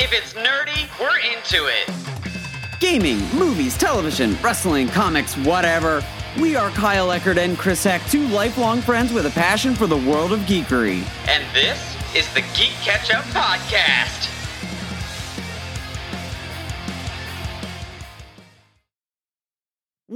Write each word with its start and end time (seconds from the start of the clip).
If 0.00 0.12
it's 0.12 0.32
nerdy, 0.34 0.88
we're 1.00 1.18
into 1.18 1.66
it. 1.66 2.78
Gaming, 2.78 3.18
movies, 3.36 3.76
television, 3.76 4.36
wrestling, 4.40 4.86
comics, 4.86 5.36
whatever. 5.38 6.04
We 6.40 6.54
are 6.54 6.70
Kyle 6.70 7.08
Eccard 7.08 7.36
and 7.36 7.58
Chris 7.58 7.82
Heck, 7.82 8.04
two 8.08 8.24
lifelong 8.28 8.80
friends 8.80 9.12
with 9.12 9.26
a 9.26 9.30
passion 9.30 9.74
for 9.74 9.88
the 9.88 9.96
world 9.96 10.32
of 10.32 10.38
geekery. 10.40 11.02
And 11.26 11.44
this 11.52 11.96
is 12.14 12.32
the 12.32 12.42
Geek 12.56 12.74
Ketchup 12.82 13.24
Podcast. 13.34 14.37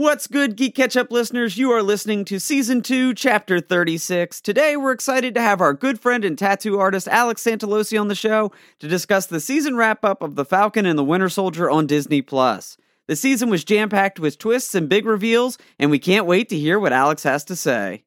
What's 0.03 0.27
good, 0.27 0.57
Geek 0.57 0.75
Ketchup 0.75 1.13
listeners? 1.13 1.57
You 1.57 1.71
are 1.71 1.81
listening 1.81 2.25
to 2.25 2.41
Season 2.41 2.83
2, 2.83 3.15
Chapter 3.15 3.61
36. 3.61 4.41
Today, 4.41 4.77
we're 4.77 4.91
excited 4.91 5.33
to 5.35 5.41
have 5.41 5.61
our 5.61 5.73
good 5.73 6.01
friend 6.01 6.25
and 6.25 6.37
tattoo 6.37 6.81
artist 6.81 7.07
Alex 7.07 7.45
Santaloci 7.45 8.01
on 8.01 8.09
the 8.09 8.17
show 8.17 8.51
to 8.81 8.89
discuss 8.89 9.27
the 9.27 9.39
season 9.39 9.77
wrap 9.77 10.05
up 10.05 10.21
of 10.21 10.35
The 10.35 10.45
Falcon 10.45 10.87
and 10.87 10.99
the 10.99 11.05
Winter 11.05 11.29
Soldier 11.29 11.71
on 11.71 11.87
Disney 11.87 12.21
Plus. 12.21 12.77
The 13.07 13.15
season 13.15 13.49
was 13.49 13.63
jam 13.63 13.91
packed 13.91 14.19
with 14.19 14.39
twists 14.39 14.75
and 14.75 14.89
big 14.89 15.07
reveals, 15.07 15.57
and 15.79 15.89
we 15.89 16.01
can't 16.01 16.27
wait 16.27 16.49
to 16.49 16.59
hear 16.59 16.81
what 16.81 16.93
Alex 16.93 17.23
has 17.23 17.45
to 17.45 17.55
say. 17.55 18.03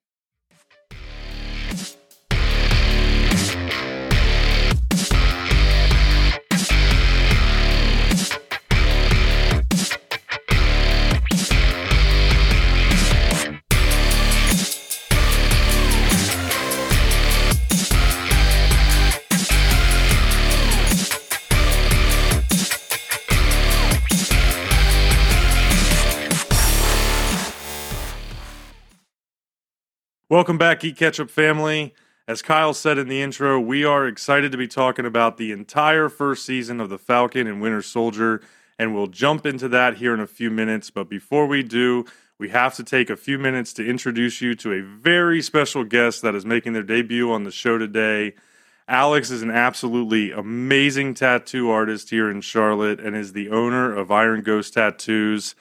Welcome 30.36 30.58
back, 30.58 30.82
Geek 30.82 30.98
Ketchup 30.98 31.30
family. 31.30 31.94
As 32.28 32.42
Kyle 32.42 32.74
said 32.74 32.98
in 32.98 33.08
the 33.08 33.22
intro, 33.22 33.58
we 33.58 33.86
are 33.86 34.06
excited 34.06 34.52
to 34.52 34.58
be 34.58 34.68
talking 34.68 35.06
about 35.06 35.38
the 35.38 35.54
entire 35.54 36.10
first 36.10 36.46
season 36.46 36.82
of 36.82 36.90
The 36.90 36.98
Falcon 36.98 37.48
and 37.48 37.62
Winter 37.62 37.82
Soldier, 37.82 38.42
and 38.78 38.94
we'll 38.94 39.08
jump 39.08 39.46
into 39.46 39.70
that 39.70 39.96
here 39.96 40.14
in 40.14 40.20
a 40.20 40.28
few 40.28 40.52
minutes. 40.52 40.90
But 40.90 41.10
before 41.10 41.48
we 41.48 41.64
do, 41.64 42.04
we 42.38 42.50
have 42.50 42.76
to 42.76 42.84
take 42.84 43.10
a 43.10 43.16
few 43.16 43.40
minutes 43.40 43.72
to 43.76 43.88
introduce 43.88 44.42
you 44.42 44.56
to 44.56 44.74
a 44.74 44.82
very 44.82 45.42
special 45.42 45.86
guest 45.86 46.22
that 46.24 46.36
is 46.36 46.46
making 46.46 46.74
their 46.74 46.84
debut 46.84 47.32
on 47.32 47.46
the 47.46 47.50
show 47.50 47.78
today. 47.78 48.34
Alex 48.90 49.32
is 49.32 49.42
an 49.42 49.52
absolutely 49.52 50.34
amazing 50.34 51.14
tattoo 51.14 51.70
artist 51.70 52.10
here 52.10 52.30
in 52.30 52.42
Charlotte 52.42 53.00
and 53.00 53.16
is 53.16 53.32
the 53.32 53.50
owner 53.52 53.96
of 53.96 54.12
Iron 54.12 54.42
Ghost 54.42 54.74
Tattoos. 54.74 55.56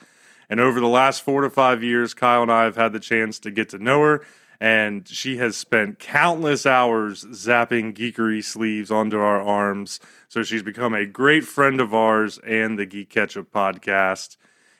And 0.50 0.58
over 0.58 0.80
the 0.80 0.88
last 0.88 1.22
four 1.22 1.42
to 1.42 1.48
five 1.48 1.84
years, 1.84 2.12
Kyle 2.12 2.42
and 2.42 2.50
I 2.50 2.64
have 2.64 2.74
had 2.74 2.92
the 2.92 2.98
chance 2.98 3.38
to 3.38 3.52
get 3.52 3.68
to 3.68 3.78
know 3.78 4.00
her 4.00 4.24
and 4.60 5.06
she 5.08 5.36
has 5.38 5.56
spent 5.56 5.98
countless 5.98 6.66
hours 6.66 7.24
zapping 7.24 7.94
geekery 7.94 8.42
sleeves 8.42 8.90
onto 8.90 9.18
our 9.18 9.42
arms. 9.42 10.00
So 10.28 10.42
she's 10.42 10.62
become 10.62 10.94
a 10.94 11.06
great 11.06 11.44
friend 11.44 11.80
of 11.80 11.94
ours 11.94 12.38
and 12.38 12.78
the 12.78 12.86
Geek 12.86 13.10
Ketchup 13.10 13.52
podcast. 13.52 14.36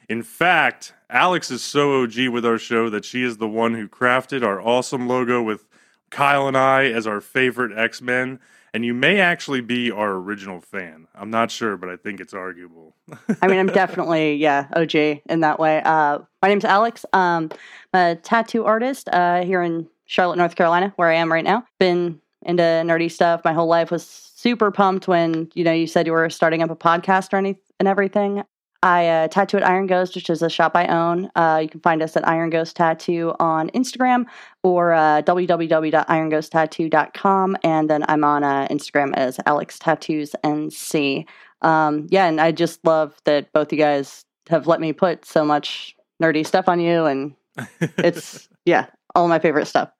In 0.08 0.22
fact, 0.22 0.94
Alex 1.08 1.50
is 1.50 1.62
so 1.62 2.02
OG 2.02 2.28
with 2.28 2.44
our 2.44 2.58
show 2.58 2.90
that 2.90 3.04
she 3.04 3.22
is 3.22 3.38
the 3.38 3.48
one 3.48 3.74
who 3.74 3.88
crafted 3.88 4.42
our 4.42 4.60
awesome 4.60 5.08
logo 5.08 5.42
with 5.42 5.64
Kyle 6.10 6.46
and 6.46 6.56
I 6.56 6.84
as 6.84 7.06
our 7.06 7.20
favorite 7.20 7.76
X 7.76 8.02
Men. 8.02 8.38
And 8.74 8.84
you 8.84 8.92
may 8.92 9.20
actually 9.20 9.60
be 9.60 9.92
our 9.92 10.14
original 10.14 10.60
fan. 10.60 11.06
I'm 11.14 11.30
not 11.30 11.52
sure, 11.52 11.76
but 11.76 11.88
I 11.88 11.96
think 11.96 12.20
it's 12.20 12.34
arguable. 12.34 12.96
I 13.40 13.46
mean, 13.46 13.60
I'm 13.60 13.68
definitely, 13.68 14.34
yeah, 14.34 14.66
OG 14.74 14.94
in 14.94 15.40
that 15.40 15.60
way. 15.60 15.80
Uh, 15.84 16.18
my 16.42 16.48
name's 16.48 16.64
Alex. 16.64 17.06
Um, 17.12 17.50
I'm 17.92 18.00
a 18.00 18.16
tattoo 18.16 18.64
artist 18.64 19.08
uh, 19.10 19.44
here 19.44 19.62
in 19.62 19.88
Charlotte, 20.06 20.38
North 20.38 20.56
Carolina, 20.56 20.92
where 20.96 21.08
I 21.08 21.14
am 21.14 21.32
right 21.32 21.44
now. 21.44 21.64
Been 21.78 22.20
into 22.42 22.62
nerdy 22.62 23.10
stuff 23.10 23.42
my 23.44 23.52
whole 23.52 23.68
life. 23.68 23.92
Was 23.92 24.04
super 24.04 24.72
pumped 24.72 25.06
when 25.06 25.50
you 25.54 25.62
know 25.62 25.72
you 25.72 25.86
said 25.86 26.06
you 26.06 26.12
were 26.12 26.28
starting 26.28 26.60
up 26.60 26.70
a 26.70 26.76
podcast 26.76 27.32
or 27.32 27.36
any 27.36 27.56
and 27.78 27.88
everything. 27.88 28.42
I 28.84 29.08
uh, 29.08 29.26
tattoo 29.28 29.56
at 29.56 29.66
Iron 29.66 29.86
Ghost, 29.86 30.14
which 30.14 30.28
is 30.28 30.42
a 30.42 30.50
shop 30.50 30.72
I 30.74 30.86
own. 30.88 31.30
Uh, 31.34 31.60
you 31.62 31.70
can 31.70 31.80
find 31.80 32.02
us 32.02 32.18
at 32.18 32.28
Iron 32.28 32.50
Ghost 32.50 32.76
Tattoo 32.76 33.32
on 33.40 33.70
Instagram 33.70 34.26
or 34.62 34.92
uh, 34.92 35.22
www.ironghosttattoo.com. 35.22 37.56
And 37.64 37.88
then 37.88 38.04
I'm 38.08 38.24
on 38.24 38.44
uh, 38.44 38.68
Instagram 38.70 39.14
as 39.14 39.40
Alex 39.46 39.78
Tattoos 39.78 40.36
NC. 40.44 41.24
Um, 41.62 42.08
yeah, 42.10 42.26
and 42.26 42.42
I 42.42 42.52
just 42.52 42.84
love 42.84 43.16
that 43.24 43.50
both 43.54 43.72
you 43.72 43.78
guys 43.78 44.26
have 44.50 44.66
let 44.66 44.82
me 44.82 44.92
put 44.92 45.24
so 45.24 45.46
much 45.46 45.96
nerdy 46.22 46.46
stuff 46.46 46.68
on 46.68 46.78
you. 46.78 47.06
And 47.06 47.34
it's, 47.80 48.50
yeah, 48.66 48.88
all 49.14 49.28
my 49.28 49.38
favorite 49.38 49.64
stuff. 49.64 49.90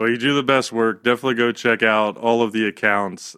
Well, 0.00 0.10
you 0.10 0.18
do 0.18 0.34
the 0.34 0.42
best 0.42 0.72
work. 0.72 1.04
Definitely 1.04 1.36
go 1.36 1.52
check 1.52 1.84
out 1.84 2.16
all 2.16 2.42
of 2.42 2.50
the 2.50 2.66
accounts, 2.66 3.36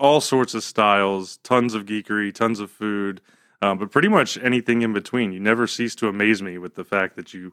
all 0.00 0.22
sorts 0.22 0.54
of 0.54 0.64
styles, 0.64 1.36
tons 1.42 1.74
of 1.74 1.84
geekery, 1.84 2.34
tons 2.34 2.58
of 2.58 2.70
food 2.70 3.20
um, 3.64 3.78
but 3.78 3.90
pretty 3.90 4.08
much 4.08 4.36
anything 4.38 4.82
in 4.82 4.92
between. 4.92 5.32
You 5.32 5.40
never 5.40 5.66
cease 5.66 5.94
to 5.96 6.08
amaze 6.08 6.42
me 6.42 6.58
with 6.58 6.74
the 6.74 6.84
fact 6.84 7.16
that 7.16 7.32
you 7.32 7.52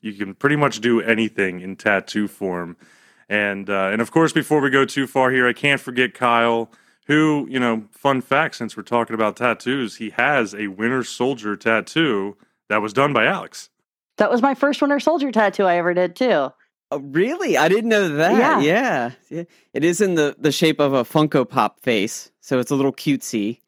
you 0.00 0.12
can 0.12 0.34
pretty 0.34 0.56
much 0.56 0.80
do 0.80 1.00
anything 1.00 1.60
in 1.60 1.76
tattoo 1.76 2.28
form. 2.28 2.76
And 3.28 3.68
uh, 3.68 3.90
and 3.92 4.00
of 4.00 4.12
course, 4.12 4.32
before 4.32 4.60
we 4.60 4.70
go 4.70 4.84
too 4.84 5.06
far 5.06 5.30
here, 5.30 5.48
I 5.48 5.52
can't 5.52 5.80
forget 5.80 6.14
Kyle, 6.14 6.70
who 7.06 7.46
you 7.50 7.58
know, 7.58 7.84
fun 7.90 8.20
fact 8.20 8.54
since 8.56 8.76
we're 8.76 8.84
talking 8.84 9.14
about 9.14 9.36
tattoos, 9.36 9.96
he 9.96 10.10
has 10.10 10.54
a 10.54 10.68
Winter 10.68 11.02
Soldier 11.02 11.56
tattoo 11.56 12.36
that 12.68 12.80
was 12.80 12.92
done 12.92 13.12
by 13.12 13.26
Alex. 13.26 13.70
That 14.18 14.30
was 14.30 14.42
my 14.42 14.54
first 14.54 14.80
Winter 14.80 15.00
Soldier 15.00 15.32
tattoo 15.32 15.64
I 15.64 15.76
ever 15.76 15.94
did 15.94 16.14
too. 16.14 16.50
Oh, 16.92 16.98
really? 16.98 17.56
I 17.56 17.68
didn't 17.68 17.88
know 17.88 18.08
that. 18.08 18.36
Yeah. 18.36 18.60
yeah. 18.60 19.10
yeah. 19.28 19.44
It 19.72 19.84
is 19.84 20.00
in 20.00 20.16
the, 20.16 20.34
the 20.38 20.50
shape 20.50 20.80
of 20.80 20.92
a 20.92 21.04
Funko 21.04 21.48
Pop 21.48 21.80
face. 21.80 22.32
So 22.40 22.58
it's 22.58 22.72
a 22.72 22.74
little 22.74 22.92
cutesy. 22.92 23.60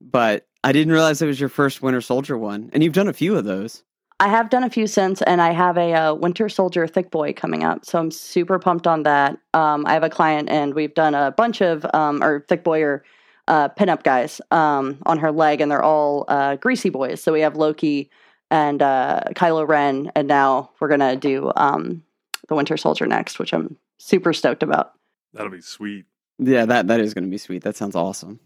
But 0.00 0.46
I 0.62 0.72
didn't 0.72 0.92
realize 0.92 1.22
it 1.22 1.26
was 1.26 1.40
your 1.40 1.48
first 1.48 1.82
Winter 1.82 2.00
Soldier 2.00 2.36
one, 2.36 2.70
and 2.72 2.82
you've 2.82 2.92
done 2.92 3.08
a 3.08 3.12
few 3.12 3.36
of 3.36 3.44
those. 3.44 3.82
I 4.18 4.28
have 4.28 4.50
done 4.50 4.64
a 4.64 4.70
few 4.70 4.86
since, 4.86 5.22
and 5.22 5.40
I 5.40 5.52
have 5.52 5.78
a 5.78 5.94
uh, 5.94 6.14
Winter 6.14 6.50
Soldier 6.50 6.86
Thick 6.86 7.10
Boy 7.10 7.32
coming 7.32 7.64
up, 7.64 7.86
so 7.86 7.98
I'm 7.98 8.10
super 8.10 8.58
pumped 8.58 8.86
on 8.86 9.04
that. 9.04 9.38
Um, 9.54 9.86
I 9.86 9.94
have 9.94 10.02
a 10.02 10.10
client, 10.10 10.50
and 10.50 10.74
we've 10.74 10.92
done 10.92 11.14
a 11.14 11.30
bunch 11.30 11.62
of 11.62 11.86
um, 11.94 12.22
or 12.22 12.44
Thick 12.46 12.62
Boy 12.62 12.82
or 12.82 13.02
uh, 13.48 13.70
pinup 13.70 14.02
guys 14.02 14.40
um, 14.50 14.98
on 15.06 15.18
her 15.18 15.32
leg, 15.32 15.62
and 15.62 15.70
they're 15.70 15.82
all 15.82 16.26
uh, 16.28 16.56
greasy 16.56 16.90
boys. 16.90 17.22
So 17.22 17.32
we 17.32 17.40
have 17.40 17.56
Loki 17.56 18.10
and 18.50 18.82
uh, 18.82 19.22
Kylo 19.30 19.66
Ren, 19.66 20.12
and 20.14 20.28
now 20.28 20.70
we're 20.80 20.88
gonna 20.88 21.16
do 21.16 21.50
um, 21.56 22.02
the 22.48 22.54
Winter 22.54 22.76
Soldier 22.76 23.06
next, 23.06 23.38
which 23.38 23.54
I'm 23.54 23.78
super 23.96 24.34
stoked 24.34 24.62
about. 24.62 24.92
That'll 25.32 25.50
be 25.50 25.62
sweet. 25.62 26.04
Yeah, 26.38 26.66
that 26.66 26.88
that 26.88 27.00
is 27.00 27.14
going 27.14 27.24
to 27.24 27.30
be 27.30 27.38
sweet. 27.38 27.62
That 27.62 27.76
sounds 27.76 27.94
awesome. 27.94 28.40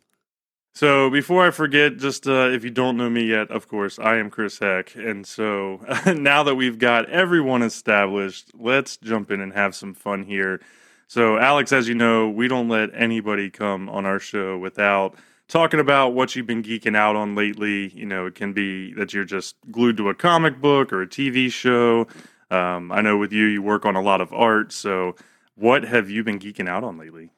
So 0.76 1.08
before 1.08 1.46
I 1.46 1.52
forget, 1.52 1.98
just 1.98 2.26
uh, 2.26 2.48
if 2.48 2.64
you 2.64 2.70
don't 2.70 2.96
know 2.96 3.08
me 3.08 3.22
yet, 3.22 3.48
of 3.52 3.68
course, 3.68 4.00
I 4.00 4.16
am 4.16 4.28
Chris 4.28 4.58
Heck. 4.58 4.96
And 4.96 5.24
so 5.24 5.80
now 6.06 6.42
that 6.42 6.56
we've 6.56 6.80
got 6.80 7.08
everyone 7.08 7.62
established, 7.62 8.50
let's 8.58 8.96
jump 8.96 9.30
in 9.30 9.40
and 9.40 9.52
have 9.52 9.76
some 9.76 9.94
fun 9.94 10.24
here. 10.24 10.60
So, 11.06 11.38
Alex, 11.38 11.72
as 11.72 11.86
you 11.86 11.94
know, 11.94 12.28
we 12.28 12.48
don't 12.48 12.68
let 12.68 12.90
anybody 12.92 13.50
come 13.50 13.88
on 13.88 14.04
our 14.04 14.18
show 14.18 14.58
without 14.58 15.14
talking 15.46 15.78
about 15.78 16.08
what 16.08 16.34
you've 16.34 16.46
been 16.46 16.64
geeking 16.64 16.96
out 16.96 17.14
on 17.14 17.36
lately. 17.36 17.90
You 17.90 18.06
know, 18.06 18.26
it 18.26 18.34
can 18.34 18.52
be 18.52 18.92
that 18.94 19.14
you're 19.14 19.24
just 19.24 19.54
glued 19.70 19.96
to 19.98 20.08
a 20.08 20.14
comic 20.14 20.60
book 20.60 20.92
or 20.92 21.02
a 21.02 21.06
TV 21.06 21.52
show. 21.52 22.08
Um, 22.50 22.90
I 22.90 23.00
know 23.00 23.16
with 23.16 23.32
you, 23.32 23.44
you 23.44 23.62
work 23.62 23.84
on 23.84 23.94
a 23.94 24.02
lot 24.02 24.20
of 24.20 24.32
art. 24.32 24.72
So, 24.72 25.14
what 25.54 25.84
have 25.84 26.10
you 26.10 26.24
been 26.24 26.40
geeking 26.40 26.68
out 26.68 26.82
on 26.82 26.98
lately? 26.98 27.30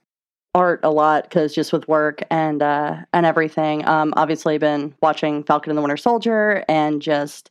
Art 0.56 0.80
a 0.82 0.90
lot 0.90 1.24
because 1.24 1.54
just 1.54 1.70
with 1.70 1.86
work 1.86 2.22
and 2.30 2.62
uh, 2.62 2.96
and 3.12 3.26
everything. 3.26 3.86
Um, 3.86 4.14
obviously, 4.16 4.56
been 4.56 4.94
watching 5.02 5.44
Falcon 5.44 5.70
and 5.70 5.76
the 5.76 5.82
Winter 5.82 5.98
Soldier 5.98 6.64
and 6.66 7.02
just 7.02 7.50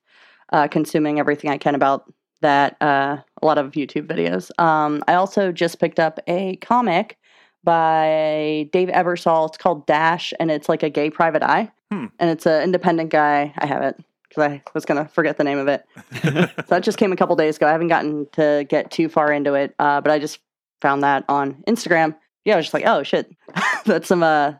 uh, 0.51 0.67
consuming 0.67 1.19
everything 1.19 1.51
I 1.51 1.59
can 1.59 1.75
about 1.75 2.11
that. 2.41 2.75
Uh, 2.81 3.17
a 3.43 3.45
lot 3.45 3.59
of 3.59 3.73
YouTube 3.73 4.07
videos. 4.07 4.49
Um, 4.59 5.03
I 5.07 5.13
also 5.13 5.51
just 5.51 5.79
picked 5.79 5.99
up 5.99 6.19
a 6.25 6.55
comic 6.57 7.19
by 7.63 8.67
Dave 8.71 8.87
Ebersole. 8.87 9.49
It's 9.49 9.57
called 9.57 9.85
Dash, 9.85 10.33
and 10.39 10.49
it's 10.49 10.67
like 10.67 10.81
a 10.81 10.89
gay 10.89 11.11
private 11.11 11.43
eye, 11.43 11.71
hmm. 11.91 12.07
and 12.17 12.31
it's 12.31 12.47
an 12.47 12.63
independent 12.63 13.11
guy. 13.11 13.53
I 13.59 13.67
have 13.67 13.83
it 13.83 14.03
because 14.27 14.51
I 14.51 14.63
was 14.73 14.83
gonna 14.83 15.07
forget 15.09 15.37
the 15.37 15.43
name 15.43 15.59
of 15.59 15.67
it. 15.67 15.85
so 16.23 16.65
that 16.69 16.81
just 16.81 16.97
came 16.97 17.11
a 17.11 17.15
couple 17.15 17.35
days 17.35 17.57
ago. 17.57 17.67
I 17.67 17.71
haven't 17.71 17.89
gotten 17.89 18.25
to 18.31 18.65
get 18.67 18.89
too 18.89 19.09
far 19.09 19.31
into 19.31 19.53
it, 19.53 19.75
uh, 19.77 20.01
but 20.01 20.11
I 20.11 20.17
just 20.17 20.39
found 20.81 21.03
that 21.03 21.23
on 21.29 21.63
Instagram 21.67 22.15
yeah, 22.45 22.53
I 22.53 22.57
was 22.57 22.65
just 22.67 22.73
like, 22.73 22.85
oh 22.85 23.03
shit, 23.03 23.29
that's 23.85 24.07
some 24.07 24.23
uh, 24.23 24.53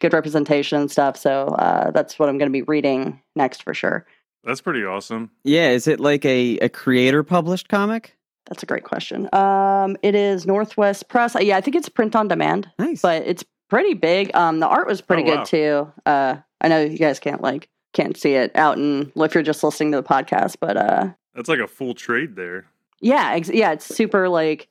good 0.00 0.12
representation 0.12 0.78
and 0.80 0.90
stuff. 0.90 1.16
So 1.16 1.46
uh, 1.48 1.90
that's 1.92 2.18
what 2.18 2.28
I'm 2.28 2.38
going 2.38 2.50
to 2.50 2.52
be 2.52 2.62
reading 2.62 3.20
next 3.36 3.62
for 3.62 3.74
sure. 3.74 4.06
That's 4.44 4.60
pretty 4.60 4.84
awesome. 4.84 5.30
Yeah, 5.44 5.70
is 5.70 5.86
it 5.86 6.00
like 6.00 6.24
a, 6.24 6.58
a 6.58 6.68
creator 6.68 7.22
published 7.22 7.68
comic? 7.68 8.16
That's 8.48 8.62
a 8.62 8.66
great 8.66 8.84
question. 8.84 9.28
Um, 9.34 9.96
it 10.02 10.14
is 10.14 10.46
Northwest 10.46 11.08
Press. 11.08 11.36
Uh, 11.36 11.40
yeah, 11.40 11.58
I 11.58 11.60
think 11.60 11.76
it's 11.76 11.88
print 11.88 12.16
on 12.16 12.28
demand. 12.28 12.70
Nice, 12.78 13.02
but 13.02 13.22
it's 13.26 13.44
pretty 13.68 13.92
big. 13.94 14.34
Um, 14.34 14.60
the 14.60 14.66
art 14.66 14.86
was 14.86 15.02
pretty 15.02 15.22
Oh, 15.24 15.26
good 15.26 15.38
wow. 15.40 15.44
too. 15.44 15.92
Uh, 16.06 16.36
I 16.62 16.68
know 16.68 16.80
you 16.82 16.96
guys 16.98 17.20
can't 17.20 17.42
like 17.42 17.68
can't 17.92 18.16
see 18.16 18.34
it 18.34 18.52
out 18.54 18.78
and 18.78 19.12
if 19.16 19.34
you're 19.34 19.42
just 19.42 19.62
listening 19.62 19.92
to 19.92 19.98
the 19.98 20.02
podcast, 20.02 20.56
but 20.60 20.76
uh, 20.78 21.08
That's 21.34 21.48
like 21.48 21.58
a 21.58 21.66
full 21.66 21.92
trade 21.94 22.36
there. 22.36 22.64
yeah, 23.02 23.32
ex- 23.34 23.50
yeah, 23.50 23.72
it's 23.72 23.84
super 23.84 24.28
like 24.30 24.68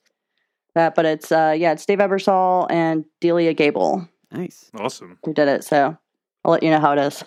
that. 0.78 0.96
But 0.96 1.06
it's 1.06 1.32
uh, 1.32 1.54
yeah, 1.58 1.74
it's 1.74 1.86
Dave 1.86 2.00
Ebersole 2.00 2.68
and 2.70 3.06
Delia 3.20 3.54
Gable 3.54 4.08
Nice. 4.32 4.70
Awesome. 4.78 5.20
who 5.26 5.34
did 5.34 5.48
it. 5.48 5.64
So 5.64 5.98
I'll 6.44 6.52
let 6.52 6.64
you 6.64 6.72
know 6.72 6.80
how 6.80 6.94
it 6.94 7.00
is. 7.00 7.24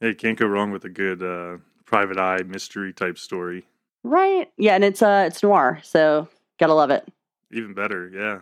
Hey, 0.00 0.14
can't 0.14 0.38
go 0.38 0.46
wrong 0.46 0.70
with 0.70 0.84
a 0.84 0.88
good 0.88 1.22
uh, 1.22 1.58
private 1.84 2.18
eye 2.18 2.42
mystery 2.46 2.92
type 2.92 3.18
story. 3.18 3.64
Right? 4.02 4.50
Yeah, 4.56 4.74
and 4.74 4.84
it's 4.84 5.02
uh, 5.02 5.24
it's 5.26 5.42
noir, 5.42 5.80
so 5.82 6.28
gotta 6.58 6.74
love 6.74 6.90
it. 6.90 7.06
Even 7.52 7.74
better, 7.74 8.08
yeah. 8.08 8.38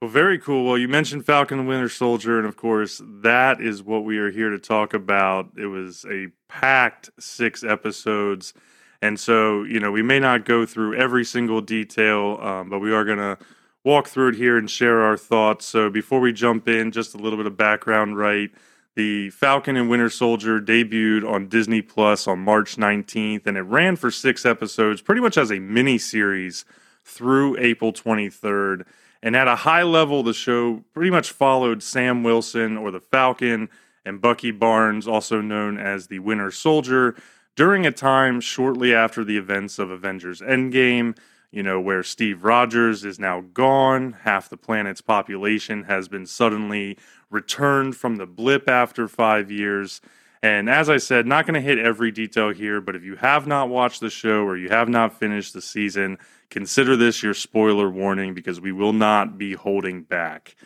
Well, 0.00 0.10
very 0.10 0.38
cool. 0.38 0.64
Well, 0.64 0.78
you 0.78 0.88
mentioned 0.88 1.24
Falcon 1.26 1.60
and 1.60 1.68
Winter 1.68 1.88
Soldier, 1.88 2.38
and 2.38 2.46
of 2.46 2.56
course, 2.56 3.00
that 3.04 3.60
is 3.60 3.82
what 3.82 4.04
we 4.04 4.18
are 4.18 4.30
here 4.30 4.50
to 4.50 4.58
talk 4.58 4.94
about. 4.94 5.50
It 5.56 5.66
was 5.66 6.04
a 6.10 6.28
packed 6.48 7.10
six 7.18 7.62
episodes. 7.64 8.52
And 9.02 9.18
so, 9.18 9.64
you 9.64 9.80
know, 9.80 9.90
we 9.90 10.00
may 10.00 10.20
not 10.20 10.44
go 10.44 10.64
through 10.64 10.94
every 10.94 11.24
single 11.24 11.60
detail, 11.60 12.38
um, 12.40 12.70
but 12.70 12.78
we 12.78 12.92
are 12.92 13.04
going 13.04 13.18
to 13.18 13.36
walk 13.84 14.06
through 14.06 14.28
it 14.28 14.36
here 14.36 14.56
and 14.56 14.70
share 14.70 15.02
our 15.02 15.16
thoughts. 15.16 15.66
So, 15.66 15.90
before 15.90 16.20
we 16.20 16.32
jump 16.32 16.68
in, 16.68 16.92
just 16.92 17.12
a 17.14 17.18
little 17.18 17.36
bit 17.36 17.46
of 17.46 17.56
background, 17.56 18.16
right? 18.16 18.50
The 18.94 19.30
Falcon 19.30 19.76
and 19.76 19.90
Winter 19.90 20.08
Soldier 20.08 20.60
debuted 20.60 21.28
on 21.28 21.48
Disney 21.48 21.82
Plus 21.82 22.28
on 22.28 22.38
March 22.38 22.76
19th, 22.76 23.46
and 23.46 23.56
it 23.56 23.62
ran 23.62 23.96
for 23.96 24.10
six 24.10 24.46
episodes, 24.46 25.02
pretty 25.02 25.20
much 25.20 25.36
as 25.36 25.50
a 25.50 25.58
mini 25.58 25.98
series 25.98 26.64
through 27.04 27.58
April 27.58 27.92
23rd. 27.92 28.84
And 29.20 29.34
at 29.34 29.48
a 29.48 29.56
high 29.56 29.82
level, 29.82 30.22
the 30.22 30.34
show 30.34 30.84
pretty 30.92 31.10
much 31.10 31.32
followed 31.32 31.82
Sam 31.82 32.22
Wilson 32.22 32.76
or 32.76 32.90
the 32.90 33.00
Falcon 33.00 33.68
and 34.04 34.20
Bucky 34.20 34.50
Barnes, 34.50 35.08
also 35.08 35.40
known 35.40 35.78
as 35.78 36.06
the 36.06 36.18
Winter 36.18 36.50
Soldier, 36.50 37.16
during 37.54 37.86
a 37.86 37.92
time 37.92 38.40
shortly 38.40 38.94
after 38.94 39.24
the 39.24 39.36
events 39.36 39.78
of 39.78 39.90
Avengers 39.90 40.40
Endgame, 40.40 41.16
you 41.50 41.62
know, 41.62 41.78
where 41.80 42.02
Steve 42.02 42.44
Rogers 42.44 43.04
is 43.04 43.18
now 43.18 43.42
gone, 43.52 44.16
half 44.22 44.48
the 44.48 44.56
planet's 44.56 45.02
population 45.02 45.84
has 45.84 46.08
been 46.08 46.26
suddenly 46.26 46.96
returned 47.30 47.94
from 47.94 48.16
the 48.16 48.26
blip 48.26 48.68
after 48.68 49.06
five 49.06 49.50
years. 49.50 50.00
And 50.42 50.68
as 50.68 50.88
I 50.88 50.96
said, 50.96 51.26
not 51.26 51.46
going 51.46 51.54
to 51.54 51.60
hit 51.60 51.78
every 51.78 52.10
detail 52.10 52.50
here, 52.50 52.80
but 52.80 52.96
if 52.96 53.04
you 53.04 53.16
have 53.16 53.46
not 53.46 53.68
watched 53.68 54.00
the 54.00 54.10
show 54.10 54.42
or 54.44 54.56
you 54.56 54.70
have 54.70 54.88
not 54.88 55.18
finished 55.18 55.52
the 55.52 55.60
season, 55.60 56.18
consider 56.48 56.96
this 56.96 57.22
your 57.22 57.34
spoiler 57.34 57.90
warning 57.90 58.34
because 58.34 58.60
we 58.60 58.72
will 58.72 58.94
not 58.94 59.36
be 59.36 59.52
holding 59.52 60.02
back. 60.02 60.56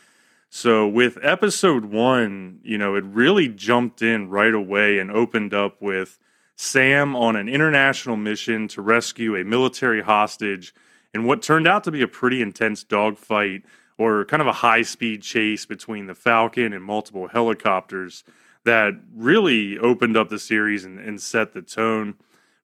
So, 0.49 0.87
with 0.87 1.19
episode 1.21 1.87
one, 1.87 2.61
you 2.63 2.79
know, 2.79 2.95
it 2.95 3.05
really 3.05 3.49
jumped 3.49 4.01
in 4.01 4.31
right 4.31 4.55
away 4.55 4.99
and 4.99 5.11
opened 5.11 5.53
up 5.53 5.83
with 5.83 6.19
Sam 6.57 7.15
on 7.15 7.37
an 7.37 7.49
international 7.49 8.17
mission 8.17 8.67
to 8.69 8.83
rescue 8.83 9.37
a 9.37 9.45
military 9.45 10.03
hostage 10.03 10.75
in 11.13 11.25
what 11.25 11.43
turned 11.43 11.69
out 11.69 11.85
to 11.85 11.91
be 11.91 12.03
a 12.03 12.09
pretty 12.09 12.41
intense 12.41 12.83
dogfight 12.83 13.63
or 13.99 14.25
kind 14.25 14.41
of 14.41 14.47
a 14.47 14.53
high 14.53 14.83
speed 14.83 15.23
chase 15.23 15.67
between 15.67 16.07
the 16.07 16.15
Falcon 16.15 16.73
and 16.73 16.83
multiple 16.83 17.29
helicopters 17.29 18.25
that 18.65 18.95
really 19.15 19.79
opened 19.79 20.17
up 20.17 20.29
the 20.29 20.39
series 20.39 20.85
and, 20.85 20.99
and 20.99 21.21
set 21.21 21.53
the 21.53 21.63
tone. 21.63 22.15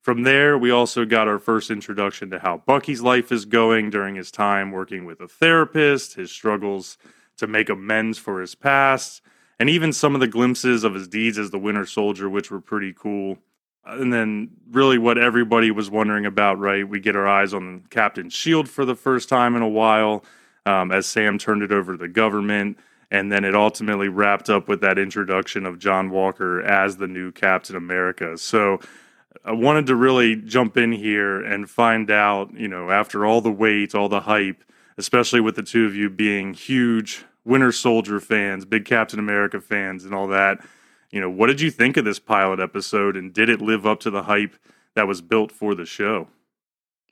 From 0.01 0.25
there, 0.25 0.59
we 0.59 0.71
also 0.71 1.05
got 1.05 1.29
our 1.29 1.39
first 1.39 1.71
introduction 1.71 2.31
to 2.31 2.41
how 2.41 2.63
Bucky's 2.67 3.03
life 3.03 3.31
is 3.31 3.45
going 3.45 3.91
during 3.91 4.17
his 4.17 4.33
time 4.33 4.73
working 4.73 5.05
with 5.05 5.21
a 5.21 5.29
therapist, 5.29 6.15
his 6.15 6.33
struggles 6.33 6.99
to 7.37 7.47
make 7.47 7.69
amends 7.69 8.19
for 8.19 8.41
his 8.41 8.55
past, 8.55 9.23
and 9.61 9.71
even 9.71 9.93
some 9.93 10.15
of 10.15 10.21
the 10.21 10.27
glimpses 10.27 10.83
of 10.83 10.95
his 10.95 11.07
deeds 11.07 11.39
as 11.39 11.51
the 11.51 11.59
Winter 11.59 11.87
Soldier, 11.87 12.29
which 12.29 12.51
were 12.51 12.61
pretty 12.61 12.93
cool. 12.93 13.39
And 13.85 14.13
then, 14.13 14.51
really, 14.71 14.99
what 14.99 15.19
everybody 15.19 15.71
was 15.71 15.91
wondering 15.91 16.25
about, 16.25 16.59
right? 16.59 16.89
We 16.89 17.01
get 17.01 17.17
our 17.17 17.27
eyes 17.27 17.53
on 17.53 17.85
Captain 17.91 18.31
Shield 18.31 18.69
for 18.69 18.85
the 18.85 18.95
first 18.95 19.29
time 19.29 19.57
in 19.57 19.63
a 19.63 19.69
while 19.69 20.25
um, 20.67 20.93
as 20.93 21.07
Sam 21.07 21.39
turned 21.39 21.63
it 21.63 21.73
over 21.73 21.93
to 21.93 21.99
the 21.99 22.09
government. 22.09 22.79
And 23.11 23.31
then 23.31 23.45
it 23.45 23.55
ultimately 23.55 24.09
wrapped 24.09 24.49
up 24.49 24.69
with 24.69 24.81
that 24.81 24.99
introduction 24.99 25.67
of 25.67 25.79
John 25.79 26.11
Walker 26.11 26.63
as 26.63 26.97
the 26.97 27.07
new 27.07 27.31
Captain 27.31 27.77
America. 27.77 28.39
So 28.39 28.81
I 29.45 29.53
wanted 29.53 29.87
to 29.89 29.97
really 29.97 30.37
jump 30.37 30.77
in 30.77 30.93
here 30.93 31.43
and 31.43 31.69
find 31.69 32.11
out, 32.11 32.55
you 32.55 32.69
know, 32.69 32.91
after 32.91 33.27
all 33.27 33.41
the 33.41 33.51
wait, 33.51 33.95
all 33.95 34.09
the 34.09 34.21
hype, 34.21 34.65
especially 34.97 35.41
with 35.41 35.57
the 35.57 35.63
two 35.63 35.85
of 35.85 35.95
you 35.95 36.09
being 36.09 36.55
huge 36.55 37.25
Winter 37.45 37.73
Soldier 37.73 38.21
fans, 38.21 38.65
big 38.65 38.85
Captain 38.85 39.19
America 39.19 39.61
fans, 39.61 40.05
and 40.05 40.15
all 40.15 40.29
that, 40.29 40.65
you 41.13 41.21
know, 41.21 41.31
what 41.31 41.47
did 41.47 41.61
you 41.61 41.71
think 41.71 41.97
of 41.97 42.05
this 42.05 42.19
pilot 42.19 42.59
episode 42.59 43.17
and 43.17 43.33
did 43.33 43.49
it 43.49 43.61
live 43.61 43.87
up 43.87 44.01
to 44.01 44.11
the 44.11 44.25
hype 44.25 44.57
that 44.97 45.07
was 45.07 45.21
built 45.21 45.53
for 45.53 45.75
the 45.75 45.87
show? 45.87 46.29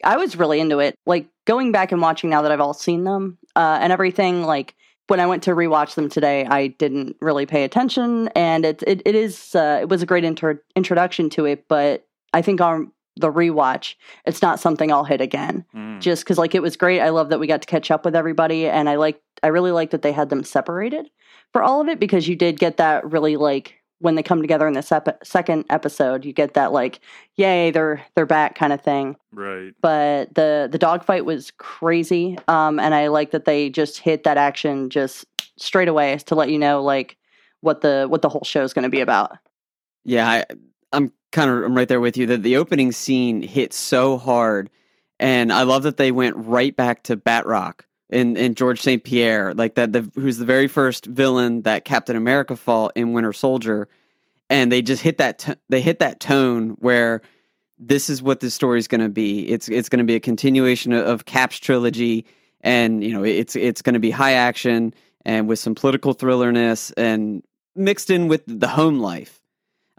I 0.03 0.17
was 0.17 0.37
really 0.37 0.61
into 0.61 0.79
it. 0.79 0.95
Like 1.07 1.29
going 1.47 1.73
back 1.73 1.93
and 1.93 2.01
watching 2.01 2.31
now 2.31 2.43
that 2.43 2.51
I've 2.51 2.61
all 2.61 2.75
seen 2.75 3.05
them 3.05 3.39
uh, 3.55 3.79
and 3.81 3.93
everything. 3.93 4.45
Like 4.45 4.75
when 5.09 5.21
I 5.21 5.27
went 5.27 5.43
to 5.45 5.51
rewatch 5.51 5.95
them 5.95 6.09
today, 6.09 6.47
I 6.47 6.69
didn't 6.69 7.17
really 7.21 7.45
pay 7.45 7.65
attention, 7.65 8.29
and 8.29 8.65
it 8.65 8.83
it, 8.87 9.03
it 9.05 9.15
is 9.15 9.55
uh, 9.55 9.79
it 9.83 9.89
was 9.89 10.03
a 10.03 10.07
great 10.07 10.25
inter- 10.25 10.63
introduction 10.75 11.29
to 11.31 11.45
it. 11.45 11.67
But 11.69 12.07
I 12.33 12.41
think 12.41 12.61
on 12.61 12.93
the 13.17 13.31
rewatch, 13.31 13.97
it's 14.25 14.41
not 14.41 14.61
something 14.61 14.91
I'll 14.91 15.05
hit 15.05 15.21
again. 15.21 15.67
Mm. 15.75 16.01
Just 16.01 16.25
because 16.25 16.39
like 16.39 16.55
it 16.55 16.63
was 16.63 16.77
great. 16.77 17.01
I 17.01 17.11
love 17.11 17.29
that 17.29 17.41
we 17.41 17.47
got 17.47 17.61
to 17.63 17.69
catch 17.69 17.91
up 17.91 18.05
with 18.05 18.17
everybody, 18.17 18.67
and 18.67 18.89
I 18.89 18.97
like 18.97 19.21
I 19.43 19.49
really 19.49 19.73
like 19.73 19.91
that 19.91 20.03
they 20.03 20.13
had 20.13 20.31
them 20.31 20.45
separated 20.45 21.11
for 21.53 21.63
all 21.63 21.81
of 21.81 21.89
it 21.89 22.01
because 22.01 22.29
you 22.29 22.37
did 22.37 22.59
get 22.59 22.77
that 22.79 23.11
really 23.11 23.37
like 23.37 23.80
when 24.01 24.15
they 24.17 24.23
come 24.23 24.41
together 24.43 24.67
in 24.67 24.75
the 24.75 24.83
sep- 24.83 25.25
second 25.25 25.65
episode, 25.71 26.25
you 26.25 26.33
get 26.33 26.55
that 26.55 26.73
like 26.73 27.01
yay 27.37 27.71
they're 27.71 28.03
they're 28.15 28.27
back 28.27 28.55
kind 28.55 28.73
of 28.73 28.81
thing 28.83 29.17
Right. 29.33 29.73
but 29.81 30.35
the 30.35 30.69
the 30.71 30.79
dogfight 30.79 31.25
was 31.25 31.53
crazy 31.59 32.37
um 32.49 32.79
and 32.81 32.95
i 32.95 33.07
like 33.07 33.31
that 33.31 33.45
they 33.47 33.71
just 33.71 33.99
hit 33.99 34.25
that 34.25 34.37
action 34.37 34.91
just 34.91 35.25
straight 35.57 35.89
away 35.89 36.19
to 36.27 36.35
let 36.35 36.51
you 36.51 36.59
know 36.59 36.83
like 36.83 37.17
what 37.61 37.81
the 37.83 38.07
what 38.09 38.21
the 38.23 38.29
whole 38.29 38.45
show 38.45 38.63
is 38.63 38.73
going 38.75 38.83
to 38.85 38.89
be 38.91 39.01
about 39.01 39.33
Yeah, 40.05 40.29
I, 40.29 40.45
I'm 40.93 41.13
kind 41.33 41.51
of 41.51 41.63
I'm 41.63 41.77
right 41.77 41.87
there 41.89 42.01
with 42.01 42.17
you. 42.17 42.27
That 42.27 42.43
the 42.43 42.57
opening 42.57 42.91
scene 42.93 43.43
hit 43.43 43.73
so 43.75 44.17
hard, 44.19 44.71
and 45.19 45.53
I 45.53 45.63
love 45.65 45.83
that 45.85 45.99
they 45.99 46.11
went 46.11 46.37
right 46.37 46.75
back 46.75 47.03
to 47.05 47.17
Batroc 47.19 47.81
and 48.11 48.37
and 48.37 48.57
Georges 48.57 48.83
St-Pierre, 48.83 49.55
like 49.55 49.75
that. 49.75 49.93
The 49.93 50.11
who's 50.15 50.39
the 50.39 50.45
very 50.45 50.69
first 50.69 51.07
villain 51.07 51.63
that 51.63 51.85
Captain 51.85 52.17
America 52.17 52.57
fought 52.57 52.93
in 52.95 53.13
Winter 53.13 53.33
Soldier, 53.33 53.89
and 54.49 54.71
they 54.71 54.83
just 54.83 55.03
hit 55.03 55.19
that 55.19 55.39
t- 55.39 55.55
they 55.69 55.81
hit 55.81 55.99
that 56.01 56.21
tone 56.21 56.71
where 56.81 57.23
this 57.79 58.11
is 58.11 58.23
what 58.23 58.41
this 58.41 58.55
story 58.55 58.79
is 58.79 58.89
going 58.89 59.01
to 59.01 59.09
be. 59.09 59.49
It's 59.49 59.69
it's 59.69 59.89
going 59.89 59.99
to 59.99 60.05
be 60.05 60.15
a 60.15 60.21
continuation 60.21 60.93
of, 60.93 61.07
of 61.07 61.25
Cap's 61.25 61.59
trilogy, 61.59 62.27
and 62.61 63.03
you 63.03 63.13
know 63.13 63.25
it's 63.25 63.57
it's 63.57 63.83
going 63.83 63.95
to 63.95 64.01
be 64.01 64.11
high 64.11 64.33
action 64.35 64.95
and 65.25 65.49
with 65.49 65.59
some 65.59 65.75
political 65.75 66.15
thrillerness 66.15 66.93
and 66.97 67.43
mixed 67.77 68.11
in 68.11 68.29
with 68.29 68.43
the 68.47 68.69
home 68.69 69.01
life 69.01 69.41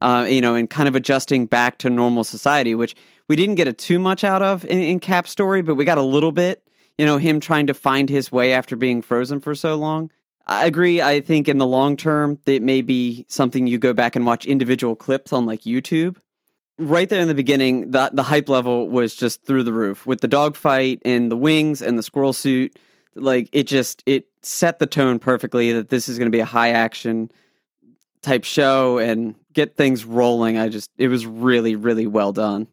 uh, 0.01 0.25
you 0.27 0.41
know, 0.41 0.55
and 0.55 0.69
kind 0.69 0.89
of 0.89 0.95
adjusting 0.95 1.45
back 1.45 1.77
to 1.79 1.89
normal 1.89 2.23
society, 2.23 2.75
which 2.75 2.95
we 3.27 3.35
didn't 3.35 3.55
get 3.55 3.67
a 3.67 3.73
too 3.73 3.99
much 3.99 4.23
out 4.23 4.41
of 4.41 4.65
in, 4.65 4.79
in 4.79 5.25
story, 5.25 5.61
but 5.61 5.75
we 5.75 5.85
got 5.85 5.97
a 5.97 6.03
little 6.03 6.31
bit. 6.31 6.67
You 7.01 7.07
know, 7.07 7.17
him 7.17 7.39
trying 7.39 7.65
to 7.65 7.73
find 7.73 8.07
his 8.11 8.31
way 8.31 8.53
after 8.53 8.75
being 8.75 9.01
frozen 9.01 9.39
for 9.39 9.55
so 9.55 9.73
long. 9.73 10.11
I 10.45 10.67
agree. 10.67 11.01
I 11.01 11.19
think 11.19 11.47
in 11.47 11.57
the 11.57 11.65
long 11.65 11.97
term, 11.97 12.37
it 12.45 12.61
may 12.61 12.83
be 12.83 13.25
something 13.27 13.65
you 13.65 13.79
go 13.79 13.91
back 13.91 14.15
and 14.15 14.23
watch 14.23 14.45
individual 14.45 14.95
clips 14.95 15.33
on 15.33 15.47
like 15.47 15.61
YouTube. 15.61 16.17
Right 16.77 17.09
there 17.09 17.19
in 17.19 17.27
the 17.27 17.33
beginning, 17.33 17.89
the 17.89 18.11
the 18.13 18.21
hype 18.21 18.49
level 18.49 18.87
was 18.87 19.15
just 19.15 19.43
through 19.47 19.63
the 19.63 19.73
roof 19.73 20.05
with 20.05 20.21
the 20.21 20.27
dogfight 20.27 21.01
and 21.03 21.31
the 21.31 21.35
wings 21.35 21.81
and 21.81 21.97
the 21.97 22.03
squirrel 22.03 22.33
suit. 22.33 22.77
Like 23.15 23.49
it 23.51 23.63
just 23.63 24.03
it 24.05 24.27
set 24.43 24.77
the 24.77 24.85
tone 24.85 25.17
perfectly 25.17 25.71
that 25.71 25.89
this 25.89 26.07
is 26.07 26.19
going 26.19 26.27
to 26.27 26.37
be 26.37 26.41
a 26.41 26.45
high 26.45 26.69
action 26.69 27.31
type 28.21 28.43
show 28.43 28.99
and 28.99 29.33
get 29.53 29.75
things 29.75 30.05
rolling. 30.05 30.59
I 30.59 30.69
just 30.69 30.91
it 30.99 31.07
was 31.07 31.25
really 31.25 31.75
really 31.75 32.05
well 32.05 32.31
done. 32.31 32.67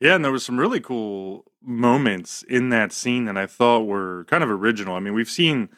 Yeah, 0.00 0.16
and 0.16 0.24
there 0.24 0.32
was 0.32 0.44
some 0.44 0.58
really 0.58 0.80
cool 0.80 1.44
moments 1.62 2.42
in 2.48 2.70
that 2.70 2.92
scene 2.92 3.24
that 3.26 3.36
I 3.36 3.46
thought 3.46 3.80
were 3.80 4.24
kind 4.24 4.42
of 4.42 4.50
original. 4.50 4.94
I 4.94 5.00
mean, 5.00 5.14
we've 5.14 5.30
seen 5.30 5.68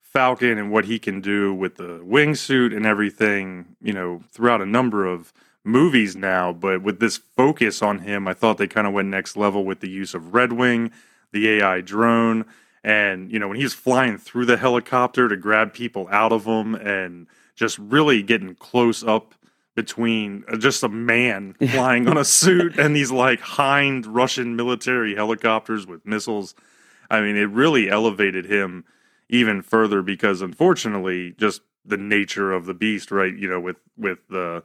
Falcon 0.00 0.58
and 0.58 0.70
what 0.70 0.86
he 0.86 0.98
can 0.98 1.20
do 1.20 1.54
with 1.54 1.76
the 1.76 2.00
wingsuit 2.00 2.74
and 2.76 2.86
everything, 2.86 3.76
you 3.80 3.92
know, 3.92 4.22
throughout 4.30 4.62
a 4.62 4.66
number 4.66 5.06
of 5.06 5.32
movies 5.64 6.16
now, 6.16 6.52
but 6.52 6.82
with 6.82 6.98
this 6.98 7.18
focus 7.18 7.82
on 7.82 8.00
him, 8.00 8.26
I 8.26 8.34
thought 8.34 8.58
they 8.58 8.66
kind 8.66 8.86
of 8.86 8.92
went 8.92 9.08
next 9.08 9.36
level 9.36 9.64
with 9.64 9.80
the 9.80 9.90
use 9.90 10.14
of 10.14 10.34
Red 10.34 10.52
Wing, 10.52 10.90
the 11.32 11.48
AI 11.48 11.82
drone, 11.82 12.46
and 12.82 13.30
you 13.30 13.38
know, 13.38 13.48
when 13.48 13.58
he's 13.58 13.74
flying 13.74 14.16
through 14.16 14.46
the 14.46 14.56
helicopter 14.56 15.28
to 15.28 15.36
grab 15.36 15.72
people 15.72 16.08
out 16.10 16.32
of 16.32 16.44
them 16.44 16.74
and 16.74 17.26
just 17.54 17.78
really 17.78 18.22
getting 18.22 18.54
close 18.54 19.04
up 19.04 19.34
between 19.78 20.42
uh, 20.48 20.56
just 20.56 20.82
a 20.82 20.88
man 20.88 21.54
flying 21.70 22.08
on 22.08 22.18
a 22.18 22.24
suit 22.24 22.76
and 22.80 22.96
these 22.96 23.12
like 23.12 23.38
hind 23.38 24.06
Russian 24.06 24.56
military 24.56 25.14
helicopters 25.14 25.86
with 25.86 26.04
missiles. 26.04 26.56
I 27.08 27.20
mean, 27.20 27.36
it 27.36 27.48
really 27.50 27.88
elevated 27.88 28.44
him 28.44 28.84
even 29.28 29.62
further 29.62 30.02
because 30.02 30.42
unfortunately, 30.42 31.32
just 31.38 31.60
the 31.84 31.96
nature 31.96 32.52
of 32.52 32.66
the 32.66 32.74
beast, 32.74 33.12
right? 33.12 33.32
You 33.32 33.48
know, 33.48 33.60
with 33.60 33.76
with 33.96 34.18
the 34.28 34.64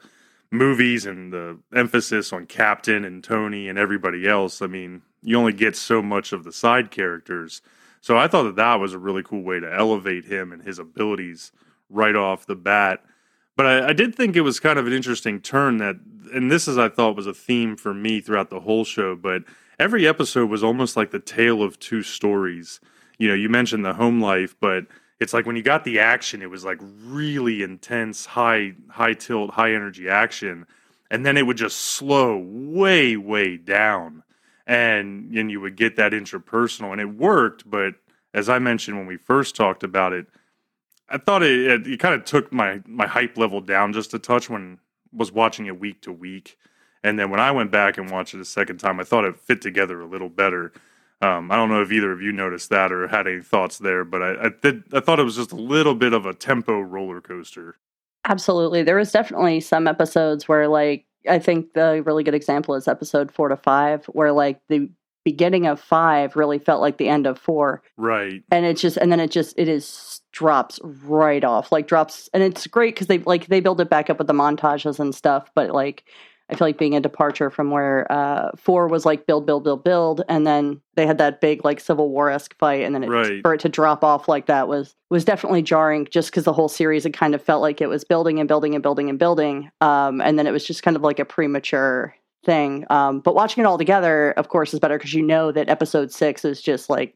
movies 0.49 1.05
and 1.05 1.31
the 1.31 1.59
emphasis 1.75 2.33
on 2.33 2.47
Captain 2.47 3.05
and 3.05 3.23
Tony 3.23 3.69
and 3.69 3.77
everybody 3.77 4.27
else. 4.27 4.63
I 4.63 4.67
mean, 4.67 5.03
you 5.21 5.37
only 5.37 5.53
get 5.53 5.75
so 5.75 6.01
much 6.01 6.33
of 6.33 6.43
the 6.43 6.51
side 6.51 6.89
characters. 6.89 7.61
So 8.01 8.17
I 8.17 8.27
thought 8.27 8.43
that 8.43 8.55
that 8.55 8.79
was 8.79 8.93
a 8.93 8.99
really 8.99 9.21
cool 9.21 9.43
way 9.43 9.59
to 9.59 9.71
elevate 9.71 10.25
him 10.25 10.51
and 10.51 10.63
his 10.63 10.79
abilities 10.79 11.51
right 11.87 12.15
off 12.15 12.47
the 12.47 12.55
bat. 12.55 13.03
But 13.55 13.65
I, 13.65 13.89
I 13.89 13.93
did 13.93 14.15
think 14.15 14.35
it 14.35 14.41
was 14.41 14.59
kind 14.59 14.79
of 14.79 14.87
an 14.87 14.93
interesting 14.93 15.39
turn 15.39 15.77
that, 15.77 15.97
and 16.33 16.51
this 16.51 16.67
is 16.67 16.77
I 16.77 16.89
thought 16.89 17.15
was 17.15 17.27
a 17.27 17.33
theme 17.33 17.75
for 17.75 17.93
me 17.93 18.21
throughout 18.21 18.49
the 18.49 18.61
whole 18.61 18.83
show. 18.83 19.15
But 19.15 19.43
every 19.79 20.07
episode 20.07 20.49
was 20.49 20.63
almost 20.63 20.97
like 20.97 21.11
the 21.11 21.19
tale 21.19 21.61
of 21.61 21.79
two 21.79 22.03
stories. 22.03 22.79
You 23.19 23.27
know, 23.27 23.35
you 23.35 23.49
mentioned 23.49 23.85
the 23.85 23.93
home 23.93 24.21
life, 24.21 24.55
but 24.59 24.85
it's 25.19 25.33
like 25.33 25.45
when 25.45 25.55
you 25.55 25.63
got 25.63 25.83
the 25.83 25.99
action, 25.99 26.41
it 26.41 26.49
was 26.49 26.65
like 26.65 26.79
really 26.81 27.63
intense, 27.63 28.25
high 28.25 28.73
high 28.89 29.13
tilt, 29.13 29.51
high 29.51 29.73
energy 29.73 30.09
action, 30.09 30.65
and 31.11 31.25
then 31.25 31.37
it 31.37 31.45
would 31.45 31.57
just 31.57 31.77
slow 31.77 32.37
way 32.37 33.15
way 33.15 33.57
down, 33.57 34.23
and 34.65 35.33
and 35.35 35.51
you 35.51 35.61
would 35.61 35.75
get 35.75 35.95
that 35.95 36.11
interpersonal, 36.11 36.91
and 36.91 36.99
it 36.99 37.05
worked. 37.05 37.69
But 37.69 37.95
as 38.33 38.49
I 38.49 38.59
mentioned 38.59 38.97
when 38.97 39.07
we 39.07 39.17
first 39.17 39.55
talked 39.55 39.83
about 39.83 40.11
it, 40.11 40.25
I 41.09 41.17
thought 41.17 41.43
it 41.43 41.51
it, 41.51 41.87
it 41.87 41.99
kind 41.99 42.15
of 42.15 42.25
took 42.25 42.51
my 42.51 42.81
my 42.85 43.07
hype 43.07 43.37
level 43.37 43.61
down 43.61 43.93
just 43.93 44.13
a 44.13 44.19
touch 44.19 44.49
when 44.49 44.79
was 45.11 45.31
watching 45.31 45.65
it 45.67 45.79
week 45.79 46.01
to 46.01 46.11
week. 46.11 46.57
And 47.03 47.19
then 47.19 47.29
when 47.29 47.39
I 47.39 47.51
went 47.51 47.69
back 47.69 47.97
and 47.97 48.09
watched 48.09 48.33
it 48.33 48.39
a 48.39 48.45
second 48.45 48.77
time, 48.77 48.99
I 48.99 49.03
thought 49.03 49.25
it 49.25 49.37
fit 49.37 49.61
together 49.61 49.99
a 49.99 50.05
little 50.05 50.29
better. 50.29 50.71
Um, 51.21 51.51
I 51.51 51.55
don't 51.55 51.69
know 51.69 51.81
if 51.81 51.91
either 51.91 52.11
of 52.11 52.21
you 52.21 52.31
noticed 52.31 52.69
that 52.69 52.91
or 52.91 53.07
had 53.07 53.27
any 53.27 53.41
thoughts 53.41 53.77
there, 53.77 54.03
but 54.03 54.21
I 54.21 54.45
I, 54.45 54.49
did, 54.61 54.83
I 54.93 54.99
thought 54.99 55.19
it 55.19 55.23
was 55.23 55.35
just 55.35 55.51
a 55.51 55.57
little 55.57 55.95
bit 55.95 56.13
of 56.13 56.25
a 56.25 56.33
tempo 56.33 56.79
roller 56.79 57.21
coaster. 57.21 57.75
Absolutely. 58.25 58.83
There 58.83 58.95
was 58.95 59.11
definitely 59.11 59.59
some 59.59 59.87
episodes 59.87 60.47
where, 60.47 60.67
like, 60.67 61.05
I 61.29 61.39
think 61.39 61.73
the 61.73 62.01
really 62.05 62.23
good 62.23 62.33
example 62.33 62.75
is 62.75 62.87
episode 62.87 63.31
four 63.31 63.49
to 63.49 63.57
five, 63.57 64.05
where, 64.05 64.31
like, 64.31 64.61
the 64.69 64.89
beginning 65.23 65.67
of 65.67 65.79
five 65.79 66.35
really 66.35 66.59
felt 66.59 66.81
like 66.81 66.97
the 66.97 67.09
end 67.09 67.27
of 67.27 67.39
four. 67.39 67.81
Right. 67.97 68.43
And 68.51 68.65
it 68.65 68.77
just, 68.77 68.97
and 68.97 69.11
then 69.11 69.19
it 69.19 69.31
just, 69.31 69.57
it 69.57 69.67
is 69.67 70.21
drops 70.31 70.79
right 70.83 71.43
off, 71.43 71.71
like, 71.71 71.87
drops. 71.87 72.29
And 72.33 72.43
it's 72.43 72.67
great 72.67 72.95
because 72.95 73.07
they, 73.07 73.19
like, 73.19 73.47
they 73.47 73.59
build 73.59 73.81
it 73.81 73.89
back 73.89 74.09
up 74.09 74.17
with 74.17 74.27
the 74.27 74.33
montages 74.33 74.99
and 74.99 75.13
stuff, 75.13 75.49
but, 75.55 75.71
like, 75.71 76.03
I 76.49 76.55
feel 76.55 76.67
like 76.67 76.77
being 76.77 76.95
a 76.95 76.99
departure 76.99 77.49
from 77.49 77.71
where 77.71 78.05
uh, 78.11 78.51
four 78.57 78.87
was 78.87 79.05
like 79.05 79.25
build, 79.25 79.45
build, 79.45 79.63
build, 79.63 79.83
build, 79.83 80.23
and 80.27 80.45
then 80.45 80.81
they 80.95 81.07
had 81.07 81.17
that 81.17 81.39
big 81.39 81.63
like 81.63 81.79
Civil 81.79 82.09
War 82.09 82.29
esque 82.29 82.55
fight, 82.59 82.83
and 82.83 82.93
then 82.93 83.03
it, 83.03 83.09
Right. 83.09 83.41
for 83.41 83.53
it 83.53 83.61
to 83.61 83.69
drop 83.69 84.03
off 84.03 84.27
like 84.27 84.47
that 84.47 84.67
was 84.67 84.93
was 85.09 85.23
definitely 85.23 85.61
jarring. 85.61 86.05
Just 86.11 86.29
because 86.29 86.43
the 86.43 86.53
whole 86.53 86.67
series 86.67 87.05
it 87.05 87.13
kind 87.13 87.33
of 87.33 87.41
felt 87.41 87.61
like 87.61 87.79
it 87.79 87.87
was 87.87 88.03
building 88.03 88.39
and 88.39 88.47
building 88.47 88.75
and 88.75 88.83
building 88.83 89.09
and 89.09 89.17
building, 89.17 89.71
um, 89.79 90.19
and 90.21 90.37
then 90.37 90.45
it 90.45 90.51
was 90.51 90.65
just 90.65 90.83
kind 90.83 90.97
of 90.97 91.01
like 91.01 91.17
a 91.17 91.25
premature 91.25 92.13
thing. 92.43 92.85
Um, 92.89 93.19
but 93.19 93.35
watching 93.35 93.63
it 93.63 93.67
all 93.67 93.77
together, 93.77 94.31
of 94.31 94.49
course, 94.49 94.73
is 94.73 94.79
better 94.79 94.97
because 94.97 95.13
you 95.13 95.21
know 95.21 95.51
that 95.51 95.69
episode 95.69 96.11
six 96.11 96.45
is 96.45 96.61
just 96.61 96.89
like 96.89 97.15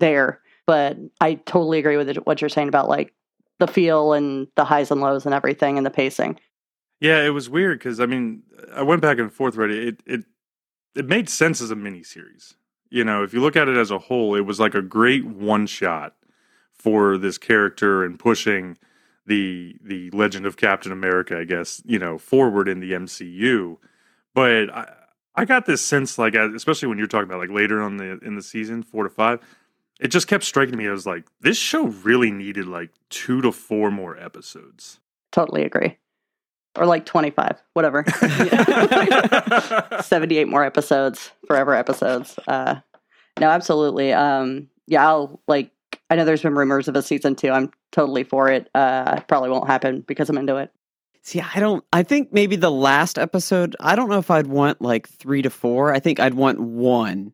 there. 0.00 0.40
But 0.66 0.96
I 1.20 1.34
totally 1.34 1.78
agree 1.78 1.96
with 1.96 2.16
what 2.18 2.40
you're 2.40 2.48
saying 2.48 2.68
about 2.68 2.88
like 2.88 3.12
the 3.58 3.66
feel 3.66 4.12
and 4.12 4.48
the 4.56 4.64
highs 4.64 4.90
and 4.90 5.00
lows 5.00 5.26
and 5.26 5.34
everything 5.34 5.76
and 5.76 5.86
the 5.86 5.90
pacing. 5.90 6.38
Yeah, 7.00 7.22
it 7.22 7.30
was 7.30 7.50
weird 7.50 7.78
because 7.78 8.00
I 8.00 8.06
mean, 8.06 8.42
I 8.72 8.82
went 8.82 9.02
back 9.02 9.18
and 9.18 9.32
forth. 9.32 9.56
Right, 9.56 9.70
it 9.70 10.00
it 10.06 10.24
it 10.94 11.06
made 11.06 11.28
sense 11.28 11.60
as 11.60 11.70
a 11.70 11.76
miniseries. 11.76 12.54
You 12.90 13.04
know, 13.04 13.22
if 13.22 13.34
you 13.34 13.40
look 13.40 13.56
at 13.56 13.68
it 13.68 13.76
as 13.76 13.90
a 13.90 13.98
whole, 13.98 14.34
it 14.34 14.42
was 14.42 14.60
like 14.60 14.74
a 14.74 14.82
great 14.82 15.26
one 15.26 15.66
shot 15.66 16.14
for 16.72 17.18
this 17.18 17.38
character 17.38 18.04
and 18.04 18.18
pushing 18.18 18.78
the 19.26 19.76
the 19.82 20.10
Legend 20.10 20.46
of 20.46 20.56
Captain 20.56 20.92
America, 20.92 21.38
I 21.38 21.44
guess, 21.44 21.82
you 21.84 21.98
know, 21.98 22.18
forward 22.18 22.68
in 22.68 22.80
the 22.80 22.92
MCU. 22.92 23.78
But 24.34 24.70
I 24.70 24.92
I 25.36 25.44
got 25.44 25.66
this 25.66 25.84
sense, 25.84 26.16
like, 26.18 26.34
especially 26.34 26.88
when 26.88 26.98
you're 26.98 27.06
talking 27.06 27.28
about 27.28 27.40
like 27.40 27.50
later 27.50 27.82
on 27.82 27.96
the 27.96 28.18
in 28.22 28.36
the 28.36 28.42
season, 28.42 28.82
four 28.82 29.04
to 29.04 29.10
five, 29.10 29.40
it 30.00 30.08
just 30.08 30.28
kept 30.28 30.44
striking 30.44 30.76
me. 30.76 30.86
I 30.88 30.92
was 30.92 31.06
like, 31.06 31.24
this 31.40 31.56
show 31.56 31.86
really 31.86 32.30
needed 32.30 32.66
like 32.66 32.90
two 33.10 33.40
to 33.42 33.50
four 33.50 33.90
more 33.90 34.16
episodes. 34.16 35.00
Totally 35.32 35.64
agree. 35.64 35.98
Or 36.76 36.86
like 36.86 37.06
25, 37.06 37.62
whatever. 37.74 38.04
78 40.02 40.48
more 40.48 40.64
episodes, 40.64 41.30
forever 41.46 41.74
episodes. 41.74 42.36
Uh, 42.48 42.76
no, 43.40 43.48
absolutely. 43.48 44.12
Um, 44.12 44.68
yeah, 44.86 45.08
I'll 45.08 45.40
like, 45.46 45.70
I 46.10 46.16
know 46.16 46.24
there's 46.24 46.42
been 46.42 46.54
rumors 46.56 46.88
of 46.88 46.96
a 46.96 47.02
season 47.02 47.36
two. 47.36 47.50
I'm 47.50 47.70
totally 47.92 48.24
for 48.24 48.48
it. 48.48 48.68
Uh, 48.74 49.20
probably 49.22 49.50
won't 49.50 49.68
happen 49.68 50.00
because 50.00 50.28
I'm 50.28 50.38
into 50.38 50.56
it. 50.56 50.72
See, 51.24 51.40
I 51.40 51.58
don't. 51.58 51.82
I 51.90 52.02
think 52.02 52.34
maybe 52.34 52.56
the 52.56 52.70
last 52.70 53.18
episode. 53.18 53.76
I 53.80 53.96
don't 53.96 54.10
know 54.10 54.18
if 54.18 54.30
I'd 54.30 54.46
want 54.46 54.82
like 54.82 55.08
three 55.08 55.40
to 55.40 55.48
four. 55.50 55.90
I 55.92 55.98
think 55.98 56.20
I'd 56.20 56.34
want 56.34 56.60
one, 56.60 57.32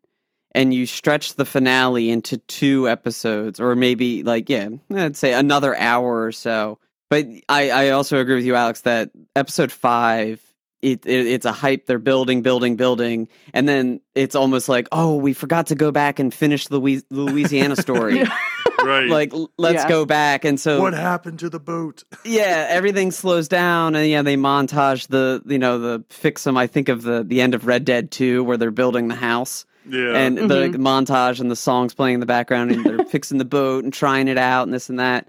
and 0.55 0.73
you 0.73 0.85
stretch 0.85 1.35
the 1.35 1.43
finale 1.43 2.09
into 2.09 2.37
two 2.37 2.87
episodes, 2.87 3.59
or 3.59 3.75
maybe 3.75 4.23
like 4.23 4.49
yeah, 4.49 4.69
I'd 4.95 5.17
say 5.17 5.33
another 5.33 5.75
hour 5.75 6.23
or 6.23 6.31
so. 6.31 6.79
But 7.09 7.27
I, 7.49 7.69
I 7.69 7.89
also 7.89 8.19
agree 8.19 8.35
with 8.35 8.45
you, 8.45 8.55
Alex, 8.55 8.81
that 8.81 9.11
episode 9.35 9.73
five. 9.73 10.41
It, 10.81 11.05
it 11.05 11.27
it's 11.27 11.45
a 11.45 11.51
hype. 11.51 11.85
They're 11.85 11.99
building, 11.99 12.43
building, 12.43 12.77
building, 12.77 13.27
and 13.53 13.67
then 13.67 13.99
it's 14.15 14.35
almost 14.35 14.69
like, 14.69 14.87
oh, 14.93 15.17
we 15.17 15.33
forgot 15.33 15.67
to 15.67 15.75
go 15.75 15.91
back 15.91 16.17
and 16.19 16.33
finish 16.33 16.67
the 16.67 16.79
Louis- 16.79 17.03
Louisiana 17.09 17.75
story. 17.75 18.23
right. 18.85 19.07
like, 19.09 19.33
let's 19.57 19.83
Yeah. 19.83 19.89
go 19.89 20.05
back. 20.05 20.45
And 20.45 20.59
so, 20.59 20.79
what 20.81 20.93
happened 20.93 21.39
to 21.39 21.49
the 21.49 21.59
boat? 21.59 22.03
yeah, 22.25 22.67
everything 22.69 23.11
slows 23.11 23.47
down, 23.47 23.95
and 23.95 24.09
yeah, 24.09 24.21
they 24.21 24.37
montage 24.37 25.07
the 25.07 25.41
you 25.45 25.59
know 25.59 25.79
the 25.79 26.03
fix 26.09 26.43
them. 26.43 26.57
I 26.57 26.67
think 26.67 26.89
of 26.89 27.01
the 27.03 27.23
the 27.23 27.41
end 27.41 27.53
of 27.55 27.65
Red 27.67 27.85
Dead 27.85 28.11
Two 28.11 28.43
where 28.43 28.57
they're 28.57 28.71
building 28.71 29.07
the 29.07 29.15
house, 29.15 29.65
Yeah. 29.89 30.15
and 30.15 30.37
the 30.37 30.43
Mhm. 30.69 30.75
montage 30.77 31.39
and 31.39 31.49
the 31.51 31.55
songs 31.55 31.93
playing 31.93 32.15
in 32.15 32.19
the 32.19 32.25
background, 32.25 32.71
and 32.71 32.85
they're 32.85 33.05
fixing 33.05 33.37
the 33.37 33.45
boat 33.45 33.83
and 33.83 33.93
trying 33.93 34.27
it 34.27 34.37
out 34.37 34.63
and 34.63 34.73
this 34.73 34.89
and 34.89 34.99
that. 34.99 35.27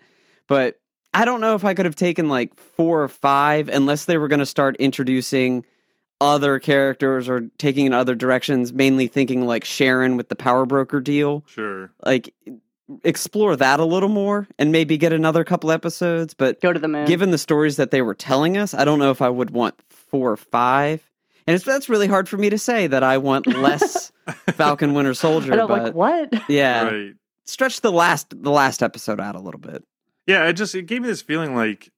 But 0.48 0.78
I 1.14 1.24
don't 1.24 1.40
know 1.40 1.54
if 1.54 1.64
I 1.64 1.74
could 1.74 1.84
have 1.86 1.96
taken 1.96 2.28
like 2.28 2.54
four 2.76 3.02
or 3.02 3.08
five 3.08 3.68
unless 3.68 4.06
they 4.06 4.16
were 4.18 4.28
going 4.28 4.40
to 4.40 4.46
start 4.46 4.76
introducing 4.76 5.64
other 6.22 6.58
characters 6.60 7.28
or 7.28 7.48
taking 7.58 7.84
in 7.86 7.92
other 7.92 8.14
directions. 8.14 8.72
Mainly 8.72 9.08
thinking 9.08 9.44
like 9.44 9.64
Sharon 9.64 10.16
with 10.16 10.28
the 10.28 10.36
power 10.36 10.64
broker 10.64 11.00
deal 11.00 11.44
sure. 11.46 11.90
like 12.04 12.32
explore 13.04 13.56
that 13.56 13.80
a 13.80 13.84
little 13.84 14.08
more 14.08 14.46
and 14.58 14.72
maybe 14.72 14.96
get 14.98 15.12
another 15.12 15.44
couple 15.44 15.70
episodes 15.70 16.34
but 16.34 16.60
Go 16.60 16.72
to 16.72 16.78
the 16.80 16.88
moon. 16.88 17.06
given 17.06 17.30
the 17.30 17.38
stories 17.38 17.76
that 17.76 17.90
they 17.90 18.02
were 18.02 18.14
telling 18.14 18.56
us 18.56 18.74
i 18.74 18.84
don't 18.84 18.98
know 18.98 19.10
if 19.10 19.22
i 19.22 19.28
would 19.28 19.50
want 19.50 19.74
four 19.90 20.30
or 20.32 20.36
five 20.36 21.08
and 21.46 21.54
it's, 21.54 21.64
that's 21.64 21.88
really 21.88 22.06
hard 22.06 22.28
for 22.28 22.36
me 22.36 22.50
to 22.50 22.58
say 22.58 22.86
that 22.86 23.02
i 23.02 23.18
want 23.18 23.46
less 23.46 24.12
falcon 24.52 24.94
winter 24.94 25.14
soldier 25.14 25.52
I 25.52 25.56
don't 25.56 25.68
but 25.68 25.82
like 25.82 25.94
what? 25.94 26.48
yeah 26.50 26.84
Right. 26.84 27.14
stretch 27.46 27.80
the 27.80 27.92
last 27.92 28.40
the 28.42 28.50
last 28.50 28.82
episode 28.82 29.20
out 29.20 29.34
a 29.36 29.40
little 29.40 29.60
bit 29.60 29.82
Yeah, 30.26 30.46
it 30.46 30.52
just 30.54 30.74
it 30.74 30.86
gave 30.86 31.02
me 31.02 31.08
this 31.08 31.22
feeling 31.22 31.54
like 31.56 31.90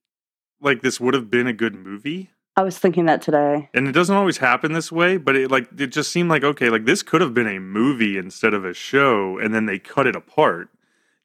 like 0.61 0.81
this 0.81 0.99
would 0.99 1.13
have 1.13 1.29
been 1.29 1.45
a 1.47 1.53
good 1.53 1.75
movie. 1.75 2.31
I 2.57 2.63
was 2.63 2.79
thinking 2.79 3.05
that 3.05 3.21
today. 3.21 3.69
And 3.73 3.85
it 3.87 3.91
doesn't 3.91 4.15
always 4.15 4.37
happen 4.37 4.71
this 4.71 4.89
way, 4.91 5.17
but 5.17 5.35
it 5.35 5.51
like 5.51 5.67
it 5.77 5.87
just 5.87 6.11
seemed 6.11 6.29
like 6.29 6.43
okay, 6.43 6.69
like 6.69 6.85
this 6.85 7.03
could 7.03 7.21
have 7.21 7.33
been 7.33 7.47
a 7.47 7.59
movie 7.59 8.17
instead 8.17 8.53
of 8.55 8.63
a 8.65 8.73
show, 8.73 9.37
and 9.37 9.53
then 9.53 9.65
they 9.67 9.77
cut 9.77 10.07
it 10.07 10.15
apart 10.15 10.69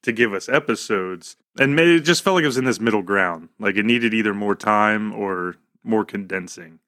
to 0.03 0.11
give 0.11 0.33
us 0.33 0.49
episodes. 0.49 1.35
And 1.59 1.75
ma- 1.75 1.81
it 1.83 1.99
just 2.01 2.23
felt 2.23 2.35
like 2.35 2.43
it 2.43 2.47
was 2.47 2.57
in 2.57 2.65
this 2.65 2.79
middle 2.79 3.01
ground. 3.01 3.49
Like 3.59 3.75
it 3.75 3.85
needed 3.85 4.13
either 4.13 4.33
more 4.33 4.55
time 4.55 5.13
or 5.13 5.55
more 5.83 6.05
condensing. 6.05 6.79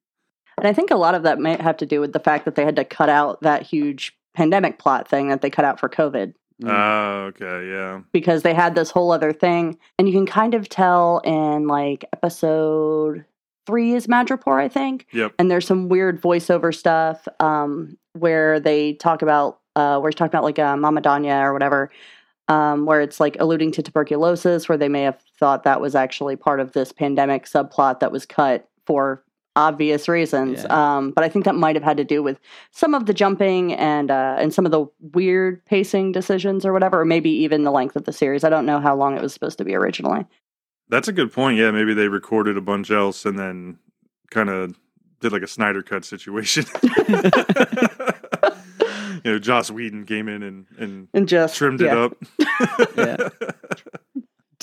And 0.58 0.68
I 0.68 0.74
think 0.74 0.92
a 0.92 0.96
lot 0.96 1.16
of 1.16 1.24
that 1.24 1.40
may 1.40 1.58
have 1.62 1.78
to 1.78 1.86
do 1.86 2.00
with 2.00 2.14
the 2.14 2.20
fact 2.20 2.46
that 2.46 2.56
they 2.56 2.64
had 2.66 2.76
to 2.76 2.86
cut 2.86 3.10
out 3.10 3.42
that 3.42 3.64
huge 3.64 4.16
pandemic 4.36 4.78
plot 4.80 5.08
thing 5.08 5.30
that 5.30 5.42
they 5.42 5.50
cut 5.50 5.66
out 5.66 5.80
for 5.80 5.90
COVID. 5.90 6.34
Oh, 6.66 7.32
okay, 7.34 7.68
yeah. 7.70 8.02
because 8.14 8.44
they 8.44 8.54
had 8.54 8.76
this 8.76 8.92
whole 8.92 9.12
other 9.12 9.34
thing 9.34 9.78
and 9.98 10.08
you 10.08 10.14
can 10.14 10.28
kind 10.28 10.54
of 10.54 10.70
tell 10.70 11.18
in 11.26 11.68
like 11.68 12.06
episode 12.14 13.26
three 13.66 13.94
is 13.94 14.08
madripoor 14.08 14.62
i 14.62 14.70
think 14.70 15.08
Yep. 15.14 15.34
and 15.40 15.50
there's 15.50 15.66
some 15.66 15.90
weird 15.90 16.22
voiceover 16.22 16.74
stuff 16.74 17.28
um, 17.40 17.98
where 18.14 18.60
they 18.60 18.94
talk 18.94 19.22
about 19.24 19.60
uh, 19.76 19.98
where 20.00 20.10
he's 20.10 20.16
talking 20.16 20.30
about 20.30 20.44
like 20.44 20.60
uh, 20.60 20.78
Mama 20.78 21.02
Donya 21.02 21.42
or 21.44 21.54
whatever 21.54 21.90
um, 22.48 22.86
where 22.86 23.02
it's 23.02 23.20
like 23.20 23.38
alluding 23.40 23.72
to 23.72 23.84
tuberculosis 23.84 24.68
where 24.68 24.78
they 24.78 24.90
may 24.90 25.04
have 25.04 25.20
thought 25.40 25.64
that 25.64 25.82
was 25.82 25.96
actually 25.96 26.36
part 26.36 26.60
of 26.60 26.74
this 26.74 26.92
pandemic 26.92 27.46
subplot 27.46 28.00
that 28.00 28.12
was 28.12 28.26
cut 28.26 28.70
for 28.86 29.24
obvious 29.56 30.10
reasons 30.10 30.66
um, 30.66 31.12
but 31.12 31.24
i 31.24 31.30
think 31.30 31.46
that 31.46 31.54
might 31.54 31.76
have 31.76 31.84
had 31.84 31.98
to 31.98 32.04
do 32.04 32.24
with 32.24 32.40
some 32.72 32.96
of 32.96 33.06
the 33.06 33.14
jumping 33.14 33.74
and 33.74 34.10
uh, 34.10 34.36
and 34.40 34.52
some 34.54 34.66
of 34.66 34.72
the 34.72 34.86
weird 35.14 35.64
pacing 35.66 36.12
decisions 36.12 36.66
or 36.66 36.74
whatever 36.74 37.02
or 37.02 37.06
maybe 37.06 37.30
even 37.30 37.64
the 37.64 37.72
length 37.72 37.96
of 37.96 38.06
the 38.06 38.14
series 38.14 38.44
i 38.44 38.50
don't 38.50 38.66
know 38.66 38.80
how 38.80 38.96
long 38.96 39.16
it 39.16 39.22
was 39.22 39.32
supposed 39.34 39.58
to 39.60 39.64
be 39.64 39.76
originally 39.76 40.26
That's 40.90 41.08
a 41.08 41.14
good 41.14 41.32
point. 41.32 41.58
Yeah, 41.58 41.72
maybe 41.72 41.94
they 41.94 42.08
recorded 42.08 42.58
a 42.58 42.62
bunch 42.62 42.92
else 42.92 43.26
and 43.26 43.40
then 43.40 43.80
kind 44.30 44.50
of 44.50 44.76
did 45.22 45.32
like 45.32 45.42
a 45.42 45.48
Snyder 45.48 45.82
cut 45.82 46.06
situation. 46.06 46.66
you 49.24 49.32
know, 49.32 49.40
Joss 49.40 49.70
Whedon 49.72 50.06
came 50.06 50.28
in 50.28 50.44
and 50.44 50.66
and 50.78 51.08
and 51.14 51.28
just 51.28 51.56
trimmed 51.56 51.82
yeah. 51.82 52.10
it 52.40 52.98
up. 52.98 53.30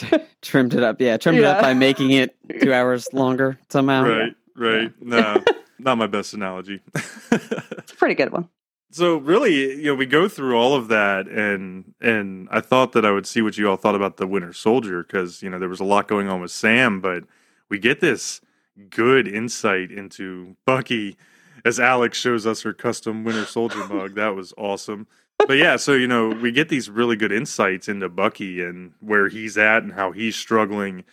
Yeah. 0.00 0.18
trimmed 0.42 0.74
it 0.74 0.82
up. 0.82 1.00
Yeah, 1.00 1.16
trimmed 1.16 1.38
it 1.38 1.44
up 1.44 1.60
by 1.60 1.74
making 1.74 2.10
it 2.10 2.36
two 2.60 2.72
hours 2.72 3.08
longer 3.12 3.58
somehow. 3.68 4.04
Right, 4.04 4.34
right. 4.56 4.92
No, 5.00 5.42
not 5.78 5.98
my 5.98 6.06
best 6.06 6.34
analogy. 6.34 6.80
It's 7.32 7.92
a 7.92 7.96
pretty 7.96 8.14
good 8.14 8.32
one. 8.32 8.48
so 8.92 9.16
really, 9.18 9.76
you 9.76 9.86
know, 9.86 9.94
we 9.94 10.06
go 10.06 10.28
through 10.28 10.56
all 10.56 10.74
of 10.74 10.88
that, 10.88 11.26
and 11.28 11.94
and 12.00 12.48
I 12.50 12.60
thought 12.60 12.92
that 12.92 13.04
I 13.04 13.10
would 13.10 13.26
see 13.26 13.42
what 13.42 13.58
you 13.58 13.68
all 13.68 13.76
thought 13.76 13.94
about 13.94 14.16
the 14.16 14.26
Winter 14.26 14.52
Soldier 14.52 15.02
because 15.02 15.42
you 15.42 15.50
know 15.50 15.58
there 15.58 15.68
was 15.68 15.80
a 15.80 15.84
lot 15.84 16.08
going 16.08 16.28
on 16.28 16.40
with 16.40 16.50
Sam, 16.50 17.00
but 17.00 17.24
we 17.68 17.78
get 17.78 18.00
this 18.00 18.40
good 18.88 19.26
insight 19.28 19.90
into 19.90 20.56
Bucky 20.66 21.16
as 21.64 21.80
Alex 21.80 22.18
shows 22.18 22.46
us 22.46 22.62
her 22.62 22.72
custom 22.72 23.24
Winter 23.24 23.44
Soldier 23.44 23.86
mug. 23.86 24.14
That 24.14 24.34
was 24.34 24.52
awesome. 24.56 25.06
But 25.46 25.56
yeah, 25.56 25.76
so 25.76 25.94
you 25.94 26.06
know, 26.06 26.28
we 26.28 26.52
get 26.52 26.68
these 26.68 26.90
really 26.90 27.16
good 27.16 27.32
insights 27.32 27.88
into 27.88 28.08
Bucky 28.08 28.62
and 28.62 28.92
where 29.00 29.28
he's 29.28 29.56
at 29.56 29.82
and 29.82 29.92
how 29.92 30.12
he's 30.12 30.36
struggling, 30.36 31.04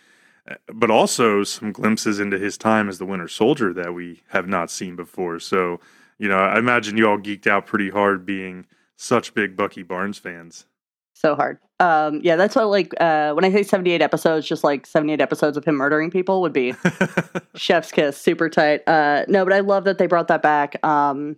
uh, 0.48 0.56
but 0.72 0.90
also 0.90 1.44
some 1.44 1.72
glimpses 1.72 2.20
into 2.20 2.38
his 2.38 2.58
time 2.58 2.88
as 2.88 2.98
the 2.98 3.06
Winter 3.06 3.28
Soldier 3.28 3.72
that 3.72 3.94
we 3.94 4.22
have 4.28 4.46
not 4.46 4.70
seen 4.70 4.96
before. 4.96 5.40
So, 5.40 5.80
you 6.18 6.28
know, 6.28 6.38
I 6.38 6.58
imagine 6.58 6.96
you 6.96 7.08
all 7.08 7.18
geeked 7.18 7.46
out 7.46 7.66
pretty 7.66 7.90
hard 7.90 8.26
being 8.26 8.66
such 8.96 9.32
big 9.32 9.56
Bucky 9.56 9.82
Barnes 9.82 10.18
fans. 10.18 10.66
So 11.14 11.34
hard. 11.34 11.58
Um, 11.80 12.20
yeah, 12.24 12.36
that's 12.36 12.56
what 12.56 12.66
like 12.68 12.92
uh, 13.00 13.32
when 13.34 13.44
I 13.44 13.52
say 13.52 13.62
seventy 13.62 13.92
eight 13.92 14.02
episodes, 14.02 14.46
just 14.48 14.64
like 14.64 14.86
seventy 14.86 15.12
eight 15.12 15.20
episodes 15.20 15.56
of 15.56 15.64
him 15.64 15.76
murdering 15.76 16.10
people 16.10 16.40
would 16.42 16.52
be 16.52 16.74
chef's 17.54 17.92
kiss, 17.92 18.16
super 18.16 18.48
tight. 18.48 18.82
Uh, 18.88 19.24
no, 19.28 19.44
but 19.44 19.52
I 19.52 19.60
love 19.60 19.84
that 19.84 19.98
they 19.98 20.06
brought 20.06 20.28
that 20.28 20.42
back. 20.42 20.84
Um, 20.84 21.36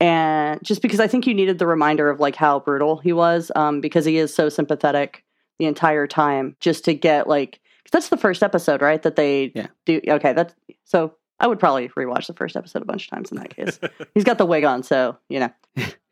and 0.00 0.60
just 0.62 0.80
because 0.80 1.00
I 1.00 1.06
think 1.08 1.26
you 1.26 1.34
needed 1.34 1.58
the 1.58 1.66
reminder 1.66 2.08
of 2.08 2.20
like 2.20 2.36
how 2.36 2.60
brutal 2.60 2.98
he 2.98 3.12
was, 3.12 3.50
um, 3.56 3.80
because 3.80 4.04
he 4.04 4.16
is 4.16 4.32
so 4.34 4.48
sympathetic 4.48 5.24
the 5.58 5.66
entire 5.66 6.06
time, 6.06 6.56
just 6.60 6.84
to 6.86 6.94
get 6.94 7.28
like 7.28 7.60
'cause 7.84 7.90
that's 7.92 8.08
the 8.08 8.16
first 8.16 8.42
episode, 8.42 8.80
right? 8.80 9.02
That 9.02 9.16
they 9.16 9.52
Yeah. 9.54 9.66
do. 9.86 10.00
Okay, 10.08 10.32
that's 10.32 10.54
so. 10.84 11.14
I 11.40 11.46
would 11.46 11.60
probably 11.60 11.88
rewatch 11.90 12.26
the 12.26 12.34
first 12.34 12.56
episode 12.56 12.82
a 12.82 12.84
bunch 12.84 13.04
of 13.04 13.10
times 13.10 13.30
in 13.30 13.38
that 13.38 13.54
case. 13.54 13.78
He's 14.14 14.24
got 14.24 14.38
the 14.38 14.46
wig 14.46 14.64
on, 14.64 14.82
so 14.82 15.16
you 15.28 15.40
know. 15.40 15.50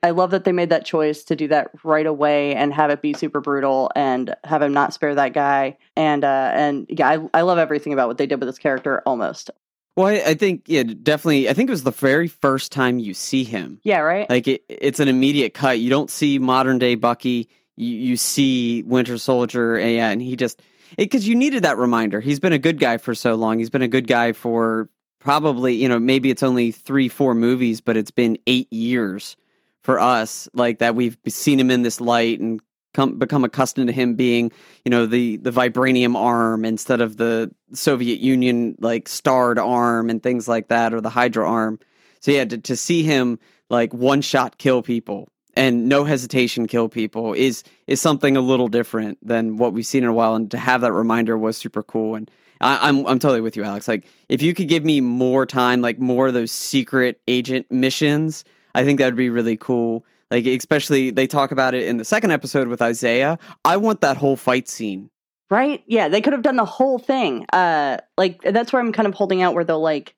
I 0.02 0.10
love 0.10 0.30
that 0.30 0.44
they 0.44 0.52
made 0.52 0.70
that 0.70 0.84
choice 0.84 1.24
to 1.24 1.34
do 1.34 1.48
that 1.48 1.72
right 1.82 2.06
away 2.06 2.54
and 2.54 2.72
have 2.72 2.90
it 2.90 3.02
be 3.02 3.12
super 3.12 3.40
brutal 3.40 3.90
and 3.96 4.36
have 4.44 4.62
him 4.62 4.72
not 4.72 4.94
spare 4.94 5.16
that 5.16 5.32
guy. 5.32 5.78
And 5.96 6.22
uh 6.22 6.52
and 6.54 6.86
yeah, 6.88 7.08
I, 7.08 7.38
I 7.38 7.42
love 7.42 7.58
everything 7.58 7.92
about 7.92 8.06
what 8.06 8.16
they 8.16 8.26
did 8.26 8.38
with 8.38 8.48
this 8.48 8.58
character 8.58 9.02
almost. 9.04 9.50
Well, 9.96 10.08
I, 10.08 10.22
I 10.24 10.34
think 10.34 10.64
yeah, 10.66 10.82
definitely. 10.84 11.48
I 11.48 11.54
think 11.54 11.68
it 11.68 11.72
was 11.72 11.82
the 11.82 11.90
very 11.90 12.28
first 12.28 12.70
time 12.70 12.98
you 12.98 13.14
see 13.14 13.42
him. 13.44 13.80
Yeah, 13.82 14.00
right? 14.00 14.28
Like 14.28 14.46
it, 14.46 14.64
it's 14.68 15.00
an 15.00 15.08
immediate 15.08 15.54
cut. 15.54 15.80
You 15.80 15.90
don't 15.90 16.10
see 16.10 16.38
modern 16.38 16.78
day 16.78 16.94
Bucky. 16.94 17.48
You, 17.76 17.96
you 17.96 18.16
see 18.16 18.82
Winter 18.84 19.18
Soldier, 19.18 19.76
and, 19.76 19.92
yeah, 19.92 20.10
and 20.10 20.22
he 20.22 20.36
just 20.36 20.62
because 20.96 21.26
you 21.26 21.34
needed 21.34 21.64
that 21.64 21.78
reminder. 21.78 22.20
He's 22.20 22.40
been 22.40 22.52
a 22.52 22.58
good 22.58 22.78
guy 22.78 22.98
for 22.98 23.14
so 23.14 23.34
long. 23.34 23.58
He's 23.58 23.70
been 23.70 23.82
a 23.82 23.88
good 23.88 24.06
guy 24.06 24.32
for 24.32 24.88
probably 25.18 25.74
you 25.74 25.88
know 25.88 25.98
maybe 25.98 26.30
it's 26.30 26.42
only 26.42 26.72
three 26.72 27.08
four 27.08 27.34
movies, 27.34 27.80
but 27.80 27.96
it's 27.96 28.10
been 28.10 28.38
eight 28.46 28.72
years 28.72 29.36
for 29.82 30.00
us 30.00 30.48
like 30.52 30.78
that. 30.78 30.94
We've 30.94 31.16
seen 31.28 31.60
him 31.60 31.70
in 31.70 31.82
this 31.82 32.00
light 32.00 32.40
and 32.40 32.60
come 32.94 33.18
become 33.18 33.44
accustomed 33.44 33.88
to 33.88 33.92
him 33.92 34.14
being 34.14 34.50
you 34.84 34.90
know 34.90 35.06
the 35.06 35.36
the 35.38 35.50
vibranium 35.50 36.16
arm 36.16 36.64
instead 36.64 37.00
of 37.00 37.16
the 37.16 37.52
Soviet 37.72 38.20
Union 38.20 38.76
like 38.80 39.08
starred 39.08 39.58
arm 39.58 40.10
and 40.10 40.22
things 40.22 40.48
like 40.48 40.68
that 40.68 40.94
or 40.94 41.00
the 41.00 41.10
Hydra 41.10 41.48
arm. 41.48 41.78
So 42.20 42.30
yeah, 42.32 42.44
to, 42.46 42.58
to 42.58 42.76
see 42.76 43.02
him 43.02 43.38
like 43.68 43.92
one 43.92 44.22
shot 44.22 44.58
kill 44.58 44.82
people 44.82 45.28
and 45.56 45.88
no 45.88 46.04
hesitation 46.04 46.66
kill 46.66 46.88
people 46.88 47.32
is 47.32 47.64
is 47.86 48.00
something 48.00 48.36
a 48.36 48.40
little 48.40 48.68
different 48.68 49.18
than 49.26 49.56
what 49.56 49.72
we've 49.72 49.86
seen 49.86 50.04
in 50.04 50.08
a 50.08 50.12
while. 50.12 50.34
And 50.34 50.50
to 50.50 50.58
have 50.58 50.82
that 50.82 50.92
reminder 50.92 51.36
was 51.36 51.56
super 51.56 51.82
cool. 51.82 52.14
And 52.14 52.30
I, 52.60 52.88
I'm 52.88 53.06
I'm 53.06 53.18
totally 53.18 53.40
with 53.40 53.56
you, 53.56 53.64
Alex. 53.64 53.88
Like 53.88 54.06
if 54.28 54.42
you 54.42 54.54
could 54.54 54.68
give 54.68 54.84
me 54.84 55.00
more 55.00 55.46
time, 55.46 55.80
like 55.80 55.98
more 55.98 56.28
of 56.28 56.34
those 56.34 56.52
secret 56.52 57.20
agent 57.28 57.70
missions, 57.70 58.44
I 58.74 58.84
think 58.84 58.98
that 58.98 59.06
would 59.06 59.16
be 59.16 59.30
really 59.30 59.56
cool. 59.56 60.04
Like 60.30 60.46
especially 60.46 61.10
they 61.10 61.26
talk 61.26 61.52
about 61.52 61.74
it 61.74 61.84
in 61.84 61.98
the 61.98 62.04
second 62.04 62.30
episode 62.30 62.68
with 62.68 62.82
Isaiah. 62.82 63.38
I 63.64 63.76
want 63.76 64.00
that 64.00 64.16
whole 64.16 64.36
fight 64.36 64.68
scene. 64.68 65.10
Right? 65.48 65.84
Yeah, 65.86 66.08
they 66.08 66.20
could 66.20 66.32
have 66.32 66.42
done 66.42 66.56
the 66.56 66.64
whole 66.64 66.98
thing. 66.98 67.46
Uh 67.52 67.98
like 68.16 68.42
that's 68.42 68.72
where 68.72 68.82
I'm 68.82 68.92
kind 68.92 69.06
of 69.06 69.14
holding 69.14 69.42
out 69.42 69.54
where 69.54 69.64
they'll 69.64 69.80
like 69.80 70.14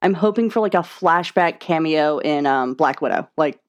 I'm 0.00 0.14
hoping 0.14 0.50
for 0.50 0.60
like 0.60 0.74
a 0.74 0.78
flashback 0.78 1.60
cameo 1.60 2.18
in 2.18 2.46
um 2.46 2.74
Black 2.74 3.00
Widow. 3.00 3.28
Like 3.36 3.60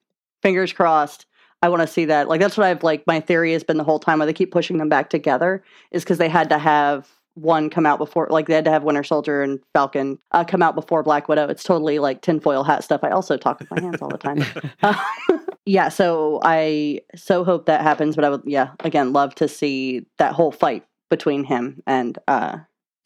fingers 0.41 0.71
crossed. 0.71 1.25
I 1.61 1.69
want 1.69 1.81
to 1.81 1.87
see 1.87 2.05
that. 2.05 2.27
Like 2.27 2.41
that's 2.41 2.57
what 2.57 2.67
I've 2.67 2.83
like 2.83 3.07
my 3.07 3.19
theory 3.19 3.53
has 3.53 3.63
been 3.63 3.77
the 3.77 3.83
whole 3.83 3.99
time 3.99 4.19
why 4.19 4.25
they 4.25 4.33
keep 4.33 4.51
pushing 4.51 4.77
them 4.77 4.89
back 4.89 5.09
together 5.09 5.63
is 5.91 6.03
because 6.03 6.17
they 6.17 6.29
had 6.29 6.49
to 6.49 6.57
have 6.57 7.09
one 7.35 7.69
come 7.69 7.85
out 7.85 7.97
before 7.97 8.27
like 8.29 8.47
they 8.47 8.53
had 8.53 8.65
to 8.65 8.71
have 8.71 8.83
Winter 8.83 9.03
Soldier 9.03 9.41
and 9.41 9.59
Falcon 9.73 10.19
uh, 10.31 10.43
come 10.43 10.61
out 10.61 10.75
before 10.75 11.03
Black 11.03 11.27
Widow. 11.27 11.47
It's 11.47 11.63
totally 11.63 11.99
like 11.99 12.21
tinfoil 12.21 12.63
hat 12.63 12.83
stuff. 12.83 13.03
I 13.03 13.09
also 13.09 13.37
talk 13.37 13.59
with 13.59 13.71
my 13.71 13.81
hands 13.81 14.01
all 14.01 14.09
the 14.09 14.17
time. 14.17 14.43
Uh, 14.81 15.01
yeah, 15.65 15.87
so 15.87 16.39
I 16.43 16.99
so 17.15 17.43
hope 17.43 17.67
that 17.67 17.81
happens, 17.81 18.15
but 18.15 18.25
I 18.25 18.29
would 18.29 18.41
yeah, 18.45 18.71
again, 18.81 19.13
love 19.13 19.33
to 19.35 19.47
see 19.47 20.05
that 20.17 20.33
whole 20.33 20.51
fight 20.51 20.83
between 21.09 21.43
him 21.43 21.81
and 21.87 22.17
uh 22.27 22.57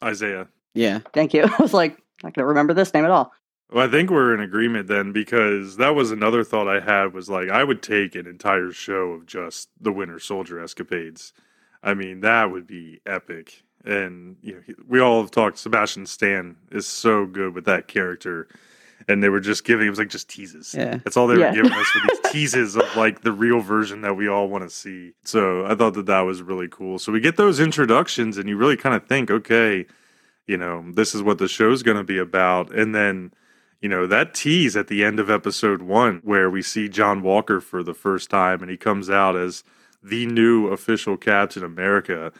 Isaiah. 0.02 0.48
Yeah. 0.74 1.00
thank 1.12 1.34
you. 1.34 1.44
I 1.58 1.62
was 1.62 1.74
like, 1.74 1.96
not 2.22 2.34
gonna 2.34 2.46
remember 2.46 2.74
this 2.74 2.92
name 2.92 3.04
at 3.04 3.10
all. 3.10 3.32
Well, 3.70 3.86
I 3.86 3.90
think 3.90 4.10
we're 4.10 4.34
in 4.34 4.40
agreement 4.40 4.88
then 4.88 5.12
because 5.12 5.76
that 5.76 5.94
was 5.94 6.10
another 6.10 6.42
thought 6.42 6.68
I 6.68 6.80
had 6.80 7.12
was 7.12 7.28
like 7.28 7.48
I 7.48 7.64
would 7.64 7.82
take 7.82 8.14
an 8.14 8.26
entire 8.26 8.72
show 8.72 9.12
of 9.12 9.26
just 9.26 9.68
the 9.80 9.92
Winter 9.92 10.18
Soldier 10.18 10.60
escapades. 10.60 11.32
I 11.82 11.94
mean, 11.94 12.20
that 12.20 12.50
would 12.50 12.66
be 12.66 13.00
epic. 13.06 13.62
And 13.84 14.36
you 14.42 14.54
know, 14.54 14.60
he- 14.66 14.74
we 14.86 15.00
all 15.00 15.20
have 15.22 15.30
talked. 15.30 15.58
Sebastian 15.58 16.06
Stan 16.06 16.56
is 16.70 16.86
so 16.86 17.26
good 17.26 17.54
with 17.54 17.64
that 17.66 17.88
character, 17.88 18.48
and 19.06 19.22
they 19.22 19.28
were 19.28 19.40
just 19.40 19.64
giving 19.64 19.86
it 19.86 19.90
was 19.90 19.98
like 19.98 20.08
just 20.10 20.28
teases. 20.28 20.74
Yeah. 20.76 20.98
That's 21.04 21.16
all 21.16 21.26
they 21.26 21.38
Yeah. 21.38 21.50
were 21.50 21.56
giving 21.62 21.72
us 21.72 21.86
for 21.86 22.00
these 22.08 22.20
teases 22.32 22.76
of 22.76 22.84
like 22.96 23.22
the 23.22 23.32
real 23.32 23.60
version 23.60 24.00
that 24.02 24.14
we 24.14 24.28
all 24.28 24.48
want 24.48 24.64
to 24.64 24.70
see. 24.70 25.12
So 25.24 25.64
I 25.66 25.74
thought 25.74 25.94
that 25.94 26.06
that 26.06 26.20
was 26.22 26.42
really 26.42 26.68
cool. 26.68 26.98
So 26.98 27.12
we 27.12 27.20
get 27.20 27.36
those 27.36 27.60
introductions, 27.60 28.36
and 28.36 28.48
you 28.48 28.56
really 28.56 28.76
kind 28.76 28.94
of 28.94 29.06
think, 29.06 29.30
okay, 29.30 29.86
you 30.46 30.56
know, 30.56 30.84
this 30.92 31.14
is 31.14 31.22
what 31.22 31.38
the 31.38 31.48
show's 31.48 31.82
going 31.82 31.96
to 31.98 32.04
be 32.04 32.18
about, 32.18 32.72
and 32.74 32.94
then 32.94 33.32
you 33.80 33.88
know 33.88 34.08
that 34.08 34.34
tease 34.34 34.76
at 34.76 34.88
the 34.88 35.04
end 35.04 35.20
of 35.20 35.30
episode 35.30 35.82
one 35.82 36.20
where 36.24 36.50
we 36.50 36.60
see 36.62 36.88
john 36.88 37.22
walker 37.22 37.60
for 37.60 37.84
the 37.84 37.94
first 37.94 38.28
time 38.28 38.60
and 38.60 38.68
he 38.72 38.76
comes 38.76 39.08
out 39.08 39.36
as 39.36 39.62
the 40.02 40.26
new 40.26 40.66
official 40.66 41.16
captain 41.16 41.62
america 41.62 42.32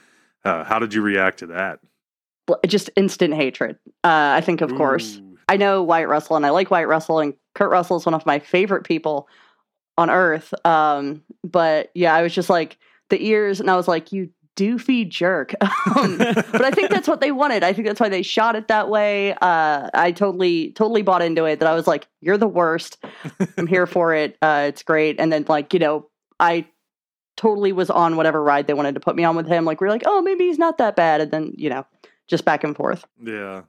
uh, 0.48 0.64
how 0.64 0.78
did 0.78 0.94
you 0.94 1.02
react 1.02 1.40
to 1.40 1.46
that 1.46 1.80
Just 2.66 2.90
instant 2.96 3.34
hatred. 3.34 3.76
Uh, 4.02 4.32
I 4.36 4.40
think, 4.40 4.62
of 4.62 4.74
course, 4.74 5.20
I 5.48 5.56
know 5.56 5.82
Wyatt 5.82 6.08
Russell, 6.08 6.36
and 6.36 6.46
I 6.46 6.50
like 6.50 6.70
Wyatt 6.70 6.88
Russell, 6.88 7.20
and 7.20 7.34
Kurt 7.54 7.70
Russell 7.70 7.96
is 7.98 8.06
one 8.06 8.14
of 8.14 8.24
my 8.24 8.38
favorite 8.38 8.84
people 8.84 9.28
on 9.98 10.08
earth. 10.10 10.54
Um, 10.64 11.22
but 11.44 11.90
yeah, 11.94 12.14
I 12.14 12.22
was 12.22 12.34
just 12.34 12.48
like 12.48 12.78
the 13.10 13.22
ears, 13.22 13.60
and 13.60 13.70
I 13.70 13.76
was 13.76 13.86
like, 13.86 14.12
you 14.12 14.30
doofy 14.56 15.08
jerk. 15.08 15.54
um, 15.96 16.18
but 16.18 16.64
I 16.64 16.70
think 16.70 16.90
that's 16.90 17.06
what 17.06 17.20
they 17.20 17.32
wanted. 17.32 17.62
I 17.62 17.72
think 17.72 17.86
that's 17.86 18.00
why 18.00 18.08
they 18.08 18.22
shot 18.22 18.56
it 18.56 18.68
that 18.68 18.88
way. 18.88 19.32
Uh, 19.32 19.90
I 19.94 20.12
totally, 20.12 20.72
totally 20.72 21.02
bought 21.02 21.22
into 21.22 21.44
it. 21.44 21.60
That 21.60 21.68
I 21.68 21.74
was 21.74 21.86
like, 21.86 22.08
"You're 22.20 22.38
the 22.38 22.48
worst. 22.48 22.98
I'm 23.56 23.66
here 23.66 23.86
for 23.86 24.14
it. 24.14 24.36
Uh, 24.42 24.66
it's 24.68 24.82
great." 24.82 25.20
And 25.20 25.32
then, 25.32 25.44
like, 25.48 25.72
you 25.72 25.80
know, 25.80 26.08
I 26.40 26.66
totally 27.38 27.72
was 27.72 27.88
on 27.88 28.16
whatever 28.16 28.42
ride 28.42 28.66
they 28.66 28.74
wanted 28.74 28.94
to 28.94 29.00
put 29.00 29.16
me 29.16 29.24
on 29.24 29.34
with 29.34 29.46
him. 29.46 29.64
Like, 29.64 29.80
we're 29.80 29.88
like, 29.88 30.02
"Oh, 30.04 30.20
maybe 30.20 30.44
he's 30.44 30.58
not 30.58 30.76
that 30.76 30.94
bad," 30.94 31.22
and 31.22 31.30
then, 31.30 31.54
you 31.56 31.70
know, 31.70 31.86
just 32.26 32.44
back 32.44 32.64
and 32.64 32.76
forth. 32.76 33.06
yeah 33.22 33.62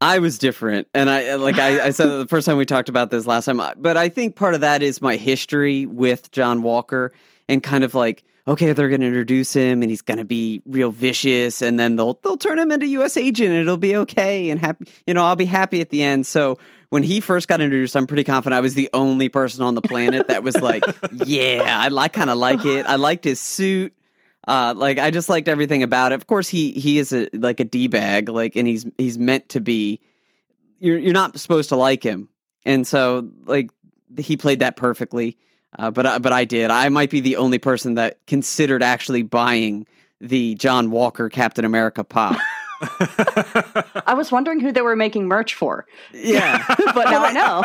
I 0.00 0.18
was 0.18 0.38
different, 0.38 0.86
and 0.92 1.08
I 1.08 1.30
uh, 1.30 1.38
like 1.38 1.58
I, 1.58 1.86
I 1.86 1.90
said 1.90 2.08
the 2.08 2.26
first 2.26 2.46
time 2.46 2.58
we 2.58 2.66
talked 2.66 2.90
about 2.90 3.10
this 3.10 3.26
last 3.26 3.46
time. 3.46 3.60
But 3.78 3.96
I 3.96 4.10
think 4.10 4.36
part 4.36 4.54
of 4.54 4.60
that 4.60 4.82
is 4.82 5.00
my 5.00 5.16
history 5.16 5.86
with 5.86 6.30
John 6.30 6.62
Walker, 6.62 7.12
and 7.48 7.62
kind 7.62 7.84
of 7.84 7.94
like, 7.94 8.22
okay, 8.46 8.72
they're 8.74 8.90
going 8.90 9.00
to 9.00 9.06
introduce 9.06 9.54
him, 9.54 9.80
and 9.80 9.90
he's 9.90 10.02
going 10.02 10.18
to 10.18 10.24
be 10.24 10.60
real 10.66 10.90
vicious, 10.90 11.62
and 11.62 11.80
then 11.80 11.96
they'll 11.96 12.18
they'll 12.22 12.36
turn 12.36 12.58
him 12.58 12.70
into 12.70 12.86
U.S. 12.88 13.16
agent, 13.16 13.50
and 13.50 13.60
it'll 13.60 13.78
be 13.78 13.96
okay, 13.96 14.50
and 14.50 14.60
happy. 14.60 14.86
You 15.06 15.14
know, 15.14 15.24
I'll 15.24 15.36
be 15.36 15.46
happy 15.46 15.80
at 15.80 15.88
the 15.88 16.02
end. 16.02 16.26
So 16.26 16.58
when 16.90 17.02
he 17.02 17.20
first 17.20 17.48
got 17.48 17.60
introduced, 17.60 17.96
I'm 17.96 18.06
pretty 18.06 18.24
confident 18.24 18.56
I 18.56 18.60
was 18.60 18.74
the 18.74 18.88
only 18.92 19.28
person 19.28 19.62
on 19.62 19.74
the 19.74 19.82
planet 19.82 20.28
that 20.28 20.42
was 20.42 20.56
like, 20.60 20.84
yeah, 21.12 21.62
I 21.80 21.88
like 21.88 22.12
kind 22.12 22.30
of 22.30 22.38
like 22.38 22.64
it. 22.64 22.86
I 22.86 22.96
liked 22.96 23.24
his 23.24 23.40
suit. 23.40 23.92
Uh, 24.46 24.74
like 24.76 24.98
I 24.98 25.10
just 25.10 25.28
liked 25.28 25.48
everything 25.48 25.82
about 25.82 26.12
it. 26.12 26.16
Of 26.16 26.26
course, 26.26 26.48
he 26.48 26.72
he 26.72 26.98
is 26.98 27.12
a 27.12 27.28
like 27.32 27.60
a 27.60 27.64
d 27.64 27.88
bag, 27.88 28.28
like, 28.28 28.56
and 28.56 28.68
he's 28.68 28.84
he's 28.98 29.18
meant 29.18 29.48
to 29.50 29.60
be. 29.60 30.00
You're 30.80 30.98
you're 30.98 31.12
not 31.14 31.38
supposed 31.40 31.70
to 31.70 31.76
like 31.76 32.02
him, 32.02 32.28
and 32.66 32.86
so 32.86 33.28
like 33.46 33.70
he 34.18 34.36
played 34.36 34.58
that 34.60 34.76
perfectly. 34.76 35.38
Uh, 35.78 35.90
but 35.90 36.06
I- 36.06 36.18
but 36.18 36.32
I 36.32 36.44
did. 36.44 36.70
I 36.70 36.88
might 36.90 37.10
be 37.10 37.20
the 37.20 37.36
only 37.36 37.58
person 37.58 37.94
that 37.94 38.18
considered 38.26 38.82
actually 38.82 39.22
buying 39.22 39.86
the 40.20 40.54
John 40.56 40.90
Walker 40.90 41.28
Captain 41.30 41.64
America 41.64 42.04
pop. 42.04 42.38
I 44.06 44.14
was 44.14 44.30
wondering 44.30 44.60
who 44.60 44.72
they 44.72 44.82
were 44.82 44.96
making 44.96 45.26
merch 45.26 45.54
for, 45.54 45.86
yeah, 46.12 46.64
but 46.94 47.10
now 47.10 47.24
I 47.24 47.32
know. 47.32 47.62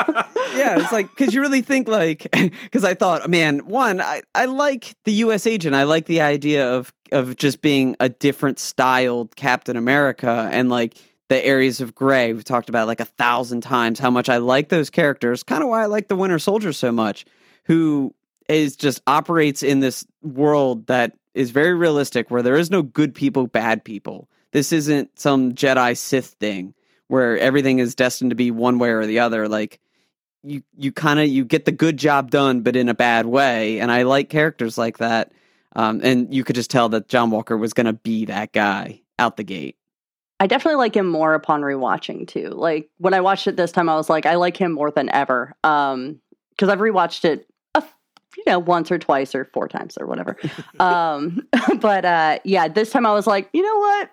yeah, 0.56 0.80
it's 0.80 0.92
like 0.92 1.10
because 1.10 1.34
you 1.34 1.42
really 1.42 1.62
think 1.62 1.88
like 1.88 2.28
because 2.32 2.84
I 2.84 2.94
thought, 2.94 3.30
man, 3.30 3.60
one, 3.68 4.02
I 4.02 4.22
I 4.36 4.46
like 4.46 4.96
the 5.06 5.14
U.S. 5.14 5.48
agent. 5.48 5.76
I 5.76 5.84
like 5.84 6.06
the 6.06 6.22
idea 6.22 6.72
of 6.74 6.94
of 7.12 7.36
just 7.36 7.62
being 7.62 7.96
a 8.00 8.10
different 8.10 8.60
styled 8.60 9.36
Captain 9.36 9.76
America 9.78 10.50
and 10.52 10.70
like 10.70 10.96
the 11.30 11.44
areas 11.46 11.82
of 11.82 11.96
gray. 11.96 12.34
We've 12.34 12.44
talked 12.44 12.70
about 12.70 12.88
like 12.88 13.00
a 13.00 13.06
thousand 13.06 13.62
times 13.62 14.00
how 14.00 14.10
much 14.10 14.30
I 14.30 14.38
like 14.38 14.70
those 14.70 14.90
characters. 14.90 15.44
Kind 15.44 15.64
of 15.64 15.70
why 15.70 15.84
I 15.84 15.86
like 15.86 16.08
the 16.08 16.16
Winter 16.16 16.40
Soldier 16.40 16.74
so 16.74 16.92
much, 16.92 17.26
who 17.66 18.14
is 18.48 18.76
just 18.76 19.02
operates 19.08 19.62
in 19.64 19.80
this 19.80 20.06
world 20.24 20.88
that 20.88 21.14
is 21.36 21.52
very 21.52 21.74
realistic 21.74 22.32
where 22.32 22.42
there 22.42 22.58
is 22.58 22.72
no 22.72 22.82
good 22.82 23.14
people, 23.14 23.48
bad 23.48 23.84
people. 23.84 24.28
This 24.52 24.72
isn't 24.72 25.18
some 25.20 25.54
Jedi 25.54 25.98
Sith 25.98 26.36
thing 26.40 26.74
where 27.08 27.38
everything 27.38 27.80
is 27.80 27.96
destined 27.96 28.32
to 28.32 28.36
be 28.36 28.52
one 28.52 28.80
way 28.80 28.90
or 28.90 29.06
the 29.06 29.20
other. 29.20 29.48
Like 29.48 29.80
you 30.44 30.64
you 30.78 30.92
kind 30.92 31.20
of 31.20 31.28
you 31.28 31.44
get 31.44 31.66
the 31.66 31.72
good 31.72 31.98
job 31.98 32.32
done 32.32 32.62
but 32.62 32.76
in 32.76 32.88
a 32.88 32.94
bad 32.94 33.26
way 33.26 33.80
and 33.80 33.92
I 33.92 34.04
like 34.04 34.30
characters 34.30 34.78
like 34.78 35.00
that. 35.00 35.32
Um, 35.76 36.02
and 36.04 36.34
you 36.34 36.44
could 36.44 36.56
just 36.56 36.72
tell 36.72 36.90
that 36.90 37.08
John 37.08 37.30
Walker 37.30 37.56
was 37.56 37.74
going 37.74 37.86
to 37.86 37.94
be 37.94 38.26
that 38.26 38.54
guy 38.54 39.02
out 39.20 39.38
the 39.38 39.44
gate. 39.44 39.76
I 40.40 40.48
definitely 40.48 40.78
like 40.78 40.96
him 40.96 41.08
more 41.08 41.34
upon 41.34 41.62
rewatching 41.62 42.28
too. 42.28 42.50
Like 42.50 42.90
when 42.98 43.14
I 43.14 43.22
watched 43.22 43.48
it 43.48 43.58
this 43.58 43.72
time, 43.72 43.90
I 43.90 43.96
was 43.96 44.10
like, 44.10 44.26
I 44.26 44.36
like 44.36 44.56
him 44.56 44.72
more 44.72 44.90
than 44.90 45.10
ever. 45.10 45.54
Um, 45.64 46.22
because 46.52 46.70
I've 46.70 46.80
rewatched 46.80 47.26
it, 47.26 47.48
a, 47.76 47.84
you 48.38 48.44
know, 48.48 48.60
once 48.60 48.92
or 48.92 48.98
twice 48.98 49.36
or 49.36 49.46
four 49.54 49.68
times 49.68 49.98
or 50.00 50.08
whatever. 50.08 50.38
um, 50.80 51.48
but 51.80 52.06
uh, 52.06 52.40
yeah, 52.44 52.68
this 52.68 52.90
time 52.90 53.06
I 53.06 53.14
was 53.14 53.28
like, 53.28 53.50
you 53.54 53.62
know 53.62 53.78
what? 53.78 54.10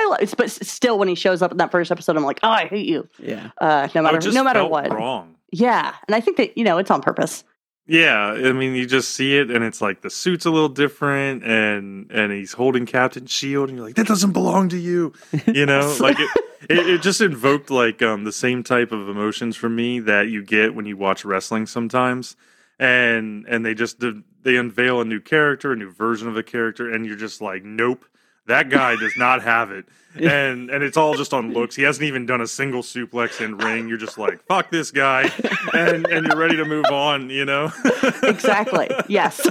I 0.00 0.08
like, 0.10 0.36
but 0.36 0.50
still, 0.50 0.98
when 0.98 1.08
he 1.08 1.14
shows 1.14 1.42
up 1.42 1.52
in 1.52 1.58
that 1.58 1.70
first 1.70 1.90
episode, 1.90 2.16
I'm 2.16 2.24
like, 2.24 2.40
oh, 2.42 2.50
I 2.50 2.66
hate 2.66 2.86
you. 2.86 3.08
Yeah. 3.18 3.50
Uh, 3.58 3.88
no 3.94 4.00
it 4.00 4.04
matter 4.04 4.18
just 4.18 4.34
no 4.34 4.44
matter 4.44 4.60
felt 4.60 4.70
what. 4.70 4.90
Wrong. 4.90 5.36
Yeah, 5.52 5.94
and 6.06 6.14
I 6.14 6.20
think 6.20 6.36
that 6.36 6.56
you 6.56 6.64
know 6.64 6.78
it's 6.78 6.90
on 6.90 7.02
purpose. 7.02 7.44
Yeah, 7.86 8.34
I 8.34 8.52
mean, 8.52 8.76
you 8.76 8.86
just 8.86 9.16
see 9.16 9.36
it, 9.36 9.50
and 9.50 9.64
it's 9.64 9.80
like 9.80 10.02
the 10.02 10.10
suit's 10.10 10.46
a 10.46 10.50
little 10.50 10.68
different, 10.68 11.42
and 11.42 12.08
and 12.12 12.30
he's 12.32 12.52
holding 12.52 12.86
Captain 12.86 13.26
Shield, 13.26 13.68
and 13.68 13.78
you're 13.78 13.86
like, 13.86 13.96
that 13.96 14.06
doesn't 14.06 14.32
belong 14.32 14.68
to 14.68 14.78
you, 14.78 15.12
you 15.46 15.66
know, 15.66 15.96
like 15.98 16.20
it, 16.20 16.30
it, 16.68 16.78
it 16.88 17.02
just 17.02 17.20
invoked 17.20 17.68
like 17.68 18.00
um 18.00 18.22
the 18.22 18.32
same 18.32 18.62
type 18.62 18.92
of 18.92 19.08
emotions 19.08 19.56
for 19.56 19.68
me 19.68 19.98
that 20.00 20.28
you 20.28 20.44
get 20.44 20.74
when 20.74 20.86
you 20.86 20.96
watch 20.96 21.24
wrestling 21.24 21.66
sometimes, 21.66 22.36
and 22.78 23.44
and 23.48 23.66
they 23.66 23.74
just 23.74 24.00
they 24.42 24.56
unveil 24.56 25.00
a 25.00 25.04
new 25.04 25.20
character, 25.20 25.72
a 25.72 25.76
new 25.76 25.90
version 25.90 26.28
of 26.28 26.36
a 26.36 26.44
character, 26.44 26.88
and 26.88 27.04
you're 27.04 27.16
just 27.16 27.40
like, 27.40 27.64
nope, 27.64 28.04
that 28.50 28.68
guy 28.68 28.96
does 28.96 29.16
not 29.16 29.42
have 29.42 29.70
it, 29.70 29.86
and 30.14 30.70
and 30.70 30.84
it's 30.84 30.96
all 30.96 31.14
just 31.14 31.32
on 31.32 31.52
looks. 31.52 31.74
He 31.74 31.82
hasn't 31.82 32.04
even 32.04 32.26
done 32.26 32.40
a 32.40 32.46
single 32.46 32.82
suplex 32.82 33.40
in 33.40 33.56
ring. 33.56 33.88
You're 33.88 33.98
just 33.98 34.18
like, 34.18 34.44
fuck 34.44 34.70
this 34.70 34.90
guy, 34.90 35.30
and 35.72 36.06
and 36.06 36.26
you're 36.26 36.36
ready 36.36 36.56
to 36.56 36.64
move 36.64 36.86
on, 36.86 37.30
you 37.30 37.44
know. 37.44 37.72
Exactly. 38.22 38.88
yes. 39.08 39.46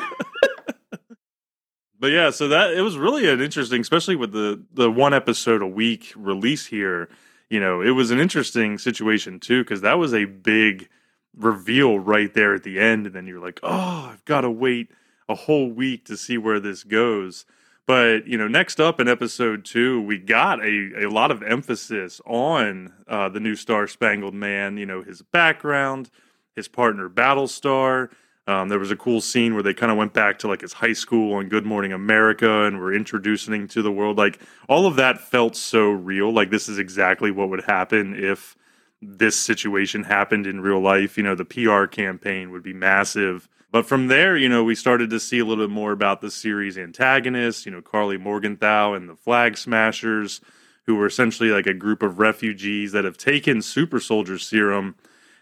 But 2.00 2.12
yeah, 2.12 2.30
so 2.30 2.48
that 2.48 2.72
it 2.72 2.82
was 2.82 2.98
really 2.98 3.30
an 3.30 3.42
interesting, 3.42 3.82
especially 3.82 4.16
with 4.16 4.32
the 4.32 4.64
the 4.74 4.90
one 4.90 5.14
episode 5.14 5.62
a 5.62 5.68
week 5.68 6.14
release 6.16 6.66
here. 6.66 7.10
You 7.50 7.60
know, 7.60 7.82
it 7.82 7.92
was 7.92 8.12
an 8.12 8.20
interesting 8.20 8.78
situation 8.78 9.40
too 9.40 9.64
because 9.64 9.82
that 9.82 9.98
was 9.98 10.14
a 10.14 10.26
big 10.26 10.88
reveal 11.36 12.00
right 12.00 12.34
there 12.34 12.54
at 12.54 12.64
the 12.64 12.80
end, 12.80 13.06
and 13.08 13.16
then 13.16 13.28
you're 13.28 13.42
like, 13.42 13.60
oh, 13.64 14.12
I've 14.14 14.24
got 14.26 14.42
to 14.42 14.52
wait 14.52 14.92
a 15.28 15.36
whole 15.36 15.70
week 15.70 16.06
to 16.06 16.18
see 16.18 16.38
where 16.38 16.60
this 16.60 16.84
goes. 16.84 17.46
But 17.90 18.28
you 18.28 18.38
know, 18.38 18.48
next 18.48 18.80
up 18.80 19.00
in 19.00 19.08
episode 19.08 19.66
two, 19.66 20.00
we 20.00 20.20
got 20.20 20.64
a, 20.64 21.06
a 21.06 21.10
lot 21.10 21.32
of 21.32 21.42
emphasis 21.42 22.22
on 22.24 22.94
uh, 23.08 23.30
the 23.30 23.40
new 23.40 23.56
Star 23.56 23.88
Spangled 23.88 24.36
Man. 24.36 24.78
You 24.78 24.86
know, 24.86 25.02
his 25.02 25.24
background, 25.24 26.12
his 26.56 26.68
partner 26.68 27.10
Battlestar. 27.10 28.12
Um, 28.46 28.70
there 28.70 28.78
was 28.78 28.92
a 28.92 28.96
cool 28.96 29.22
scene 29.22 29.56
where 29.56 29.64
they 29.64 29.74
kind 29.74 29.92
of 29.92 29.98
went 29.98 30.14
back 30.14 30.38
to 30.38 30.48
like 30.48 30.62
his 30.62 30.74
high 30.74 30.94
school 30.94 31.34
on 31.34 31.50
Good 31.50 31.66
Morning 31.66 31.92
America 31.92 32.66
and 32.66 32.80
were 32.80 32.94
introducing 32.94 33.56
him 33.56 33.68
to 33.70 33.82
the 33.82 33.92
world. 33.92 34.20
Like 34.20 34.40
all 34.68 34.86
of 34.86 34.96
that 34.98 35.20
felt 35.20 35.56
so 35.56 35.90
real. 35.90 36.32
Like 36.32 36.52
this 36.52 36.70
is 36.70 36.78
exactly 36.78 37.32
what 37.32 37.50
would 37.50 37.64
happen 37.64 38.14
if 38.14 38.56
this 39.02 39.36
situation 39.36 40.04
happened 40.04 40.46
in 40.46 40.62
real 40.62 40.80
life. 40.80 41.18
You 41.18 41.24
know, 41.24 41.34
the 41.34 41.44
PR 41.44 41.86
campaign 41.86 42.52
would 42.52 42.62
be 42.62 42.74
massive. 42.74 43.50
But 43.72 43.86
from 43.86 44.08
there, 44.08 44.36
you 44.36 44.50
know, 44.50 44.64
we 44.64 44.74
started 44.74 45.10
to 45.12 45.20
see 45.20 45.40
a 45.40 45.46
little 45.46 45.68
bit 45.68 45.74
more 45.74 45.92
about 45.92 46.22
the 46.22 46.32
series 46.32 46.78
antagonists, 46.78 47.66
you 47.66 47.72
know, 47.72 47.82
Karli 47.82 48.18
Morgenthau 48.18 48.94
and 48.94 49.08
the 49.08 49.16
Flag 49.16 49.58
Smashers, 49.58 50.42
who 50.86 50.96
were 50.96 51.06
essentially 51.06 51.50
like 51.50 51.68
a 51.68 51.74
group 51.74 52.02
of 52.02 52.18
refugees 52.18 52.94
that 52.94 53.06
have 53.06 53.18
taken 53.18 53.62
super 53.62 54.00
soldier 54.00 54.40
serum 54.40 54.96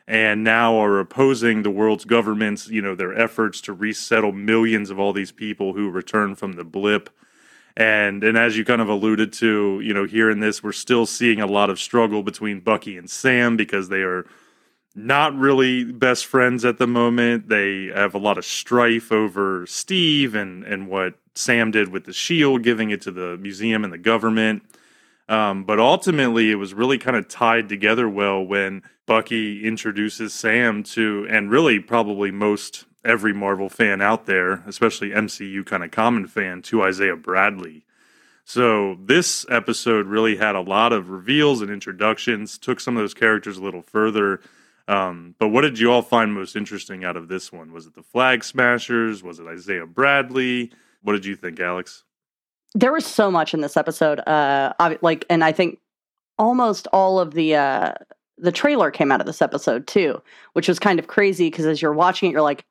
and 0.07 0.43
now 0.43 0.75
are 0.77 0.99
opposing 0.99 1.63
the 1.63 1.69
world's 1.69 2.05
governments, 2.05 2.67
you 2.69 2.81
know, 2.81 2.95
their 2.95 3.17
efforts 3.17 3.61
to 3.61 3.73
resettle 3.73 4.33
millions 4.33 4.89
of 4.89 4.99
all 4.99 5.13
these 5.13 5.31
people 5.31 5.73
who 5.73 5.89
return 5.89 6.35
from 6.35 6.53
the 6.53 6.63
blip. 6.65 7.09
And 7.77 8.23
and 8.23 8.37
as 8.37 8.57
you 8.57 8.65
kind 8.65 8.81
of 8.81 8.89
alluded 8.89 9.31
to, 9.33 9.79
you 9.81 9.93
know, 9.93 10.05
here 10.05 10.29
in 10.29 10.39
this, 10.39 10.63
we're 10.63 10.71
still 10.71 11.05
seeing 11.05 11.39
a 11.39 11.45
lot 11.45 11.69
of 11.69 11.79
struggle 11.79 12.23
between 12.23 12.59
Bucky 12.59 12.97
and 12.97 13.09
Sam 13.09 13.55
because 13.55 13.87
they 13.87 14.01
are 14.01 14.25
not 14.97 15.37
really 15.37 15.83
best 15.83 16.25
friends 16.25 16.65
at 16.65 16.79
the 16.79 16.87
moment. 16.87 17.49
They 17.49 17.85
have 17.93 18.15
a 18.15 18.17
lot 18.17 18.37
of 18.37 18.45
strife 18.45 19.11
over 19.11 19.65
Steve 19.67 20.33
and 20.33 20.63
and 20.63 20.87
what 20.87 21.13
Sam 21.35 21.69
did 21.71 21.89
with 21.89 22.05
the 22.05 22.13
shield, 22.13 22.63
giving 22.63 22.89
it 22.89 23.01
to 23.01 23.11
the 23.11 23.37
museum 23.37 23.83
and 23.83 23.93
the 23.93 23.99
government. 23.99 24.63
Um, 25.29 25.65
but 25.65 25.79
ultimately, 25.79 26.51
it 26.51 26.55
was 26.55 26.73
really 26.73 26.97
kind 26.97 27.15
of 27.15 27.27
tied 27.27 27.69
together 27.69 28.09
well 28.09 28.41
when 28.41 28.81
Bucky 29.05 29.63
introduces 29.65 30.33
Sam 30.33 30.83
to, 30.83 31.27
and 31.29 31.51
really 31.51 31.79
probably 31.79 32.31
most 32.31 32.85
every 33.05 33.33
Marvel 33.33 33.69
fan 33.69 34.01
out 34.01 34.25
there, 34.25 34.63
especially 34.65 35.09
MCU 35.09 35.65
kind 35.65 35.83
of 35.83 35.91
common 35.91 36.27
fan, 36.27 36.61
to 36.63 36.81
Isaiah 36.81 37.15
Bradley. 37.15 37.83
So 38.45 38.97
this 39.03 39.45
episode 39.49 40.07
really 40.07 40.37
had 40.37 40.55
a 40.55 40.61
lot 40.61 40.93
of 40.93 41.09
reveals 41.09 41.61
and 41.61 41.69
introductions, 41.69 42.57
took 42.57 42.79
some 42.79 42.95
of 42.95 43.03
those 43.03 43.13
characters 43.13 43.57
a 43.57 43.61
little 43.61 43.81
further. 43.81 44.39
Um, 44.87 45.35
but 45.37 45.49
what 45.49 45.61
did 45.61 45.79
you 45.79 45.91
all 45.91 46.01
find 46.01 46.33
most 46.33 46.55
interesting 46.55 47.03
out 47.03 47.17
of 47.17 47.27
this 47.27 47.51
one? 47.51 47.73
Was 47.73 47.87
it 47.87 47.95
the 47.95 48.03
Flag 48.03 48.43
Smashers? 48.43 49.21
Was 49.21 49.39
it 49.39 49.47
Isaiah 49.47 49.85
Bradley? 49.85 50.71
What 51.01 51.13
did 51.13 51.25
you 51.25 51.35
think, 51.35 51.59
Alex? 51.59 52.03
there 52.73 52.91
was 52.91 53.05
so 53.05 53.31
much 53.31 53.53
in 53.53 53.61
this 53.61 53.77
episode 53.77 54.19
uh 54.27 54.73
like 55.01 55.25
and 55.29 55.43
i 55.43 55.51
think 55.51 55.79
almost 56.37 56.87
all 56.93 57.19
of 57.19 57.33
the 57.33 57.55
uh 57.55 57.93
the 58.37 58.51
trailer 58.51 58.91
came 58.91 59.11
out 59.11 59.19
of 59.19 59.25
this 59.25 59.41
episode 59.41 59.87
too 59.87 60.21
which 60.53 60.67
was 60.67 60.79
kind 60.79 60.99
of 60.99 61.07
crazy 61.07 61.49
because 61.49 61.65
as 61.65 61.81
you're 61.81 61.93
watching 61.93 62.29
it 62.29 62.33
you're 62.33 62.41
like 62.41 62.65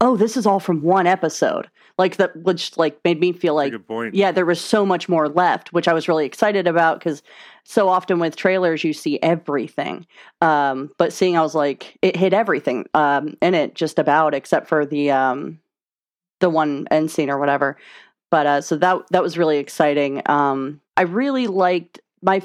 oh 0.00 0.16
this 0.16 0.36
is 0.36 0.46
all 0.46 0.60
from 0.60 0.82
one 0.82 1.06
episode 1.06 1.68
like 1.98 2.16
that 2.16 2.34
which 2.36 2.76
like 2.78 2.98
made 3.04 3.20
me 3.20 3.32
feel 3.32 3.54
like 3.54 3.72
yeah 4.14 4.32
there 4.32 4.46
was 4.46 4.60
so 4.60 4.86
much 4.86 5.08
more 5.08 5.28
left 5.28 5.72
which 5.72 5.88
i 5.88 5.92
was 5.92 6.08
really 6.08 6.24
excited 6.24 6.66
about 6.66 6.98
because 6.98 7.22
so 7.70 7.90
often 7.90 8.18
with 8.18 8.34
trailers 8.34 8.82
you 8.82 8.94
see 8.94 9.20
everything 9.22 10.06
um 10.40 10.90
but 10.96 11.12
seeing 11.12 11.36
i 11.36 11.42
was 11.42 11.54
like 11.54 11.98
it 12.00 12.16
hit 12.16 12.32
everything 12.32 12.86
um 12.94 13.36
in 13.42 13.54
it 13.54 13.74
just 13.74 13.98
about 13.98 14.34
except 14.34 14.66
for 14.66 14.86
the 14.86 15.10
um 15.10 15.60
the 16.40 16.48
one 16.48 16.88
end 16.90 17.10
scene 17.10 17.28
or 17.28 17.38
whatever 17.38 17.76
but 18.30 18.46
uh 18.46 18.60
so 18.60 18.74
that 18.76 18.96
that 19.10 19.22
was 19.22 19.36
really 19.36 19.58
exciting 19.58 20.22
um 20.26 20.80
i 20.96 21.02
really 21.02 21.46
liked 21.46 22.00
my 22.22 22.40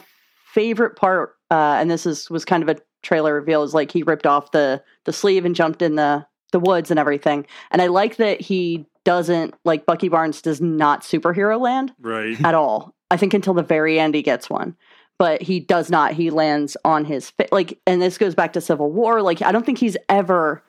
favorite 0.53 0.95
part 0.97 1.35
uh 1.49 1.77
and 1.79 1.89
this 1.89 2.05
is 2.05 2.29
was 2.29 2.43
kind 2.43 2.61
of 2.61 2.69
a 2.69 2.79
trailer 3.01 3.33
reveal 3.33 3.63
is 3.63 3.73
like 3.73 3.91
he 3.91 4.03
ripped 4.03 4.25
off 4.27 4.51
the 4.51 4.83
the 5.05 5.13
sleeve 5.13 5.45
and 5.45 5.55
jumped 5.55 5.81
in 5.81 5.95
the 5.95 6.25
the 6.51 6.59
woods 6.59 6.91
and 6.91 6.99
everything 6.99 7.45
and 7.71 7.81
i 7.81 7.87
like 7.87 8.17
that 8.17 8.41
he 8.41 8.85
doesn't 9.05 9.53
like 9.65 9.85
bucky 9.85 10.09
barnes 10.09 10.41
does 10.41 10.59
not 10.61 11.01
superhero 11.01 11.59
land 11.59 11.93
Right. 11.99 12.37
at 12.45 12.55
all 12.55 12.93
i 13.09 13.15
think 13.17 13.33
until 13.33 13.53
the 13.53 13.63
very 13.63 13.99
end 13.99 14.15
he 14.15 14.21
gets 14.21 14.49
one 14.49 14.75
but 15.23 15.41
he 15.41 15.59
does 15.59 15.89
not 15.89 16.13
he 16.13 16.29
lands 16.29 16.75
on 16.83 17.05
his 17.05 17.29
fa- 17.31 17.47
like 17.51 17.69
and 17.87 18.01
this 18.01 18.17
goes 18.17 18.35
back 18.35 18.51
to 18.53 18.61
civil 18.61 18.91
war 18.91 19.21
like 19.21 19.41
i 19.41 19.51
don't 19.51 19.65
think 19.65 19.77
he's 19.77 19.97
ever 20.09 20.61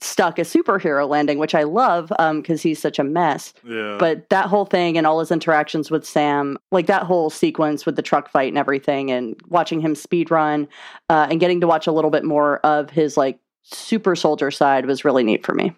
stuck 0.00 0.38
a 0.38 0.42
superhero 0.42 1.06
landing 1.08 1.38
which 1.38 1.54
i 1.54 1.62
love 1.64 2.12
um 2.18 2.40
because 2.40 2.62
he's 2.62 2.80
such 2.80 2.98
a 2.98 3.04
mess 3.04 3.52
Yeah. 3.64 3.96
but 3.98 4.28
that 4.30 4.46
whole 4.46 4.64
thing 4.64 4.96
and 4.96 5.06
all 5.06 5.18
his 5.20 5.30
interactions 5.30 5.90
with 5.90 6.04
Sam, 6.06 6.56
like 6.72 6.86
that 6.86 7.02
whole 7.02 7.28
sequence 7.30 7.84
with 7.84 7.96
the 7.96 8.02
truck 8.10 8.30
fight 8.30 8.48
and 8.48 8.58
everything, 8.58 9.10
and 9.10 9.34
watching 9.48 9.80
him 9.80 9.94
speed 9.94 10.30
run, 10.30 10.66
uh, 11.10 11.26
and 11.30 11.40
getting 11.40 11.60
to 11.60 11.66
watch 11.66 11.86
a 11.86 11.92
little 11.92 12.10
bit 12.10 12.24
more 12.24 12.58
of 12.64 12.88
his 12.90 13.16
like 13.18 13.38
super 13.64 14.16
soldier 14.16 14.50
side 14.50 14.86
was 14.86 15.04
really 15.04 15.24
neat 15.24 15.44
for 15.44 15.54
me. 15.54 15.72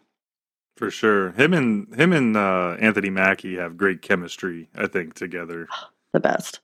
For 0.77 0.91
sure, 0.93 1.33
him 1.33 1.53
and 1.53 1.93
him 2.01 2.13
and 2.13 2.37
uh, 2.37 2.77
Anthony 2.79 3.11
Mackie 3.11 3.57
have 3.57 3.77
great 3.77 4.01
chemistry. 4.01 4.69
I 4.77 4.87
think 4.87 5.15
together. 5.15 5.67
The 6.15 6.21
best. 6.21 6.61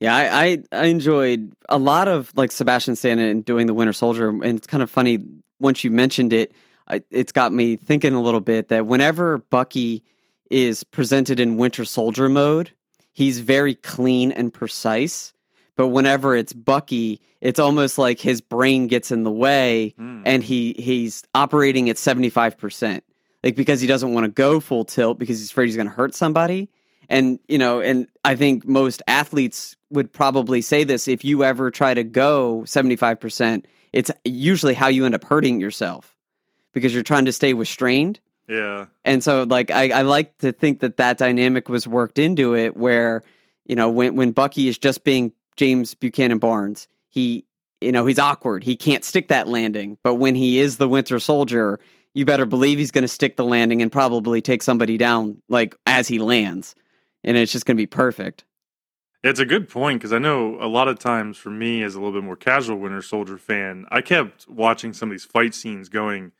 Yeah, 0.00 0.14
I, 0.14 0.44
I 0.44 0.62
I 0.72 0.84
enjoyed 0.86 1.52
a 1.68 1.78
lot 1.78 2.08
of 2.08 2.32
like 2.36 2.52
Sebastian 2.52 2.96
Stan 2.96 3.18
and 3.18 3.44
doing 3.44 3.66
the 3.66 3.74
Winter 3.74 3.92
Soldier, 3.92 4.28
and 4.28 4.44
it's 4.58 4.66
kind 4.66 4.82
of 4.82 4.90
funny 4.90 5.18
once 5.60 5.84
you 5.84 5.90
mentioned 5.90 6.32
it. 6.32 6.52
I, 6.88 7.02
it's 7.10 7.32
got 7.32 7.52
me 7.52 7.76
thinking 7.76 8.12
a 8.12 8.20
little 8.20 8.40
bit 8.40 8.68
that 8.68 8.86
whenever 8.86 9.38
Bucky 9.38 10.02
is 10.50 10.84
presented 10.84 11.40
in 11.40 11.56
Winter 11.56 11.84
Soldier 11.86 12.28
mode, 12.28 12.70
he's 13.12 13.38
very 13.40 13.74
clean 13.74 14.32
and 14.32 14.52
precise. 14.52 15.32
But 15.76 15.88
whenever 15.88 16.36
it's 16.36 16.52
Bucky, 16.52 17.20
it's 17.40 17.58
almost 17.58 17.96
like 17.98 18.20
his 18.20 18.40
brain 18.40 18.86
gets 18.86 19.10
in 19.10 19.22
the 19.24 19.30
way, 19.30 19.94
Hmm. 19.96 20.22
and 20.26 20.42
he 20.42 20.74
he's 20.78 21.22
operating 21.34 21.88
at 21.88 21.98
seventy 21.98 22.30
five 22.30 22.58
percent, 22.58 23.04
like 23.42 23.56
because 23.56 23.80
he 23.80 23.86
doesn't 23.86 24.12
want 24.12 24.24
to 24.24 24.30
go 24.30 24.60
full 24.60 24.84
tilt 24.84 25.18
because 25.18 25.38
he's 25.38 25.50
afraid 25.50 25.66
he's 25.66 25.76
going 25.76 25.88
to 25.88 25.94
hurt 25.94 26.14
somebody. 26.14 26.68
And, 27.10 27.38
you 27.48 27.58
know, 27.58 27.80
and 27.80 28.06
I 28.24 28.34
think 28.34 28.66
most 28.66 29.02
athletes 29.06 29.76
would 29.94 30.12
probably 30.12 30.60
say 30.60 30.84
this 30.84 31.08
if 31.08 31.24
you 31.24 31.44
ever 31.44 31.70
try 31.70 31.94
to 31.94 32.04
go 32.04 32.62
75%, 32.66 33.64
it's 33.92 34.10
usually 34.24 34.74
how 34.74 34.88
you 34.88 35.06
end 35.06 35.14
up 35.14 35.24
hurting 35.24 35.60
yourself 35.60 36.14
because 36.72 36.92
you're 36.92 37.02
trying 37.02 37.24
to 37.24 37.32
stay 37.32 37.54
restrained. 37.54 38.20
Yeah. 38.48 38.86
And 39.04 39.24
so, 39.24 39.44
like, 39.44 39.70
I, 39.70 39.90
I 39.90 40.02
like 40.02 40.36
to 40.38 40.52
think 40.52 40.80
that 40.80 40.98
that 40.98 41.16
dynamic 41.16 41.68
was 41.68 41.88
worked 41.88 42.18
into 42.18 42.54
it 42.54 42.76
where, 42.76 43.22
you 43.64 43.76
know, 43.76 43.88
when, 43.88 44.16
when 44.16 44.32
Bucky 44.32 44.68
is 44.68 44.76
just 44.76 45.04
being 45.04 45.32
James 45.56 45.94
Buchanan 45.94 46.38
Barnes, 46.38 46.88
he, 47.08 47.46
you 47.80 47.92
know, 47.92 48.04
he's 48.04 48.18
awkward. 48.18 48.64
He 48.64 48.76
can't 48.76 49.04
stick 49.04 49.28
that 49.28 49.48
landing. 49.48 49.96
But 50.02 50.16
when 50.16 50.34
he 50.34 50.58
is 50.58 50.76
the 50.76 50.88
Winter 50.88 51.18
Soldier, 51.18 51.78
you 52.12 52.24
better 52.24 52.46
believe 52.46 52.78
he's 52.78 52.90
going 52.90 53.02
to 53.02 53.08
stick 53.08 53.36
the 53.36 53.44
landing 53.44 53.80
and 53.80 53.90
probably 53.90 54.42
take 54.42 54.62
somebody 54.62 54.98
down, 54.98 55.40
like, 55.48 55.74
as 55.86 56.08
he 56.08 56.18
lands. 56.18 56.74
And 57.22 57.36
it's 57.36 57.52
just 57.52 57.64
going 57.64 57.76
to 57.76 57.80
be 57.80 57.86
perfect. 57.86 58.44
It's 59.24 59.40
a 59.40 59.46
good 59.46 59.68
point 59.68 59.98
because 60.00 60.12
I 60.12 60.18
know 60.18 60.58
a 60.60 60.68
lot 60.68 60.86
of 60.88 60.98
times 60.98 61.36
for 61.38 61.50
me, 61.50 61.82
as 61.82 61.94
a 61.94 61.98
little 61.98 62.12
bit 62.12 62.24
more 62.24 62.36
casual 62.36 62.76
Winter 62.78 63.02
Soldier 63.02 63.38
fan, 63.38 63.86
I 63.90 64.00
kept 64.02 64.46
watching 64.48 64.92
some 64.92 65.08
of 65.08 65.14
these 65.14 65.24
fight 65.24 65.54
scenes 65.54 65.88
going, 65.88 66.32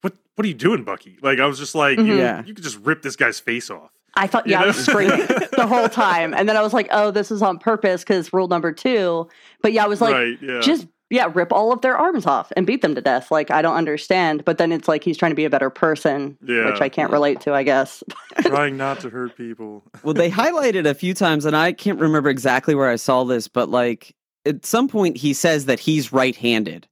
"What? 0.00 0.14
What 0.36 0.44
are 0.44 0.48
you 0.48 0.54
doing, 0.54 0.84
Bucky?" 0.84 1.18
Like 1.22 1.40
I 1.40 1.46
was 1.46 1.58
just 1.58 1.74
like, 1.74 1.98
Mhm. 1.98 2.06
you, 2.06 2.16
Yeah. 2.18 2.42
you 2.46 2.54
could 2.54 2.64
just 2.64 2.78
rip 2.84 3.02
this 3.02 3.16
guy's 3.16 3.40
face 3.40 3.68
off. 3.68 3.90
I 4.16 4.28
thought, 4.28 4.46
You 4.46 4.52
yeah, 4.52 4.62
I 4.62 4.66
was 4.66 4.76
screaming 4.76 5.18
the 5.56 5.66
whole 5.68 5.88
time, 5.88 6.34
and 6.34 6.48
then 6.48 6.56
I 6.56 6.62
was 6.62 6.72
like, 6.72 6.86
"Oh, 6.92 7.10
this 7.10 7.32
is 7.32 7.42
on 7.42 7.58
purpose 7.58 8.04
because 8.04 8.32
rule 8.32 8.46
number 8.46 8.70
two. 8.70 9.28
But 9.60 9.72
yeah, 9.72 9.84
I 9.84 9.88
was 9.88 10.00
like, 10.00 10.14
right? 10.14 10.38
Yeah. 10.40 10.60
just 10.60 10.86
yeah, 11.14 11.30
rip 11.32 11.52
all 11.52 11.72
of 11.72 11.80
their 11.80 11.96
arms 11.96 12.26
off 12.26 12.52
and 12.56 12.66
beat 12.66 12.82
them 12.82 12.94
to 12.96 13.00
death. 13.00 13.30
Like 13.30 13.50
I 13.50 13.62
don't 13.62 13.76
understand. 13.76 14.44
But 14.44 14.58
then 14.58 14.72
it's 14.72 14.88
like 14.88 15.04
he's 15.04 15.16
trying 15.16 15.30
to 15.30 15.36
be 15.36 15.44
a 15.44 15.50
better 15.50 15.70
person, 15.70 16.36
Yeah. 16.44 16.66
which 16.70 16.80
I 16.80 16.88
can't 16.88 17.12
relate 17.12 17.40
to. 17.42 17.54
I 17.54 17.62
guess. 17.62 18.02
trying 18.40 18.76
not 18.76 19.00
to 19.00 19.10
hurt 19.10 19.36
people. 19.36 19.82
Well, 20.02 20.14
they 20.14 20.30
highlighted 20.42 20.86
a 20.86 20.94
few 20.94 21.14
times, 21.14 21.44
and 21.44 21.56
I 21.56 21.72
can't 21.72 21.98
remember 22.00 22.28
exactly 22.28 22.74
where 22.74 22.90
I 22.90 22.96
saw 22.96 23.24
this, 23.24 23.48
but 23.48 23.68
like 23.68 24.14
at 24.44 24.66
some 24.66 24.88
point 24.88 25.16
he 25.16 25.32
says 25.32 25.66
that 25.66 25.80
he's 25.80 26.12
right 26.12 26.34
handed. 26.36 26.86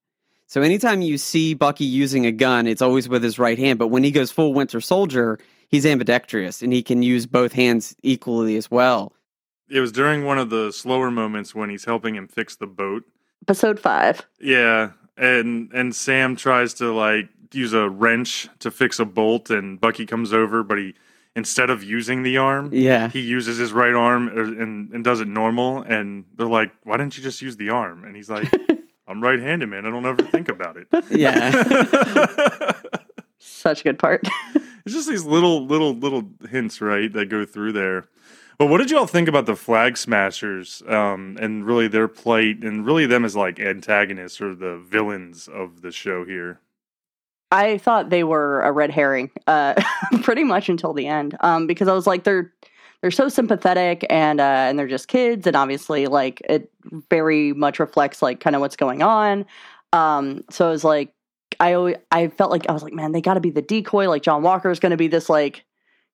So 0.47 0.61
anytime 0.63 1.01
you 1.01 1.17
see 1.19 1.55
Bucky 1.55 1.85
using 1.85 2.27
a 2.27 2.33
gun, 2.33 2.67
it's 2.67 2.83
always 2.83 3.09
with 3.09 3.23
his 3.23 3.39
right 3.39 3.59
hand. 3.59 3.79
But 3.79 3.89
when 3.89 4.05
he 4.05 4.11
goes 4.11 4.31
full 4.31 4.53
Winter 4.53 4.81
Soldier, 4.83 5.39
he's 5.69 5.87
ambidextrous 5.87 6.63
and 6.63 6.73
he 6.73 6.83
can 6.83 7.03
use 7.03 7.25
both 7.27 7.53
hands 7.53 7.97
equally 8.03 8.57
as 8.57 8.71
well. 8.71 9.13
It 9.71 9.81
was 9.81 9.93
during 9.93 10.25
one 10.27 10.39
of 10.39 10.51
the 10.51 10.71
slower 10.71 11.11
moments 11.11 11.55
when 11.55 11.71
he's 11.71 11.87
helping 11.87 12.15
him 12.15 12.29
fix 12.29 12.55
the 12.57 12.67
boat. 12.67 13.05
Episode 13.43 13.79
five. 13.81 14.25
Yeah, 14.41 14.91
and 15.17 15.71
and 15.73 15.95
Sam 15.95 16.37
tries 16.37 16.75
to 16.75 16.93
like 16.93 17.29
use 17.53 17.73
a 17.73 17.89
wrench 17.89 18.49
to 18.61 18.71
fix 18.71 18.99
a 18.99 19.05
bolt, 19.05 19.51
and 19.51 19.81
Bucky 19.81 20.07
comes 20.07 20.33
over, 20.33 20.63
but 20.63 20.79
he 20.79 20.95
instead 21.35 21.71
of 21.71 21.83
using 21.83 22.23
the 22.23 22.37
arm, 22.37 22.69
Yeah. 22.73 23.09
he 23.09 23.21
uses 23.21 23.57
his 23.59 23.73
right 23.73 23.95
arm 23.95 24.29
er, 24.29 24.43
and 24.43 24.93
and 24.93 25.03
does 25.05 25.21
it 25.21 25.29
normal. 25.29 25.83
And 25.83 26.25
they're 26.37 26.47
like, 26.47 26.73
"Why 26.85 26.97
didn't 26.97 27.17
you 27.17 27.23
just 27.23 27.43
use 27.43 27.57
the 27.57 27.71
arm?" 27.71 28.05
And 28.05 28.15
he's 28.17 28.31
like, 28.31 28.49
"I'm 29.09 29.23
right-handed, 29.23 29.69
man. 29.69 29.87
I 29.87 29.91
don't 29.91 30.07
ever 30.07 30.23
think 30.23 30.49
about 30.49 30.77
it." 30.77 30.87
Yeah. 31.11 32.73
Such 33.39 33.81
a 33.81 33.85
good 33.85 33.99
part. 33.99 34.27
it's 34.85 34.95
just 34.95 35.09
these 35.09 35.25
little 35.25 35.67
little 35.67 35.95
little 35.95 36.29
hints, 36.49 36.81
right, 36.81 37.13
that 37.13 37.27
go 37.29 37.45
through 37.45 37.73
there. 37.73 38.07
But 38.63 38.69
what 38.69 38.79
did 38.79 38.93
you 38.93 38.99
all 38.99 39.09
think 39.09 39.27
about 39.27 39.47
the 39.47 39.57
Flag 39.57 39.97
Smashers 39.97 40.85
um, 40.87 41.37
and 41.41 41.67
really 41.67 41.89
their 41.89 42.07
plight 42.07 42.63
and 42.63 42.87
really 42.87 43.07
them 43.07 43.25
as 43.25 43.35
like 43.35 43.59
antagonists 43.59 44.41
or 44.41 44.55
the 44.55 44.77
villains 44.77 45.49
of 45.49 45.83
the 45.83 45.91
show 45.91 46.25
here? 46.25 46.61
I 47.51 47.79
thought 47.79 48.11
they 48.11 48.23
were 48.23 48.61
a 48.61 48.71
red 48.71 48.93
herring, 48.93 49.33
uh, 49.49 49.75
pretty 50.23 50.45
much 50.45 50.69
until 50.69 50.93
the 50.93 51.09
end, 51.09 51.37
um, 51.41 51.67
because 51.67 51.89
I 51.89 51.93
was 51.93 52.07
like, 52.07 52.23
they're 52.23 52.53
they're 53.01 53.11
so 53.11 53.29
sympathetic 53.29 54.07
and 54.09 54.41
uh, 54.41 54.67
and 54.69 54.79
they're 54.79 54.87
just 54.87 55.09
kids, 55.09 55.45
and 55.49 55.57
obviously, 55.57 56.07
like 56.07 56.41
it 56.49 56.71
very 57.11 57.53
much 57.55 57.81
reflects 57.81 58.23
like 58.23 58.39
kind 58.39 58.55
of 58.55 58.61
what's 58.61 58.77
going 58.77 59.03
on. 59.03 59.45
Um, 59.93 60.45
so 60.51 60.69
I 60.69 60.71
was 60.71 60.85
like, 60.85 61.13
I 61.59 61.73
always, 61.73 61.97
I 62.13 62.29
felt 62.29 62.53
like 62.53 62.69
I 62.69 62.73
was 62.73 62.85
like, 62.85 62.93
man, 62.93 63.11
they 63.11 63.23
got 63.23 63.35
to 63.35 63.41
be 63.41 63.51
the 63.51 63.61
decoy. 63.61 64.09
Like 64.09 64.23
John 64.23 64.45
Walker 64.45 64.71
is 64.71 64.79
going 64.79 64.91
to 64.91 64.97
be 64.97 65.09
this 65.09 65.29
like 65.29 65.65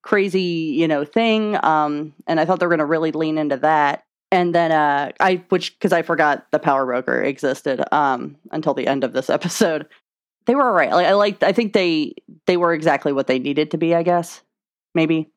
crazy, 0.03 0.75
you 0.77 0.89
know, 0.89 1.05
thing. 1.05 1.63
Um, 1.65 2.15
and 2.27 2.41
I 2.41 2.45
thought 2.45 2.61
they 2.61 2.67
were 2.67 2.71
going 2.71 2.79
to 2.79 2.85
really 2.85 3.13
lean 3.13 3.39
into 3.39 3.57
that. 3.59 4.05
And 4.31 4.55
then 4.55 4.73
uh, 4.73 5.13
I, 5.21 5.43
which 5.49 5.79
because 5.79 5.93
I 5.93 6.03
forgot 6.03 6.47
the 6.51 6.59
Power 6.59 6.85
Broker 6.85 7.23
existed 7.23 7.83
um, 7.93 8.37
until 8.53 8.75
the 8.75 8.87
end 8.87 9.05
of 9.05 9.13
this 9.13 9.31
episode 9.31 9.89
they 10.49 10.55
were 10.55 10.67
all 10.67 10.73
right. 10.73 10.91
Like 10.91 11.07
I 11.07 11.13
like 11.13 11.43
I 11.43 11.53
think 11.53 11.75
they 11.75 12.15
they 12.47 12.57
were 12.57 12.73
exactly 12.73 13.13
what 13.13 13.27
they 13.27 13.39
needed 13.39 13.71
to 13.73 13.79
be, 13.79 13.95
I 13.95 14.03
guess. 14.03 14.43
Maybe. 14.95 15.31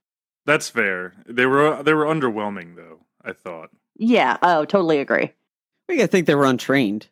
That's 0.45 0.69
fair. 0.69 1.13
They 1.27 1.45
were 1.45 1.83
they 1.83 1.93
were 1.93 2.05
underwhelming 2.05 2.77
though. 2.77 3.01
I 3.23 3.33
thought. 3.33 3.69
Yeah, 3.97 4.37
oh, 4.41 4.65
totally 4.65 4.99
agree. 4.99 5.33
I 5.89 6.07
think 6.07 6.25
they 6.25 6.35
were 6.35 6.45
untrained 6.45 7.07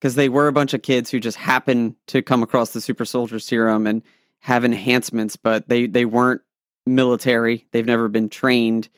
because 0.00 0.16
they 0.16 0.28
were 0.28 0.48
a 0.48 0.52
bunch 0.52 0.74
of 0.74 0.82
kids 0.82 1.08
who 1.10 1.20
just 1.20 1.36
happened 1.36 1.94
to 2.08 2.20
come 2.20 2.42
across 2.42 2.72
the 2.72 2.80
super 2.80 3.04
soldier 3.04 3.38
serum 3.38 3.86
and 3.86 4.02
have 4.40 4.64
enhancements, 4.64 5.36
but 5.36 5.68
they, 5.68 5.86
they 5.86 6.04
weren't 6.04 6.42
military. 6.86 7.66
They've 7.72 7.84
never 7.86 8.08
been 8.08 8.28
trained, 8.28 8.88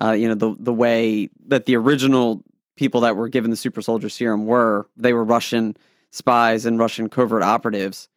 uh, 0.00 0.12
you 0.12 0.28
know, 0.28 0.34
the, 0.34 0.54
the 0.58 0.72
way 0.72 1.28
that 1.48 1.66
the 1.66 1.76
original 1.76 2.42
people 2.76 3.02
that 3.02 3.16
were 3.16 3.28
given 3.28 3.50
the 3.50 3.56
super 3.56 3.82
soldier 3.82 4.08
serum 4.08 4.46
were. 4.46 4.88
They 4.96 5.12
were 5.12 5.24
Russian 5.24 5.76
spies 6.10 6.64
and 6.66 6.78
Russian 6.78 7.08
covert 7.08 7.42
operatives. 7.42 8.08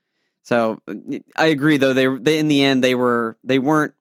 So 0.43 0.79
I 1.35 1.45
agree, 1.47 1.77
though 1.77 1.93
they, 1.93 2.07
they 2.07 2.37
in 2.39 2.47
the 2.47 2.63
end 2.63 2.83
they 2.83 2.93
were 2.95 3.37
they 3.43 3.57
weren't 3.57 3.93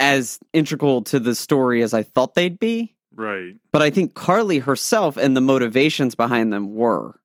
as 0.00 0.38
integral 0.52 1.02
to 1.02 1.18
the 1.20 1.34
story 1.34 1.82
as 1.82 1.94
I 1.94 2.02
thought 2.02 2.34
they'd 2.34 2.58
be 2.58 2.94
Right. 3.14 3.54
but 3.72 3.80
I 3.80 3.90
think 3.90 4.14
Karli 4.14 4.58
herself 4.58 5.16
and 5.16 5.36
the 5.36 5.40
motivations 5.40 6.14
behind 6.14 6.52
them 6.52 6.74
were. 6.74 7.18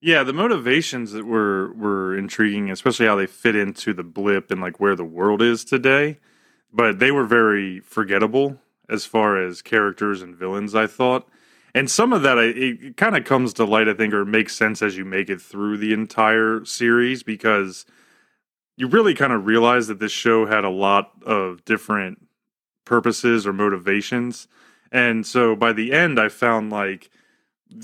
Yeah, 0.00 0.22
the 0.22 0.32
motivations 0.32 1.12
that 1.12 1.26
were 1.26 1.72
were 1.74 2.16
intriguing, 2.16 2.70
especially 2.70 3.06
how 3.06 3.16
they 3.16 3.26
fit 3.26 3.54
into 3.54 3.92
the 3.92 4.02
blip 4.02 4.50
and 4.50 4.60
like 4.60 4.80
where 4.80 4.96
the 4.96 5.04
world 5.04 5.42
is 5.42 5.64
today. 5.64 6.18
But 6.72 7.00
they 7.00 7.10
were 7.10 7.24
very 7.24 7.80
forgettable 7.80 8.58
as 8.88 9.04
far 9.04 9.42
as 9.42 9.60
characters 9.60 10.22
and 10.22 10.34
villains. 10.34 10.74
I 10.74 10.86
thought, 10.86 11.28
and 11.74 11.90
some 11.90 12.12
of 12.12 12.22
that 12.22 12.38
I, 12.38 12.44
it 12.44 12.96
kind 12.96 13.16
of 13.16 13.24
comes 13.24 13.52
to 13.54 13.64
light, 13.64 13.88
I 13.88 13.94
think, 13.94 14.14
or 14.14 14.24
makes 14.24 14.56
sense 14.56 14.80
as 14.80 14.96
you 14.96 15.04
make 15.04 15.28
it 15.28 15.40
through 15.40 15.76
the 15.78 15.92
entire 15.92 16.64
series 16.64 17.22
because 17.22 17.84
you 18.76 18.86
really 18.88 19.14
kind 19.14 19.32
of 19.32 19.46
realize 19.46 19.88
that 19.88 19.98
this 19.98 20.12
show 20.12 20.46
had 20.46 20.64
a 20.64 20.70
lot 20.70 21.12
of 21.26 21.64
different 21.66 22.26
purposes 22.86 23.46
or 23.46 23.52
motivations. 23.52 24.48
And 24.90 25.26
so 25.26 25.54
by 25.54 25.72
the 25.72 25.92
end, 25.92 26.18
I 26.18 26.28
found 26.28 26.70
like 26.70 27.10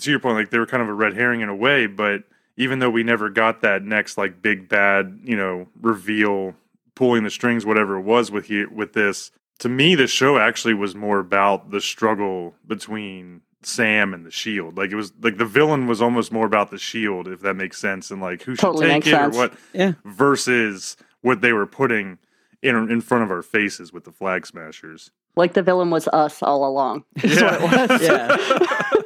to 0.01 0.11
your 0.11 0.21
point, 0.21 0.37
like 0.37 0.51
they 0.51 0.59
were 0.59 0.67
kind 0.67 0.83
of 0.83 0.89
a 0.89 0.95
red 0.95 1.15
herring 1.15 1.41
in 1.41 1.49
a 1.49 1.55
way, 1.57 1.87
but 1.87 2.25
even 2.57 2.79
though 2.79 2.91
we 2.91 3.03
never 3.03 3.29
got 3.29 3.61
that 3.63 3.83
next 3.83 4.17
like 4.19 4.41
big 4.43 4.69
bad, 4.69 5.21
you 5.25 5.37
know, 5.37 5.69
reveal, 5.81 6.55
pulling 6.95 7.23
the 7.25 7.31
strings, 7.31 7.67
whatever 7.67 7.97
it 7.97 8.03
was 8.03 8.31
with 8.31 8.47
here 8.47 8.69
with 8.71 8.93
this, 8.95 9.31
to 9.61 9.69
me, 9.69 9.95
the 9.95 10.07
show 10.07 10.39
actually 10.39 10.75
was 10.75 10.95
more 10.95 11.19
about 11.19 11.71
the 11.71 11.81
struggle 11.81 12.55
between 12.67 13.41
Sam 13.63 14.13
and 14.15 14.25
the 14.25 14.31
Shield. 14.31 14.77
Like 14.79 14.91
it 14.91 14.97
was 14.97 15.13
like 15.23 15.39
the 15.39 15.45
villain 15.47 15.87
was 15.87 16.01
almost 16.03 16.31
more 16.33 16.47
about 16.47 16.71
the 16.71 16.79
Shield, 16.79 17.27
if 17.29 17.41
that 17.41 17.55
makes 17.55 17.79
sense, 17.79 18.11
and 18.11 18.21
like 18.21 18.43
who 18.43 18.55
should 18.55 18.73
take 18.79 18.89
makes 18.89 19.07
it 19.07 19.11
sense. 19.11 19.35
or 19.35 19.39
what, 19.39 19.55
Yeah. 19.73 19.93
versus 20.05 20.97
what 21.23 21.41
they 21.41 21.53
were 21.53 21.67
putting 21.67 22.19
in 22.63 22.75
in 22.91 23.01
front 23.01 23.25
of 23.25 23.31
our 23.31 23.43
faces 23.43 23.93
with 23.93 24.05
the 24.05 24.13
Flag 24.13 24.47
Smashers. 24.47 25.11
Like 25.37 25.53
the 25.53 25.63
villain 25.63 25.91
was 25.91 26.09
us 26.09 26.43
all 26.43 26.67
along. 26.67 27.05
Is 27.23 27.41
what 27.43 27.55
it 27.55 27.91
was. 27.91 28.03
Yeah. 28.03 28.91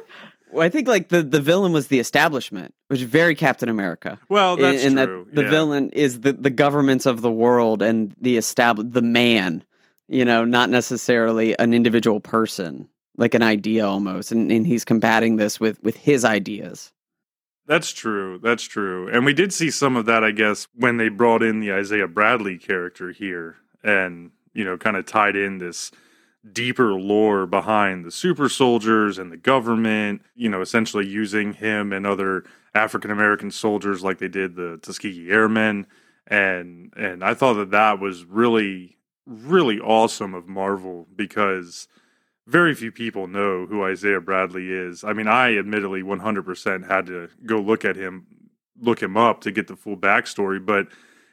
Well, 0.51 0.65
I 0.65 0.69
think 0.69 0.87
like 0.87 1.09
the, 1.09 1.23
the 1.23 1.41
villain 1.41 1.71
was 1.71 1.87
the 1.87 1.99
establishment, 1.99 2.73
which 2.87 3.01
is 3.01 3.07
very 3.07 3.35
Captain 3.35 3.69
America. 3.69 4.19
well, 4.29 4.55
In- 4.55 4.61
that's 4.61 4.83
in 4.83 4.93
true. 4.95 5.25
that 5.25 5.35
the 5.35 5.43
yeah. 5.43 5.49
villain 5.49 5.89
is 5.91 6.21
the, 6.21 6.33
the 6.33 6.49
governments 6.49 7.05
of 7.05 7.21
the 7.21 7.31
world 7.31 7.81
and 7.81 8.13
the 8.19 8.37
established 8.37 8.91
the 8.91 9.01
man, 9.01 9.63
you 10.07 10.25
know, 10.25 10.43
not 10.45 10.69
necessarily 10.69 11.57
an 11.59 11.73
individual 11.73 12.19
person, 12.19 12.87
like 13.17 13.33
an 13.33 13.43
idea 13.43 13.87
almost. 13.87 14.31
And, 14.31 14.51
and 14.51 14.67
he's 14.67 14.83
combating 14.85 15.37
this 15.37 15.59
with 15.59 15.81
with 15.83 15.95
his 15.97 16.25
ideas. 16.25 16.91
That's 17.67 17.91
true. 17.93 18.39
That's 18.43 18.63
true. 18.63 19.07
And 19.07 19.23
we 19.23 19.33
did 19.33 19.53
see 19.53 19.71
some 19.71 19.95
of 19.95 20.05
that, 20.07 20.23
I 20.23 20.31
guess, 20.31 20.67
when 20.75 20.97
they 20.97 21.07
brought 21.09 21.41
in 21.41 21.59
the 21.61 21.71
Isaiah 21.71 22.07
Bradley 22.07 22.57
character 22.57 23.11
here 23.11 23.55
and, 23.83 24.31
you 24.53 24.65
know, 24.65 24.77
kind 24.77 24.97
of 24.97 25.05
tied 25.05 25.37
in 25.37 25.59
this 25.59 25.91
deeper 26.49 26.93
lore 26.93 27.45
behind 27.45 28.03
the 28.03 28.11
super 28.11 28.49
soldiers 28.49 29.17
and 29.17 29.31
the 29.31 29.37
government, 29.37 30.21
you 30.35 30.49
know, 30.49 30.61
essentially 30.61 31.05
using 31.07 31.53
him 31.53 31.93
and 31.93 32.05
other 32.05 32.43
African 32.73 33.11
American 33.11 33.51
soldiers 33.51 34.03
like 34.03 34.17
they 34.17 34.27
did 34.27 34.55
the 34.55 34.79
Tuskegee 34.81 35.29
Airmen. 35.29 35.85
And 36.27 36.93
and 36.95 37.23
I 37.23 37.33
thought 37.33 37.53
that 37.55 37.71
that 37.71 37.99
was 37.99 38.25
really 38.25 38.97
really 39.25 39.79
awesome 39.79 40.33
of 40.33 40.47
Marvel 40.47 41.07
because 41.15 41.87
very 42.47 42.73
few 42.73 42.91
people 42.91 43.27
know 43.27 43.65
who 43.65 43.83
Isaiah 43.83 44.19
Bradley 44.19 44.71
is. 44.71 45.03
I 45.03 45.13
mean, 45.13 45.27
I 45.27 45.57
admittedly 45.57 46.01
100% 46.01 46.87
had 46.87 47.05
to 47.05 47.29
go 47.45 47.59
look 47.59 47.85
at 47.85 47.95
him, 47.95 48.25
look 48.79 49.01
him 49.01 49.15
up 49.15 49.41
to 49.41 49.51
get 49.51 49.67
the 49.67 49.75
full 49.75 49.95
backstory. 49.95 50.63
But 50.63 50.87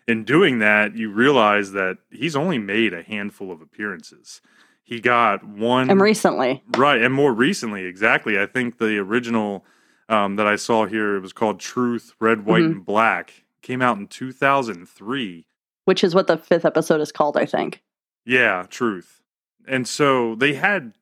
in 0.07 0.25
doing 0.25 0.59
that, 0.59 0.97
you 0.97 1.11
realize 1.11 1.73
that 1.73 1.99
he's 2.11 2.37
only 2.37 2.59
made 2.59 2.93
a 2.93 3.03
handful 3.03 3.51
of 3.51 3.61
appearances. 3.61 4.41
He 4.89 5.01
got 5.01 5.45
one 5.45 5.91
And 5.91 6.01
recently, 6.01 6.63
right, 6.79 7.03
and 7.03 7.13
more 7.13 7.35
recently, 7.35 7.85
exactly. 7.85 8.41
I 8.41 8.47
think 8.47 8.79
the 8.79 8.97
original 8.97 9.67
um, 10.09 10.37
that 10.37 10.47
I 10.47 10.57
saw 10.57 10.87
here 10.87 11.17
it 11.17 11.21
was 11.21 11.35
called 11.35 11.61
Truth, 11.61 12.15
Red, 12.19 12.47
White, 12.47 12.63
Mhm. 12.63 12.73
and 12.73 12.85
Black. 12.87 13.45
Came 13.61 13.83
out 13.83 13.99
in 13.99 14.07
2003. 14.07 15.45
which 15.85 16.03
is 16.05 16.15
what 16.15 16.27
the 16.27 16.37
fifth 16.39 16.65
episode 16.65 17.01
is 17.03 17.13
called, 17.13 17.37
I 17.37 17.45
think. 17.47 17.83
Yeah, 18.25 18.65
truth. 18.69 19.21
And 19.67 19.87
so 19.87 20.35
they 20.35 20.55
had 20.55 20.95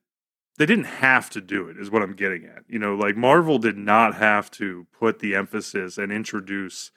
they 0.57 0.65
didn't 0.65 0.85
have 0.85 1.29
to 1.29 1.39
do 1.41 1.67
it 1.69 1.77
is 1.77 1.89
what 1.91 2.01
I'm 2.01 2.13
getting 2.13 2.43
at. 2.45 2.63
You 2.67 2.79
know, 2.79 2.95
like 2.95 3.15
Marvel 3.15 3.59
did 3.59 3.77
not 3.77 4.15
have 4.15 4.49
to 4.51 4.87
put 4.97 5.19
the 5.19 5.35
emphasis 5.35 5.97
and 5.97 6.11
introduce 6.11 6.91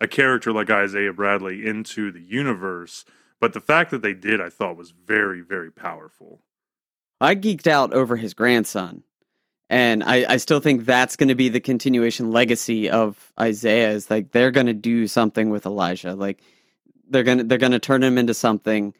a 0.00 0.06
character 0.06 0.52
like 0.52 0.70
Isaiah 0.70 1.12
Bradley 1.12 1.66
into 1.66 2.10
the 2.12 2.20
universe, 2.22 3.04
but 3.40 3.52
the 3.52 3.60
fact 3.60 3.90
that 3.90 4.02
they 4.02 4.14
did 4.14 4.40
I 4.40 4.48
thought 4.48 4.76
was 4.76 4.90
very 4.90 5.40
very 5.40 5.70
powerful. 5.70 6.40
I 7.20 7.34
geeked 7.34 7.66
out 7.66 7.92
over 7.92 8.16
his 8.16 8.34
grandson. 8.34 9.02
And 9.68 10.02
I, 10.02 10.26
I 10.28 10.36
still 10.38 10.58
think 10.58 10.84
that's 10.84 11.14
going 11.14 11.28
to 11.28 11.36
be 11.36 11.48
the 11.48 11.60
continuation 11.60 12.32
legacy 12.32 12.90
of 12.90 13.32
Isaiah. 13.38 13.92
Is 13.92 14.10
like 14.10 14.32
they're 14.32 14.50
going 14.50 14.66
to 14.66 14.74
do 14.74 15.06
something 15.06 15.48
with 15.48 15.64
Elijah. 15.64 16.16
Like 16.16 16.40
they're 17.08 17.22
gonna 17.22 17.44
they're 17.44 17.58
gonna 17.58 17.78
turn 17.78 18.02
him 18.02 18.18
into 18.18 18.34
something. 18.34 18.94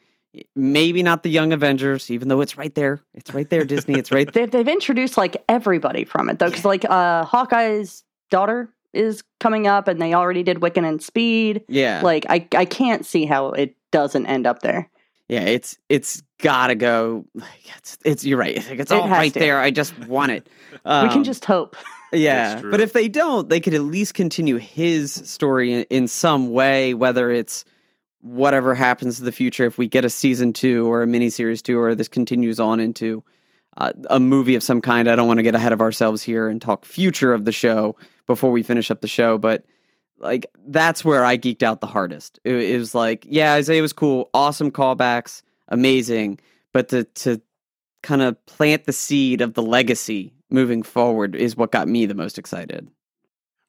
Maybe 0.55 1.03
not 1.03 1.23
the 1.23 1.29
Young 1.29 1.51
Avengers, 1.51 2.09
even 2.09 2.29
though 2.29 2.39
it's 2.39 2.57
right 2.57 2.73
there. 2.73 3.01
It's 3.13 3.33
right 3.33 3.49
there, 3.49 3.65
Disney. 3.65 3.95
It's 3.95 4.13
right 4.13 4.31
there. 4.31 4.45
They've, 4.47 4.65
they've 4.65 4.73
introduced 4.73 5.17
like 5.17 5.43
everybody 5.49 6.05
from 6.05 6.29
it 6.29 6.39
though, 6.39 6.49
because 6.49 6.63
like 6.63 6.85
uh, 6.89 7.25
Hawkeye's 7.25 8.05
daughter 8.29 8.69
is 8.93 9.23
coming 9.39 9.67
up, 9.67 9.87
and 9.87 10.01
they 10.01 10.13
already 10.13 10.43
did 10.43 10.57
Wiccan 10.59 10.87
and 10.87 11.01
Speed. 11.01 11.63
Yeah, 11.67 12.01
Like 12.03 12.25
I, 12.29 12.47
I 12.55 12.65
can't 12.65 13.05
see 13.05 13.25
how 13.25 13.49
it 13.51 13.75
doesn't 13.91 14.25
end 14.27 14.47
up 14.47 14.61
there. 14.61 14.89
yeah. 15.27 15.41
It's 15.41 15.77
it's 15.89 16.21
gotta 16.39 16.75
go. 16.75 17.25
Like, 17.35 17.77
it's 17.77 17.97
it's 18.05 18.25
you're 18.25 18.37
right. 18.37 18.57
It's 18.57 18.69
It 18.69 18.91
all 18.91 19.07
has 19.07 19.17
right 19.17 19.33
to. 19.33 19.39
there. 19.39 19.59
I 19.59 19.71
just 19.71 19.97
want 20.07 20.31
it. 20.31 20.47
we 20.73 20.77
Um, 20.85 21.09
can 21.09 21.23
just 21.23 21.45
hope. 21.45 21.75
Yeah, 22.13 22.59
but 22.61 22.81
if 22.81 22.91
they 22.91 23.07
don't, 23.07 23.47
they 23.47 23.61
could 23.61 23.73
at 23.73 23.83
least 23.83 24.15
continue 24.15 24.57
his 24.57 25.13
story 25.13 25.71
in, 25.71 25.83
in 25.83 26.07
some 26.09 26.51
way, 26.51 26.93
whether 26.93 27.31
it's 27.31 27.63
whatever 28.19 28.75
happens 28.75 29.17
in 29.19 29.25
the 29.25 29.31
future. 29.31 29.65
If 29.65 29.77
we 29.77 29.87
get 29.87 30.03
a 30.03 30.09
season 30.09 30.51
two 30.51 30.91
or 30.91 31.03
a 31.03 31.05
miniseries 31.05 31.63
two, 31.63 31.79
or 31.79 31.95
this 31.95 32.09
continues 32.09 32.59
on 32.59 32.81
into 32.81 33.23
uh, 33.77 33.93
a 34.09 34.19
movie 34.19 34.55
of 34.55 34.63
some 34.63 34.81
kind, 34.81 35.09
I 35.09 35.15
don't 35.15 35.27
want 35.27 35.37
to 35.37 35.43
get 35.43 35.55
ahead 35.55 35.73
of 35.73 35.81
ourselves 35.81 36.21
here 36.21 36.47
and 36.47 36.61
talk 36.61 36.85
future 36.85 37.33
of 37.33 37.45
the 37.45 37.51
show 37.51 37.95
before 38.27 38.51
we 38.51 38.63
finish 38.63 38.91
up 38.91 39.01
the 39.01 39.07
show. 39.07 39.37
But 39.37 39.65
like 40.19 40.45
that's 40.67 41.03
where 41.03 41.25
I 41.25 41.37
geeked 41.37 41.63
out 41.63 41.81
the 41.81 41.87
hardest. 41.87 42.39
It, 42.43 42.55
it 42.55 42.77
was 42.77 42.93
like, 42.93 43.25
yeah, 43.27 43.53
Isaiah 43.53 43.81
was 43.81 43.93
cool, 43.93 44.29
awesome 44.33 44.71
callbacks, 44.71 45.41
amazing, 45.67 46.39
but 46.73 46.89
to 46.89 47.03
to 47.03 47.41
kind 48.03 48.21
of 48.21 48.43
plant 48.45 48.85
the 48.85 48.93
seed 48.93 49.41
of 49.41 49.53
the 49.53 49.61
legacy 49.61 50.33
moving 50.49 50.83
forward 50.83 51.35
is 51.35 51.55
what 51.55 51.71
got 51.71 51.87
me 51.87 52.05
the 52.05 52.15
most 52.15 52.37
excited. 52.37 52.89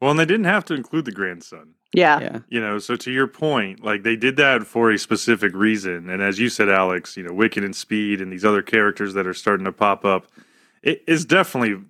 Well, 0.01 0.11
and 0.11 0.19
they 0.19 0.27
didn't 0.27 0.47
have 0.47 0.65
to 0.67 0.75
include 0.75 1.05
the 1.05 1.12
grandson. 1.12 1.75
Yeah. 1.92 2.20
Yeah. 2.20 2.38
You 2.48 2.61
know, 2.61 2.78
so 2.78 2.96
to 2.96 3.11
your 3.11 3.26
point, 3.26 3.85
like 3.85 4.02
they 4.02 4.16
did 4.16 4.37
that 4.37 4.66
for 4.66 4.90
a 4.90 4.98
specific 4.98 5.55
reason. 5.55 6.09
And 6.09 6.22
as 6.22 6.38
you 6.38 6.48
said, 6.48 6.68
Alex, 6.68 7.16
you 7.16 7.22
know, 7.22 7.33
Wiccan 7.33 7.64
and 7.64 7.76
Speed 7.76 8.20
and 8.20 8.33
these 8.33 8.44
other 8.44 8.62
characters 8.62 9.14
that 9.14 9.26
are 9.26 9.35
starting 9.35 9.64
to 9.66 9.72
pop 9.72 10.05
up, 10.05 10.26
it 10.83 11.02
is 11.07 11.24
definitely 11.24 11.85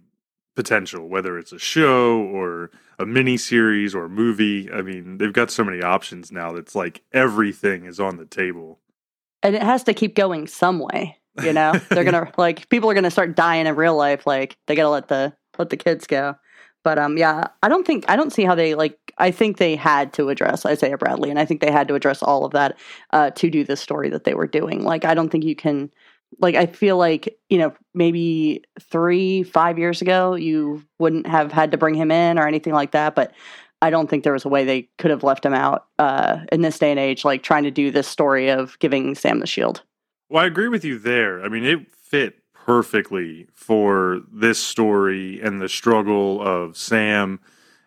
potential, 0.55 1.09
whether 1.09 1.39
it's 1.39 1.53
a 1.53 1.59
show 1.59 2.21
or 2.21 2.71
a 2.99 3.07
mini 3.07 3.37
series 3.37 3.95
or 3.95 4.05
a 4.05 4.09
movie. 4.09 4.71
I 4.71 4.83
mean, 4.83 5.19
they've 5.19 5.33
got 5.33 5.51
so 5.51 5.65
many 5.65 5.83
options 5.83 6.33
now 6.33 6.53
that's 6.53 6.75
like 6.75 7.03
everything 7.13 7.87
is 7.87 8.01
on 8.01 8.17
the 8.17 8.27
table. 8.27 8.81
And 9.43 9.55
it 9.55 9.63
has 9.63 9.85
to 9.85 9.95
keep 9.95 10.15
going 10.15 10.47
some 10.47 10.79
way. 10.79 11.19
You 11.43 11.53
know, 11.53 11.73
they're 11.91 12.05
gonna 12.05 12.31
like 12.37 12.69
people 12.69 12.91
are 12.91 12.95
gonna 12.95 13.11
start 13.11 13.35
dying 13.35 13.67
in 13.67 13.75
real 13.75 13.97
life. 13.97 14.27
Like 14.27 14.57
they 14.67 14.75
gotta 14.75 14.91
let 14.91 15.09
the 15.09 15.33
let 15.59 15.71
the 15.71 15.77
kids 15.77 16.07
go. 16.07 16.37
But 16.85 16.99
um, 16.99 17.17
yeah, 17.17 17.49
I 17.63 17.69
don't 17.69 17.87
think 17.87 18.05
I 18.09 18.17
don't 18.17 18.33
see 18.33 18.45
how 18.45 18.55
they 18.55 18.75
like. 18.75 18.99
I 19.19 19.31
think 19.31 19.57
they 19.57 19.77
had 19.77 20.13
to 20.15 20.29
address 20.29 20.67
Isaiah 20.67 20.99
Bradley, 20.99 21.31
and 21.31 21.39
I 21.39 21.45
think 21.45 21.61
they 21.61 21.71
had 21.71 21.89
to 21.89 21.95
address 21.95 22.23
all 22.23 22.45
of 22.45 22.53
that 22.53 22.79
uh, 23.11 23.31
to 23.31 23.51
do 23.51 23.65
the 23.65 23.77
story 23.77 24.09
that 24.11 24.25
they 24.25 24.35
were 24.35 24.47
doing. 24.47 24.83
Like 24.83 25.05
I 25.05 25.15
don't 25.15 25.31
think 25.31 25.45
you 25.45 25.57
can. 25.57 25.91
Like 26.39 26.55
I 26.55 26.67
feel 26.67 26.97
like 26.97 27.39
you 27.51 27.59
know 27.59 27.75
maybe 27.95 28.63
three 28.81 29.43
five 29.43 29.79
years 29.79 30.01
ago 30.01 30.35
you 30.35 30.83
wouldn't 30.99 31.27
have 31.27 31.53
had 31.53 31.71
to 31.73 31.77
bring 31.77 31.95
him 31.95 32.11
in 32.11 32.39
or 32.39 32.47
anything 32.47 32.73
like 32.73 32.93
that, 32.93 33.15
but. 33.15 33.33
I 33.85 33.91
don't 33.91 34.09
think 34.09 34.23
there 34.23 34.33
was 34.33 34.45
a 34.45 34.49
way 34.49 34.65
they 34.65 34.89
could 34.99 35.11
have 35.11 35.25
left 35.25 35.45
him 35.45 35.55
out 35.55 35.87
uh, 35.99 36.39
in 36.53 36.61
this 36.61 36.79
day 36.79 36.93
and 36.93 37.01
age, 37.01 37.25
like 37.25 37.43
trying 37.43 37.65
to 37.65 37.71
do 37.73 37.91
this 37.91 38.07
story 38.07 38.49
of 38.49 38.79
giving 38.79 39.17
Sam 39.17 39.41
the 39.41 39.47
shield. 39.49 39.83
Well, 40.29 40.45
I 40.45 40.47
agree 40.47 40.69
with 40.69 40.85
you 40.85 41.01
there. 41.01 41.43
I 41.43 41.49
mean, 41.49 41.65
it 41.65 41.91
fit 41.91 42.37
perfectly 42.65 43.49
for 43.53 44.21
this 44.33 44.63
story 44.63 45.41
and 45.41 45.61
the 45.61 45.69
struggle 45.69 46.41
of 46.41 46.77
Sam 46.77 47.41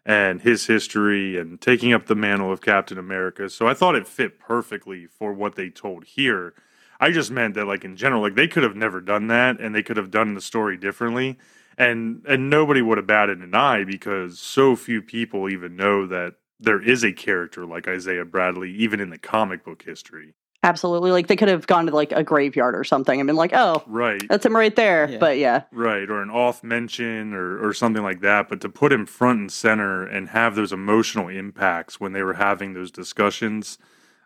and 0.05 0.41
his 0.41 0.67
history 0.67 1.37
and 1.37 1.59
taking 1.59 1.91
up 1.91 2.05
the 2.05 2.15
mantle 2.15 2.51
of 2.51 2.61
Captain 2.61 2.97
America. 2.97 3.49
So 3.49 3.67
I 3.67 3.73
thought 3.73 3.95
it 3.95 4.07
fit 4.07 4.39
perfectly 4.39 5.07
for 5.07 5.33
what 5.33 5.55
they 5.55 5.69
told 5.69 6.05
here. 6.05 6.53
I 6.99 7.11
just 7.11 7.31
meant 7.31 7.55
that, 7.55 7.65
like 7.65 7.83
in 7.83 7.97
general, 7.97 8.21
like 8.21 8.35
they 8.35 8.47
could 8.47 8.63
have 8.63 8.75
never 8.75 9.01
done 9.01 9.27
that, 9.27 9.59
and 9.59 9.73
they 9.73 9.83
could 9.83 9.97
have 9.97 10.11
done 10.11 10.33
the 10.33 10.41
story 10.41 10.77
differently, 10.77 11.37
and 11.77 12.23
and 12.27 12.49
nobody 12.49 12.81
would 12.81 12.97
have 12.97 13.07
batted 13.07 13.39
an 13.39 13.53
eye 13.53 13.83
because 13.83 14.39
so 14.39 14.75
few 14.75 15.01
people 15.01 15.49
even 15.49 15.75
know 15.75 16.07
that 16.07 16.35
there 16.59 16.81
is 16.81 17.03
a 17.03 17.11
character 17.11 17.65
like 17.65 17.87
Isaiah 17.87 18.23
Bradley, 18.23 18.71
even 18.71 19.01
in 19.01 19.09
the 19.09 19.17
comic 19.17 19.65
book 19.65 19.83
history. 19.83 20.35
Absolutely. 20.65 21.11
Like 21.11 21.27
they 21.27 21.35
could 21.35 21.47
have 21.47 21.67
gone 21.67 21.85
to 21.85 21.93
like 21.93 22.11
a 22.11 22.23
graveyard 22.23 22.75
or 22.75 22.83
something 22.83 23.19
and 23.21 23.27
been 23.27 23.35
like, 23.35 23.51
oh, 23.53 23.83
Right. 23.85 24.21
that's 24.27 24.45
him 24.45 24.55
right 24.55 24.75
there. 24.75 25.07
Yeah. 25.09 25.17
But 25.19 25.37
yeah, 25.37 25.61
Right, 25.71 26.09
or 26.09 26.21
an 26.23 26.31
off 26.31 26.63
mention 26.63 27.33
or, 27.35 27.63
or 27.63 27.71
something 27.71 28.01
like 28.01 28.21
that. 28.21 28.49
But 28.49 28.61
to 28.61 28.69
put 28.69 28.91
him 28.91 29.05
front 29.05 29.39
and 29.39 29.51
center 29.51 30.03
and 30.03 30.29
have 30.29 30.55
those 30.55 30.73
emotional 30.73 31.27
impacts 31.29 31.99
when 31.99 32.13
they 32.13 32.23
were 32.23 32.33
having 32.33 32.73
those 32.73 32.89
discussions, 32.89 33.77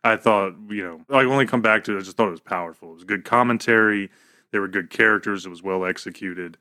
I 0.03 0.15
thought, 0.15 0.55
you 0.69 0.81
know, 0.81 1.01
I 1.15 1.25
only 1.25 1.45
come 1.45 1.61
back 1.61 1.83
to 1.83 1.95
it, 1.95 1.99
I 1.99 2.03
just 2.03 2.15
thought 2.15 2.29
it 2.29 2.31
was 2.31 2.39
powerful. 2.39 2.91
It 2.91 2.95
was 2.95 3.03
good 3.03 3.25
commentary. 3.25 4.09
They 4.53 4.59
were 4.59 4.69
good 4.69 4.89
characters. 4.89 5.45
It 5.45 5.49
was 5.49 5.61
well 5.61 5.83
executed. 5.83 6.57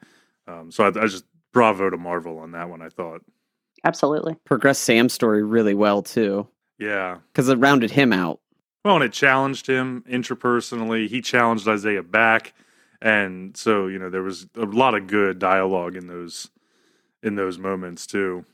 Um, 0.49 0.73
so 0.73 0.83
I, 0.85 0.89
I 0.89 1.07
just 1.07 1.25
bravo 1.53 1.89
to 1.89 1.97
Marvel 1.97 2.39
on 2.41 2.51
that 2.51 2.69
one, 2.69 2.83
I 2.83 2.89
thought. 2.89 3.23
absolutely. 3.85 4.35
Progressed 4.45 4.83
Sam's 4.83 5.13
story 5.13 5.43
really 5.45 5.75
well 5.75 6.03
too, 6.03 6.49
Yeah. 6.79 7.19
because 7.33 7.49
it 7.49 7.59
rounded 7.59 7.93
him 7.93 8.13
out. 8.13 8.41
Well, 8.85 8.97
and 8.97 9.05
it 9.05 9.13
challenged 9.13 9.67
him 9.67 10.05
interpersonally. 10.09 11.09
He 11.09 11.21
challenged 11.21 11.67
Isaiah 11.69 12.03
back. 12.03 12.55
And 13.01 13.57
so, 13.57 13.87
you 13.87 13.99
know, 13.99 14.11
there 14.11 14.23
was 14.23 14.47
a 14.57 14.65
lot 14.65 14.95
of 14.95 15.07
good 15.07 15.39
dialogue 15.39 15.97
in 15.97 16.07
those 16.07 16.51
in 17.23 17.35
those 17.35 17.59
moments 17.59 18.07
too. 18.07 18.45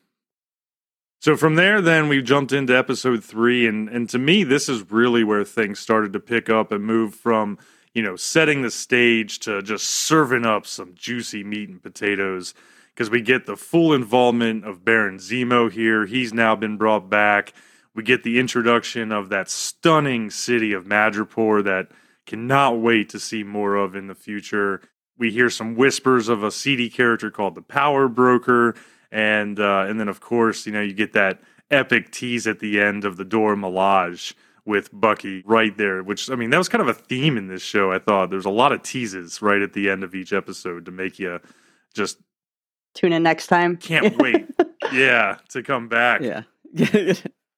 So 1.20 1.36
from 1.36 1.54
there 1.54 1.80
then 1.80 2.08
we 2.08 2.22
jumped 2.22 2.52
into 2.52 2.76
episode 2.76 3.24
3 3.24 3.66
and 3.66 3.88
and 3.88 4.08
to 4.10 4.18
me 4.18 4.44
this 4.44 4.68
is 4.68 4.90
really 4.90 5.24
where 5.24 5.44
things 5.44 5.78
started 5.78 6.12
to 6.14 6.20
pick 6.20 6.50
up 6.50 6.72
and 6.72 6.84
move 6.84 7.14
from, 7.14 7.58
you 7.94 8.02
know, 8.02 8.16
setting 8.16 8.62
the 8.62 8.70
stage 8.70 9.38
to 9.40 9.62
just 9.62 9.86
serving 9.86 10.44
up 10.44 10.66
some 10.66 10.94
juicy 10.94 11.44
meat 11.44 11.68
and 11.68 11.82
potatoes 11.82 12.54
because 12.94 13.10
we 13.10 13.20
get 13.20 13.46
the 13.46 13.56
full 13.56 13.92
involvement 13.92 14.64
of 14.64 14.84
Baron 14.84 15.18
Zemo 15.18 15.70
here. 15.70 16.06
He's 16.06 16.32
now 16.32 16.54
been 16.54 16.76
brought 16.76 17.10
back. 17.10 17.52
We 17.94 18.02
get 18.02 18.24
the 18.24 18.38
introduction 18.38 19.12
of 19.12 19.28
that 19.28 19.48
stunning 19.48 20.30
city 20.30 20.72
of 20.72 20.84
Madripoor 20.84 21.64
that 21.64 21.88
cannot 22.26 22.80
wait 22.80 23.08
to 23.10 23.20
see 23.20 23.44
more 23.44 23.76
of 23.76 23.94
in 23.94 24.08
the 24.08 24.14
future. 24.14 24.80
We 25.16 25.30
hear 25.30 25.48
some 25.50 25.76
whispers 25.76 26.28
of 26.28 26.42
a 26.42 26.50
seedy 26.50 26.90
character 26.90 27.30
called 27.30 27.54
the 27.54 27.62
Power 27.62 28.08
Broker, 28.08 28.74
and 29.12 29.60
uh, 29.60 29.86
and 29.88 30.00
then 30.00 30.08
of 30.08 30.20
course 30.20 30.66
you 30.66 30.72
know 30.72 30.80
you 30.80 30.92
get 30.92 31.12
that 31.12 31.40
epic 31.70 32.10
tease 32.10 32.46
at 32.46 32.58
the 32.58 32.80
end 32.80 33.04
of 33.04 33.16
the 33.16 33.24
Dora 33.24 33.56
Milaje 33.56 34.34
with 34.64 34.88
Bucky 34.92 35.42
right 35.46 35.76
there. 35.76 36.02
Which 36.02 36.28
I 36.30 36.34
mean 36.34 36.50
that 36.50 36.58
was 36.58 36.68
kind 36.68 36.82
of 36.82 36.88
a 36.88 36.94
theme 36.94 37.36
in 37.36 37.46
this 37.46 37.62
show. 37.62 37.92
I 37.92 38.00
thought 38.00 38.30
there's 38.30 38.44
a 38.44 38.50
lot 38.50 38.72
of 38.72 38.82
teases 38.82 39.40
right 39.40 39.62
at 39.62 39.72
the 39.72 39.88
end 39.88 40.02
of 40.02 40.14
each 40.14 40.32
episode 40.32 40.86
to 40.86 40.90
make 40.90 41.18
you 41.20 41.38
just 41.94 42.18
Tune 42.94 43.12
in 43.12 43.22
next 43.22 43.48
time. 43.48 43.76
can't 43.76 44.16
wait. 44.18 44.46
yeah, 44.92 45.38
to 45.50 45.62
come 45.62 45.88
back. 45.88 46.22
Yeah. 46.22 46.42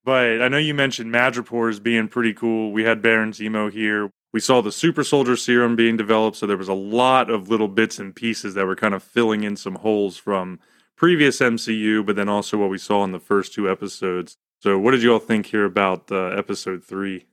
But 0.07 0.41
I 0.41 0.47
know 0.47 0.57
you 0.57 0.73
mentioned 0.73 1.13
Madripoor 1.13 1.69
as 1.69 1.81
being 1.81 2.07
pretty 2.07 2.33
cool. 2.33 2.71
We 2.71 2.85
had 2.85 3.01
Baron 3.01 3.33
Zemo 3.33 3.69
here. 3.69 4.09
We 4.31 4.39
saw 4.39 4.61
the 4.61 4.71
super 4.71 5.03
soldier 5.03 5.35
serum 5.35 5.75
being 5.75 5.97
developed, 5.97 6.37
so 6.37 6.47
there 6.47 6.55
was 6.55 6.69
a 6.69 6.73
lot 6.73 7.29
of 7.29 7.49
little 7.49 7.67
bits 7.67 7.99
and 7.99 8.15
pieces 8.15 8.53
that 8.53 8.65
were 8.65 8.77
kind 8.77 8.93
of 8.93 9.03
filling 9.03 9.43
in 9.43 9.57
some 9.57 9.75
holes 9.75 10.15
from 10.15 10.61
previous 10.95 11.39
MCU, 11.39 12.05
but 12.05 12.15
then 12.15 12.29
also 12.29 12.57
what 12.57 12.69
we 12.69 12.77
saw 12.77 13.03
in 13.03 13.11
the 13.11 13.19
first 13.19 13.53
two 13.53 13.69
episodes. 13.69 14.37
So, 14.61 14.79
what 14.79 14.91
did 14.91 15.03
you 15.03 15.11
all 15.11 15.19
think 15.19 15.47
here 15.47 15.65
about 15.65 16.09
uh, 16.09 16.27
episode 16.27 16.85
three? 16.85 17.25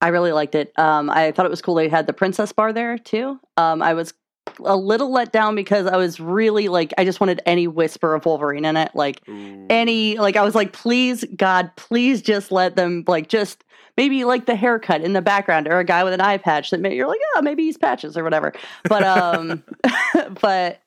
I 0.00 0.08
really 0.08 0.32
liked 0.32 0.56
it. 0.56 0.76
Um, 0.76 1.08
I 1.08 1.30
thought 1.30 1.46
it 1.46 1.50
was 1.50 1.62
cool 1.62 1.76
they 1.76 1.88
had 1.88 2.08
the 2.08 2.12
princess 2.12 2.50
bar 2.50 2.72
there 2.72 2.98
too. 2.98 3.38
Um, 3.56 3.80
I 3.80 3.94
was 3.94 4.12
a 4.64 4.76
little 4.76 5.12
let 5.12 5.32
down 5.32 5.54
because 5.54 5.86
I 5.86 5.96
was 5.96 6.20
really 6.20 6.68
like 6.68 6.92
I 6.98 7.04
just 7.04 7.20
wanted 7.20 7.40
any 7.46 7.66
whisper 7.66 8.14
of 8.14 8.26
Wolverine 8.26 8.64
in 8.64 8.76
it. 8.76 8.90
Like 8.94 9.20
Ooh. 9.28 9.66
any 9.70 10.16
like 10.18 10.36
I 10.36 10.42
was 10.42 10.54
like, 10.54 10.72
please 10.72 11.24
God, 11.36 11.70
please 11.76 12.22
just 12.22 12.52
let 12.52 12.76
them 12.76 13.04
like 13.06 13.28
just 13.28 13.64
maybe 13.96 14.24
like 14.24 14.46
the 14.46 14.56
haircut 14.56 15.02
in 15.02 15.12
the 15.12 15.22
background 15.22 15.68
or 15.68 15.78
a 15.78 15.84
guy 15.84 16.04
with 16.04 16.12
an 16.12 16.20
eye 16.20 16.38
patch 16.38 16.70
that 16.70 16.80
may, 16.80 16.94
you're 16.94 17.08
like, 17.08 17.20
yeah, 17.34 17.40
maybe 17.40 17.64
he's 17.64 17.76
patches 17.76 18.16
or 18.16 18.24
whatever. 18.24 18.52
But 18.88 19.02
um, 19.02 19.62
but 20.40 20.80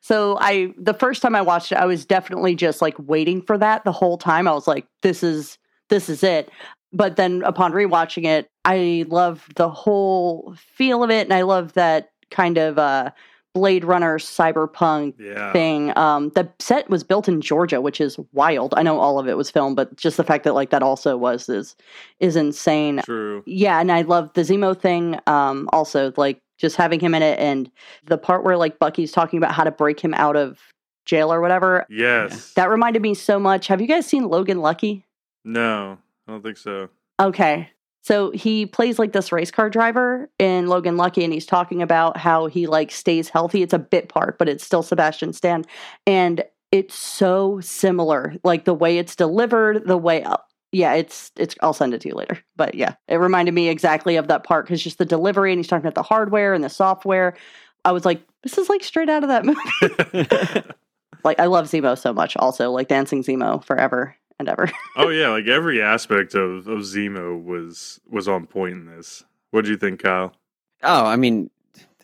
so 0.00 0.38
I 0.40 0.72
the 0.76 0.94
first 0.94 1.22
time 1.22 1.34
I 1.34 1.42
watched 1.42 1.72
it, 1.72 1.78
I 1.78 1.86
was 1.86 2.04
definitely 2.04 2.54
just 2.54 2.80
like 2.82 2.96
waiting 2.98 3.42
for 3.42 3.58
that 3.58 3.84
the 3.84 3.92
whole 3.92 4.18
time. 4.18 4.48
I 4.48 4.52
was 4.52 4.68
like, 4.68 4.86
this 5.02 5.22
is 5.22 5.58
this 5.88 6.08
is 6.08 6.22
it. 6.22 6.50
But 6.92 7.16
then 7.16 7.42
upon 7.44 7.72
rewatching 7.72 8.24
it, 8.24 8.48
I 8.64 9.04
love 9.08 9.46
the 9.54 9.70
whole 9.70 10.56
feel 10.74 11.04
of 11.04 11.10
it, 11.10 11.26
and 11.26 11.32
I 11.32 11.42
love 11.42 11.74
that 11.74 12.10
kind 12.30 12.58
of 12.58 12.78
uh, 12.78 13.10
Blade 13.54 13.84
Runner 13.84 14.18
cyberpunk 14.18 15.14
Yeah. 15.18 15.52
thing. 15.52 15.96
Um, 15.96 16.30
the 16.30 16.48
set 16.58 16.88
was 16.88 17.02
built 17.04 17.28
in 17.28 17.40
Georgia, 17.40 17.80
which 17.80 18.00
is 18.00 18.18
wild. 18.32 18.74
I 18.76 18.82
know 18.82 18.98
all 19.00 19.18
of 19.18 19.28
it 19.28 19.36
was 19.36 19.50
filmed, 19.50 19.76
but 19.76 19.96
just 19.96 20.16
the 20.16 20.24
fact 20.24 20.44
that 20.44 20.54
like 20.54 20.70
that 20.70 20.82
also 20.82 21.16
was 21.16 21.48
is 21.48 21.76
is 22.20 22.36
insane. 22.36 23.00
True. 23.04 23.42
Yeah, 23.46 23.80
and 23.80 23.90
I 23.90 24.02
love 24.02 24.32
the 24.34 24.42
Zemo 24.42 24.78
thing. 24.78 25.18
Um, 25.26 25.68
also 25.72 26.12
like 26.16 26.40
just 26.58 26.76
having 26.76 27.00
him 27.00 27.14
in 27.14 27.22
it, 27.22 27.38
and 27.38 27.70
the 28.04 28.18
part 28.18 28.44
where 28.44 28.56
like 28.56 28.78
Bucky's 28.78 29.12
talking 29.12 29.38
about 29.38 29.52
how 29.52 29.64
to 29.64 29.70
break 29.70 29.98
him 29.98 30.14
out 30.14 30.36
of 30.36 30.58
jail 31.06 31.32
or 31.32 31.40
whatever. 31.40 31.86
Yes. 31.90 32.52
That 32.54 32.70
reminded 32.70 33.02
me 33.02 33.14
so 33.14 33.40
much. 33.40 33.66
Have 33.66 33.80
you 33.80 33.86
guys 33.88 34.06
seen 34.06 34.28
Logan 34.28 34.60
Lucky? 34.60 35.04
No, 35.44 35.98
I 36.28 36.30
don't 36.30 36.42
think 36.42 36.58
so. 36.58 36.88
Okay. 37.18 37.70
So 38.02 38.30
he 38.30 38.66
plays 38.66 38.98
like 38.98 39.12
this 39.12 39.30
race 39.32 39.50
car 39.50 39.68
driver 39.70 40.30
in 40.38 40.66
Logan 40.68 40.96
Lucky, 40.96 41.22
and 41.24 41.32
he's 41.32 41.46
talking 41.46 41.82
about 41.82 42.16
how 42.16 42.46
he 42.46 42.66
like 42.66 42.90
stays 42.90 43.28
healthy. 43.28 43.62
It's 43.62 43.74
a 43.74 43.78
bit 43.78 44.08
part, 44.08 44.38
but 44.38 44.48
it's 44.48 44.64
still 44.64 44.82
Sebastian 44.82 45.32
Stan, 45.32 45.64
and 46.06 46.42
it's 46.72 46.94
so 46.94 47.60
similar, 47.60 48.34
like 48.44 48.64
the 48.64 48.74
way 48.74 48.98
it's 48.98 49.16
delivered, 49.16 49.86
the 49.86 49.98
way. 49.98 50.22
uh, 50.22 50.36
Yeah, 50.72 50.94
it's 50.94 51.30
it's. 51.36 51.54
I'll 51.62 51.72
send 51.74 51.92
it 51.94 52.00
to 52.02 52.08
you 52.08 52.14
later. 52.14 52.38
But 52.56 52.74
yeah, 52.74 52.94
it 53.08 53.16
reminded 53.16 53.52
me 53.54 53.68
exactly 53.68 54.16
of 54.16 54.28
that 54.28 54.44
part 54.44 54.66
because 54.66 54.82
just 54.82 54.98
the 54.98 55.04
delivery, 55.04 55.52
and 55.52 55.58
he's 55.58 55.66
talking 55.68 55.84
about 55.86 55.94
the 55.94 56.02
hardware 56.02 56.54
and 56.54 56.64
the 56.64 56.68
software. 56.70 57.36
I 57.84 57.92
was 57.92 58.04
like, 58.04 58.22
this 58.42 58.56
is 58.58 58.68
like 58.68 58.84
straight 58.84 59.08
out 59.08 59.24
of 59.24 59.28
that 59.28 59.44
movie. 59.44 60.62
like 61.24 61.38
I 61.40 61.46
love 61.46 61.66
Zemo 61.66 61.98
so 61.98 62.12
much. 62.12 62.36
Also, 62.36 62.70
like 62.70 62.88
dancing 62.88 63.22
Zemo 63.22 63.64
forever 63.64 64.16
and 64.40 64.48
ever. 64.48 64.70
oh 64.96 65.08
yeah, 65.08 65.28
like 65.28 65.46
every 65.46 65.80
aspect 65.80 66.34
of, 66.34 66.66
of 66.66 66.80
Zemo 66.80 67.42
was 67.42 68.00
was 68.08 68.26
on 68.26 68.46
point 68.46 68.74
in 68.74 68.86
this. 68.86 69.24
What 69.50 69.64
do 69.64 69.70
you 69.70 69.76
think, 69.76 70.02
Kyle? 70.02 70.34
Oh, 70.82 71.04
I 71.04 71.16
mean, 71.16 71.50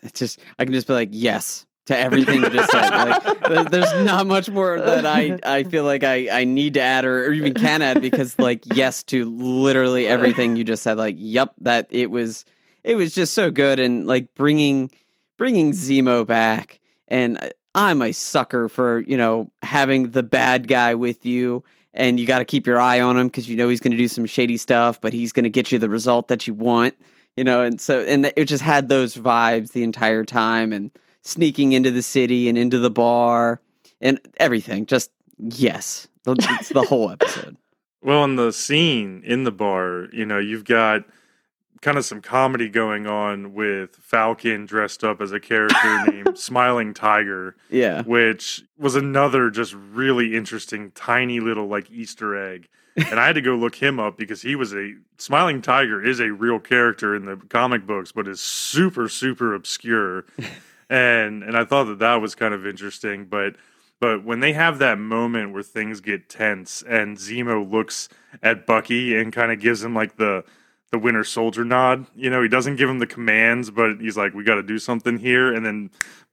it's 0.03 0.19
just 0.19 0.39
I 0.57 0.63
can 0.65 0.73
just 0.73 0.87
be 0.87 0.93
like 0.93 1.09
yes 1.11 1.65
to 1.87 1.97
everything 1.97 2.43
you 2.43 2.49
just 2.49 2.69
said. 2.71 2.89
Like, 2.89 3.71
there's 3.71 3.93
not 4.05 4.27
much 4.27 4.49
more 4.49 4.79
that 4.79 5.05
I 5.05 5.39
I 5.43 5.63
feel 5.63 5.83
like 5.83 6.03
I 6.03 6.29
I 6.31 6.43
need 6.45 6.75
to 6.75 6.81
add 6.81 7.05
or, 7.05 7.25
or 7.25 7.33
even 7.33 7.53
can 7.53 7.81
add 7.81 8.01
because 8.01 8.37
like 8.39 8.63
yes 8.75 9.03
to 9.03 9.25
literally 9.25 10.07
everything 10.07 10.55
you 10.55 10.63
just 10.63 10.83
said. 10.83 10.97
Like 10.97 11.15
yep, 11.17 11.53
that 11.61 11.87
it 11.89 12.11
was 12.11 12.45
it 12.83 12.95
was 12.95 13.13
just 13.13 13.33
so 13.33 13.51
good 13.51 13.79
and 13.79 14.05
like 14.07 14.33
bringing 14.35 14.91
bringing 15.37 15.71
Zemo 15.71 16.25
back 16.25 16.79
and 17.07 17.37
I- 17.37 17.51
I'm 17.75 18.01
a 18.01 18.11
sucker 18.11 18.69
for 18.69 19.01
you 19.01 19.17
know 19.17 19.51
having 19.61 20.09
the 20.09 20.23
bad 20.23 20.67
guy 20.67 20.95
with 20.95 21.25
you. 21.27 21.63
And 21.97 22.19
you 22.19 22.25
got 22.25 22.39
to 22.39 22.45
keep 22.45 22.65
your 22.65 22.79
eye 22.79 23.01
on 23.01 23.17
him 23.17 23.27
because 23.27 23.49
you 23.49 23.57
know 23.57 23.67
he's 23.67 23.81
going 23.81 23.91
to 23.91 23.97
do 23.97 24.07
some 24.07 24.25
shady 24.25 24.55
stuff, 24.55 25.01
but 25.01 25.11
he's 25.11 25.33
going 25.33 25.43
to 25.43 25.49
get 25.49 25.71
you 25.71 25.79
the 25.79 25.89
result 25.89 26.29
that 26.29 26.47
you 26.47 26.53
want 26.53 26.95
you 27.37 27.43
know? 27.43 27.61
And 27.61 27.79
so 27.79 28.01
and 28.01 28.33
it 28.35 28.45
just 28.45 28.63
had 28.63 28.89
those 28.89 29.15
vibes 29.15 29.71
the 29.71 29.83
entire 29.83 30.25
time 30.25 30.73
and 30.73 30.91
sneaking 31.21 31.71
into 31.71 31.91
the 31.91 32.01
city 32.01 32.49
and 32.49 32.57
into 32.57 32.79
the 32.79 32.89
bar 32.89 33.61
and 34.01 34.19
everything. 34.37 34.85
Just 34.87 35.11
yes. 35.37 36.09
It's 36.25 36.69
the 36.69 36.81
whole 36.81 37.11
episode. 37.11 37.55
Well, 37.99 38.23
in 38.23 38.35
the 38.35 38.53
scene 38.53 39.23
in 39.25 39.43
the 39.43 39.51
bar, 39.51 40.07
you 40.13 40.23
know, 40.23 40.37
you've 40.37 40.63
got 40.63 41.03
kind 41.81 41.97
of 41.97 42.05
some 42.05 42.21
comedy 42.21 42.69
going 42.69 43.07
on 43.07 43.53
with 43.53 43.95
Falcon 43.95 44.65
dressed 44.65 45.03
up 45.03 45.21
as 45.21 45.31
a 45.31 45.39
character 45.39 46.05
named 46.11 46.37
Smiling 46.37 46.93
Tiger, 46.93 47.55
yeah 47.69 48.03
which 48.03 48.63
was 48.77 48.95
another 48.95 49.49
just 49.49 49.73
really 49.73 50.35
interesting 50.35 50.91
tiny 50.91 51.39
little 51.39 51.67
like 51.67 51.89
Easter 51.91 52.35
egg. 52.35 52.67
And 52.95 53.19
I 53.19 53.27
had 53.27 53.35
to 53.35 53.41
go 53.41 53.53
look 53.55 53.75
him 53.75 53.99
up 53.99 54.17
because 54.17 54.41
he 54.41 54.55
was 54.55 54.73
a 54.73 54.95
Smiling 55.17 55.61
Tiger 55.61 56.03
is 56.03 56.19
a 56.19 56.31
real 56.31 56.59
character 56.59 57.15
in 57.15 57.25
the 57.25 57.35
comic 57.35 57.85
books, 57.85 58.11
but 58.11 58.27
is 58.27 58.39
super 58.41 59.07
super 59.07 59.53
obscure. 59.53 60.25
and 60.89 61.43
and 61.43 61.55
I 61.55 61.63
thought 61.63 61.85
that 61.85 61.99
that 61.99 62.15
was 62.15 62.33
kind 62.33 62.53
of 62.53 62.65
interesting, 62.65 63.25
but 63.25 63.55
but 63.99 64.23
when 64.23 64.39
they 64.39 64.53
have 64.53 64.79
that 64.79 64.99
moment 64.99 65.53
where 65.53 65.63
things 65.63 66.01
get 66.01 66.29
tense 66.29 66.83
and 66.87 67.17
Zemo 67.17 67.69
looks 67.69 68.09
at 68.43 68.67
Bucky 68.67 69.17
and 69.17 69.33
kind 69.33 69.51
of 69.51 69.59
gives 69.59 69.83
him 69.83 69.95
like 69.95 70.17
the 70.17 70.43
the 70.91 70.99
Winter 70.99 71.23
Soldier 71.23 71.65
nod, 71.65 72.07
you 72.15 72.29
know, 72.29 72.41
he 72.41 72.47
doesn't 72.47 72.77
give 72.77 72.89
him 72.89 72.99
the 72.99 73.07
commands, 73.07 73.69
but 73.71 73.99
he's 73.99 74.17
like, 74.17 74.33
"We 74.33 74.43
got 74.43 74.55
to 74.55 74.63
do 74.63 74.79
something 74.79 75.17
here," 75.17 75.53
and 75.53 75.65
then 75.65 75.89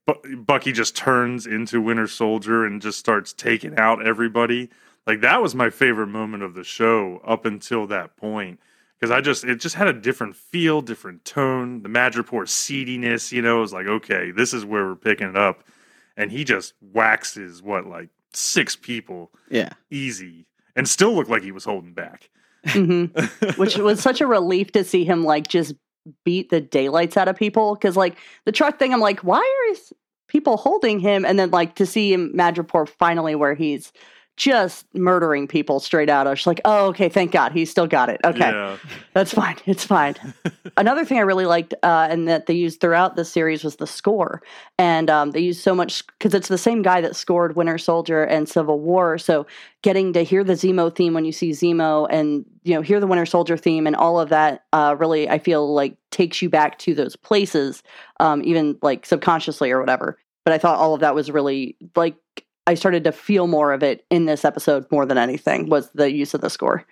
Bu- 0.07 0.37
Bucky 0.37 0.73
just 0.73 0.97
turns 0.97 1.47
into 1.47 1.81
Winter 1.81 2.07
Soldier 2.07 2.65
and 2.65 2.81
just 2.81 2.99
starts 2.99 3.33
taking 3.33 3.77
out 3.79 4.07
everybody. 4.07 4.71
Like 5.07 5.21
that 5.21 5.43
was 5.43 5.55
my 5.55 5.71
favorite 5.71 6.09
moment 6.09 6.43
of 6.43 6.55
the 6.55 6.65
show 6.65 7.21
up 7.27 7.45
until 7.45 7.87
that 7.89 8.17
point 8.17 8.61
because 8.99 9.11
I 9.11 9.21
just 9.21 9.45
it 9.45 9.61
just 9.61 9.75
had 9.75 9.89
a 9.89 9.93
different 9.93 10.37
feel, 10.37 10.81
different 10.81 11.25
tone. 11.25 11.83
The 11.83 11.89
Madripoor 11.89 12.49
seediness, 12.49 13.33
you 13.33 13.43
know, 13.43 13.59
it 13.59 13.61
was 13.61 13.73
like 13.73 13.87
okay, 13.87 14.31
this 14.31 14.55
is 14.55 14.65
where 14.65 14.87
we're 14.87 14.97
picking 14.97 15.29
it 15.29 15.37
up, 15.37 15.65
and 16.17 16.31
he 16.31 16.45
just 16.45 16.75
waxes 16.81 17.63
what 17.63 17.87
like 17.87 18.09
six 18.33 18.75
people 18.75 19.31
yeah 19.49 19.71
easy 19.93 20.45
and 20.75 20.89
still 20.89 21.15
looked 21.15 21.31
like 21.31 21.43
he 21.43 21.53
was 21.53 21.65
holding 21.65 21.93
back. 21.93 22.31
Hmm 22.67 23.05
Which 23.57 23.77
was 23.77 24.01
such 24.01 24.21
a 24.21 24.27
relief 24.27 24.73
to 24.73 24.85
see 24.85 25.05
him 25.05 25.25
like 25.25 25.49
just 25.49 25.75
beat 26.25 26.51
the 26.51 26.61
daylights 26.61 27.17
out 27.17 27.29
of 27.29 27.37
people. 27.37 27.75
Because 27.75 27.97
like 27.97 28.17
the 28.45 28.53
truck 28.53 28.79
thing, 28.79 28.93
I'm 28.93 29.01
like, 29.01 29.21
why 29.21 29.39
are 29.39 29.75
people 30.29 30.57
holding 30.57 30.99
him? 31.01 31.25
And 31.25 31.39
then 31.39 31.51
like 31.51 31.77
to 31.77 31.87
see 31.87 32.13
him 32.13 32.33
Madripoor 32.35 32.89
finally 32.89 33.35
where 33.35 33.55
he's 33.55 33.93
just 34.37 34.87
murdering 34.95 35.47
people 35.47 35.79
straight 35.79 36.11
out. 36.11 36.27
I 36.27 36.31
was 36.31 36.47
like, 36.47 36.61
oh, 36.65 36.87
okay, 36.87 37.09
thank 37.09 37.31
God, 37.31 37.53
he's 37.53 37.71
still 37.71 37.87
got 37.87 38.09
it. 38.09 38.21
Okay, 38.25 38.51
Yeah. 38.51 38.77
that's 39.13 39.33
fine. 39.33 39.57
It's 39.67 39.85
fine. 39.85 40.17
Another 40.77 41.05
thing 41.05 41.19
I 41.19 41.23
really 41.23 41.47
liked 41.47 41.73
uh, 41.85 42.09
and 42.11 42.27
that 42.27 42.47
they 42.47 42.55
used 42.55 42.81
throughout 42.81 43.15
the 43.15 43.25
series 43.25 43.63
was 43.63 43.77
the 43.77 43.87
score. 43.87 44.43
And 44.77 45.09
um, 45.09 45.31
they 45.31 45.41
used 45.41 45.63
so 45.63 45.73
much 45.75 46.05
because 46.19 46.35
it's 46.35 46.49
the 46.49 46.59
same 46.59 46.83
guy 46.83 47.01
that 47.01 47.15
scored 47.15 47.55
Winter 47.55 47.79
Soldier 47.79 48.25
and 48.25 48.49
Civil 48.49 48.81
War. 48.81 49.19
So 49.19 49.47
getting 49.83 50.13
to 50.15 50.25
hear 50.25 50.43
the 50.43 50.55
Zemo 50.55 50.95
theme 50.95 51.15
when 51.15 51.25
you 51.25 51.33
see 51.33 51.51
Zemo 51.51 52.09
and, 52.11 52.45
you 52.65 52.75
know, 52.75 52.83
hear 52.83 52.99
the 52.99 53.07
Winter 53.07 53.27
Soldier 53.27 53.57
theme 53.57 53.87
and 53.87 53.95
all 53.95 54.19
of 54.19 54.31
that 54.31 54.65
uh, 54.73 54.97
really, 54.99 55.29
I 55.29 55.39
feel 55.39 55.73
like 55.73 55.97
takes 56.11 56.43
you 56.43 56.51
back 56.51 56.79
to 56.81 56.95
those 56.95 57.15
places, 57.15 57.85
um, 58.19 58.43
even 58.45 58.79
like 58.83 59.07
subconsciously 59.07 59.71
or 59.71 59.79
whatever. 59.79 60.19
But 60.45 60.55
I 60.55 60.59
thought 60.59 60.79
all 60.79 60.95
of 60.95 61.01
that 61.01 61.15
was 61.15 61.31
really 61.31 61.77
like, 61.95 62.17
I 62.67 62.75
started 62.75 63.05
to 63.05 63.13
feel 63.13 63.47
more 63.47 63.73
of 63.73 63.83
it 63.83 64.05
in 64.11 64.25
this 64.25 64.45
episode 64.45 64.87
more 64.91 65.05
than 65.07 65.19
anything 65.19 65.69
was 65.69 65.91
the 65.91 66.11
use 66.11 66.33
of 66.35 66.41
the 66.41 66.49
score. 66.51 66.85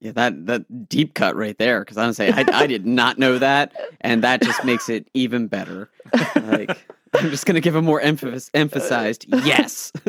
yeah 0.00 0.12
that 0.12 0.46
that 0.46 0.88
deep 0.88 1.14
cut 1.14 1.36
right 1.36 1.56
there 1.58 1.80
because 1.80 1.96
i'm 1.96 2.12
saying 2.12 2.34
I, 2.34 2.44
I 2.52 2.66
did 2.66 2.84
not 2.86 3.18
know 3.18 3.38
that 3.48 3.72
and 4.00 4.24
that 4.24 4.42
just 4.42 4.64
makes 4.64 4.88
it 4.88 5.08
even 5.14 5.46
better 5.46 5.90
like 6.34 6.76
i'm 7.14 7.30
just 7.30 7.46
gonna 7.46 7.60
give 7.60 7.76
a 7.76 7.82
more 7.82 8.00
emphasis 8.00 8.50
emphasized 8.52 9.26
yes 9.44 9.92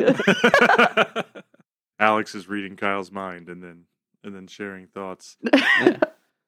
Alex 2.00 2.34
is 2.34 2.48
reading 2.48 2.76
Kyle's 2.76 3.12
mind 3.12 3.48
and 3.48 3.62
then 3.62 3.84
and 4.24 4.34
then 4.34 4.46
sharing 4.46 4.86
thoughts. 4.88 5.36
Yeah, 5.80 5.98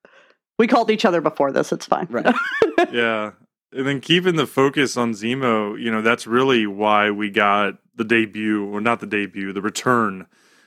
We 0.58 0.66
called 0.66 0.90
each 0.90 1.04
other 1.04 1.20
before 1.20 1.52
this. 1.52 1.70
It's 1.72 1.86
fine. 1.86 2.06
right 2.10 2.34
yeah. 2.92 3.32
And 3.72 3.86
then 3.86 4.00
keeping 4.00 4.36
the 4.36 4.46
focus 4.46 4.96
on 4.96 5.12
Zemo, 5.12 5.80
you 5.80 5.90
know, 5.90 6.00
that's 6.02 6.26
really 6.26 6.66
why 6.66 7.10
we 7.10 7.30
got 7.30 7.74
the 7.96 8.04
debut, 8.04 8.64
or 8.66 8.80
not 8.80 9.00
the 9.00 9.06
debut, 9.06 9.52
the 9.52 9.62
return 9.62 10.26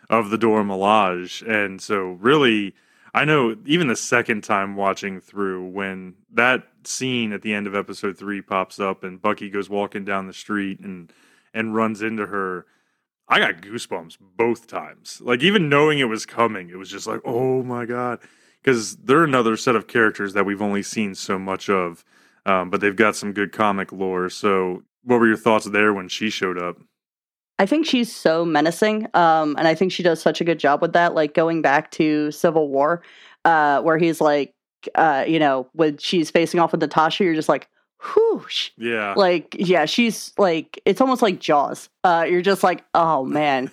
of 0.09 0.29
the 0.29 0.37
Dora 0.37 0.63
Milaje. 0.63 1.47
And 1.47 1.81
so, 1.81 2.11
really, 2.19 2.73
I 3.13 3.25
know 3.25 3.55
even 3.65 3.87
the 3.87 3.95
second 3.95 4.43
time 4.43 4.75
watching 4.75 5.21
through, 5.21 5.67
when 5.69 6.15
that 6.31 6.67
scene 6.83 7.33
at 7.33 7.41
the 7.41 7.53
end 7.53 7.67
of 7.67 7.75
episode 7.75 8.17
three 8.17 8.41
pops 8.41 8.79
up 8.79 9.03
and 9.03 9.21
Bucky 9.21 9.49
goes 9.49 9.69
walking 9.69 10.05
down 10.05 10.27
the 10.27 10.33
street 10.33 10.79
and 10.79 11.11
and 11.53 11.75
runs 11.75 12.01
into 12.01 12.27
her, 12.27 12.65
I 13.27 13.39
got 13.39 13.61
goosebumps 13.61 14.17
both 14.19 14.67
times. 14.67 15.21
Like 15.23 15.41
even 15.41 15.69
knowing 15.69 15.99
it 15.99 16.05
was 16.05 16.25
coming, 16.25 16.69
it 16.69 16.77
was 16.77 16.89
just 16.89 17.07
like, 17.07 17.21
oh 17.25 17.63
my 17.63 17.85
god, 17.85 18.19
because 18.61 18.97
they're 18.97 19.23
another 19.23 19.57
set 19.57 19.75
of 19.75 19.87
characters 19.87 20.33
that 20.33 20.45
we've 20.45 20.61
only 20.61 20.83
seen 20.83 21.15
so 21.15 21.39
much 21.39 21.69
of, 21.69 22.03
um, 22.45 22.69
but 22.69 22.81
they've 22.81 22.95
got 22.95 23.15
some 23.15 23.33
good 23.33 23.51
comic 23.51 23.91
lore. 23.91 24.29
So, 24.29 24.83
what 25.03 25.19
were 25.19 25.27
your 25.27 25.37
thoughts 25.37 25.65
there 25.65 25.93
when 25.93 26.09
she 26.09 26.29
showed 26.29 26.57
up? 26.57 26.77
I 27.59 27.65
think 27.65 27.85
she's 27.85 28.13
so 28.13 28.45
menacing. 28.45 29.07
Um, 29.13 29.55
and 29.57 29.67
I 29.67 29.75
think 29.75 29.91
she 29.91 30.01
does 30.01 30.21
such 30.21 30.41
a 30.41 30.43
good 30.43 30.59
job 30.59 30.81
with 30.81 30.93
that. 30.93 31.13
Like 31.13 31.33
going 31.33 31.61
back 31.61 31.91
to 31.91 32.31
Civil 32.31 32.69
War, 32.69 33.03
uh, 33.45 33.81
where 33.81 33.97
he's 33.97 34.21
like, 34.21 34.55
uh, 34.95 35.25
you 35.27 35.39
know, 35.39 35.67
when 35.73 35.97
she's 35.97 36.31
facing 36.31 36.59
off 36.59 36.71
with 36.71 36.81
Natasha, 36.81 37.23
you're 37.23 37.35
just 37.35 37.49
like, 37.49 37.67
whoosh. 38.15 38.71
Yeah, 38.77 39.13
Like, 39.15 39.55
yeah, 39.59 39.85
she's 39.85 40.31
like, 40.37 40.81
it's 40.85 41.01
almost 41.01 41.21
like 41.21 41.39
Jaws. 41.39 41.89
Uh, 42.03 42.25
you're 42.29 42.41
just 42.41 42.63
like, 42.63 42.85
oh 42.93 43.25
man, 43.25 43.69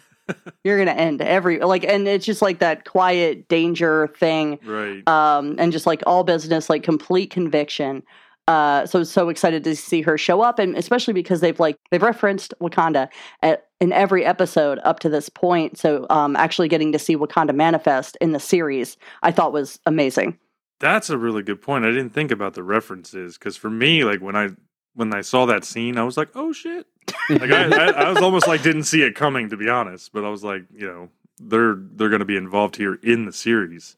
You're 0.65 0.79
gonna 0.79 0.91
end 0.91 1.23
every 1.23 1.61
like, 1.61 1.85
and 1.85 2.09
it's 2.09 2.27
just 2.27 2.43
like 2.43 2.59
that 2.59 2.85
quiet 2.85 3.49
danger 3.49 4.09
thing, 4.19 4.59
right. 4.65 5.07
um, 5.09 5.55
and 5.59 5.73
just 5.73 5.87
like 5.87 6.03
all 6.07 6.25
business, 6.25 6.69
like 6.69 6.83
complete 6.83 7.31
conviction. 7.31 8.03
Uh, 8.49 8.87
so 8.87 9.03
so 9.03 9.29
excited 9.29 9.65
to 9.65 9.75
see 9.75 10.03
her 10.03 10.17
show 10.17 10.41
up, 10.41 10.59
and 10.59 10.77
especially 10.77 11.13
because 11.13 11.41
they've 11.41 11.59
like 11.59 11.77
they've 11.91 12.03
referenced 12.03 12.55
Wakanda 12.61 13.09
at, 13.43 13.67
in 13.81 13.93
every 13.93 14.25
episode 14.25 14.79
up 14.85 15.01
to 15.01 15.09
this 15.09 15.29
point. 15.29 15.77
So 15.77 16.07
um, 16.11 16.37
actually 16.37 16.69
getting 16.69 16.93
to 16.93 16.99
see 16.99 17.17
Wakanda 17.17 17.55
manifest 17.55 18.17
in 18.21 18.33
the 18.33 18.41
series, 18.41 18.97
I 19.23 19.33
thought 19.33 19.53
was 19.53 19.81
amazing. 19.87 20.39
That's 20.79 21.11
a 21.11 21.19
really 21.19 21.43
good 21.43 21.61
point. 21.61 21.85
I 21.85 21.91
didn't 21.91 22.11
think 22.11 22.31
about 22.31 22.55
the 22.55 22.63
references 22.63 23.39
because 23.39 23.57
for 23.57 23.71
me, 23.71 24.05
like 24.05 24.21
when 24.21 24.37
I 24.37 24.51
when 24.95 25.13
I 25.15 25.23
saw 25.23 25.47
that 25.47 25.65
scene, 25.65 25.99
I 25.99 26.05
was 26.05 26.17
like, 26.17 26.29
"Oh 26.35 26.53
shit!" 26.53 26.87
Like 27.29 27.51
I, 27.51 27.65
I, 27.65 27.91
I 28.05 28.09
was 28.11 28.23
almost 28.23 28.47
like 28.47 28.63
didn't 28.63 28.85
see 28.85 29.03
it 29.03 29.15
coming, 29.15 29.51
to 29.51 29.57
be 29.57 29.69
honest. 29.69 30.13
But 30.13 30.25
I 30.25 30.29
was 30.29 30.45
like, 30.45 30.63
you 30.73 30.87
know, 30.87 31.09
they're 31.39 31.77
they're 31.77 32.09
going 32.09 32.21
to 32.21 32.27
be 32.27 32.37
involved 32.37 32.77
here 32.77 32.95
in 33.03 33.25
the 33.25 33.33
series. 33.33 33.97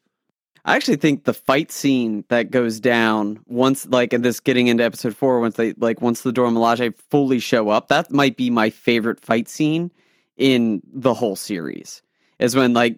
I 0.65 0.77
actually 0.77 0.97
think 0.97 1.25
the 1.25 1.35
fight 1.35 1.73
scene 1.73 2.25
that 2.29 2.51
goes 2.51 2.79
down 2.81 3.41
once, 3.47 3.87
like, 3.87 4.13
in 4.13 4.23
this 4.23 4.41
getting 4.41 4.67
into 4.67 4.85
episode 4.85 5.17
four, 5.17 5.41
once 5.41 5.57
they 5.57 5.73
like 5.75 6.01
once 6.03 6.23
the 6.23 6.33
Dora 6.33 6.51
Milaje 6.51 6.95
fully 7.11 7.39
show 7.39 7.69
up, 7.71 7.89
that 7.89 8.11
might 8.11 8.37
be 8.37 8.51
my 8.51 8.71
favorite 8.71 9.21
fight 9.21 9.49
scene 9.49 9.91
in 10.37 10.83
the 10.93 11.15
whole 11.15 11.37
series. 11.37 12.03
Is 12.39 12.55
when 12.55 12.73
like 12.75 12.97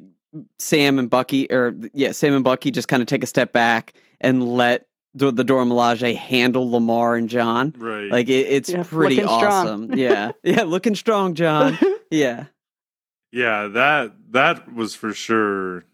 Sam 0.59 0.99
and 0.99 1.09
Bucky, 1.09 1.51
or 1.51 1.75
yeah, 1.95 2.13
Sam 2.13 2.35
and 2.35 2.45
Bucky 2.45 2.71
just 2.71 2.89
kind 2.89 3.03
of 3.03 3.07
take 3.09 3.23
a 3.23 3.27
step 3.27 3.53
back 3.53 3.95
and 4.21 4.43
let 4.47 4.87
the, 5.15 5.33
the 5.33 5.43
Dora 5.45 5.65
Milaje 5.65 6.15
handle 6.17 6.71
Lamar 6.71 7.17
and 7.17 7.29
John. 7.29 7.75
Right. 7.79 8.11
Like 8.11 8.29
it, 8.29 8.47
it's 8.49 8.69
Yeah, 8.71 8.83
pretty 8.85 9.23
awesome. 9.23 9.95
yeah, 9.95 10.33
yeah, 10.45 10.63
looking 10.63 10.95
strong, 10.95 11.35
John. 11.35 11.79
Yeah, 12.13 12.47
Yeah, 13.31 13.69
that 13.69 14.13
that 14.33 14.75
was 14.75 14.97
for 14.97 15.13
sure 15.13 15.85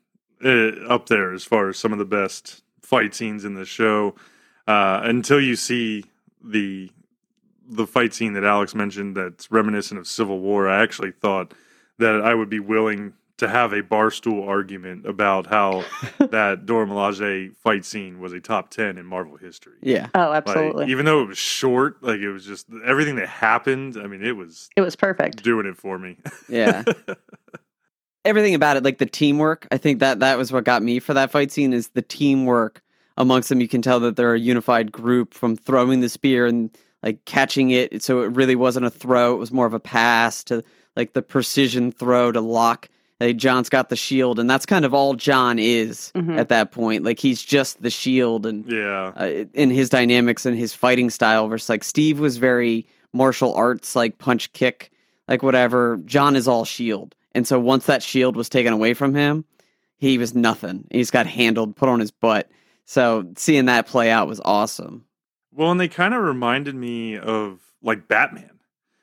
uh, 0.44 0.84
up 0.88 1.06
there 1.08 1.32
as 1.32 1.44
far 1.44 1.68
as 1.68 1.78
some 1.78 1.92
of 1.92 1.98
the 1.98 2.04
best 2.04 2.62
fight 2.82 3.14
scenes 3.14 3.44
in 3.44 3.54
the 3.54 3.64
show. 3.64 4.14
Uh, 4.66 5.00
until 5.04 5.40
you 5.40 5.56
see 5.56 6.04
the 6.42 6.90
the 7.68 7.86
fight 7.86 8.14
scene 8.14 8.32
that 8.34 8.44
Alex 8.44 8.74
mentioned, 8.74 9.16
that's 9.16 9.50
reminiscent 9.50 9.98
of 9.98 10.06
Civil 10.06 10.38
War. 10.40 10.68
I 10.68 10.82
actually 10.82 11.12
thought 11.12 11.52
that 11.98 12.20
I 12.20 12.34
would 12.34 12.48
be 12.48 12.60
willing 12.60 13.14
to 13.38 13.48
have 13.48 13.72
a 13.72 13.82
barstool 13.82 14.46
argument 14.48 15.04
about 15.04 15.46
how 15.46 15.84
that 16.18 16.64
Dora 16.64 16.86
Milaje 16.86 17.54
fight 17.56 17.84
scene 17.84 18.18
was 18.18 18.32
a 18.32 18.40
top 18.40 18.70
ten 18.70 18.96
in 18.98 19.04
Marvel 19.06 19.36
history. 19.36 19.74
yeah. 19.82 20.08
Oh, 20.14 20.28
Like, 20.30 20.36
absolutely, 20.46 20.90
even 20.90 21.04
though 21.06 21.22
it 21.22 21.28
was 21.28 21.38
short, 21.38 22.02
like 22.02 22.20
it 22.20 22.30
was 22.30 22.44
just 22.46 22.66
everything 22.84 23.16
that 23.16 23.28
happened. 23.28 23.96
I 23.96 24.06
mean, 24.06 24.24
it 24.24 24.36
was 24.36 24.68
it 24.76 24.80
was 24.80 24.96
perfect. 24.96 25.42
doing 25.42 25.66
it 25.66 25.76
for 25.76 25.98
me. 25.98 26.16
Yeah. 26.48 26.84
Everything 28.26 28.54
about 28.54 28.76
it, 28.76 28.82
like 28.84 28.98
the 28.98 29.06
teamwork, 29.06 29.66
I 29.70 29.78
think 29.78 30.00
that 30.00 30.20
that 30.20 30.36
was 30.36 30.52
what 30.52 30.64
got 30.64 30.82
me 30.82 30.98
for 30.98 31.14
that 31.14 31.30
fight 31.30 31.50
scene 31.52 31.72
is 31.72 31.88
the 31.88 32.02
teamwork 32.02 32.82
amongst 33.16 33.48
them. 33.48 33.60
You 33.60 33.68
can 33.68 33.82
tell 33.82 34.00
that 34.00 34.16
they're 34.16 34.34
a 34.34 34.38
unified 34.38 34.92
group 34.92 35.32
from 35.32 35.56
throwing 35.56 36.00
the 36.00 36.08
spear 36.08 36.46
and 36.46 36.70
like 37.02 37.24
catching 37.24 37.70
it. 37.70 38.02
So 38.02 38.22
it 38.22 38.32
really 38.32 38.56
wasn't 38.56 38.86
a 38.86 38.90
throw; 38.90 39.34
it 39.34 39.38
was 39.38 39.52
more 39.52 39.66
of 39.66 39.74
a 39.74 39.80
pass 39.80 40.44
to 40.44 40.62
like 40.96 41.12
the 41.14 41.22
precision 41.22 41.92
throw 41.92 42.32
to 42.32 42.40
lock. 42.40 42.88
Hey, 43.18 43.32
John's 43.32 43.70
got 43.70 43.88
the 43.88 43.96
shield, 43.96 44.38
and 44.38 44.50
that's 44.50 44.66
kind 44.66 44.84
of 44.84 44.92
all 44.92 45.14
John 45.14 45.58
is 45.58 46.12
Mhm. 46.14 46.36
at 46.38 46.50
that 46.50 46.70
point. 46.72 47.02
Like 47.02 47.18
he's 47.18 47.42
just 47.42 47.80
the 47.82 47.88
shield, 47.90 48.44
and 48.44 48.70
yeah. 48.70 49.12
uh, 49.16 49.44
in 49.54 49.70
his 49.70 49.88
dynamics 49.88 50.44
and 50.44 50.54
his 50.58 50.74
fighting 50.74 51.08
style 51.08 51.48
versus 51.48 51.68
like 51.70 51.82
Steve 51.84 52.18
was 52.20 52.36
very 52.36 52.86
martial 53.14 53.54
arts 53.54 53.96
like 53.96 54.18
punch 54.18 54.52
kick 54.52 54.90
like 55.28 55.42
whatever 55.42 55.96
John 56.04 56.36
is 56.36 56.46
all 56.46 56.66
shield 56.66 57.14
and 57.36 57.46
so 57.46 57.60
once 57.60 57.86
that 57.86 58.02
shield 58.02 58.34
was 58.34 58.48
taken 58.48 58.72
away 58.72 58.94
from 58.94 59.14
him 59.14 59.44
he 59.96 60.18
was 60.18 60.34
nothing 60.34 60.86
he 60.90 60.98
just 60.98 61.12
got 61.12 61.26
handled 61.26 61.76
put 61.76 61.88
on 61.88 62.00
his 62.00 62.10
butt 62.10 62.50
so 62.84 63.24
seeing 63.36 63.66
that 63.66 63.86
play 63.86 64.10
out 64.10 64.26
was 64.26 64.40
awesome 64.44 65.04
Well, 65.56 65.70
and 65.70 65.80
they 65.80 65.88
kind 65.88 66.12
of 66.12 66.22
reminded 66.22 66.74
me 66.74 67.16
of 67.16 67.60
like 67.82 68.08
Batman. 68.08 68.50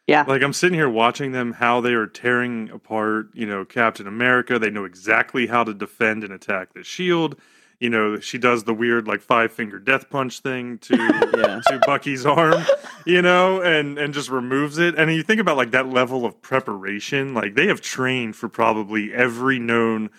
Yeah. 0.05 0.23
Like 0.27 0.43
I'm 0.43 0.53
sitting 0.53 0.77
here 0.77 0.89
watching 0.89 1.31
them 1.31 1.53
how 1.53 1.81
they 1.81 1.93
are 1.93 2.05
tearing 2.05 2.69
apart, 2.69 3.29
you 3.33 3.45
know, 3.47 3.65
Captain 3.65 4.05
America. 4.05 4.59
They 4.59 4.69
know 4.69 4.85
exactly 4.85 5.47
how 5.47 5.63
to 5.63 5.73
defend 5.73 6.23
and 6.23 6.31
attack 6.31 6.73
the 6.73 6.83
shield. 6.83 7.39
You 7.79 7.89
know, 7.89 8.19
she 8.19 8.37
does 8.37 8.63
the 8.63 8.73
weird 8.73 9.07
like 9.07 9.21
five 9.21 9.51
finger 9.51 9.79
death 9.79 10.09
punch 10.09 10.39
thing 10.39 10.77
to 10.79 10.95
Yeah. 11.37 11.61
to 11.67 11.81
Bucky's 11.85 12.25
arm, 12.25 12.63
you 13.05 13.21
know, 13.21 13.61
and 13.61 13.97
and 13.97 14.13
just 14.13 14.29
removes 14.29 14.77
it. 14.77 14.95
And 14.97 15.11
you 15.13 15.23
think 15.23 15.41
about 15.41 15.57
like 15.57 15.71
that 15.71 15.89
level 15.89 16.25
of 16.25 16.41
preparation, 16.41 17.33
like 17.33 17.55
they 17.55 17.67
have 17.67 17.81
trained 17.81 18.35
for 18.35 18.47
probably 18.49 19.13
every 19.13 19.59
known 19.59 20.09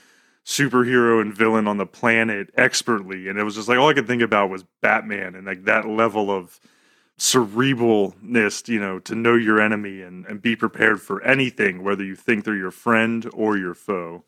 superhero 0.45 1.23
and 1.23 1.35
villain 1.35 1.67
on 1.67 1.79
the 1.79 1.87
planet 1.87 2.51
expertly 2.55 3.29
and 3.29 3.39
it 3.39 3.45
was 3.45 3.55
just 3.55 3.67
like 3.67 3.79
all 3.79 3.89
i 3.89 3.95
could 3.95 4.07
think 4.07 4.21
about 4.21 4.51
was 4.51 4.63
batman 4.83 5.35
and 5.35 5.47
like 5.47 5.65
that 5.65 5.89
level 5.89 6.31
of 6.31 6.61
cerebralness 7.19 8.69
you 8.69 8.79
know 8.79 8.99
to 8.99 9.15
know 9.15 9.35
your 9.35 9.61
enemy 9.61 10.03
and, 10.03 10.27
and 10.27 10.43
be 10.43 10.55
prepared 10.55 11.01
for 11.01 11.23
anything 11.23 11.83
whether 11.83 12.05
you 12.05 12.15
think 12.15 12.45
they're 12.45 12.55
your 12.57 12.71
friend 12.71 13.27
or 13.33 13.57
your 13.57 13.73
foe 13.75 14.23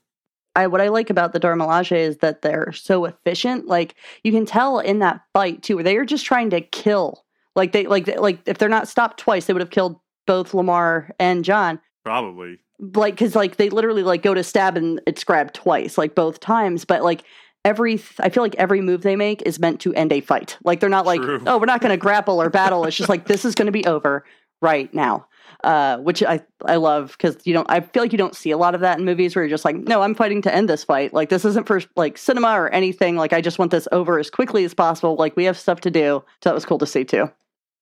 I 0.57 0.67
what 0.67 0.81
I 0.81 0.89
like 0.89 1.11
about 1.11 1.33
the 1.33 1.39
Dora 1.39 1.57
Milaje 1.57 1.97
is 1.97 2.19
that 2.19 2.43
they're 2.43 2.73
so 2.73 3.05
efficient. 3.05 3.67
Like 3.67 3.95
you 4.25 4.33
can 4.33 4.47
tell 4.47 4.81
in 4.81 4.99
that 5.01 5.21
fight 5.33 5.63
too, 5.63 5.77
where 5.77 5.85
they 5.85 5.97
are 5.97 6.05
just 6.05 6.25
trying 6.25 6.51
to 6.51 6.61
kill. 6.61 7.25
Like 7.55 7.73
they 7.73 7.87
like 7.87 8.09
like 8.19 8.41
if 8.47 8.59
they're 8.59 8.69
not 8.69 8.89
stopped 8.89 9.21
twice, 9.21 9.47
they 9.47 9.53
would 9.53 9.63
have 9.63 9.71
killed 9.71 10.01
both 10.27 10.55
Lamar 10.55 11.11
and 11.21 11.45
John. 11.45 11.81
probably 12.05 12.59
Like 12.79 13.15
because 13.15 13.37
like 13.37 13.57
they 13.57 13.69
literally 13.69 14.03
like 14.03 14.23
go 14.23 14.35
to 14.35 14.43
stab 14.43 14.77
and 14.77 15.01
it's 15.07 15.25
grabbed 15.25 15.55
twice, 15.55 15.97
like 15.97 16.15
both 16.15 16.41
times. 16.41 16.85
But 16.85 17.03
like 17.05 17.23
every 17.65 18.01
I 18.21 18.31
feel 18.31 18.43
like 18.43 18.55
every 18.57 18.81
move 18.81 19.03
they 19.03 19.17
make 19.17 19.43
is 19.43 19.59
meant 19.59 19.81
to 19.83 19.93
end 19.95 20.13
a 20.13 20.21
fight. 20.21 20.57
Like 20.65 20.81
they're 20.81 20.89
not 20.89 21.07
like 21.07 21.21
True. 21.21 21.43
oh 21.47 21.59
we're 21.59 21.67
not 21.67 21.81
going 21.81 21.91
to 21.91 21.97
grapple 21.99 22.41
or 22.41 22.49
battle. 22.49 22.85
It's 22.85 22.97
just 22.97 23.11
like 23.11 23.27
this 23.27 23.45
is 23.45 23.55
going 23.55 23.67
to 23.67 23.73
be 23.73 23.85
over 23.85 24.25
right 24.63 24.93
now. 24.95 25.27
Uh, 25.67 25.99
which 25.99 26.23
I 26.23 26.41
I 26.64 26.77
love 26.77 27.17
because 27.19 27.45
you 27.45 27.53
don't 27.53 27.69
I 27.69 27.81
feel 27.81 28.01
like 28.01 28.12
you 28.12 28.19
don't 28.19 28.37
see 28.37 28.53
a 28.53 28.57
lot 28.57 28.77
of 28.77 28.83
that 28.83 29.01
in 29.01 29.05
movies 29.05 29.35
where 29.35 29.43
you're 29.43 29.51
just 29.51 29.64
like 29.64 29.75
no 29.75 30.01
I'm 30.01 30.14
fighting 30.14 30.41
to 30.43 30.55
end 30.55 30.69
this 30.69 30.85
fight. 30.85 31.12
Like 31.12 31.29
this 31.29 31.45
isn't 31.45 31.67
for 31.67 31.83
like 31.97 32.17
cinema 32.17 32.53
or 32.53 32.69
anything. 32.69 33.17
Like 33.17 33.33
I 33.33 33.41
just 33.41 33.59
want 33.59 33.73
this 33.73 33.89
over 33.91 34.21
as 34.21 34.31
quickly 34.31 34.64
as 34.64 34.75
possible. 34.75 35.17
Like 35.17 35.35
we 35.35 35.43
have 35.47 35.59
stuff 35.59 35.81
to 35.81 35.91
do. 35.91 36.23
So 36.41 36.51
that 36.51 36.55
was 36.55 36.64
cool 36.64 36.79
to 36.79 36.87
see 36.87 37.05
too. 37.05 37.33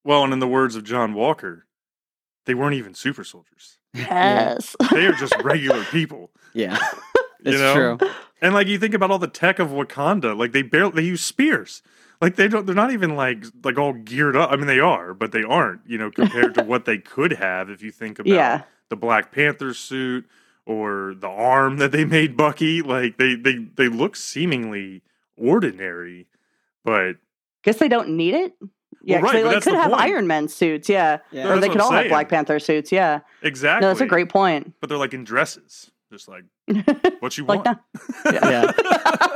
Well 0.02 0.24
and 0.24 0.32
in 0.32 0.38
the 0.38 0.48
words 0.48 0.76
of 0.76 0.84
john 0.84 1.12
walker 1.12 1.66
they 2.46 2.54
weren't 2.54 2.74
even 2.74 2.94
super 2.94 3.22
soldiers. 3.22 3.76
Yes. 3.92 4.74
They 4.90 5.04
are 5.04 5.12
just 5.12 5.36
regular 5.44 5.84
people. 5.84 6.30
Yeah. 6.54 6.78
You 7.44 7.52
it's 7.52 7.60
know? 7.60 7.96
true. 7.98 8.10
And 8.40 8.54
like 8.54 8.66
you 8.66 8.78
think 8.78 8.94
about 8.94 9.10
all 9.10 9.18
the 9.18 9.28
tech 9.28 9.58
of 9.58 9.68
Wakanda, 9.68 10.34
like 10.34 10.52
they 10.52 10.62
barely 10.62 10.92
they 10.92 11.02
use 11.02 11.20
spears. 11.20 11.82
Like 12.20 12.36
they 12.36 12.48
don't 12.48 12.64
they're 12.66 12.74
not 12.74 12.92
even 12.92 13.16
like 13.16 13.44
like 13.62 13.78
all 13.78 13.92
geared 13.92 14.36
up. 14.36 14.50
I 14.52 14.56
mean 14.56 14.66
they 14.66 14.80
are, 14.80 15.12
but 15.14 15.32
they 15.32 15.42
aren't, 15.42 15.80
you 15.86 15.98
know, 15.98 16.10
compared 16.10 16.54
to 16.54 16.62
what 16.64 16.84
they 16.84 16.98
could 16.98 17.32
have 17.34 17.68
if 17.70 17.82
you 17.82 17.90
think 17.90 18.18
about 18.18 18.32
yeah 18.32 18.62
the 18.88 18.96
Black 18.96 19.32
Panther 19.32 19.74
suit 19.74 20.26
or 20.66 21.14
the 21.18 21.28
arm 21.28 21.76
that 21.78 21.92
they 21.92 22.04
made 22.04 22.36
Bucky. 22.36 22.80
Like 22.82 23.18
they 23.18 23.34
they 23.34 23.56
they 23.74 23.88
look 23.88 24.16
seemingly 24.16 25.02
ordinary, 25.36 26.26
but 26.84 27.16
guess 27.62 27.78
they 27.78 27.88
don't 27.88 28.10
need 28.10 28.34
it 28.34 28.54
yeah 29.02 29.20
'cause 29.20 29.24
right, 29.24 29.32
they 29.34 29.42
but 29.42 29.46
like 29.46 29.54
that's 29.56 29.64
could 29.64 29.74
the 29.74 29.78
have 29.80 29.90
point. 29.90 30.02
Iron 30.02 30.26
Man 30.26 30.48
suits 30.48 30.88
yeah 30.88 31.18
Yeah. 31.30 31.48
or 31.52 31.58
they 31.60 31.68
could 31.68 31.80
I'm 31.80 31.86
all 31.86 31.92
have. 31.92 32.08
Black 32.08 32.28
Panther 32.30 32.58
suits 32.58 32.90
yeah 32.92 33.20
exactly. 33.42 33.82
no 33.84 33.88
that's 33.88 34.00
a 34.00 34.06
great 34.06 34.28
point 34.30 34.72
But 34.80 34.88
they're 34.88 34.96
like 34.98 35.12
in 35.14 35.24
dresses, 35.24 35.90
just 36.10 36.28
like 36.28 36.44
what 37.20 37.36
you 37.36 37.44
like 37.44 37.64
want. 37.64 37.78
that 38.24 38.34
yeah 38.42 38.72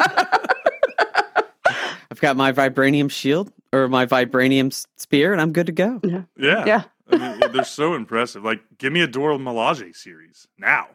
I've 2.18 2.22
got 2.22 2.36
my 2.36 2.50
vibranium 2.50 3.08
shield 3.08 3.52
or 3.72 3.86
my 3.86 4.04
vibranium 4.04 4.74
spear 4.96 5.30
and 5.30 5.40
I'm 5.40 5.52
good 5.52 5.66
to 5.66 5.72
go 5.72 6.00
Yeah, 6.02 6.24
yeah 6.36 6.82
I 7.08 7.16
mean, 7.16 7.52
they're 7.52 7.62
so 7.62 7.94
impressive. 7.94 8.42
Like, 8.42 8.60
give 8.76 8.92
me 8.92 9.02
a 9.02 9.06
Dora 9.06 9.38
Milaje 9.38 9.94
series 9.94 10.48
now. 10.58 10.88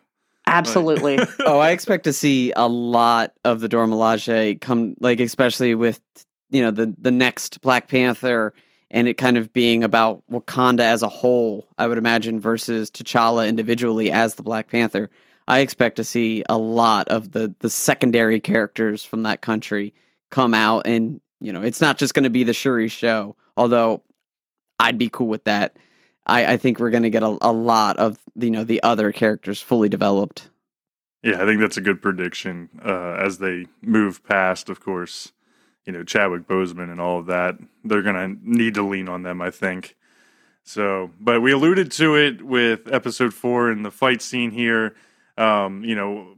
absolutely 0.47 1.19
oh, 1.45 1.59
I 1.59 1.71
expect 1.71 2.03
to 2.03 2.11
see 2.11 2.51
a 2.57 2.67
lot 2.67 3.33
of 3.45 3.61
the 3.61 3.69
Dora 3.69 3.87
Milaje 3.87 4.59
come, 4.59 4.95
like 4.99 5.21
especially 5.21 5.75
with 5.75 6.01
you 6.49 6.61
know 6.61 6.71
the 6.71 6.93
the 6.97 7.09
next 7.09 7.61
Black 7.61 7.87
Panther 7.87 8.53
and 8.91 9.07
it 9.07 9.13
kind 9.13 9.37
of 9.37 9.53
being 9.53 9.81
about 9.81 10.23
Wakanda 10.29 10.81
as 10.81 11.03
a 11.03 11.09
whole. 11.09 11.65
I 11.77 11.87
would 11.87 11.97
imagine 11.97 12.41
versus 12.41 12.91
T'Challa 12.91 13.47
individually 13.47 14.11
as 14.11 14.35
the 14.35 14.43
Black 14.43 14.67
Panther. 14.67 15.09
I 15.47 15.59
expect 15.59 15.95
to 15.95 16.03
see 16.03 16.43
a 16.49 16.57
lot 16.57 17.07
of 17.07 17.31
the 17.31 17.55
the 17.59 17.69
secondary 17.69 18.41
characters 18.41 19.05
from 19.05 19.23
that 19.23 19.39
country 19.39 19.93
come 20.33 20.53
out, 20.53 20.87
and 20.87 21.21
you 21.39 21.53
know 21.53 21.61
it's 21.61 21.79
not 21.79 21.97
just 21.97 22.13
going 22.13 22.23
to 22.23 22.29
be 22.29 22.43
the 22.43 22.53
Shuri 22.53 22.87
show. 22.89 23.35
Although 23.55 24.01
I'd 24.79 24.97
be 24.97 25.09
cool 25.09 25.27
with 25.27 25.45
that. 25.45 25.77
I, 26.25 26.53
I 26.53 26.57
think 26.57 26.79
we're 26.79 26.89
going 26.89 27.03
to 27.03 27.09
get 27.09 27.23
a, 27.23 27.37
a 27.41 27.51
lot 27.51 27.97
of 27.97 28.17
you 28.35 28.51
know 28.51 28.63
the 28.63 28.81
other 28.83 29.11
characters 29.11 29.61
fully 29.61 29.89
developed. 29.89 30.49
Yeah, 31.21 31.41
I 31.41 31.45
think 31.45 31.61
that's 31.61 31.77
a 31.77 31.81
good 31.81 32.01
prediction. 32.01 32.69
Uh, 32.83 33.13
as 33.13 33.37
they 33.37 33.67
move 33.81 34.23
past, 34.25 34.69
of 34.69 34.79
course, 34.81 35.31
you 35.85 35.93
know 35.93 36.03
Chadwick 36.03 36.47
Boseman 36.47 36.91
and 36.91 36.99
all 36.99 37.19
of 37.19 37.27
that, 37.27 37.55
they're 37.83 38.01
gonna 38.01 38.35
need 38.41 38.73
to 38.73 38.83
lean 38.83 39.07
on 39.07 39.23
them. 39.23 39.41
I 39.41 39.51
think. 39.51 39.95
So, 40.65 41.11
but 41.19 41.41
we 41.41 41.51
alluded 41.51 41.91
to 41.93 42.15
it 42.15 42.41
with 42.41 42.91
episode 42.91 43.33
four 43.33 43.69
and 43.69 43.85
the 43.85 43.91
fight 43.91 44.21
scene 44.21 44.51
here. 44.51 44.95
Um, 45.37 45.83
you 45.83 45.95
know, 45.95 46.35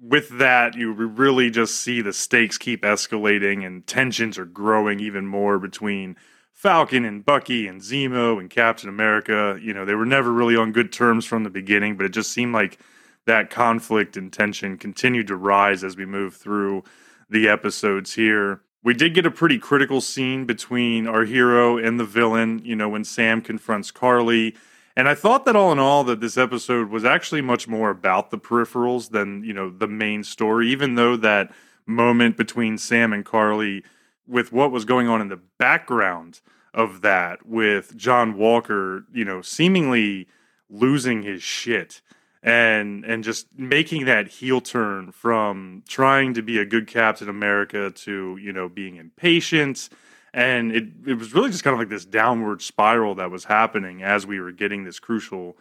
with 0.00 0.38
that, 0.38 0.76
you 0.76 0.92
really 0.92 1.50
just 1.50 1.76
see 1.76 2.00
the 2.00 2.12
stakes 2.12 2.56
keep 2.58 2.82
escalating 2.82 3.66
and 3.66 3.86
tensions 3.86 4.38
are 4.38 4.46
growing 4.46 5.00
even 5.00 5.26
more 5.26 5.58
between 5.58 6.16
Falcon 6.52 7.04
and 7.04 7.24
Bucky 7.24 7.66
and 7.66 7.80
Zemo 7.80 8.38
and 8.38 8.50
Captain 8.50 8.88
America. 8.88 9.58
You 9.60 9.74
know, 9.74 9.84
they 9.84 9.94
were 9.94 10.06
never 10.06 10.32
really 10.32 10.56
on 10.56 10.72
good 10.72 10.92
terms 10.92 11.24
from 11.24 11.44
the 11.44 11.50
beginning, 11.50 11.96
but 11.96 12.06
it 12.06 12.10
just 12.10 12.32
seemed 12.32 12.54
like 12.54 12.78
that 13.26 13.50
conflict 13.50 14.16
and 14.16 14.32
tension 14.32 14.78
continued 14.78 15.26
to 15.28 15.36
rise 15.36 15.84
as 15.84 15.96
we 15.96 16.06
move 16.06 16.34
through 16.34 16.82
the 17.28 17.48
episodes 17.48 18.14
here. 18.14 18.62
We 18.82 18.94
did 18.94 19.14
get 19.14 19.26
a 19.26 19.30
pretty 19.30 19.58
critical 19.58 20.00
scene 20.00 20.46
between 20.46 21.06
our 21.06 21.24
hero 21.24 21.76
and 21.76 22.00
the 22.00 22.04
villain, 22.04 22.62
you 22.64 22.74
know, 22.74 22.88
when 22.88 23.04
Sam 23.04 23.42
confronts 23.42 23.90
Karli. 23.90 24.54
And 25.00 25.08
I 25.08 25.14
thought 25.14 25.46
that 25.46 25.56
all 25.56 25.72
in 25.72 25.78
all 25.78 26.04
that 26.04 26.20
this 26.20 26.36
episode 26.36 26.90
was 26.90 27.06
actually 27.06 27.40
much 27.40 27.66
more 27.66 27.88
about 27.88 28.30
the 28.30 28.36
peripherals 28.36 29.08
than, 29.08 29.42
you 29.44 29.54
know, 29.54 29.70
the 29.70 29.88
main 29.88 30.22
story, 30.22 30.68
even 30.68 30.94
though 30.94 31.16
that 31.16 31.50
moment 31.86 32.36
between 32.36 32.76
Sam 32.76 33.14
and 33.14 33.24
Karli 33.24 33.82
with 34.26 34.52
what 34.52 34.70
was 34.70 34.84
going 34.84 35.08
on 35.08 35.22
in 35.22 35.28
the 35.28 35.40
background 35.58 36.42
of 36.74 37.00
that 37.00 37.46
with 37.46 37.96
John 37.96 38.36
Walker, 38.36 39.06
you 39.10 39.24
know, 39.24 39.40
seemingly 39.40 40.28
losing 40.68 41.22
his 41.22 41.42
shit 41.42 42.02
and 42.42 43.02
and 43.06 43.24
just 43.24 43.46
making 43.56 44.04
that 44.04 44.28
heel 44.28 44.60
turn 44.60 45.12
from 45.12 45.82
trying 45.88 46.34
to 46.34 46.42
be 46.42 46.58
a 46.58 46.66
good 46.66 46.86
Captain 46.86 47.30
America 47.30 47.90
to 47.90 48.38
you 48.38 48.52
know 48.52 48.68
being 48.68 48.96
impatient, 48.96 49.88
and 50.32 50.72
it 50.72 50.84
it 51.06 51.14
was 51.14 51.34
really 51.34 51.50
just 51.50 51.64
kind 51.64 51.74
of 51.74 51.78
like 51.78 51.88
this 51.88 52.04
downward 52.04 52.62
spiral 52.62 53.14
that 53.16 53.30
was 53.30 53.44
happening 53.44 54.02
as 54.02 54.26
we 54.26 54.40
were 54.40 54.52
getting 54.52 54.84
this 54.84 54.98
crucial 54.98 55.56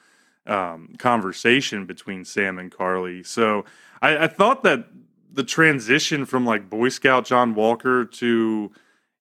um, 0.45 0.95
conversation 0.97 1.85
between 1.85 2.25
Sam 2.25 2.57
and 2.57 2.71
Karli. 2.71 3.23
So 3.23 3.65
I, 4.01 4.25
I 4.25 4.27
thought 4.27 4.63
that 4.63 4.87
the 5.31 5.43
transition 5.43 6.25
from 6.25 6.45
like 6.45 6.69
Boy 6.69 6.89
Scout 6.89 7.25
John 7.25 7.53
Walker 7.53 8.05
to 8.05 8.71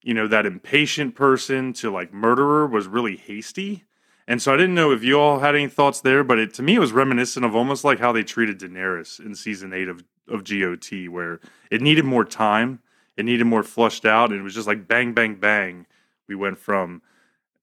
you 0.03 0.15
know 0.15 0.29
that 0.29 0.47
impatient 0.47 1.15
person 1.15 1.73
to 1.75 1.91
like 1.91 2.13
murderer 2.13 2.67
was 2.67 2.87
really 2.87 3.17
hasty 3.17 3.85
and 4.29 4.43
so 4.43 4.53
I 4.53 4.59
didn't 4.59 4.75
know 4.75 4.93
if 4.93 5.03
you 5.03 5.19
all 5.19 5.39
had 5.39 5.55
any 5.55 5.69
thoughts 5.69 6.03
there, 6.03 6.23
but 6.23 6.39
it, 6.39 6.53
to 6.55 6.63
me 6.63 6.75
it 6.75 6.79
was 6.79 6.93
reminiscent 6.93 7.47
of 7.47 7.57
almost 7.57 7.83
like 7.83 7.99
how 7.99 8.13
they 8.13 8.23
treated 8.23 8.61
Daenerys 8.61 9.19
in 9.25 9.35
season 9.35 9.73
eight 9.73 9.89
of, 9.89 10.05
of 10.29 10.45
GOT, 10.45 11.09
where 11.09 11.41
it 11.71 11.81
needed 11.81 12.05
more 12.05 12.27
time, 12.27 12.81
it 13.19 13.25
needed 13.25 13.45
more 13.45 13.65
flushed 13.65 14.07
out, 14.07 14.31
and 14.31 14.39
it 14.39 14.43
was 14.43 14.55
just 14.55 14.69
like 14.69 14.87
bang, 14.87 15.13
bang, 15.13 15.35
bang. 15.35 15.87
We 16.29 16.37
went 16.37 16.57
from 16.57 17.03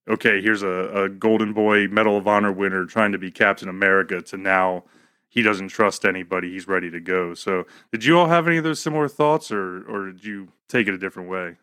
okay, 0.08 0.40
here's 0.40 0.62
a, 0.62 0.68
a 1.04 1.08
Golden 1.08 1.52
Boy 1.52 1.88
Medal 1.88 2.16
of 2.16 2.28
Honor 2.28 2.52
winner 2.52 2.84
trying 2.84 3.10
to 3.10 3.18
be 3.18 3.32
Captain 3.32 3.68
America 3.68 4.22
to 4.22 4.36
now 4.36 4.84
he 5.28 5.42
doesn't 5.42 5.68
trust 5.68 6.04
anybody, 6.04 6.52
he's 6.52 6.68
ready 6.68 6.90
to 6.90 7.00
go. 7.00 7.34
So 7.34 7.66
did 7.90 8.04
you 8.04 8.18
all 8.18 8.28
have 8.28 8.46
any 8.46 8.58
of 8.58 8.64
those 8.64 8.80
similar 8.80 9.08
thoughts, 9.08 9.50
or 9.50 9.82
or 9.88 10.12
did 10.12 10.24
you 10.24 10.48
take 10.68 10.86
it 10.88 10.94
a 10.94 10.98
different 10.98 11.30
way? 11.30 11.56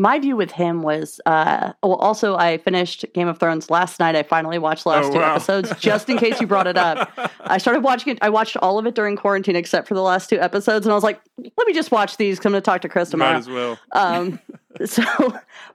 My 0.00 0.18
view 0.18 0.34
with 0.34 0.50
him 0.50 0.82
was 0.82 1.20
uh 1.26 1.72
well 1.82 1.94
also 1.96 2.34
i 2.36 2.56
finished 2.58 3.04
game 3.12 3.28
of 3.28 3.38
thrones 3.38 3.68
last 3.70 4.00
night 4.00 4.16
i 4.16 4.22
finally 4.22 4.58
watched 4.58 4.84
the 4.84 4.88
last 4.90 5.06
Oh, 5.06 5.12
two 5.12 5.18
wow. 5.18 5.34
episodes 5.34 5.72
just 5.78 6.08
in 6.08 6.16
case 6.16 6.40
you 6.40 6.46
brought 6.46 6.66
it 6.66 6.76
up 6.78 7.10
i 7.40 7.58
started 7.58 7.82
watching 7.84 8.12
it 8.14 8.18
i 8.22 8.30
watched 8.30 8.56
all 8.56 8.78
of 8.78 8.86
it 8.86 8.94
during 8.94 9.16
quarantine 9.16 9.56
except 9.56 9.86
for 9.86 9.94
the 9.94 10.02
last 10.02 10.30
two 10.30 10.40
episodes 10.40 10.86
and 10.86 10.92
i 10.92 10.94
was 10.94 11.04
like 11.04 11.20
let 11.56 11.66
me 11.66 11.72
just 11.74 11.90
watch 11.90 12.16
these 12.16 12.44
i'm 12.44 12.52
to 12.52 12.60
talk 12.60 12.80
to 12.80 12.88
chris 12.88 13.10
tomorrow 13.10 13.32
Might 13.32 13.38
as 13.38 13.48
well. 13.48 13.78
um 13.92 14.40
so 14.86 15.02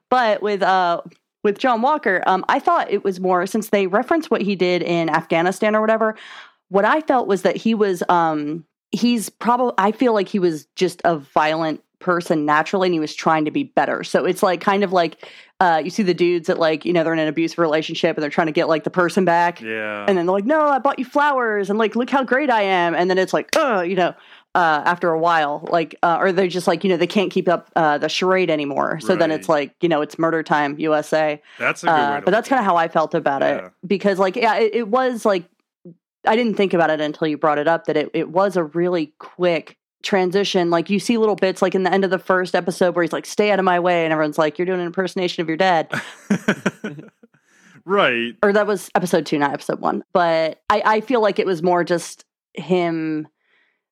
but 0.09 0.41
with 0.41 0.63
uh 0.63 1.01
with 1.43 1.59
john 1.59 1.81
walker 1.83 2.23
um 2.25 2.43
i 2.49 2.57
thought 2.59 2.89
it 2.91 3.03
was 3.03 3.19
more 3.19 3.45
since 3.45 3.69
they 3.69 3.85
referenced 3.87 4.31
what 4.31 4.41
he 4.41 4.55
did 4.55 4.81
in 4.81 5.09
afghanistan 5.09 5.75
or 5.75 5.81
whatever 5.81 6.15
what 6.69 6.85
i 6.85 7.01
felt 7.01 7.27
was 7.27 7.43
that 7.43 7.55
he 7.55 7.75
was 7.75 8.01
um 8.09 8.65
he's 8.91 9.29
probably 9.29 9.73
i 9.77 9.91
feel 9.91 10.13
like 10.13 10.27
he 10.29 10.39
was 10.39 10.65
just 10.75 11.01
a 11.05 11.17
violent 11.17 11.83
person 11.99 12.45
naturally 12.45 12.87
and 12.87 12.93
he 12.93 12.99
was 12.99 13.15
trying 13.15 13.45
to 13.45 13.51
be 13.51 13.63
better 13.63 14.03
so 14.03 14.25
it's 14.25 14.43
like 14.43 14.61
kind 14.61 14.83
of 14.83 14.91
like 14.93 15.27
uh 15.59 15.81
you 15.83 15.89
see 15.89 16.03
the 16.03 16.13
dudes 16.13 16.47
that 16.47 16.59
like 16.59 16.85
you 16.85 16.93
know 16.93 17.03
they're 17.03 17.13
in 17.13 17.19
an 17.19 17.27
abusive 17.27 17.59
relationship 17.59 18.15
and 18.17 18.23
they're 18.23 18.29
trying 18.29 18.47
to 18.47 18.53
get 18.53 18.67
like 18.67 18.83
the 18.83 18.89
person 18.89 19.25
back 19.25 19.61
Yeah. 19.61 20.05
and 20.07 20.17
then 20.17 20.25
they're 20.25 20.33
like 20.33 20.45
no 20.45 20.67
i 20.67 20.79
bought 20.79 20.99
you 20.99 21.05
flowers 21.05 21.69
and 21.69 21.79
like 21.79 21.95
look 21.95 22.09
how 22.09 22.23
great 22.23 22.49
i 22.49 22.61
am 22.61 22.93
and 22.95 23.09
then 23.09 23.17
it's 23.17 23.33
like 23.33 23.49
oh 23.55 23.81
you 23.81 23.95
know 23.95 24.13
uh, 24.53 24.81
after 24.85 25.09
a 25.11 25.19
while, 25.19 25.67
like, 25.69 25.95
uh, 26.01 26.15
or 26.17 26.31
they're 26.31 26.47
just 26.47 26.65
like, 26.65 26.85
you 26.85 26.89
know, 26.89 26.95
they 26.95 27.05
can't 27.05 27.29
keep 27.29 27.49
up 27.49 27.69
uh, 27.75 27.97
the 27.97 28.07
charade 28.07 28.49
anymore. 28.49 29.01
So 29.01 29.13
then 29.13 29.29
it's 29.29 29.49
like, 29.49 29.75
you 29.81 29.89
know, 29.89 29.99
it's 29.99 30.17
murder 30.17 30.43
time, 30.43 30.79
USA. 30.79 31.41
That's 31.59 31.83
a 31.83 31.87
good 31.87 31.91
Uh, 31.91 32.21
but 32.23 32.31
that's 32.31 32.47
kind 32.47 32.59
of 32.61 32.65
how 32.65 32.77
I 32.77 32.87
felt 32.87 33.13
about 33.13 33.41
Yeah. 33.41 33.65
it 33.65 33.71
because, 33.85 34.17
like, 34.17 34.37
yeah, 34.37 34.55
it, 34.55 34.73
it 34.73 34.87
was 34.87 35.25
like, 35.25 35.43
I 36.25 36.37
didn't 36.37 36.53
think 36.55 36.73
about 36.73 36.89
it 36.89 37.01
until 37.01 37.27
you 37.27 37.37
brought 37.37 37.57
it 37.57 37.67
up 37.67 37.83
that 37.87 37.97
it, 37.97 38.11
it 38.13 38.29
was 38.29 38.55
a 38.55 38.63
really 38.63 39.13
quick 39.19 39.77
transition. 40.05 40.69
Like, 40.69 40.89
you 40.89 40.99
see 40.99 41.17
little 41.17 41.35
bits, 41.35 41.61
like 41.61 41.75
in 41.75 41.83
the 41.83 41.91
end 41.91 42.05
of 42.05 42.11
the 42.11 42.19
first 42.19 42.55
episode 42.55 42.95
where 42.95 43.03
he's 43.03 43.11
like, 43.11 43.25
stay 43.25 43.51
out 43.51 43.59
of 43.59 43.65
my 43.65 43.79
way. 43.79 44.05
And 44.05 44.13
everyone's 44.13 44.37
like, 44.37 44.57
you're 44.57 44.65
doing 44.65 44.79
an 44.79 44.85
impersonation 44.85 45.41
of 45.41 45.49
your 45.49 45.57
dad. 45.57 45.89
right. 47.85 48.35
or 48.41 48.53
that 48.53 48.67
was 48.67 48.89
episode 48.95 49.25
two, 49.25 49.37
not 49.37 49.53
episode 49.53 49.81
one. 49.81 50.03
But 50.13 50.61
I, 50.69 50.81
I 50.85 51.01
feel 51.01 51.21
like 51.21 51.39
it 51.39 51.45
was 51.45 51.61
more 51.61 51.83
just 51.83 52.23
him, 52.53 53.27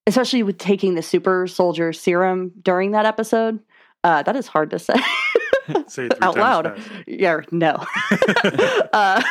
especially 0.08 0.44
with 0.44 0.58
taking 0.58 0.96
the 0.96 1.02
super 1.02 1.48
soldier 1.48 1.92
serum 1.92 2.54
during 2.62 2.92
that 2.92 3.06
episode. 3.06 3.60
Uh, 4.06 4.22
that 4.24 4.36
is 4.36 4.48
hard 4.48 4.70
to 4.70 4.80
say 4.80 4.96
Say 5.88 6.10
out 6.22 6.36
loud. 6.36 6.66
fast. 6.66 6.90
Yeah, 7.08 7.42
no. 7.52 7.86
uh, 8.94 9.24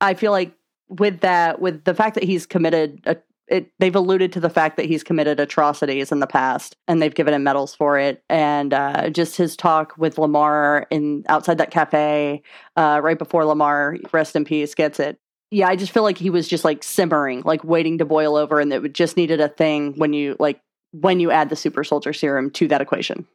I 0.00 0.14
feel 0.14 0.32
like 0.32 0.52
with 0.88 1.20
that, 1.20 1.60
with 1.60 1.84
the 1.84 1.94
fact 1.94 2.14
that 2.14 2.24
he's 2.24 2.46
committed, 2.46 3.00
a, 3.06 3.16
it, 3.52 3.70
they've 3.78 3.94
alluded 3.94 4.32
to 4.32 4.40
the 4.40 4.50
fact 4.50 4.76
that 4.78 4.86
he's 4.86 5.04
committed 5.04 5.38
atrocities 5.38 6.10
in 6.10 6.20
the 6.20 6.26
past, 6.26 6.74
and 6.88 7.00
they've 7.00 7.14
given 7.14 7.34
him 7.34 7.44
medals 7.44 7.74
for 7.74 7.98
it. 7.98 8.22
And 8.28 8.72
uh, 8.72 9.10
just 9.10 9.36
his 9.36 9.56
talk 9.56 9.92
with 9.98 10.18
Lamar 10.18 10.86
in 10.90 11.24
outside 11.28 11.58
that 11.58 11.70
cafe 11.70 12.42
uh, 12.76 13.00
right 13.02 13.18
before 13.18 13.44
Lamar, 13.44 13.98
rest 14.12 14.34
in 14.34 14.44
peace, 14.44 14.74
gets 14.74 14.98
it. 14.98 15.18
Yeah, 15.50 15.68
I 15.68 15.76
just 15.76 15.92
feel 15.92 16.02
like 16.02 16.16
he 16.16 16.30
was 16.30 16.48
just 16.48 16.64
like 16.64 16.82
simmering, 16.82 17.42
like 17.44 17.62
waiting 17.62 17.98
to 17.98 18.06
boil 18.06 18.36
over, 18.36 18.58
and 18.58 18.72
it 18.72 18.94
just 18.94 19.18
needed 19.18 19.38
a 19.38 19.48
thing 19.48 19.92
when 19.98 20.14
you 20.14 20.34
like 20.40 20.60
when 20.92 21.20
you 21.20 21.30
add 21.30 21.50
the 21.50 21.56
super 21.56 21.84
soldier 21.84 22.14
serum 22.14 22.50
to 22.52 22.68
that 22.68 22.80
equation. 22.80 23.26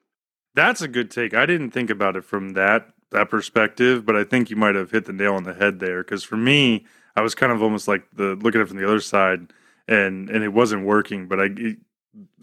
That's 0.55 0.82
a 0.82 0.88
good 0.88 1.11
take. 1.11 1.36
I 1.36 1.45
didn't 1.45 1.72
think 1.72 1.91
about 1.91 2.15
it 2.15 2.26
from 2.26 2.53
that 2.53 2.89
that 3.11 3.30
perspective, 3.30 4.03
but 4.03 4.15
I 4.15 4.24
think 4.24 4.49
you 4.49 4.55
might 4.55 4.74
have 4.74 4.89
hit 4.89 5.05
the 5.05 5.13
nail 5.13 5.36
on 5.36 5.43
the 5.43 5.53
head 5.53 5.80
there. 5.80 6.03
Because 6.03 6.24
for 6.24 6.38
me, 6.38 6.88
I 7.15 7.22
was 7.22 7.36
kind 7.36 7.51
of 7.51 7.61
almost 7.61 7.88
like 7.88 8.03
the 8.15 8.36
looking 8.36 8.61
at 8.61 8.65
it 8.65 8.70
from 8.70 8.78
the 8.78 8.88
other 8.88 8.99
side, 8.99 9.53
and 9.88 10.30
and 10.30 10.44
it 10.44 10.54
wasn't 10.54 10.86
working. 10.86 11.28
But 11.28 11.40
I, 11.40 11.46
it- 11.56 11.78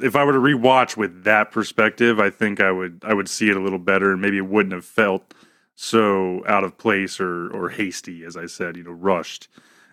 if 0.01 0.15
I 0.15 0.23
were 0.23 0.33
to 0.33 0.39
rewatch 0.39 0.97
with 0.97 1.25
that 1.25 1.51
perspective, 1.51 2.21
I 2.21 2.31
think 2.31 2.61
I 2.61 2.71
would 2.71 3.03
I 3.05 3.13
would 3.13 3.29
see 3.29 3.51
it 3.51 3.57
a 3.57 3.61
little 3.61 3.79
better, 3.81 4.13
and 4.13 4.21
maybe 4.23 4.37
it 4.39 4.47
wouldn't 4.47 4.73
have 4.73 4.85
felt 4.85 5.35
so 5.75 6.45
out 6.47 6.63
of 6.65 6.79
place 6.79 7.19
or 7.21 7.51
or 7.51 7.71
hasty, 7.71 8.25
as 8.25 8.37
I 8.37 8.47
said, 8.47 8.77
you 8.77 8.85
know, 8.85 8.93
rushed. 8.93 9.49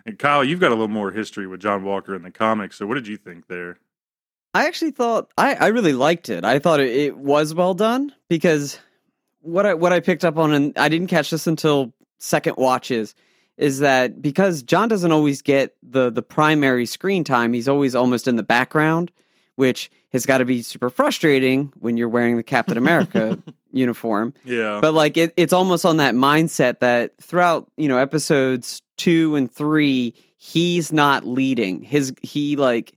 And 0.06 0.18
Kyle, 0.20 0.44
you've 0.44 0.60
got 0.60 0.68
a 0.70 0.76
little 0.76 0.88
more 0.88 1.12
history 1.12 1.48
with 1.48 1.62
John 1.62 1.84
Walker 1.84 2.14
in 2.16 2.22
the 2.22 2.32
comics, 2.32 2.76
so 2.78 2.86
what 2.86 2.96
did 2.96 3.08
you 3.08 3.18
think 3.18 3.48
there? 3.48 3.78
I 4.54 4.68
actually 4.68 4.92
thought 4.92 5.32
I, 5.38 5.56
I 5.56 5.68
really 5.68 5.94
liked 5.94 6.30
it. 6.30 6.44
I 6.44 6.60
thought 6.60 6.80
it, 6.80 6.90
it 6.96 7.18
was 7.18 7.54
well 7.56 7.74
done 7.74 8.14
because 8.30 8.80
what 9.42 9.66
I 9.66 9.74
what 9.74 9.94
I 9.94 10.00
picked 10.00 10.26
up 10.26 10.38
on 10.38 10.54
and 10.54 10.78
I 10.78 10.90
didn't 10.90 11.08
catch 11.08 11.30
this 11.32 11.48
until 11.48 11.92
second 12.20 12.56
watches 12.58 13.16
is 13.62 13.78
that 13.80 14.22
because 14.22 14.64
John 14.64 14.90
doesn't 14.90 15.12
always 15.12 15.42
get 15.42 15.76
the 15.84 16.10
the 16.10 16.24
primary 16.24 16.88
screen 16.88 17.24
time, 17.24 17.54
he's 17.54 17.70
always 17.70 17.96
almost 17.96 18.28
in 18.28 18.36
the 18.36 18.44
background, 18.44 19.12
which 19.56 19.92
has 20.12 20.26
got 20.26 20.40
to 20.40 20.46
be 20.46 20.64
super 20.64 20.90
frustrating 20.90 21.72
when 21.80 21.96
you're 21.96 22.10
wearing 22.10 22.38
the 22.38 22.44
Captain 22.44 22.78
America 22.78 23.38
uniform. 23.72 24.34
Yeah, 24.44 24.80
But 24.82 24.96
like 24.96 25.16
it, 25.16 25.34
it's 25.38 25.54
almost 25.54 25.86
on 25.86 25.98
that 25.98 26.16
mindset 26.16 26.80
that 26.80 27.16
throughout 27.22 27.72
you 27.78 27.88
know 27.88 28.00
episodes 28.00 28.82
two 28.98 29.36
and 29.36 29.50
three, 29.50 30.16
he's 30.38 30.92
not 30.92 31.26
leading. 31.26 31.84
His 31.84 32.14
he 32.24 32.56
like 32.56 32.94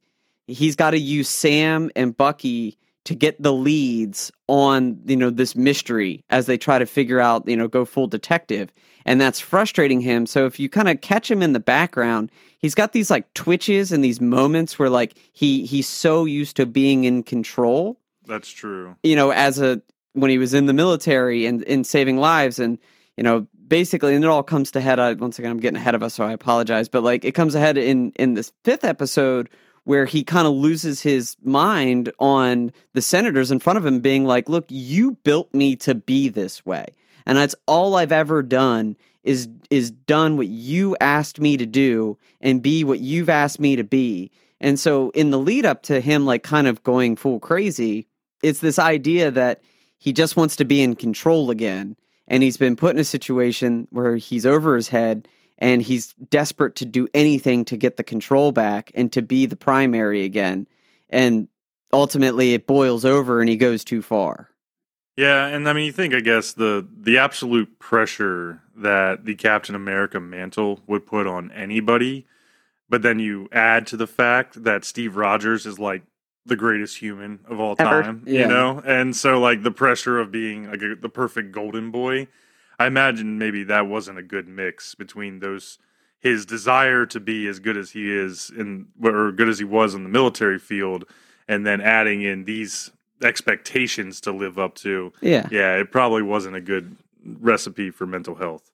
he's 0.46 0.76
got 0.76 0.92
to 0.92 0.98
use 0.98 1.28
Sam 1.28 1.90
and 1.94 2.16
Bucky 2.16 2.78
to 3.04 3.14
get 3.14 3.40
the 3.42 3.52
leads 3.52 4.32
on 4.48 4.98
you 5.06 5.16
know 5.16 5.30
this 5.30 5.54
mystery 5.54 6.24
as 6.30 6.46
they 6.46 6.56
try 6.56 6.78
to 6.78 6.86
figure 6.86 7.20
out 7.20 7.46
you 7.48 7.56
know 7.56 7.68
go 7.68 7.84
full 7.84 8.06
detective 8.06 8.72
and 9.06 9.20
that's 9.20 9.40
frustrating 9.40 10.00
him 10.00 10.26
so 10.26 10.46
if 10.46 10.58
you 10.58 10.68
kind 10.68 10.88
of 10.88 11.00
catch 11.00 11.30
him 11.30 11.42
in 11.42 11.52
the 11.52 11.60
background 11.60 12.30
he's 12.58 12.74
got 12.74 12.92
these 12.92 13.10
like 13.10 13.32
twitches 13.34 13.92
and 13.92 14.02
these 14.02 14.20
moments 14.20 14.78
where 14.78 14.90
like 14.90 15.18
he 15.32 15.64
he's 15.64 15.88
so 15.88 16.24
used 16.24 16.56
to 16.56 16.66
being 16.66 17.04
in 17.04 17.22
control 17.22 17.98
that's 18.26 18.50
true. 18.50 18.96
you 19.02 19.16
know, 19.16 19.30
as 19.30 19.60
a 19.60 19.82
when 20.12 20.30
he 20.30 20.38
was 20.38 20.54
in 20.54 20.66
the 20.66 20.72
military 20.72 21.46
and 21.46 21.62
in 21.62 21.84
saving 21.84 22.18
lives, 22.18 22.58
and 22.58 22.78
you 23.16 23.22
know, 23.22 23.46
basically, 23.66 24.14
and 24.14 24.24
it 24.24 24.28
all 24.28 24.42
comes 24.42 24.70
to 24.72 24.80
head. 24.80 24.98
I, 24.98 25.12
once 25.14 25.38
again, 25.38 25.50
I'm 25.50 25.60
getting 25.60 25.76
ahead 25.76 25.94
of 25.94 26.02
us, 26.02 26.14
so 26.14 26.24
I 26.24 26.32
apologize. 26.32 26.88
But 26.88 27.02
like, 27.02 27.24
it 27.24 27.32
comes 27.32 27.54
ahead 27.54 27.76
in 27.76 28.12
in 28.12 28.34
this 28.34 28.52
fifth 28.64 28.84
episode 28.84 29.48
where 29.84 30.06
he 30.06 30.24
kind 30.24 30.46
of 30.46 30.54
loses 30.54 31.02
his 31.02 31.36
mind 31.42 32.10
on 32.18 32.72
the 32.92 33.02
senators 33.02 33.50
in 33.50 33.58
front 33.60 33.76
of 33.76 33.86
him, 33.86 34.00
being 34.00 34.24
like, 34.24 34.48
"Look, 34.48 34.66
you 34.68 35.12
built 35.24 35.52
me 35.54 35.76
to 35.76 35.94
be 35.94 36.28
this 36.28 36.64
way, 36.66 36.86
and 37.26 37.38
that's 37.38 37.54
all 37.66 37.94
I've 37.94 38.12
ever 38.12 38.42
done." 38.42 38.96
Is 39.22 39.48
is 39.70 39.90
done 39.90 40.36
what 40.36 40.48
you 40.48 40.96
asked 41.00 41.40
me 41.40 41.56
to 41.56 41.64
do 41.64 42.18
and 42.42 42.60
be 42.60 42.84
what 42.84 43.00
you've 43.00 43.30
asked 43.30 43.58
me 43.58 43.74
to 43.74 43.84
be, 43.84 44.30
And 44.60 44.80
so 44.80 45.10
in 45.10 45.30
the 45.30 45.38
lead 45.38 45.66
up 45.66 45.82
to 45.84 46.00
him 46.00 46.24
like 46.24 46.42
kind 46.42 46.66
of 46.66 46.82
going 46.82 47.16
full 47.16 47.38
crazy, 47.38 48.06
it's 48.42 48.60
this 48.60 48.78
idea 48.78 49.30
that 49.30 49.60
he 49.98 50.12
just 50.12 50.36
wants 50.36 50.56
to 50.56 50.64
be 50.64 50.82
in 50.82 50.96
control 50.96 51.50
again. 51.50 51.96
And 52.26 52.42
he's 52.42 52.56
been 52.56 52.74
put 52.76 52.94
in 52.94 53.00
a 53.00 53.04
situation 53.04 53.86
where 53.90 54.16
he's 54.16 54.46
over 54.46 54.74
his 54.76 54.88
head 54.88 55.28
and 55.58 55.82
he's 55.82 56.12
desperate 56.30 56.74
to 56.76 56.84
do 56.84 57.08
anything 57.14 57.64
to 57.66 57.76
get 57.76 57.96
the 57.96 58.04
control 58.04 58.52
back 58.52 58.90
and 58.94 59.12
to 59.12 59.22
be 59.22 59.46
the 59.46 59.56
primary 59.56 60.24
again. 60.24 60.66
And 61.10 61.48
ultimately 61.92 62.54
it 62.54 62.66
boils 62.66 63.04
over 63.04 63.40
and 63.40 63.48
he 63.48 63.56
goes 63.56 63.84
too 63.84 64.02
far. 64.02 64.50
Yeah, 65.16 65.46
and 65.46 65.68
I 65.68 65.72
mean, 65.72 65.84
you 65.86 65.92
think 65.92 66.12
I 66.12 66.18
guess 66.20 66.52
the 66.54 66.84
the 67.00 67.18
absolute 67.18 67.78
pressure 67.78 68.60
that 68.76 69.24
the 69.24 69.36
Captain 69.36 69.76
America 69.76 70.18
mantle 70.18 70.80
would 70.88 71.06
put 71.06 71.28
on 71.28 71.52
anybody, 71.52 72.26
but 72.88 73.02
then 73.02 73.20
you 73.20 73.48
add 73.52 73.86
to 73.88 73.96
the 73.96 74.08
fact 74.08 74.64
that 74.64 74.84
Steve 74.84 75.16
Rogers 75.16 75.66
is 75.66 75.78
like 75.78 76.02
the 76.46 76.56
greatest 76.56 76.98
human 76.98 77.38
of 77.48 77.60
all 77.60 77.76
Ever. 77.78 78.02
time, 78.02 78.24
Yeah. 78.26 78.40
you 78.42 78.48
know, 78.48 78.82
and 78.84 79.14
so 79.14 79.38
like 79.38 79.62
the 79.62 79.70
pressure 79.70 80.18
of 80.18 80.32
being 80.32 80.68
like 80.68 80.82
a, 80.82 80.96
the 80.96 81.08
perfect 81.08 81.52
golden 81.52 81.92
boy, 81.92 82.26
I 82.78 82.86
imagine 82.86 83.38
maybe 83.38 83.64
that 83.64 83.86
wasn't 83.86 84.18
a 84.18 84.22
good 84.22 84.48
mix 84.48 84.94
between 84.94 85.40
those 85.40 85.78
his 86.20 86.46
desire 86.46 87.04
to 87.04 87.20
be 87.20 87.46
as 87.48 87.58
good 87.58 87.76
as 87.76 87.90
he 87.90 88.10
is 88.10 88.50
in 88.56 88.86
or 89.02 89.30
good 89.30 89.48
as 89.48 89.58
he 89.58 89.64
was 89.64 89.94
in 89.94 90.02
the 90.04 90.08
military 90.08 90.58
field, 90.58 91.04
and 91.48 91.66
then 91.66 91.80
adding 91.80 92.22
in 92.22 92.44
these 92.44 92.90
expectations 93.22 94.20
to 94.22 94.32
live 94.32 94.58
up 94.58 94.74
to. 94.76 95.12
Yeah. 95.20 95.46
Yeah, 95.50 95.76
it 95.76 95.90
probably 95.92 96.22
wasn't 96.22 96.56
a 96.56 96.60
good 96.60 96.96
recipe 97.40 97.90
for 97.90 98.06
mental 98.06 98.34
health. 98.34 98.70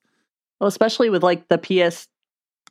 Well, 0.61 0.68
especially 0.68 1.11
with 1.11 1.22
like 1.22 1.48
the 1.48 1.59
PS 1.59 2.09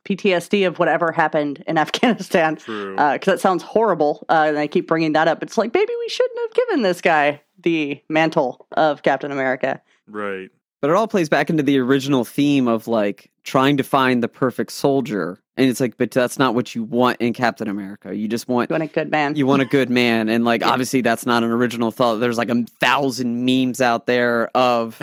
PTSD 0.05 0.65
of 0.65 0.79
whatever 0.79 1.11
happened 1.11 1.63
in 1.67 1.77
Afghanistan. 1.85 2.55
True. 2.55 2.93
because 2.95 3.25
that 3.25 3.39
sounds 3.39 3.63
horrible. 3.63 4.25
Uh, 4.29 4.45
and 4.47 4.57
I 4.57 4.67
keep 4.67 4.87
bringing 4.87 5.13
that 5.13 5.27
up. 5.27 5.43
It's 5.43 5.57
like 5.57 5.73
maybe 5.73 5.93
we 5.99 6.09
shouldn't 6.09 6.39
have 6.39 6.53
given 6.53 6.81
this 6.83 7.01
guy 7.01 7.41
the 7.61 8.01
mantle 8.07 8.65
of 8.71 9.03
Captain 9.03 9.31
America. 9.31 9.81
right. 10.07 10.49
But 10.81 10.89
it 10.91 10.95
all 10.95 11.07
plays 11.07 11.27
back 11.29 11.49
into 11.49 11.61
the 11.63 11.77
original 11.79 12.23
theme 12.23 12.67
of 12.67 12.87
like 12.87 13.29
trying 13.43 13.77
to 13.77 13.83
find 13.83 14.23
the 14.23 14.27
perfect 14.29 14.71
soldier. 14.71 15.39
And 15.57 15.69
it's 15.69 15.81
like, 15.81 15.97
but 15.97 16.11
that's 16.11 16.39
not 16.39 16.55
what 16.55 16.73
you 16.73 16.83
want 16.85 17.19
in 17.19 17.33
Captain 17.33 17.67
America. 17.67 18.15
You 18.15 18.29
just 18.29 18.47
want 18.47 18.69
You 18.69 18.75
want 18.75 18.83
a 18.83 18.87
good 18.87 19.11
man. 19.11 19.35
you 19.35 19.45
want 19.45 19.61
a 19.61 19.65
good 19.65 19.89
man. 19.89 20.29
And 20.29 20.45
like 20.45 20.61
Yeah. 20.61 20.69
obviously 20.69 21.01
that's 21.01 21.25
not 21.25 21.43
an 21.43 21.51
original 21.51 21.91
thought. 21.91 22.15
There's 22.21 22.37
like 22.37 22.49
a 22.49 22.63
thousand 22.79 23.43
memes 23.43 23.81
out 23.81 24.05
there 24.05 24.49
of, 24.55 25.01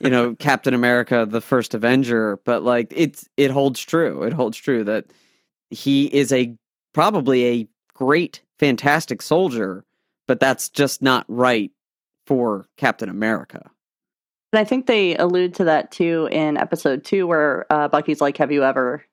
you 0.00 0.08
know, 0.08 0.34
Captain 0.38 0.72
America, 0.72 1.26
the 1.28 1.42
first 1.42 1.74
Avenger. 1.74 2.38
But 2.46 2.62
like 2.62 2.90
it's 2.96 3.28
it 3.36 3.50
holds 3.50 3.80
true. 3.84 4.22
It 4.22 4.32
holds 4.32 4.56
true 4.56 4.82
that 4.84 5.06
he 5.68 6.06
is 6.06 6.32
a 6.32 6.54
probably 6.94 7.44
a 7.46 7.68
great, 7.92 8.40
fantastic 8.58 9.20
soldier, 9.20 9.84
but 10.26 10.40
that's 10.40 10.70
just 10.70 11.02
not 11.02 11.26
right 11.28 11.70
for 12.26 12.66
Captain 12.78 13.10
America. 13.10 13.70
And 14.52 14.60
I 14.60 14.64
think 14.64 14.86
they 14.86 15.16
allude 15.16 15.54
to 15.54 15.64
that 15.64 15.90
too 15.90 16.28
in 16.32 16.56
episode 16.56 17.04
two, 17.04 17.26
where 17.26 17.66
uh, 17.70 17.88
Bucky's 17.88 18.20
like, 18.20 18.36
"Have 18.38 18.50
you 18.50 18.64
ever 18.64 19.04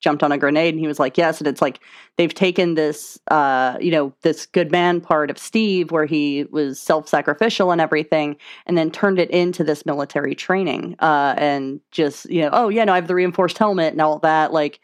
jumped 0.00 0.22
on 0.22 0.30
a 0.30 0.38
grenade?" 0.38 0.74
And 0.74 0.80
he 0.80 0.86
was 0.86 1.00
like, 1.00 1.18
"Yes." 1.18 1.38
And 1.38 1.48
it's 1.48 1.60
like 1.60 1.80
they've 2.16 2.32
taken 2.32 2.74
this, 2.74 3.18
uh, 3.30 3.78
you 3.80 3.90
know, 3.90 4.14
this 4.22 4.46
good 4.46 4.70
man 4.70 5.00
part 5.00 5.30
of 5.30 5.38
Steve, 5.38 5.90
where 5.90 6.06
he 6.06 6.44
was 6.50 6.78
self-sacrificial 6.78 7.72
and 7.72 7.80
everything, 7.80 8.36
and 8.66 8.78
then 8.78 8.90
turned 8.92 9.18
it 9.18 9.30
into 9.30 9.64
this 9.64 9.84
military 9.84 10.36
training, 10.36 10.94
uh, 11.00 11.34
and 11.36 11.80
just 11.90 12.30
you 12.30 12.42
know, 12.42 12.50
oh 12.52 12.68
yeah, 12.68 12.84
no, 12.84 12.92
I 12.92 12.96
have 12.96 13.08
the 13.08 13.14
reinforced 13.16 13.58
helmet 13.58 13.92
and 13.92 14.00
all 14.00 14.20
that. 14.20 14.52
Like, 14.52 14.78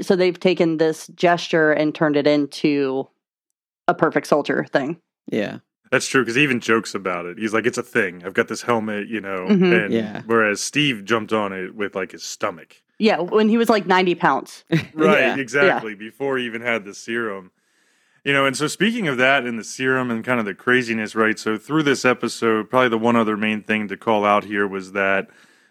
so 0.00 0.16
they've 0.16 0.40
taken 0.40 0.78
this 0.78 1.08
gesture 1.08 1.72
and 1.72 1.94
turned 1.94 2.16
it 2.16 2.26
into 2.26 3.06
a 3.86 3.94
perfect 3.94 4.28
soldier 4.28 4.64
thing. 4.72 4.98
Yeah. 5.26 5.58
That's 5.92 6.08
true 6.08 6.22
because 6.22 6.34
he 6.34 6.42
even 6.42 6.58
jokes 6.58 6.94
about 6.94 7.26
it. 7.26 7.38
He's 7.38 7.52
like, 7.54 7.66
"It's 7.66 7.78
a 7.78 7.82
thing. 7.82 8.22
I've 8.26 8.34
got 8.34 8.48
this 8.48 8.62
helmet, 8.62 9.06
you 9.08 9.20
know." 9.20 9.46
Mhm. 9.48 9.84
And 9.84 9.92
Yeah. 9.94 10.22
whereas 10.26 10.60
Steve 10.60 11.04
jumped 11.04 11.32
on 11.32 11.52
it 11.52 11.74
with 11.76 11.94
like 11.94 12.10
his 12.12 12.24
stomach. 12.24 12.76
Yeah, 12.98 13.20
when 13.20 13.48
he 13.48 13.56
was 13.58 13.68
like 13.68 13.86
ninety 13.86 14.14
pounds. 14.16 14.64
Right, 14.94 15.20
Yeah. 15.20 15.36
exactly. 15.36 15.94
Before 15.94 16.38
he 16.38 16.46
even 16.46 16.62
had 16.62 16.84
the 16.84 16.94
serum. 16.94 17.50
You 18.24 18.32
know, 18.32 18.46
and 18.46 18.56
so 18.56 18.68
speaking 18.68 19.06
of 19.08 19.16
that 19.18 19.44
and 19.44 19.58
the 19.58 19.64
serum 19.64 20.10
and 20.10 20.24
kind 20.24 20.38
of 20.40 20.46
the 20.46 20.54
craziness, 20.54 21.14
right? 21.14 21.38
So 21.38 21.56
through 21.58 21.82
this 21.82 22.04
episode, 22.04 22.70
probably 22.70 22.88
the 22.88 22.96
one 22.98 23.16
other 23.16 23.36
main 23.36 23.62
thing 23.62 23.88
to 23.88 23.96
call 23.96 24.24
out 24.24 24.44
here 24.44 24.66
was 24.66 24.92
that 24.92 25.28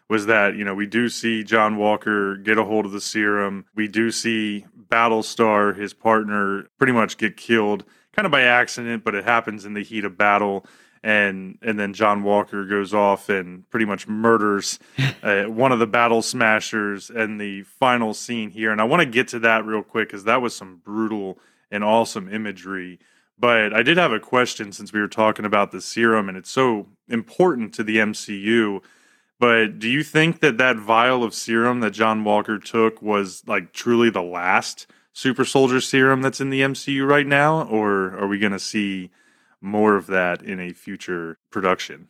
was 0.10 0.26
that, 0.26 0.56
you 0.58 0.66
know, 0.66 0.76
we 0.76 0.86
do 0.86 1.08
see 1.08 1.42
John 1.44 1.78
Walker 1.78 2.36
get 2.36 2.58
a 2.58 2.66
hold 2.66 2.86
of 2.86 2.92
the 2.92 3.00
serum. 3.02 3.64
We 3.74 3.88
do 3.88 4.12
see 4.12 4.66
Battlestar, 4.90 5.76
his 5.76 5.94
partner, 5.94 6.68
pretty 6.78 6.92
much 6.94 7.18
get 7.18 7.38
killed 7.38 7.86
kind 8.14 8.26
of 8.26 8.32
by 8.32 8.42
accident, 8.42 9.04
but 9.04 9.16
it 9.16 9.24
happens 9.24 9.66
in 9.66 9.74
the 9.74 9.84
heat 9.84 10.06
of 10.06 10.18
battle. 10.18 10.66
And 11.04 11.58
and 11.64 11.80
then 11.80 11.94
John 11.94 12.22
Walker 12.22 12.64
goes 12.66 12.94
off 12.94 13.28
and 13.28 13.68
pretty 13.72 13.86
much 13.86 14.08
murders 14.08 14.78
uh, 15.24 15.46
one 15.46 15.72
of 15.72 15.80
the 15.80 15.88
battle 15.88 16.22
smashers 16.22 17.10
and 17.10 17.42
the 17.42 17.64
final 17.64 18.14
scene 18.14 18.52
here. 18.52 18.72
And 18.72 18.80
I 18.80 18.84
want 18.84 19.02
to 19.02 19.08
get 19.08 19.28
to 19.30 19.40
that 19.40 19.66
real 19.66 19.82
quick 19.82 20.10
because 20.10 20.26
that 20.26 20.42
was 20.42 20.56
some 20.56 20.82
brutal 20.84 21.40
and 21.72 21.84
awesome 21.84 22.32
imagery. 22.32 23.00
But 23.40 23.74
I 23.74 23.82
did 23.82 23.98
have 23.98 24.12
a 24.12 24.20
question 24.20 24.72
since 24.72 24.94
we 24.94 25.00
were 25.00 25.08
talking 25.08 25.46
about 25.46 25.72
the 25.72 25.82
serum 25.82 26.30
and 26.30 26.38
it's 26.38 26.52
so 26.52 26.88
important 27.10 27.74
to 27.74 27.84
the 27.84 27.98
MCU. 27.98 28.82
But 29.40 29.80
do 29.80 29.90
you 29.90 30.04
think 30.04 30.40
that 30.42 30.60
that 30.60 30.78
vial 30.78 31.24
of 31.24 31.34
serum 31.34 31.80
that 31.80 31.92
John 31.92 32.24
Walker 32.24 32.60
took 32.60 33.02
was 33.02 33.42
like 33.48 33.74
truly 33.74 34.12
the 34.12 34.22
last 34.22 34.86
super 35.14 35.46
soldier 35.46 35.82
serum 35.82 36.22
that's 36.22 36.42
in 36.42 36.50
the 36.50 36.62
MCU 36.62 37.08
right 37.08 37.28
now? 37.28 37.64
Or 37.64 38.18
are 38.18 38.28
we 38.28 38.40
going 38.40 38.52
to 38.54 38.60
see 38.60 39.10
more 39.62 39.96
of 39.96 40.08
that 40.08 40.42
in 40.42 40.60
a 40.60 40.74
future 40.74 41.38
production? 41.52 42.08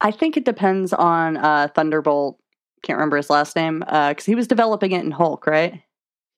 I 0.00 0.10
think 0.10 0.36
it 0.36 0.44
depends 0.44 0.92
on 0.92 1.36
uh, 1.36 1.68
Thunderbolt. 1.74 2.38
Can't 2.82 2.98
remember 2.98 3.16
his 3.16 3.30
last 3.30 3.56
name 3.56 3.80
because 3.80 4.26
he 4.26 4.34
was 4.34 4.46
developing 4.46 4.92
it 4.92 5.04
in 5.04 5.10
Hulk, 5.10 5.46
right? 5.46 5.82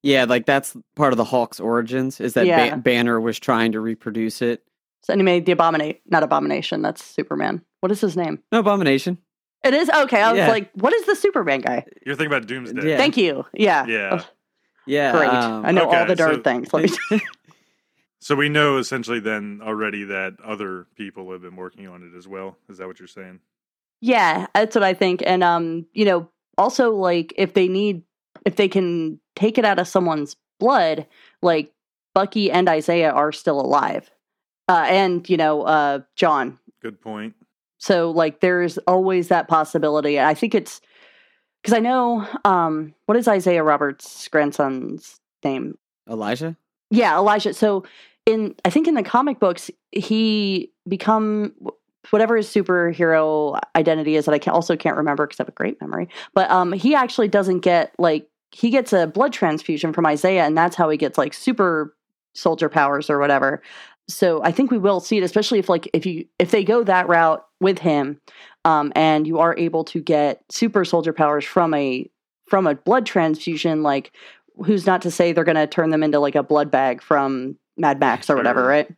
Yeah, 0.03 0.25
like 0.25 0.47
that's 0.47 0.77
part 0.95 1.13
of 1.13 1.17
the 1.17 1.25
Hulk's 1.25 1.59
origins 1.59 2.21
is 2.21 2.35
that 2.35 2.47
Yeah. 2.47 2.77
Ba- 2.77 2.81
Banner 2.83 3.21
was 3.21 3.39
trying 3.39 3.73
to 3.73 3.81
reproduce 3.81 4.41
it. 4.41 4.63
So 5.03 5.13
and 5.13 5.21
he 5.21 5.25
made 5.25 5.45
the 5.47 5.53
Abominate, 5.53 6.03
not 6.07 6.23
Abomination. 6.23 6.83
That's 6.83 7.05
Superman. 7.05 7.63
What 7.81 7.91
is 7.91 8.01
his 8.01 8.17
name? 8.17 8.41
No 8.53 8.61
abomination. 8.61 9.19
It 9.65 9.75
is 9.75 9.91
okay. 9.91 10.23
I 10.23 10.31
was 10.33 10.39
Yeah. 10.39 10.49
like, 10.49 10.71
what 10.75 10.93
is 10.93 11.05
the 11.07 11.17
Superman 11.17 11.61
guy? 11.61 11.85
You're 12.07 12.15
thinking 12.15 12.33
about 12.33 12.47
Doomsday. 12.47 12.89
Yeah. 12.91 12.97
Thank 12.97 13.17
you. 13.17 13.45
Yeah. 13.53 13.87
Yeah. 13.87 14.23
Ugh, 14.89 14.93
Yeah, 14.93 15.13
great. 15.13 15.29
um, 15.29 15.65
I 15.67 15.71
know 15.73 15.89
all 15.89 16.07
the 16.07 16.15
darn 16.17 16.37
so- 16.37 16.43
things. 16.43 16.73
Let 16.73 16.91
me 17.11 17.21
So 18.21 18.35
we 18.35 18.49
know 18.49 18.79
essentially 18.79 19.21
then 19.21 19.61
already 19.63 20.05
that 20.05 20.35
other 20.45 20.87
people 20.97 21.31
have 21.33 21.43
been 21.43 21.55
working 21.57 21.87
on 21.87 22.03
it 22.03 22.17
as 22.17 22.27
well. 22.27 22.57
Is 22.69 22.79
that 22.79 22.89
what 22.89 22.99
you're 22.99 23.07
saying? 23.07 23.39
Yeah, 24.01 24.47
that's 24.55 24.75
what 24.75 24.83
I 24.83 24.93
think. 24.95 25.23
And 25.25 25.45
um, 25.45 25.87
you 25.93 26.05
know, 26.05 26.29
also 26.57 26.91
like 26.95 27.33
if 27.37 27.55
they 27.55 27.69
need 27.69 28.03
if 28.45 28.57
they 28.57 28.69
can 28.69 29.21
take 29.37 29.57
it 29.59 29.65
out 29.65 29.79
of 29.79 29.87
someone's 29.87 30.37
blood, 30.59 31.07
like 31.43 31.73
Bucky 32.15 32.51
and 32.51 32.69
Isaiah 32.69 33.13
are 33.13 33.31
still 33.33 33.61
alive. 33.61 34.11
Uh 34.69 34.85
and, 34.89 35.29
you 35.31 35.37
know, 35.37 35.63
uh 35.63 36.01
John. 36.17 36.59
Good 36.83 37.01
point. 37.01 37.35
So 37.79 38.11
like 38.11 38.41
there's 38.41 38.79
always 38.79 39.29
that 39.29 39.47
possibility. 39.47 40.19
I 40.21 40.35
think 40.35 40.55
it's 40.57 40.81
because 41.63 41.77
I 41.77 41.81
know 41.81 42.27
um 42.45 42.95
what 43.07 43.17
is 43.17 43.29
Isaiah 43.29 43.63
Roberts' 43.63 44.29
grandson's 44.29 45.21
name? 45.45 45.77
Elijah. 46.09 46.57
Yeah, 46.91 47.17
Elijah. 47.17 47.55
So 47.55 47.85
in 48.27 48.55
I 48.65 48.71
think 48.71 48.89
in 48.89 48.95
the 48.95 49.03
comic 49.03 49.39
books 49.39 49.71
he 49.93 50.73
become 50.87 51.55
whatever 52.11 52.37
his 52.37 52.49
superhero 52.49 53.59
identity 53.77 54.17
is 54.17 54.25
that 54.25 54.35
I 54.35 54.39
can 54.39 54.53
also 54.53 54.77
can't 54.77 54.97
remember 54.97 55.27
because 55.27 55.41
I 55.41 55.43
have 55.43 55.49
a 55.49 55.53
great 55.53 55.81
memory. 55.81 56.09
But 56.35 56.51
um 56.51 56.73
he 56.73 56.95
actually 56.95 57.29
doesn't 57.29 57.61
get 57.61 57.95
like 57.99 58.29
he 58.51 58.71
gets 58.71 58.93
a 58.93 59.07
blood 59.07 59.33
transfusion 59.33 59.93
from 59.93 60.07
Isaiah 60.07 60.45
and 60.45 60.57
that's 60.57 60.77
how 60.77 60.89
he 60.89 60.97
gets 60.97 61.19
like 61.19 61.35
super 61.35 61.95
soldier 62.35 62.69
powers 62.69 63.11
or 63.11 63.19
whatever. 63.19 63.63
So 64.09 64.43
I 64.43 64.53
think 64.53 64.71
we 64.71 64.79
will 64.79 65.01
see 65.01 65.19
it 65.19 65.23
especially 65.25 65.59
if 65.59 65.69
like 65.69 65.89
if 65.93 66.07
you 66.07 66.27
if 66.39 66.51
they 66.51 66.65
go 66.65 66.83
that 66.85 67.09
route 67.09 67.45
with 67.61 67.79
him 67.79 68.21
um 68.69 68.93
and 68.95 69.27
you 69.27 69.39
are 69.39 69.57
able 69.57 69.83
to 69.85 70.01
get 70.01 70.43
super 70.51 70.85
soldier 70.85 71.13
powers 71.13 71.45
from 71.45 71.73
a 71.75 72.09
from 72.47 72.67
a 72.67 72.75
blood 72.75 73.05
transfusion 73.07 73.83
like 73.83 74.13
who's 74.65 74.87
not 74.87 75.03
to 75.03 75.11
say 75.11 75.33
they're 75.33 75.45
going 75.45 75.55
to 75.55 75.67
turn 75.69 75.91
them 75.91 76.03
into 76.03 76.19
like 76.19 76.35
a 76.35 76.43
blood 76.43 76.69
bag 76.71 77.01
from 77.01 77.57
Mad 77.77 78.01
Max 78.01 78.29
or 78.29 78.35
whatever, 78.35 78.67
right? 78.67 78.89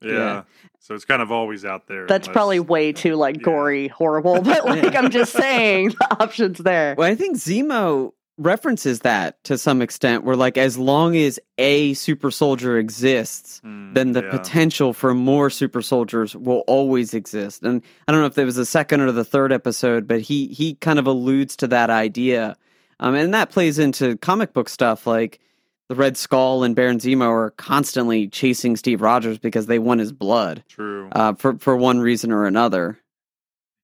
Yeah. 0.00 0.12
Yeah. 0.12 0.42
So 0.78 0.94
it's 0.94 1.04
kind 1.04 1.20
of 1.20 1.32
always 1.32 1.64
out 1.64 1.88
there. 1.88 2.06
That's 2.06 2.28
unless- 2.28 2.34
probably 2.36 2.60
way 2.60 2.92
too 2.92 3.16
like 3.16 3.36
Yeah. 3.38 3.42
gory, 3.42 3.88
horrible, 3.88 4.40
but 4.42 4.64
like 4.64 4.94
I'm 5.00 5.10
just 5.10 5.32
saying 5.32 5.88
the 5.98 6.22
options 6.22 6.58
there. 6.58 6.94
Well, 6.96 7.10
I 7.10 7.16
think 7.16 7.36
Zemo 7.36 8.12
references 8.38 9.00
that 9.00 9.42
to 9.44 9.58
some 9.58 9.82
extent, 9.82 10.24
where 10.24 10.36
like 10.36 10.56
as 10.56 10.78
long 10.78 11.16
as 11.16 11.38
a 11.58 11.92
super 11.94 12.30
soldier 12.30 12.78
exists, 12.78 13.60
Hmm, 13.64 13.92
then 13.94 14.12
the 14.12 14.22
yeah. 14.22 14.30
potential 14.30 14.92
for 14.92 15.12
more 15.14 15.50
super 15.50 15.82
soldiers 15.82 16.34
will 16.36 16.62
always 16.66 17.14
exist. 17.14 17.62
And 17.62 17.82
I 18.06 18.12
don't 18.12 18.20
know 18.20 18.26
if 18.26 18.34
there 18.34 18.46
was 18.46 18.56
the 18.56 18.64
second 18.64 19.00
or 19.00 19.12
the 19.12 19.24
third 19.24 19.52
episode, 19.52 20.06
but 20.06 20.20
he 20.20 20.46
he 20.48 20.74
kind 20.76 20.98
of 20.98 21.06
alludes 21.06 21.56
to 21.56 21.66
that 21.68 21.90
idea, 21.90 22.56
um, 23.00 23.14
and 23.14 23.34
that 23.34 23.50
plays 23.50 23.78
into 23.78 24.16
comic 24.18 24.52
book 24.52 24.68
stuff. 24.68 25.06
Like 25.06 25.40
the 25.88 25.94
Red 25.94 26.16
Skull 26.16 26.64
and 26.64 26.76
Baron 26.76 26.98
Zemo 26.98 27.28
are 27.30 27.50
constantly 27.50 28.28
chasing 28.28 28.76
Steve 28.76 29.00
Rogers 29.00 29.38
because 29.38 29.66
they 29.66 29.78
want 29.78 30.00
his 30.00 30.12
blood 30.12 30.62
True. 30.68 31.08
uh, 31.12 31.34
for 31.34 31.58
for 31.58 31.76
one 31.76 32.00
reason 32.00 32.30
or 32.30 32.46
another. 32.46 32.98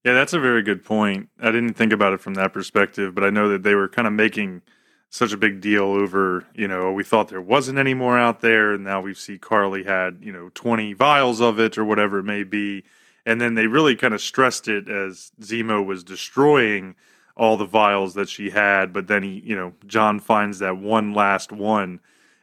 Yeah, 0.05 0.13
that's 0.13 0.33
a 0.33 0.39
very 0.39 0.61
good 0.61 0.85
point. 0.85 1.29
I 1.41 1.51
didn't 1.51 1.73
think 1.73 1.91
about 1.91 2.13
it 2.13 2.21
from 2.21 2.35
that 2.35 2.53
perspective, 2.53 3.15
but 3.15 3.23
I 3.23 3.31
know 3.31 3.49
that 3.49 3.63
they 3.63 3.73
were 3.73 3.89
kind 3.89 4.07
of 4.07 4.13
making 4.13 4.61
such 5.09 5.33
a 5.33 5.37
big 5.37 5.61
deal 5.61 5.85
over, 5.85 6.45
you 6.53 6.67
know, 6.67 6.91
we 6.91 7.03
thought 7.03 7.29
there 7.29 7.41
wasn't 7.41 7.79
any 7.79 7.95
more 7.95 8.19
out 8.19 8.41
there, 8.41 8.73
and 8.73 8.83
now 8.83 9.01
we 9.01 9.15
see 9.15 9.39
Karli 9.39 9.83
had, 9.83 10.19
you 10.21 10.31
know, 10.31 10.51
20 10.53 10.93
vials 10.93 11.41
of 11.41 11.59
it 11.59 11.75
or 11.75 11.83
whatever 11.83 12.19
it 12.19 12.23
may 12.23 12.43
be. 12.43 12.83
And 13.25 13.41
then 13.41 13.55
they 13.55 13.65
really 13.65 13.95
kind 13.95 14.13
of 14.13 14.21
stressed 14.21 14.67
it 14.67 14.87
as 14.87 15.31
Zemo 15.41 15.83
was 15.83 16.03
destroying 16.03 16.93
all 17.35 17.57
the 17.57 17.65
vials 17.65 18.13
that 18.13 18.29
she 18.29 18.51
had, 18.51 18.93
but 18.93 19.07
then 19.07 19.23
he, 19.23 19.41
you 19.43 19.55
know, 19.55 19.73
John 19.87 20.19
finds 20.19 20.59
that 20.59 20.77
one 20.77 21.15
last 21.15 21.51
one. 21.51 21.99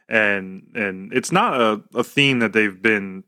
And 0.09 0.67
and 0.75 1.13
it's 1.13 1.31
not 1.31 1.61
a, 1.61 1.81
a 1.95 2.03
theme 2.03 2.39
that 2.39 2.51
they've 2.51 2.81
been 2.81 3.23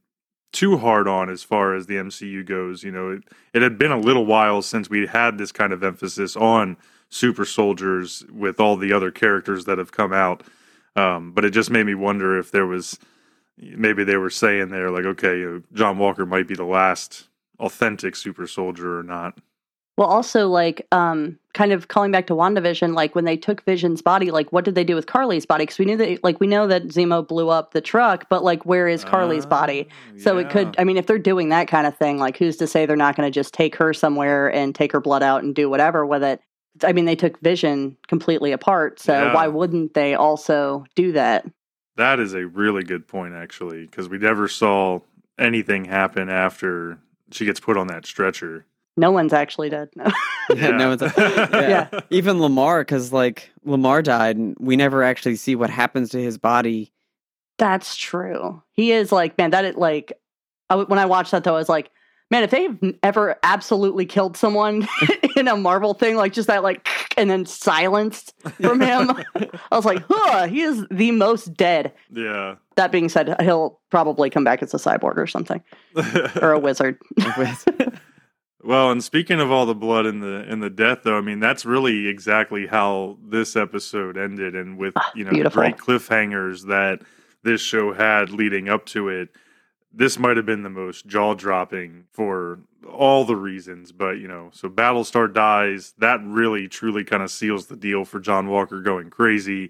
too 0.56 0.78
hard 0.78 1.08
on 1.08 1.30
as 1.30 1.44
far 1.44 1.76
as 1.76 1.86
the 1.86 1.96
MCU 1.96 2.46
goes. 2.46 2.84
You 2.84 2.92
know, 2.92 3.12
it, 3.12 3.24
it 3.54 3.62
had 3.62 3.78
been 3.78 3.92
a 3.92 4.00
little 4.00 4.26
while 4.26 4.62
since 4.62 4.90
we 4.90 5.06
had 5.06 5.38
this 5.38 5.52
kind 5.52 5.74
of 5.74 5.84
emphasis 5.84 6.36
on 6.36 6.78
super 7.10 7.46
soldiers 7.46 8.24
with 8.32 8.60
all 8.60 8.78
the 8.78 8.94
other 8.94 9.12
characters 9.12 9.66
that 9.66 9.78
have 9.78 9.92
come 9.92 10.14
out. 10.14 10.44
Um, 10.96 11.34
but 11.34 11.44
it 11.44 11.52
just 11.52 11.70
made 11.70 11.86
me 11.86 11.94
wonder 11.94 12.40
if 12.40 12.52
there 12.52 12.66
was 12.66 12.98
maybe 13.58 14.04
they 14.04 14.18
were 14.18 14.30
saying 14.30 14.70
there 14.70 14.90
like, 14.90 15.06
okay, 15.06 15.40
you 15.40 15.50
know, 15.50 15.62
John 15.74 15.98
Walker 15.98 16.26
might 16.26 16.48
be 16.48 16.56
the 16.56 16.64
last 16.64 17.28
authentic 17.60 18.16
super 18.16 18.48
soldier 18.48 18.98
or 18.98 19.04
not. 19.04 19.38
Well, 19.98 20.08
also 20.08 20.48
like 20.50 20.86
um 20.92 21.40
kind 21.54 21.72
of 21.72 21.88
calling 21.88 22.12
back 22.12 22.28
to 22.28 22.34
WandaVision, 22.34 22.94
like 22.96 23.16
when 23.16 23.24
they 23.24 23.38
took 23.38 23.64
Vision's 23.64 24.02
body, 24.02 24.30
like 24.30 24.52
what 24.52 24.66
did 24.66 24.76
they 24.76 24.84
do 24.84 24.94
with 24.96 25.06
Karli's 25.06 25.46
body? 25.46 25.64
Because 25.64 25.80
we 25.80 25.86
knew 25.86 25.96
that 25.98 26.24
like 26.24 26.40
we 26.42 26.48
know 26.48 26.68
that 26.68 26.88
Zemo 26.88 27.26
blew 27.26 27.50
up 27.50 27.72
the 27.72 27.80
truck, 27.82 28.28
but 28.30 28.44
like 28.44 28.66
where 28.66 28.88
is 28.90 29.06
Karli's 29.06 29.46
body? 29.46 29.88
Ah, 29.90 29.94
So 30.18 30.38
it 30.38 30.50
could 30.50 30.68
yeah. 30.76 30.82
I 30.82 30.84
mean 30.84 30.98
if 30.98 31.08
they're 31.08 31.18
doing 31.18 31.50
that 31.50 31.68
kind 31.70 31.88
of 31.88 31.98
thing, 31.98 32.18
like 32.18 32.38
who's 32.38 32.58
to 32.58 32.68
say 32.68 32.86
they're 32.86 32.98
not 32.98 33.16
gonna 33.16 33.32
just 33.32 33.54
take 33.54 33.76
her 33.78 33.94
somewhere 33.94 34.52
and 34.52 34.76
take 34.76 34.92
her 34.92 35.00
blood 35.00 35.24
out 35.24 35.44
and 35.44 35.56
do 35.56 35.70
whatever 35.70 36.06
with 36.06 36.24
it? 36.24 36.42
I 36.84 36.92
mean 36.92 37.06
they 37.06 37.16
took 37.16 37.40
Vision 37.40 37.96
completely 38.08 38.52
apart, 38.52 39.00
so 39.00 39.14
Yeah. 39.14 39.34
why 39.34 39.48
wouldn't 39.48 39.94
they 39.94 40.14
also 40.14 40.84
do 40.96 41.14
that? 41.14 41.46
That 41.96 42.20
is 42.20 42.34
a 42.34 42.46
really 42.48 42.84
good 42.84 43.08
point, 43.08 43.34
actually, 43.34 43.86
because 43.86 44.10
we 44.10 44.18
never 44.18 44.50
saw 44.50 45.00
anything 45.40 45.86
happen 45.86 46.28
after 46.30 46.98
she 47.32 47.46
gets 47.46 47.62
put 47.62 47.78
on 47.78 47.88
that 47.88 48.06
stretcher. 48.06 48.66
No 48.98 49.12
one's 49.12 49.34
actually 49.34 49.70
dead. 49.70 49.90
No. 49.96 50.06
Yeah, 50.56 50.70
no, 50.70 50.92
it's 50.92 51.02
yeah. 51.18 51.88
Yeah. 51.92 52.00
Even 52.12 52.40
Lamar, 52.40 52.82
because 52.82 53.12
like 53.12 53.50
Lamar 53.64 54.04
died, 54.04 54.38
and 54.38 54.56
we 54.60 54.76
never 54.76 55.02
actually 55.02 55.38
see 55.38 55.56
what 55.56 55.72
happens 55.72 56.12
to 56.12 56.22
his 56.22 56.38
body. 56.38 56.94
That's 57.58 57.96
true. 57.96 58.62
He 58.74 58.92
is 58.92 59.12
like, 59.12 59.40
man, 59.40 59.50
that 59.50 59.66
is 59.66 59.76
like, 59.76 60.14
I, 60.70 60.76
when 60.76 61.00
I 61.00 61.08
watched 61.08 61.32
that 61.32 61.44
though, 61.44 61.56
I 61.56 61.58
was 61.58 61.68
like, 61.68 61.90
man, 62.30 62.44
if 62.44 62.52
they've 62.52 62.96
ever 63.02 63.38
absolutely 63.42 64.06
killed 64.06 64.38
someone 64.38 64.88
in 65.36 65.48
a 65.48 65.56
Marvel 65.58 65.96
thing, 65.96 66.16
like 66.16 66.34
just 66.34 66.48
that, 66.48 66.62
like, 66.62 66.88
and 67.18 67.28
then 67.28 67.48
silenced 67.48 68.36
from 68.62 68.82
him, 68.82 69.12
I 69.72 69.76
was 69.76 69.86
like, 69.86 70.04
huh, 70.08 70.48
he 70.48 70.62
is 70.62 70.86
the 70.92 71.10
most 71.10 71.56
dead. 71.56 71.92
Yeah. 72.12 72.56
That 72.76 72.92
being 72.92 73.10
said, 73.10 73.36
he'll 73.42 73.80
probably 73.90 74.30
come 74.30 74.44
back 74.44 74.62
as 74.62 74.74
a 74.74 74.78
cyborg 74.78 75.18
or 75.18 75.26
something, 75.28 75.64
or 76.42 76.52
a 76.52 76.60
wizard. 76.60 77.00
Well, 78.66 78.90
and 78.90 79.04
speaking 79.04 79.40
of 79.40 79.52
all 79.52 79.68
the 79.68 79.76
blood 79.76 80.08
and 80.08 80.24
the 80.24 80.44
and 80.50 80.62
the 80.62 80.72
death, 80.72 81.04
though, 81.04 81.20
I 81.20 81.22
mean 81.22 81.40
that's 81.40 81.66
really 81.66 82.08
exactly 82.08 82.66
how 82.66 83.20
this 83.24 83.56
episode 83.56 84.18
ended, 84.18 84.56
and 84.56 84.76
with 84.76 84.94
ah, 84.96 85.12
you 85.14 85.24
know 85.24 85.30
the 85.30 85.36
beautiful. 85.36 85.62
great 85.62 85.78
cliffhangers 85.78 86.66
that 86.66 87.02
this 87.44 87.62
show 87.62 87.94
had 87.94 88.32
leading 88.32 88.68
up 88.68 88.88
to 88.88 89.08
it. 89.08 89.30
This 89.94 90.18
might 90.18 90.36
have 90.38 90.48
been 90.48 90.64
the 90.64 90.72
most 90.72 91.06
jaw 91.06 91.36
dropping 91.36 92.06
for 92.12 92.60
all 92.92 93.24
the 93.24 93.36
reasons, 93.36 93.92
but 93.92 94.18
you 94.18 94.28
know, 94.28 94.50
so 94.52 94.68
Battlestar 94.68 95.32
dies. 95.32 95.94
That 96.00 96.22
really, 96.24 96.68
truly 96.68 97.04
kind 97.04 97.22
of 97.22 97.30
seals 97.30 97.68
the 97.68 97.76
deal 97.76 98.04
for 98.04 98.20
John 98.20 98.48
Walker 98.48 98.82
going 98.82 99.12
crazy, 99.12 99.70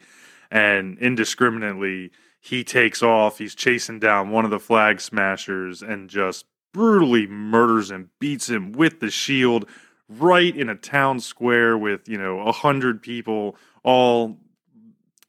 and 0.49 0.97
indiscriminately 0.99 2.11
he 2.39 2.63
takes 2.63 3.03
off. 3.03 3.39
He's 3.39 3.55
chasing 3.55 3.99
down 3.99 4.29
one 4.29 4.45
of 4.45 4.51
the 4.51 4.59
flag 4.59 5.01
smashers 5.01 5.81
and 5.81 6.09
just 6.09 6.45
brutally 6.75 7.25
murders 7.25 7.89
him, 7.89 8.09
beats 8.19 8.49
him 8.49 8.73
with 8.73 8.99
the 8.99 9.09
shield 9.09 9.65
right 10.09 10.53
in 10.53 10.67
a 10.67 10.75
town 10.75 11.21
square 11.21 11.77
with, 11.77 12.09
you 12.09 12.17
know, 12.17 12.41
a 12.41 12.51
hundred 12.51 13.01
people, 13.01 13.55
all 13.81 14.37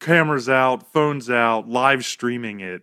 cameras 0.01 0.49
out, 0.49 0.93
phones 0.93 1.31
out, 1.31 1.69
live 1.69 2.05
streaming 2.05 2.59
it. 2.59 2.83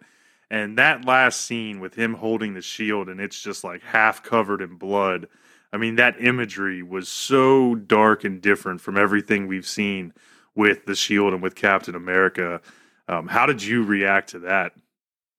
And 0.49 0.78
that 0.78 1.03
last 1.03 1.41
scene 1.41 1.82
with 1.82 1.95
him 1.95 2.14
holding 2.14 2.53
the 2.53 2.61
shield 2.61 3.09
and 3.09 3.20
it's 3.20 3.41
just 3.41 3.66
like 3.66 3.84
half 3.84 4.24
covered 4.24 4.61
in 4.61 4.78
blood. 4.78 5.28
I 5.74 5.78
mean, 5.78 5.97
that 5.97 6.24
imagery 6.24 6.82
was 6.82 7.09
so 7.09 7.76
dark 7.76 8.24
and 8.24 8.41
different 8.41 8.80
from 8.80 8.97
everything 8.97 9.45
we've 9.45 9.68
seen 9.68 10.14
with 10.55 10.86
the 10.86 10.95
shield 10.95 11.34
and 11.34 11.43
with 11.43 11.55
Captain 11.55 11.95
America. 11.95 12.61
Um, 13.09 13.28
how 13.28 13.45
did 13.45 13.61
you 13.61 13.84
react 13.84 14.30
to 14.30 14.39
that? 14.39 14.72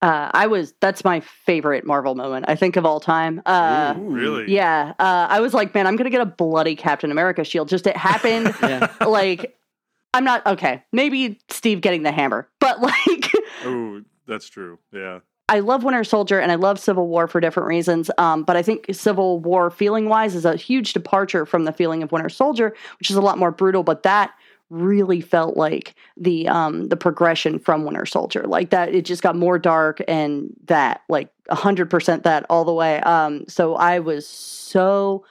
Uh, 0.01 0.29
I 0.33 0.47
was, 0.47 0.73
that's 0.81 1.03
my 1.03 1.21
favorite 1.21 1.85
Marvel 1.85 2.15
moment, 2.15 2.45
I 2.47 2.55
think, 2.55 2.75
of 2.75 2.85
all 2.85 2.99
time. 2.99 3.41
Uh, 3.45 3.95
Ooh, 3.97 4.01
really? 4.01 4.53
yeah. 4.53 4.93
Uh, 4.99 5.27
I 5.29 5.39
was 5.39 5.53
like, 5.53 5.73
man, 5.73 5.87
I'm 5.87 5.95
going 5.95 6.05
to 6.05 6.11
get 6.11 6.21
a 6.21 6.25
bloody 6.25 6.75
Captain 6.75 7.11
America 7.11 7.43
shield. 7.43 7.69
Just 7.69 7.87
it 7.87 7.97
happened. 7.97 8.53
yeah. 8.61 8.93
like 9.05 9.57
I'm 10.13 10.23
not 10.23 10.45
okay. 10.45 10.83
Maybe 10.91 11.39
Steve 11.49 11.81
getting 11.81 12.03
the 12.03 12.11
hammer, 12.11 12.47
but 12.59 12.81
like 12.81 13.31
Oh, 13.63 14.01
that's 14.27 14.47
true. 14.47 14.79
Yeah. 14.91 15.19
I 15.47 15.59
love 15.59 15.83
Winter 15.83 16.03
Soldier 16.03 16.39
and 16.39 16.51
I 16.51 16.55
love 16.55 16.79
Civil 16.79 17.07
War 17.07 17.27
for 17.27 17.39
different 17.39 17.67
reasons. 17.67 18.09
Um, 18.17 18.43
but 18.43 18.57
I 18.57 18.63
think 18.63 18.85
Civil 18.91 19.39
War 19.39 19.69
feeling 19.69 20.09
wise 20.09 20.33
is 20.33 20.43
a 20.43 20.55
huge 20.55 20.93
departure 20.93 21.45
from 21.45 21.65
the 21.65 21.71
feeling 21.71 22.01
of 22.01 22.11
Winter 22.11 22.29
Soldier, 22.29 22.75
which 22.99 23.11
is 23.11 23.15
a 23.15 23.21
lot 23.21 23.37
more 23.37 23.51
brutal. 23.51 23.83
But 23.83 24.03
that 24.03 24.31
really 24.75 25.21
felt 25.21 25.57
like 25.57 25.95
the 26.17 26.47
um 26.47 26.87
the 26.89 26.97
progression 26.97 27.59
from 27.59 27.85
Winter 27.85 28.05
Soldier, 28.05 28.43
like 28.43 28.69
that. 28.71 28.93
It 28.93 29.05
just 29.05 29.23
got 29.23 29.35
more 29.35 29.57
dark 29.57 30.01
and 30.07 30.53
that 30.65 31.01
like 31.09 31.29
hundred 31.49 31.89
percent 31.89 32.23
that 32.23 32.45
all 32.49 32.65
the 32.65 32.73
way. 32.73 32.99
Um, 33.01 33.45
so 33.47 33.75
I 33.75 33.99
was 33.99 34.27
so 34.27 35.25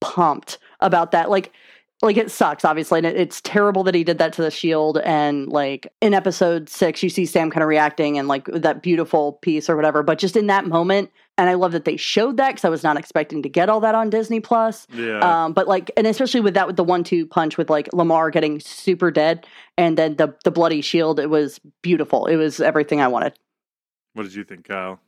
pumped 0.00 0.58
about 0.80 1.10
that. 1.12 1.30
Like 1.30 1.52
like 2.00 2.16
it 2.16 2.30
sucks 2.30 2.64
obviously 2.64 2.98
and 2.98 3.06
it, 3.06 3.16
it's 3.16 3.40
terrible 3.40 3.82
that 3.82 3.94
he 3.94 4.04
did 4.04 4.18
that 4.18 4.32
to 4.32 4.42
the 4.42 4.50
shield 4.50 4.98
and 4.98 5.48
like 5.48 5.92
in 6.00 6.14
episode 6.14 6.68
six 6.68 7.02
you 7.02 7.10
see 7.10 7.26
sam 7.26 7.50
kind 7.50 7.62
of 7.62 7.68
reacting 7.68 8.18
and 8.18 8.28
like 8.28 8.44
that 8.46 8.82
beautiful 8.82 9.32
piece 9.32 9.68
or 9.68 9.74
whatever 9.74 10.02
but 10.02 10.18
just 10.18 10.36
in 10.36 10.46
that 10.46 10.66
moment 10.66 11.10
and 11.38 11.48
i 11.48 11.54
love 11.54 11.72
that 11.72 11.84
they 11.86 11.96
showed 11.96 12.36
that 12.36 12.48
because 12.50 12.64
i 12.64 12.68
was 12.68 12.82
not 12.82 12.96
expecting 12.98 13.42
to 13.42 13.48
get 13.48 13.68
all 13.70 13.80
that 13.80 13.94
on 13.94 14.10
disney 14.10 14.40
plus 14.40 14.86
Yeah. 14.92 15.20
um 15.44 15.52
but 15.54 15.66
like 15.66 15.90
and 15.96 16.06
especially 16.06 16.40
with 16.40 16.54
that 16.54 16.66
with 16.66 16.76
the 16.76 16.84
one-two 16.84 17.26
punch 17.26 17.56
with 17.56 17.70
like 17.70 17.88
lamar 17.94 18.30
getting 18.30 18.60
super 18.60 19.10
dead 19.10 19.46
and 19.78 19.96
then 19.96 20.16
the 20.16 20.34
the 20.44 20.50
bloody 20.50 20.82
shield 20.82 21.18
it 21.18 21.30
was 21.30 21.58
beautiful 21.82 22.26
it 22.26 22.36
was 22.36 22.60
everything 22.60 23.00
i 23.00 23.08
wanted 23.08 23.32
what 24.14 24.24
did 24.24 24.34
you 24.34 24.42
think, 24.42 24.66
Kyle? 24.66 24.98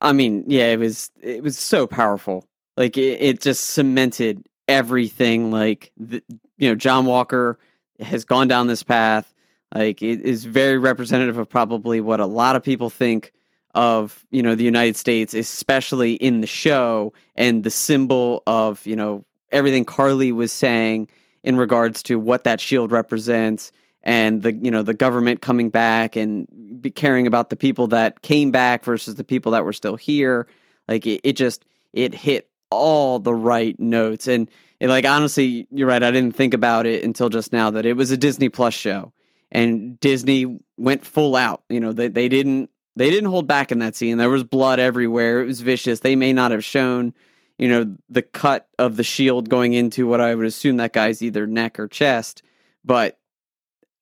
I 0.00 0.12
mean, 0.14 0.44
yeah, 0.46 0.68
it 0.68 0.78
was 0.78 1.10
it 1.20 1.42
was 1.42 1.58
so 1.58 1.86
powerful. 1.86 2.46
Like 2.78 2.96
it, 2.96 3.20
it 3.20 3.40
just 3.42 3.64
cemented 3.70 4.46
everything. 4.68 5.50
Like 5.50 5.92
the, 5.98 6.22
you 6.56 6.68
know, 6.70 6.74
John 6.74 7.04
Walker 7.04 7.58
has 8.00 8.24
gone 8.24 8.48
down 8.48 8.66
this 8.66 8.82
path. 8.82 9.34
Like 9.74 10.02
it 10.02 10.22
is 10.22 10.46
very 10.46 10.78
representative 10.78 11.36
of 11.36 11.48
probably 11.48 12.00
what 12.00 12.20
a 12.20 12.26
lot 12.26 12.56
of 12.56 12.62
people 12.62 12.88
think 12.88 13.32
of 13.74 14.24
you 14.30 14.42
know 14.42 14.54
the 14.54 14.64
United 14.64 14.96
States, 14.96 15.34
especially 15.34 16.14
in 16.14 16.40
the 16.40 16.46
show, 16.46 17.12
and 17.34 17.64
the 17.64 17.70
symbol 17.70 18.42
of 18.46 18.86
you 18.86 18.96
know 18.96 19.24
everything 19.50 19.84
Karli 19.84 20.32
was 20.32 20.52
saying 20.52 21.08
in 21.42 21.56
regards 21.56 22.02
to 22.04 22.18
what 22.18 22.44
that 22.44 22.60
shield 22.60 22.90
represents 22.90 23.70
and 24.02 24.42
the 24.42 24.52
you 24.52 24.70
know 24.70 24.82
the 24.82 24.94
government 24.94 25.40
coming 25.40 25.70
back 25.70 26.14
and 26.14 26.46
caring 26.94 27.26
about 27.26 27.50
the 27.50 27.56
people 27.56 27.88
that 27.88 28.22
came 28.22 28.50
back 28.50 28.84
versus 28.84 29.14
the 29.16 29.24
people 29.24 29.52
that 29.52 29.64
were 29.64 29.72
still 29.72 29.96
here. 29.96 30.46
Like 30.86 31.06
it, 31.06 31.20
it 31.24 31.32
just 31.32 31.64
it 31.92 32.14
hit 32.14 32.48
all 32.70 33.18
the 33.18 33.34
right 33.34 33.78
notes. 33.80 34.28
And, 34.28 34.50
and 34.80 34.90
like 34.90 35.06
honestly 35.06 35.66
you're 35.70 35.88
right 35.88 36.02
i 36.02 36.10
didn't 36.10 36.34
think 36.34 36.52
about 36.52 36.84
it 36.84 37.04
until 37.04 37.28
just 37.28 37.52
now 37.52 37.70
that 37.70 37.86
it 37.86 37.94
was 37.94 38.10
a 38.10 38.16
disney 38.16 38.48
plus 38.48 38.74
show. 38.74 39.12
And 39.50 39.98
disney 40.00 40.60
went 40.76 41.06
full 41.06 41.36
out 41.36 41.62
you 41.68 41.80
know 41.80 41.92
they, 41.92 42.08
they 42.08 42.28
didn't 42.28 42.70
they 42.96 43.10
didn't 43.10 43.30
hold 43.30 43.46
back 43.46 43.72
in 43.72 43.78
that 43.80 43.96
scene. 43.96 44.18
There 44.18 44.30
was 44.30 44.44
blood 44.44 44.78
everywhere. 44.80 45.40
It 45.42 45.46
was 45.46 45.60
vicious. 45.60 46.00
They 46.00 46.16
may 46.16 46.32
not 46.32 46.50
have 46.50 46.64
shown 46.64 47.14
you 47.58 47.68
know 47.68 47.96
the 48.08 48.22
cut 48.22 48.66
of 48.78 48.96
the 48.96 49.04
shield 49.04 49.48
going 49.48 49.74
into 49.74 50.08
what 50.08 50.20
i 50.20 50.34
would 50.34 50.44
assume 50.44 50.78
that 50.78 50.92
guy's 50.92 51.22
either 51.22 51.46
neck 51.46 51.78
or 51.78 51.86
chest 51.86 52.42
but 52.84 53.16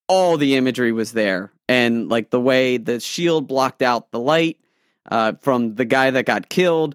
all 0.09 0.37
the 0.39 0.57
imagery 0.57 0.91
was 0.93 1.13
there. 1.13 1.53
And 1.69 2.09
like 2.09 2.31
the 2.31 2.41
way 2.41 2.77
the 2.77 2.99
shield 3.01 3.47
blocked 3.47 3.83
out 3.83 4.11
the 4.11 4.19
light 4.19 4.59
uh, 5.11 5.35
from 5.41 5.75
the 5.75 5.85
guy 5.85 6.11
that 6.11 6.27
got 6.27 6.49
killed 6.49 6.95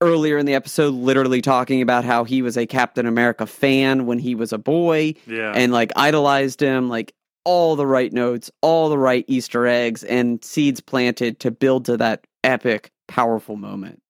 earlier 0.00 0.38
in 0.38 0.46
the 0.46 0.54
episode 0.54 0.94
literally 0.94 1.42
talking 1.42 1.82
about 1.82 2.04
how 2.04 2.22
he 2.24 2.40
was 2.42 2.56
a 2.56 2.64
captain 2.66 3.04
america 3.06 3.46
fan 3.46 4.06
when 4.06 4.20
he 4.20 4.36
was 4.36 4.52
a 4.52 4.58
boy 4.58 5.14
Yeah. 5.26 5.52
and 5.54 5.72
like 5.72 5.90
idolized 5.96 6.60
him 6.60 6.88
like 6.88 7.12
all 7.48 7.76
the 7.76 7.86
right 7.86 8.12
notes, 8.12 8.50
all 8.60 8.90
the 8.90 8.98
right 8.98 9.24
Easter 9.26 9.66
eggs, 9.66 10.04
and 10.04 10.44
seeds 10.44 10.82
planted 10.82 11.40
to 11.40 11.50
build 11.50 11.86
to 11.86 11.96
that 11.96 12.26
epic, 12.44 12.92
powerful 13.06 13.56
moment. 13.56 14.02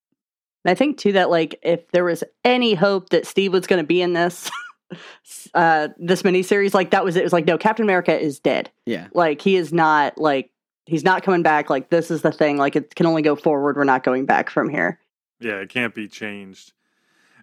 I 0.64 0.74
think 0.74 0.98
too 0.98 1.12
that 1.12 1.30
like 1.30 1.56
if 1.62 1.88
there 1.92 2.04
was 2.04 2.24
any 2.44 2.74
hope 2.74 3.10
that 3.10 3.28
Steve 3.28 3.52
was 3.52 3.68
going 3.68 3.80
to 3.80 3.86
be 3.86 4.02
in 4.02 4.12
this 4.12 4.50
uh 5.54 5.88
this 5.98 6.22
miniseries, 6.22 6.74
like 6.74 6.90
that 6.90 7.04
was 7.04 7.14
it. 7.14 7.20
It 7.20 7.22
was 7.22 7.32
like 7.32 7.46
no, 7.46 7.56
Captain 7.56 7.84
America 7.84 8.18
is 8.18 8.40
dead. 8.40 8.72
Yeah. 8.86 9.06
Like 9.14 9.40
he 9.40 9.54
is 9.54 9.72
not 9.72 10.18
like 10.18 10.50
he's 10.86 11.04
not 11.04 11.22
coming 11.22 11.42
back. 11.42 11.70
Like 11.70 11.90
this 11.90 12.10
is 12.10 12.22
the 12.22 12.32
thing. 12.32 12.56
Like 12.56 12.74
it 12.74 12.96
can 12.96 13.06
only 13.06 13.22
go 13.22 13.36
forward. 13.36 13.76
We're 13.76 13.84
not 13.84 14.02
going 14.02 14.26
back 14.26 14.50
from 14.50 14.68
here. 14.68 14.98
Yeah, 15.38 15.60
it 15.60 15.68
can't 15.68 15.94
be 15.94 16.08
changed. 16.08 16.72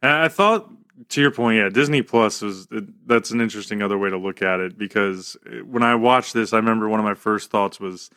And 0.01 0.11
I 0.11 0.27
thought, 0.27 0.69
to 1.09 1.21
your 1.21 1.31
point, 1.31 1.57
yeah, 1.57 1.69
Disney 1.69 2.01
Plus 2.01 2.41
was 2.41 2.67
that's 3.05 3.31
an 3.31 3.41
interesting 3.41 3.81
other 3.81 3.97
way 3.97 4.09
to 4.09 4.17
look 4.17 4.41
at 4.41 4.59
it 4.59 4.77
because 4.77 5.37
uh, 5.45 5.63
when 5.65 5.83
I 5.83 5.95
watched 5.95 6.33
this, 6.33 6.53
I 6.53 6.57
remember 6.57 6.87
one 6.87 6.99
of 6.99 7.05
my 7.05 7.13
first 7.13 7.49
thoughts 7.49 7.79
was, 7.79 8.09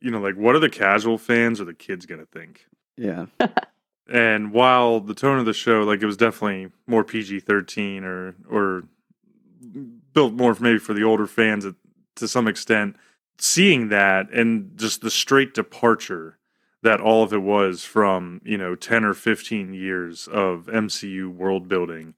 you 0.00 0.10
know, 0.10 0.20
like 0.20 0.34
what 0.34 0.54
are 0.54 0.60
the 0.60 0.70
casual 0.70 1.18
fans 1.18 1.60
or 1.60 1.64
the 1.64 1.74
kids 1.74 2.06
gonna 2.06 2.26
think? 2.26 2.66
Yeah. 2.96 3.26
and 4.12 4.52
while 4.52 5.00
the 5.00 5.14
tone 5.14 5.38
of 5.38 5.46
the 5.46 5.52
show, 5.52 5.82
like 5.82 6.02
it 6.02 6.06
was 6.06 6.16
definitely 6.16 6.72
more 6.86 7.04
PG 7.04 7.40
thirteen 7.40 8.04
or 8.04 8.34
or 8.48 8.84
built 10.12 10.34
more 10.34 10.56
maybe 10.58 10.78
for 10.78 10.94
the 10.94 11.04
older 11.04 11.26
fans 11.26 11.64
to 12.16 12.28
some 12.28 12.48
extent, 12.48 12.96
seeing 13.38 13.88
that 13.88 14.30
and 14.32 14.76
just 14.76 15.00
the 15.00 15.10
straight 15.10 15.54
departure 15.54 16.38
that 16.82 17.00
all 17.00 17.22
of 17.22 17.32
it 17.32 17.42
was 17.42 17.84
from 17.84 18.40
you 18.44 18.56
know 18.56 18.74
10 18.74 19.04
or 19.04 19.14
15 19.14 19.74
years 19.74 20.28
of 20.28 20.66
MCU 20.66 21.28
world 21.32 21.68
building. 21.68 22.14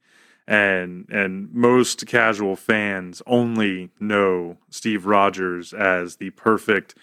And 0.46 1.06
and 1.10 1.52
most 1.52 2.06
casual 2.06 2.56
fans 2.56 3.22
only 3.26 3.90
know 4.00 4.58
Steve 4.70 5.06
Rogers 5.06 5.72
as 5.72 6.16
the 6.16 6.30
perfect 6.30 6.94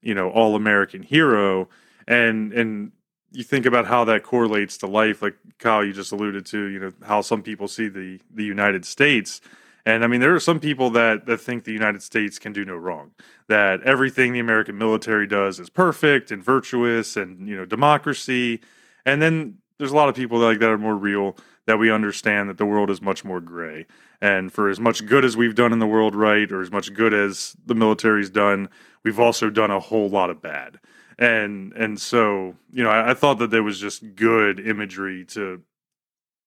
you 0.00 0.14
know 0.14 0.30
all-American 0.30 1.02
hero. 1.02 1.68
And 2.08 2.52
and 2.52 2.92
you 3.32 3.44
think 3.44 3.66
about 3.66 3.86
how 3.86 4.04
that 4.04 4.22
correlates 4.22 4.78
to 4.78 4.86
life 4.86 5.20
like 5.20 5.36
Kyle 5.58 5.84
you 5.84 5.92
just 5.92 6.12
alluded 6.12 6.46
to 6.46 6.66
you 6.66 6.78
know 6.78 6.92
how 7.02 7.20
some 7.20 7.42
people 7.42 7.68
see 7.68 7.88
the 7.88 8.20
the 8.34 8.44
United 8.44 8.84
States 8.84 9.40
and 9.86 10.02
I 10.02 10.08
mean, 10.08 10.20
there 10.20 10.34
are 10.34 10.40
some 10.40 10.58
people 10.58 10.90
that, 10.90 11.26
that 11.26 11.40
think 11.40 11.62
the 11.62 11.72
United 11.72 12.02
States 12.02 12.40
can 12.40 12.52
do 12.52 12.64
no 12.64 12.74
wrong, 12.74 13.12
that 13.46 13.80
everything 13.84 14.32
the 14.32 14.40
American 14.40 14.76
military 14.76 15.28
does 15.28 15.60
is 15.60 15.70
perfect 15.70 16.32
and 16.32 16.42
virtuous 16.42 17.16
and, 17.16 17.48
you 17.48 17.56
know, 17.56 17.64
democracy. 17.64 18.60
And 19.04 19.22
then 19.22 19.58
there's 19.78 19.92
a 19.92 19.96
lot 19.96 20.08
of 20.08 20.16
people 20.16 20.40
that, 20.40 20.46
like 20.46 20.58
that 20.58 20.70
are 20.70 20.76
more 20.76 20.96
real 20.96 21.36
that 21.66 21.78
we 21.78 21.88
understand 21.88 22.48
that 22.48 22.58
the 22.58 22.66
world 22.66 22.90
is 22.90 23.00
much 23.00 23.24
more 23.24 23.40
gray. 23.40 23.86
And 24.20 24.52
for 24.52 24.68
as 24.68 24.80
much 24.80 25.06
good 25.06 25.24
as 25.24 25.36
we've 25.36 25.54
done 25.54 25.72
in 25.72 25.78
the 25.78 25.86
world 25.86 26.16
right, 26.16 26.50
or 26.50 26.60
as 26.60 26.72
much 26.72 26.92
good 26.92 27.14
as 27.14 27.56
the 27.64 27.74
military's 27.74 28.30
done, 28.30 28.68
we've 29.04 29.20
also 29.20 29.50
done 29.50 29.70
a 29.70 29.78
whole 29.78 30.08
lot 30.08 30.30
of 30.30 30.42
bad. 30.42 30.80
And 31.16 31.72
and 31.74 32.00
so, 32.00 32.56
you 32.72 32.82
know, 32.82 32.90
I, 32.90 33.10
I 33.10 33.14
thought 33.14 33.38
that 33.38 33.50
there 33.50 33.62
was 33.62 33.80
just 33.80 34.16
good 34.16 34.58
imagery 34.58 35.24
to 35.26 35.62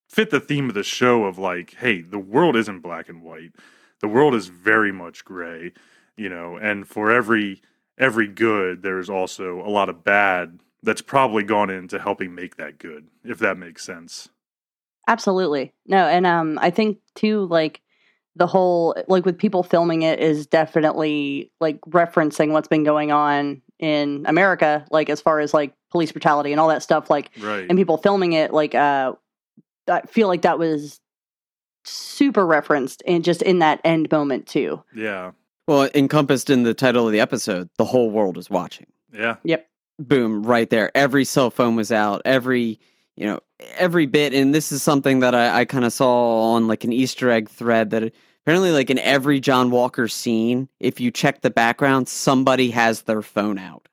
fit 0.10 0.32
the 0.32 0.39
theme 0.39 0.68
of 0.68 0.76
the 0.76 0.84
show 0.84 1.26
of 1.26 1.38
like, 1.38 1.76
hey, 1.76 2.01
the 2.01 2.20
world 2.20 2.55
isn't 2.55 2.82
black 2.82 3.07
and 3.07 3.22
white. 3.22 3.53
The 4.01 4.07
world 4.07 4.34
is 4.34 4.47
very 4.47 4.91
much 4.91 5.24
gray, 5.24 5.74
you 6.18 6.30
know, 6.30 6.57
and 6.57 6.88
for 6.88 7.12
every 7.12 7.62
every 7.97 8.28
good, 8.28 8.82
there's 8.82 9.10
also 9.10 9.62
a 9.62 9.70
lot 9.70 9.89
of 9.89 10.03
bad 10.03 10.60
that's 10.82 11.01
probably 11.01 11.43
gone 11.43 11.70
into 11.70 11.99
helping 11.99 12.34
make 12.34 12.55
that 12.55 12.78
good, 12.78 13.07
if 13.24 13.39
that 13.39 13.57
makes 13.57 13.84
sense. 13.84 14.30
Absolutely. 15.07 15.74
No, 15.86 16.07
and 16.07 16.26
um 16.26 16.57
I 16.62 16.70
think 16.70 16.99
too 17.16 17.45
like 17.45 17.82
the 18.36 18.47
whole 18.47 18.95
like 19.07 19.26
with 19.26 19.38
people 19.38 19.64
filming 19.64 20.01
it 20.03 20.20
is 20.20 20.47
definitely 20.47 21.51
like 21.60 21.82
referencing 21.82 22.51
what's 22.51 22.68
been 22.68 22.84
going 22.84 23.12
on 23.12 23.62
in 23.80 24.26
America, 24.28 24.86
like 24.91 25.10
as 25.10 25.20
far 25.20 25.39
as 25.39 25.53
like 25.53 25.74
police 25.91 26.12
brutality 26.12 26.51
and 26.51 26.60
all 26.60 26.70
that 26.70 26.84
stuff, 26.84 27.10
like 27.10 27.32
right. 27.41 27.66
and 27.68 27.78
people 27.78 27.97
filming 27.97 28.34
it 28.34 28.53
like 28.53 28.74
uh 28.74 29.14
I 29.90 30.02
feel 30.02 30.28
like 30.28 30.44
that 30.44 30.60
was 30.60 31.00
super 31.86 32.46
referenced 32.46 33.02
and 33.08 33.24
just 33.24 33.42
in 33.42 33.60
that 33.60 33.82
end 33.84 34.12
moment 34.12 34.48
too. 34.48 34.84
Yeah. 34.96 35.32
Well, 35.68 35.90
encompassed 35.94 36.50
in 36.50 36.64
the 36.64 36.74
title 36.74 37.06
of 37.06 37.14
the 37.14 37.20
episode, 37.20 37.70
the 37.78 37.86
whole 37.86 38.10
world 38.10 38.38
is 38.38 38.50
watching. 38.50 38.88
Yeah. 39.14 39.36
Yep. 39.44 39.68
Boom, 40.00 40.44
right 40.44 40.70
there. 40.70 40.92
Every 40.96 41.26
cell 41.26 41.52
phone 41.52 41.76
was 41.76 41.92
out. 41.92 42.22
Every 42.26 42.80
you 43.16 43.26
know 43.26 43.40
every 43.78 44.06
bit, 44.06 44.34
and 44.34 44.56
this 44.56 44.72
is 44.72 44.82
something 44.82 45.20
that 45.20 45.36
I, 45.36 45.62
I 45.62 45.66
kind 45.66 45.84
of 45.84 45.92
saw 45.92 46.54
on 46.54 46.68
like 46.68 46.84
an 46.84 46.94
Easter 46.94 47.30
egg 47.30 47.50
thread 47.50 47.90
that 47.90 48.14
apparently 48.44 48.72
like 48.72 48.90
in 48.90 49.00
every 49.00 49.40
John 49.40 49.72
Walker 49.72 50.08
scene, 50.08 50.70
if 50.80 51.00
you 51.00 51.12
check 51.12 51.42
the 51.42 51.50
background, 51.50 52.08
somebody 52.08 52.72
has 52.72 53.04
their 53.04 53.22
phone 53.22 53.60
out 53.60 53.90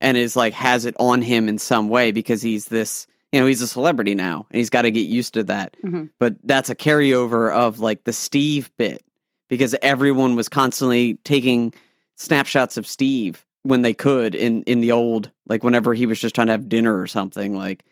and 0.00 0.16
is 0.16 0.36
like 0.36 0.52
has 0.54 0.84
it 0.84 0.94
on 0.98 1.20
him 1.20 1.48
in 1.48 1.58
some 1.58 1.88
way 1.88 2.12
because 2.12 2.42
he's 2.42 2.66
this 2.66 3.06
you 3.34 3.40
know 3.40 3.46
he's 3.46 3.60
a 3.62 3.66
celebrity 3.66 4.14
now 4.14 4.46
and 4.50 4.58
he's 4.58 4.70
got 4.70 4.82
to 4.82 4.90
get 4.92 5.06
used 5.08 5.34
to 5.34 5.42
that 5.42 5.76
Mhm. 5.84 6.08
but 6.20 6.36
that's 6.44 6.70
a 6.70 6.74
carryover 6.76 7.52
of 7.52 7.80
like 7.80 8.04
the 8.04 8.12
steve 8.12 8.70
bit 8.78 9.02
because 9.48 9.74
everyone 9.82 10.36
was 10.36 10.48
constantly 10.48 11.14
taking 11.24 11.74
snapshots 12.16 12.76
of 12.76 12.86
steve 12.86 13.44
when 13.64 13.82
they 13.82 13.92
could 13.94 14.34
in 14.34 14.62
in 14.64 14.80
the 14.80 14.92
old 14.92 15.30
like 15.48 15.64
whenever 15.64 15.94
he 15.94 16.06
was 16.06 16.20
just 16.20 16.34
trying 16.34 16.46
to 16.46 16.52
have 16.52 16.68
dinner 16.68 16.98
or 16.98 17.06
something 17.06 17.56
like 17.56 17.84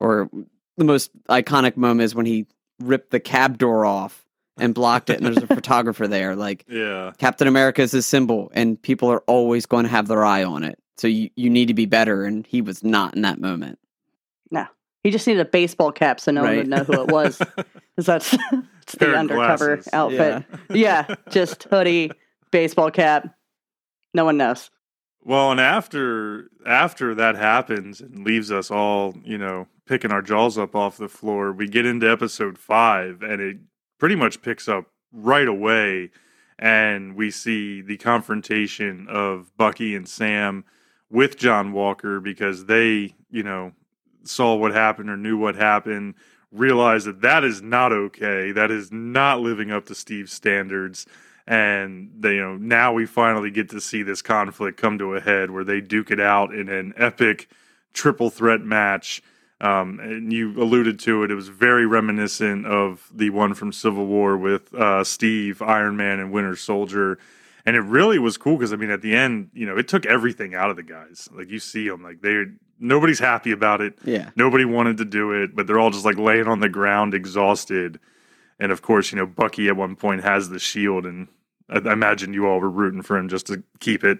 or 0.00 0.30
the 0.76 0.84
most 0.84 1.10
iconic 1.28 1.76
moment 1.76 2.02
is 2.04 2.14
when 2.14 2.26
he 2.26 2.46
ripped 2.80 3.10
the 3.10 3.20
cab 3.20 3.58
door 3.58 3.84
off 3.86 4.24
and 4.58 4.74
blocked 4.74 5.10
it 5.10 5.16
and 5.16 5.26
there's 5.26 5.38
a 5.42 5.46
photographer 5.54 6.06
there 6.06 6.36
like 6.36 6.64
Yeah. 6.68 7.12
captain 7.18 7.48
america 7.48 7.82
is 7.82 7.90
his 7.92 8.06
symbol 8.06 8.50
and 8.54 8.80
people 8.80 9.10
are 9.10 9.22
always 9.26 9.66
going 9.66 9.84
to 9.84 9.90
have 9.90 10.06
their 10.08 10.24
eye 10.24 10.44
on 10.44 10.62
it 10.62 10.78
so 10.96 11.08
you, 11.08 11.30
you 11.34 11.50
need 11.50 11.66
to 11.66 11.74
be 11.74 11.86
better 11.86 12.24
and 12.24 12.46
he 12.46 12.60
was 12.62 12.84
not 12.84 13.16
in 13.16 13.22
that 13.22 13.40
moment 13.40 13.78
He 15.04 15.10
just 15.10 15.26
needed 15.26 15.46
a 15.46 15.48
baseball 15.48 15.92
cap 15.92 16.18
so 16.18 16.32
no 16.32 16.42
one 16.42 16.56
would 16.56 16.68
know 16.68 16.82
who 16.82 17.02
it 17.02 17.08
was. 17.08 17.38
Because 17.38 17.66
that's 18.06 18.32
it's 18.82 18.94
the 18.96 19.14
undercover 19.14 19.76
glasses. 19.76 19.92
outfit. 19.92 20.44
Yeah. 20.70 21.14
just 21.30 21.64
hoodie, 21.64 22.10
baseball 22.50 22.90
cap. 22.90 23.36
No 24.14 24.24
one 24.24 24.38
knows. 24.38 24.70
Well, 25.22 25.50
and 25.50 25.60
after 25.60 26.50
after 26.66 27.14
that 27.14 27.36
happens 27.36 28.00
and 28.00 28.24
leaves 28.24 28.50
us 28.50 28.70
all, 28.70 29.14
you 29.24 29.38
know, 29.38 29.68
picking 29.86 30.10
our 30.10 30.22
jaws 30.22 30.58
up 30.58 30.74
off 30.74 30.96
the 30.96 31.08
floor, 31.08 31.52
we 31.52 31.68
get 31.68 31.86
into 31.86 32.10
episode 32.10 32.58
five, 32.58 33.22
and 33.22 33.40
it 33.40 33.58
pretty 33.98 34.16
much 34.16 34.42
picks 34.42 34.68
up 34.68 34.86
right 35.12 35.48
away, 35.48 36.10
and 36.58 37.14
we 37.14 37.30
see 37.30 37.80
the 37.80 37.96
confrontation 37.96 39.06
of 39.08 39.56
Bucky 39.56 39.94
and 39.94 40.08
Sam 40.08 40.64
with 41.10 41.38
John 41.38 41.72
Walker 41.72 42.20
because 42.20 42.66
they, 42.66 43.14
you 43.30 43.42
know, 43.42 43.72
saw 44.24 44.54
what 44.54 44.72
happened 44.72 45.10
or 45.10 45.16
knew 45.16 45.36
what 45.36 45.56
happened, 45.56 46.14
realized 46.54 47.06
that 47.06 47.20
that 47.22 47.44
is 47.44 47.60
not 47.60 47.92
okay. 47.92 48.52
That 48.52 48.70
is 48.70 48.90
not 48.92 49.40
living 49.40 49.70
up 49.70 49.86
to 49.86 49.94
Steve's 49.94 50.32
standards. 50.32 51.06
And 51.46 52.10
they, 52.18 52.36
you 52.36 52.40
know 52.40 52.56
now 52.56 52.94
we 52.94 53.04
finally 53.04 53.50
get 53.50 53.68
to 53.70 53.80
see 53.80 54.02
this 54.02 54.22
conflict 54.22 54.80
come 54.80 54.96
to 54.98 55.14
a 55.14 55.20
head 55.20 55.50
where 55.50 55.64
they 55.64 55.80
duke 55.82 56.10
it 56.10 56.20
out 56.20 56.54
in 56.54 56.70
an 56.70 56.94
epic 56.96 57.48
triple 57.92 58.30
threat 58.30 58.62
match. 58.62 59.22
Um, 59.60 60.00
and 60.00 60.32
you 60.32 60.60
alluded 60.60 60.98
to 61.00 61.22
it. 61.22 61.30
It 61.30 61.34
was 61.34 61.48
very 61.48 61.86
reminiscent 61.86 62.66
of 62.66 63.08
the 63.14 63.30
one 63.30 63.54
from 63.54 63.72
civil 63.72 64.06
war 64.06 64.36
with 64.36 64.74
uh, 64.74 65.04
steve 65.04 65.62
iron 65.62 65.96
man 65.96 66.18
and 66.18 66.32
winter 66.32 66.56
soldier. 66.56 67.18
And 67.66 67.76
it 67.76 67.80
really 67.80 68.18
was 68.18 68.36
cool 68.36 68.56
because 68.56 68.72
i 68.72 68.76
mean 68.76 68.90
at 68.90 69.00
the 69.02 69.14
end 69.14 69.50
you 69.54 69.64
know 69.66 69.76
it 69.76 69.88
took 69.88 70.06
everything 70.06 70.54
out 70.54 70.70
of 70.70 70.76
the 70.76 70.82
guys. 70.82 71.28
Like 71.32 71.50
you 71.50 71.58
see 71.58 71.88
them 71.88 72.02
like 72.02 72.22
they're 72.22 72.52
nobody's 72.78 73.18
happy 73.18 73.50
about 73.52 73.80
it 73.80 73.98
yeah 74.04 74.30
Nobody 74.36 74.64
wanted 74.64 74.98
to 74.98 75.04
do 75.04 75.32
it, 75.32 75.54
but 75.54 75.66
they're 75.66 75.78
all 75.78 75.90
just 75.90 76.04
like 76.04 76.18
laying 76.18 76.48
on 76.48 76.60
the 76.60 76.68
ground, 76.68 77.14
exhausted. 77.14 77.98
And 78.58 78.70
of 78.72 78.82
course, 78.82 79.10
you 79.10 79.18
know, 79.18 79.26
Bucky 79.26 79.68
at 79.68 79.76
one 79.76 79.96
point 79.96 80.22
has 80.22 80.48
the 80.48 80.58
shield, 80.58 81.06
and 81.06 81.28
I, 81.68 81.78
I 81.78 81.92
imagine 81.92 82.34
you 82.34 82.46
all 82.46 82.60
were 82.60 82.70
rooting 82.70 83.02
for 83.02 83.16
him 83.16 83.28
just 83.28 83.46
to 83.46 83.62
keep 83.80 84.04
it. 84.04 84.18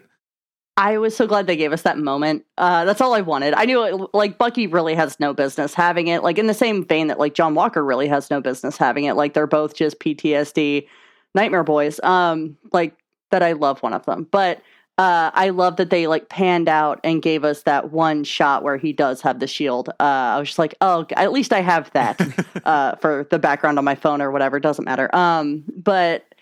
I 0.77 0.97
was 0.97 1.15
so 1.15 1.25
glad 1.25 1.47
they 1.47 1.55
gave 1.55 1.71
us 1.71 1.83
that 1.83 1.97
moment. 1.97 2.45
Uh, 2.57 2.83
that's 2.83 2.99
all 2.99 3.13
I 3.13 3.21
wanted. 3.21 3.53
I 3.53 3.63
knew 3.63 3.83
it, 3.83 4.09
like 4.13 4.37
Bucky 4.37 4.67
really 4.67 4.93
has 4.95 5.19
no 5.19 5.33
business 5.33 5.73
having 5.73 6.07
it. 6.07 6.21
Like 6.21 6.37
in 6.37 6.47
the 6.47 6.53
same 6.53 6.85
vein 6.85 7.07
that 7.07 7.19
like 7.19 7.33
John 7.33 7.55
Walker 7.55 7.83
really 7.83 8.09
has 8.09 8.29
no 8.29 8.41
business 8.41 8.75
having 8.75 9.05
it. 9.05 9.13
Like 9.13 9.33
they're 9.33 9.47
both 9.47 9.73
just 9.73 9.99
PTSD 9.99 10.87
nightmare 11.33 11.63
boys. 11.63 12.01
Um, 12.01 12.57
like 12.73 12.97
that 13.31 13.41
I 13.41 13.53
love 13.53 13.81
one 13.83 13.93
of 13.93 14.05
them, 14.05 14.27
but 14.31 14.61
uh, 14.97 15.29
I 15.33 15.49
love 15.49 15.75
that 15.75 15.89
they 15.89 16.07
like 16.07 16.29
panned 16.29 16.69
out 16.69 17.01
and 17.03 17.21
gave 17.21 17.43
us 17.43 17.63
that 17.63 17.91
one 17.91 18.23
shot 18.23 18.63
where 18.63 18.77
he 18.77 18.93
does 18.93 19.21
have 19.21 19.39
the 19.39 19.47
shield. 19.47 19.89
Uh, 19.99 20.03
I 20.03 20.39
was 20.39 20.49
just 20.49 20.59
like, 20.59 20.75
oh, 20.79 21.05
at 21.17 21.33
least 21.33 21.51
I 21.51 21.59
have 21.61 21.91
that 21.91 22.21
uh, 22.65 22.95
for 22.95 23.27
the 23.29 23.39
background 23.39 23.77
on 23.77 23.83
my 23.83 23.95
phone 23.95 24.21
or 24.21 24.31
whatever. 24.31 24.59
Doesn't 24.59 24.85
matter. 24.85 25.13
Um, 25.13 25.65
but 25.75 26.33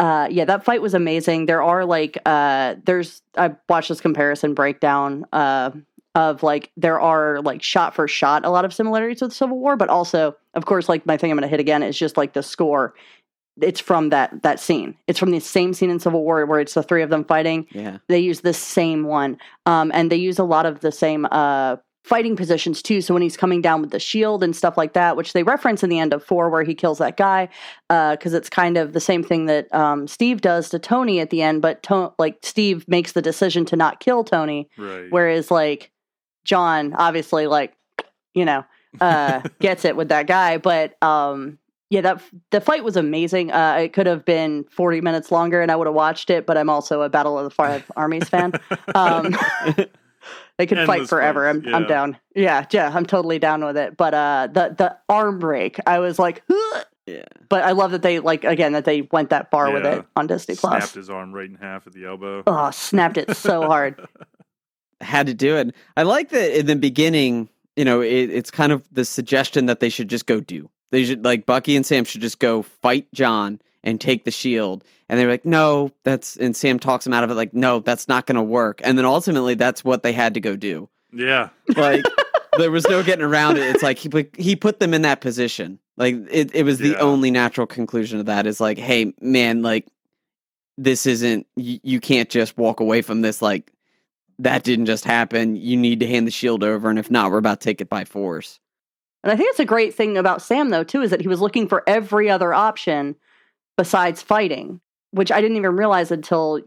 uh, 0.00 0.26
yeah, 0.28 0.44
that 0.44 0.64
fight 0.64 0.82
was 0.82 0.94
amazing. 0.94 1.46
There 1.46 1.62
are 1.62 1.84
like, 1.84 2.18
uh, 2.26 2.74
there's 2.84 3.22
I 3.36 3.54
watched 3.68 3.90
this 3.90 4.00
comparison 4.00 4.54
breakdown 4.54 5.24
uh, 5.32 5.70
of 6.16 6.42
like 6.42 6.72
there 6.76 7.00
are 7.00 7.40
like 7.42 7.62
shot 7.62 7.94
for 7.94 8.08
shot 8.08 8.44
a 8.44 8.50
lot 8.50 8.64
of 8.64 8.74
similarities 8.74 9.22
with 9.22 9.32
Civil 9.32 9.58
War, 9.58 9.76
but 9.76 9.88
also 9.88 10.36
of 10.54 10.66
course 10.66 10.88
like 10.88 11.06
my 11.06 11.16
thing 11.16 11.30
I'm 11.30 11.36
going 11.36 11.42
to 11.42 11.48
hit 11.48 11.60
again 11.60 11.84
is 11.84 11.96
just 11.96 12.16
like 12.16 12.32
the 12.32 12.42
score 12.42 12.94
it's 13.60 13.80
from 13.80 14.10
that 14.10 14.42
that 14.42 14.60
scene. 14.60 14.96
It's 15.06 15.18
from 15.18 15.30
the 15.30 15.40
same 15.40 15.72
scene 15.74 15.90
in 15.90 15.98
Civil 16.00 16.22
War 16.24 16.44
where 16.46 16.60
it's 16.60 16.74
the 16.74 16.82
three 16.82 17.02
of 17.02 17.10
them 17.10 17.24
fighting. 17.24 17.66
Yeah. 17.72 17.98
They 18.08 18.18
use 18.20 18.40
the 18.40 18.54
same 18.54 19.04
one, 19.04 19.38
um, 19.66 19.90
and 19.94 20.10
they 20.12 20.16
use 20.16 20.38
a 20.38 20.44
lot 20.44 20.66
of 20.66 20.80
the 20.80 20.92
same 20.92 21.26
uh, 21.30 21.76
fighting 22.04 22.36
positions 22.36 22.80
too. 22.80 23.00
So 23.02 23.12
when 23.12 23.22
he's 23.22 23.36
coming 23.36 23.60
down 23.60 23.80
with 23.82 23.90
the 23.90 23.98
shield 23.98 24.42
and 24.42 24.56
stuff 24.56 24.78
like 24.78 24.94
that, 24.94 25.16
which 25.16 25.32
they 25.34 25.42
reference 25.42 25.82
in 25.82 25.90
the 25.90 25.98
end 25.98 26.14
of 26.14 26.24
four, 26.24 26.48
where 26.48 26.62
he 26.62 26.74
kills 26.74 26.98
that 26.98 27.16
guy, 27.18 27.48
because 27.88 28.32
it's 28.32 28.48
kind 28.48 28.76
of 28.78 28.92
the 28.94 29.00
same 29.00 29.22
thing 29.22 29.46
that 29.46 29.72
um, 29.74 30.06
Steve 30.08 30.40
does 30.40 30.70
to 30.70 30.78
Tony 30.78 31.20
at 31.20 31.30
the 31.30 31.42
end, 31.42 31.60
but 31.60 31.82
to- 31.84 32.12
like 32.18 32.38
Steve 32.42 32.86
makes 32.88 33.12
the 33.12 33.20
decision 33.22 33.64
to 33.66 33.76
not 33.76 34.00
kill 34.00 34.24
Tony, 34.24 34.70
Right. 34.78 35.06
whereas 35.10 35.50
like 35.50 35.90
John 36.44 36.94
obviously 36.94 37.46
like 37.46 37.74
you 38.34 38.44
know 38.46 38.64
uh, 39.02 39.42
gets 39.60 39.84
it 39.84 39.96
with 39.96 40.08
that 40.08 40.26
guy, 40.26 40.58
but 40.58 41.00
um. 41.02 41.58
Yeah, 41.90 42.02
that 42.02 42.22
the 42.50 42.60
fight 42.60 42.84
was 42.84 42.96
amazing. 42.96 43.50
Uh, 43.50 43.78
it 43.80 43.92
could 43.92 44.06
have 44.06 44.24
been 44.24 44.64
forty 44.64 45.00
minutes 45.00 45.32
longer, 45.32 45.62
and 45.62 45.70
I 45.70 45.76
would 45.76 45.86
have 45.86 45.94
watched 45.94 46.28
it. 46.28 46.44
But 46.46 46.58
I'm 46.58 46.68
also 46.68 47.02
a 47.02 47.08
Battle 47.08 47.38
of 47.38 47.44
the 47.44 47.50
Five 47.50 47.90
Armies 47.96 48.28
fan. 48.28 48.52
Um, 48.94 49.34
they 50.58 50.66
could 50.66 50.86
fight 50.86 51.08
forever. 51.08 51.50
fights, 51.50 51.66
I'm 51.66 51.74
I'm 51.74 51.86
down. 51.86 52.18
Yeah, 52.34 52.66
yeah, 52.70 52.90
I'm 52.94 53.06
totally 53.06 53.38
down 53.38 53.64
with 53.64 53.76
it. 53.76 53.96
But 53.96 54.12
uh, 54.12 54.48
the 54.52 54.74
the 54.76 54.96
arm 55.08 55.38
break, 55.38 55.78
I 55.86 55.98
was 55.98 56.18
like. 56.18 56.42
Yeah. 57.06 57.24
but 57.48 57.64
I 57.64 57.72
love 57.72 57.92
that 57.92 58.02
they 58.02 58.18
like 58.18 58.44
again 58.44 58.72
that 58.72 58.84
they 58.84 59.08
went 59.12 59.30
that 59.30 59.50
far 59.50 59.72
with 59.72 59.86
it 59.86 60.04
on 60.14 60.26
Disney 60.26 60.56
Snapped 60.56 60.92
his 60.92 61.08
arm 61.08 61.32
right 61.32 61.48
in 61.48 61.54
half 61.54 61.86
at 61.86 61.94
the 61.94 62.04
elbow. 62.04 62.42
Oh, 62.46 62.70
snapped 62.70 63.16
it 63.16 63.34
so 63.34 63.62
hard. 63.62 64.06
had 65.00 65.26
to 65.26 65.34
do 65.34 65.56
it. 65.56 65.74
I 65.96 66.02
like 66.02 66.30
that 66.30 66.58
in 66.58 66.66
the 66.66 66.76
beginning, 66.76 67.48
you 67.76 67.84
know, 67.84 68.00
it, 68.00 68.30
it's 68.30 68.50
kind 68.50 68.72
of 68.72 68.86
the 68.92 69.04
suggestion 69.04 69.66
that 69.66 69.80
they 69.80 69.88
should 69.88 70.08
just 70.08 70.26
go 70.26 70.40
do. 70.40 70.68
They 70.90 71.04
should 71.04 71.24
like 71.24 71.46
Bucky 71.46 71.76
and 71.76 71.84
Sam 71.84 72.04
should 72.04 72.20
just 72.20 72.38
go 72.38 72.62
fight 72.62 73.06
John 73.12 73.60
and 73.84 74.00
take 74.00 74.24
the 74.24 74.30
shield. 74.30 74.84
And 75.08 75.18
they're 75.18 75.28
like, 75.28 75.44
no, 75.44 75.90
that's 76.04 76.36
and 76.36 76.54
Sam 76.56 76.78
talks 76.78 77.06
him 77.06 77.12
out 77.12 77.24
of 77.24 77.30
it, 77.30 77.34
like, 77.34 77.54
no, 77.54 77.80
that's 77.80 78.08
not 78.08 78.26
gonna 78.26 78.42
work. 78.42 78.80
And 78.84 78.96
then 78.98 79.04
ultimately 79.04 79.54
that's 79.54 79.84
what 79.84 80.02
they 80.02 80.12
had 80.12 80.34
to 80.34 80.40
go 80.40 80.56
do. 80.56 80.88
Yeah. 81.12 81.48
Like 81.76 82.04
there 82.58 82.70
was 82.70 82.86
no 82.88 83.02
getting 83.02 83.24
around 83.24 83.56
it. 83.56 83.62
It's 83.74 83.82
like 83.82 83.98
he 83.98 84.08
put 84.08 84.34
he 84.36 84.56
put 84.56 84.80
them 84.80 84.92
in 84.94 85.02
that 85.02 85.20
position. 85.20 85.78
Like 85.96 86.14
it, 86.30 86.54
it 86.54 86.62
was 86.64 86.78
the 86.78 86.90
Yeah. 86.90 86.98
only 87.00 87.30
natural 87.30 87.66
conclusion 87.66 88.20
of 88.20 88.26
that 88.26 88.46
is 88.46 88.60
like, 88.60 88.78
hey 88.78 89.12
man, 89.20 89.62
like 89.62 89.86
this 90.76 91.06
isn't 91.06 91.46
you, 91.56 91.80
you 91.82 92.00
can't 92.00 92.28
just 92.28 92.56
walk 92.56 92.80
away 92.80 93.02
from 93.02 93.20
this 93.22 93.42
like 93.42 93.72
that 94.40 94.62
didn't 94.62 94.86
just 94.86 95.04
happen. 95.04 95.56
You 95.56 95.76
need 95.76 95.98
to 96.00 96.06
hand 96.06 96.24
the 96.26 96.30
shield 96.30 96.62
over, 96.62 96.88
and 96.88 96.98
if 96.98 97.10
not, 97.10 97.32
we're 97.32 97.38
about 97.38 97.60
to 97.60 97.64
take 97.64 97.80
it 97.80 97.88
by 97.88 98.04
force. 98.04 98.60
And 99.22 99.32
I 99.32 99.36
think 99.36 99.50
it's 99.50 99.60
a 99.60 99.64
great 99.64 99.94
thing 99.94 100.16
about 100.16 100.42
Sam 100.42 100.70
though 100.70 100.84
too 100.84 101.02
is 101.02 101.10
that 101.10 101.20
he 101.20 101.28
was 101.28 101.40
looking 101.40 101.68
for 101.68 101.82
every 101.86 102.30
other 102.30 102.54
option 102.54 103.16
besides 103.76 104.22
fighting, 104.22 104.80
which 105.10 105.32
I 105.32 105.40
didn't 105.40 105.56
even 105.56 105.76
realize 105.76 106.10
until 106.10 106.60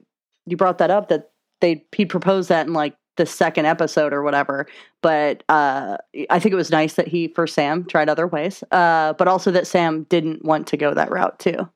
you 0.45 0.57
brought 0.57 0.79
that 0.79 0.91
up 0.91 1.09
that 1.09 1.31
they 1.61 1.85
he 1.95 2.05
proposed 2.05 2.49
that 2.49 2.67
in 2.67 2.73
like 2.73 2.95
the 3.17 3.25
second 3.25 3.65
episode 3.65 4.13
or 4.13 4.23
whatever. 4.23 4.67
But 5.01 5.43
uh, 5.49 5.97
I 6.29 6.39
think 6.39 6.53
it 6.53 6.57
was 6.57 6.71
nice 6.71 6.95
that 6.95 7.07
he 7.07 7.27
for 7.29 7.47
Sam 7.47 7.85
tried 7.85 8.09
other 8.09 8.27
ways, 8.27 8.63
uh, 8.71 9.13
but 9.13 9.27
also 9.27 9.51
that 9.51 9.67
Sam 9.67 10.03
didn't 10.03 10.43
want 10.43 10.67
to 10.67 10.77
go 10.77 10.93
that 10.93 11.11
route 11.11 11.39
too. 11.39 11.69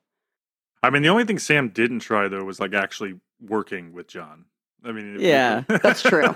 I 0.82 0.90
mean, 0.90 1.02
the 1.02 1.08
only 1.08 1.24
thing 1.24 1.38
Sam 1.38 1.68
didn't 1.68 2.00
try 2.00 2.28
though 2.28 2.44
was 2.44 2.60
like 2.60 2.74
actually 2.74 3.14
working 3.40 3.92
with 3.92 4.08
John. 4.08 4.46
I 4.86 4.92
mean, 4.92 5.16
Yeah, 5.18 5.64
that's 5.68 6.02
true. 6.10 6.22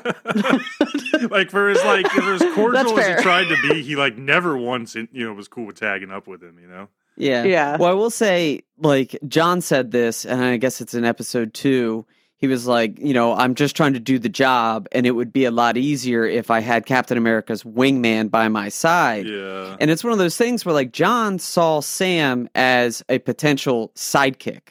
like 1.30 1.51
for 1.51 1.70
as 1.70 1.82
like 1.84 2.09
for 2.09 2.34
as 2.34 2.42
cordial 2.55 2.98
as 2.98 3.07
he 3.07 3.22
tried 3.22 3.48
to 3.48 3.57
be, 3.68 3.82
he 3.82 3.96
like 3.96 4.16
never 4.16 4.57
once 4.57 4.94
you 4.94 5.09
know 5.12 5.32
was 5.32 5.48
cool 5.48 5.66
with 5.66 5.78
tagging 5.78 6.11
up 6.11 6.26
with 6.26 6.42
him. 6.42 6.59
You 6.61 6.68
know. 6.68 6.88
Yeah. 7.16 7.44
Yeah. 7.44 7.76
Well, 7.76 7.90
I 7.90 7.92
will 7.92 8.11
say, 8.11 8.62
like, 8.78 9.18
John 9.28 9.61
said 9.61 9.90
this, 9.90 10.24
and 10.24 10.42
I 10.42 10.57
guess 10.57 10.80
it's 10.80 10.94
in 10.94 11.05
episode 11.05 11.53
two. 11.53 12.07
He 12.38 12.46
was 12.46 12.66
like, 12.66 12.98
you 12.98 13.12
know, 13.12 13.34
I'm 13.34 13.55
just 13.55 13.76
trying 13.76 13.92
to 13.92 14.01
do 14.01 14.18
the 14.18 14.30
job, 14.30 14.88
and 14.92 15.05
it 15.07 15.11
would 15.11 15.30
be 15.30 15.44
a 15.44 15.51
lot 15.51 15.76
easier 15.76 16.24
if 16.24 16.51
I 16.51 16.61
had 16.61 16.86
Captain 16.86 17.18
America's 17.18 17.62
wingman 17.62 18.30
by 18.30 18.48
my 18.48 18.70
side. 18.70 19.26
Yeah. 19.26 19.76
And 19.78 19.90
it's 19.90 20.03
one 20.03 20.14
of 20.14 20.18
those 20.18 20.38
things 20.38 20.64
where, 20.64 20.74
like, 20.74 20.92
John 20.92 21.38
saw 21.38 21.80
Sam 21.80 22.48
as 22.55 23.05
a 23.11 23.18
potential 23.18 23.92
sidekick. 23.94 24.70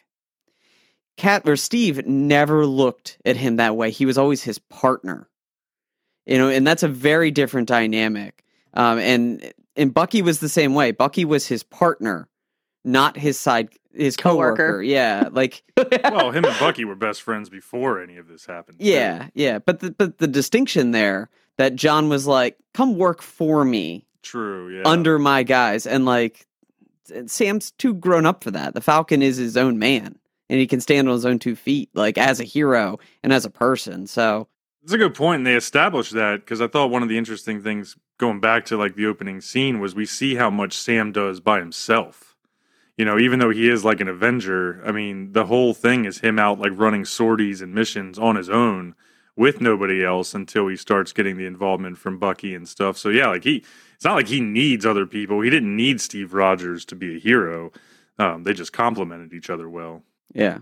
Cat 1.20 1.48
or 1.48 1.56
Steve 1.56 2.08
never 2.08 2.66
looked 2.66 3.18
at 3.26 3.36
him 3.38 3.58
that 3.58 3.76
way. 3.76 3.92
He 3.92 4.06
was 4.06 4.18
always 4.18 4.42
his 4.42 4.58
partner. 4.58 5.28
You 6.26 6.38
know, 6.38 6.48
and 6.50 6.66
that's 6.66 6.82
a 6.84 6.88
very 6.88 7.30
different 7.30 7.68
dynamic. 7.68 8.44
Um, 8.74 9.00
and 9.00 9.54
and 9.76 9.94
Bucky 9.94 10.22
was 10.22 10.40
the 10.40 10.50
same 10.50 10.74
way. 10.74 10.92
Bucky 10.92 11.26
was 11.26 11.46
his 11.48 11.62
partner, 11.64 12.28
not 12.86 13.18
his 13.18 13.38
side 13.40 13.70
his 13.94 14.16
Coworker. 14.16 14.56
coworker. 14.56 14.82
Yeah, 14.84 15.30
like 15.32 15.64
well, 16.04 16.32
him 16.32 16.46
and 16.46 16.58
Bucky 16.60 16.86
were 16.86 16.96
best 16.96 17.22
friends 17.24 17.50
before 17.50 18.02
any 18.02 18.18
of 18.18 18.28
this 18.28 18.46
happened. 18.46 18.80
too. 18.80 18.86
yeah, 18.86 19.28
yeah. 19.34 19.60
But 19.60 19.80
the 19.82 19.92
but 19.92 20.20
the 20.20 20.28
distinction 20.28 20.92
there 20.92 21.30
that 21.58 21.76
John 21.76 22.08
was 22.10 22.28
like, 22.28 22.58
"Come 22.74 22.96
work 22.98 23.22
for 23.22 23.66
me 23.66 24.06
True. 24.22 24.70
Yeah. 24.78 24.84
under 24.86 25.20
my 25.20 25.44
guys," 25.44 25.86
and 25.88 26.06
like 26.06 26.46
Sam's 27.26 27.72
too 27.72 27.96
grown 27.96 28.26
up 28.28 28.44
for 28.44 28.52
that. 28.52 28.74
The 28.76 28.82
Falcon 28.82 29.24
is 29.24 29.38
his 29.38 29.58
own 29.58 29.80
man, 29.80 30.20
and 30.50 30.60
he 30.60 30.68
can 30.68 30.82
stand 30.82 31.08
on 31.08 31.14
his 31.14 31.26
own 31.26 31.40
two 31.40 31.56
feet, 31.56 31.90
like 31.94 32.18
as 32.18 32.40
a 32.40 32.44
hero 32.44 33.00
and 33.24 33.32
as 33.32 33.46
a 33.46 33.50
person. 33.50 34.08
So 34.08 34.48
It's 34.84 34.94
a 34.94 34.98
good 34.98 35.14
point, 35.16 35.40
and 35.40 35.48
they 35.48 35.56
established 35.56 36.14
that 36.14 36.42
because 36.42 36.62
I 36.62 36.68
thought 36.68 36.90
one 36.90 37.04
of 37.04 37.10
the 37.10 37.18
interesting 37.18 37.62
things 37.62 37.96
going 38.18 38.40
back 38.40 38.66
to 38.66 38.78
like 38.78 38.96
the 38.96 39.06
opening 39.06 39.42
scene 39.42 39.80
was 39.80 39.96
we 39.96 40.06
see 40.06 40.36
how 40.36 40.50
much 40.50 40.74
Sam 40.74 41.12
does 41.12 41.40
by 41.40 41.60
himself. 41.60 42.36
You 42.98 43.06
know, 43.06 43.18
even 43.18 43.40
though 43.40 43.50
he 43.50 43.70
is 43.70 43.86
like 43.86 44.02
an 44.02 44.10
Avenger, 44.10 44.82
I 44.86 44.92
mean, 44.92 45.32
the 45.32 45.46
whole 45.46 45.74
thing 45.74 46.04
is 46.04 46.20
him 46.20 46.38
out 46.38 46.60
like 46.60 46.74
running 46.76 47.06
sorties 47.06 47.62
and 47.62 47.74
missions 47.74 48.20
on 48.20 48.36
his 48.36 48.50
own 48.50 48.94
with 49.38 49.62
nobody 49.62 50.04
else 50.04 50.34
until 50.34 50.68
he 50.68 50.76
starts 50.76 51.14
getting 51.14 51.38
the 51.38 51.46
involvement 51.46 51.98
from 51.98 52.20
Bucky 52.20 52.54
and 52.54 52.68
stuff. 52.68 52.98
So 52.98 53.08
yeah, 53.08 53.28
like 53.28 53.46
he, 53.46 53.64
it's 53.96 54.04
not 54.04 54.16
like 54.16 54.28
he 54.28 54.42
needs 54.42 54.86
other 54.86 55.06
people. 55.06 55.40
He 55.40 55.50
didn't 55.50 55.78
need 55.78 56.02
Steve 56.02 56.34
Rogers 56.34 56.84
to 56.86 56.96
be 56.96 57.16
a 57.16 57.20
hero. 57.20 57.72
Um, 58.18 58.44
they 58.44 58.52
just 58.52 58.74
complemented 58.74 59.34
each 59.34 59.50
other 59.50 59.70
well. 59.70 60.04
Yeah, 60.34 60.60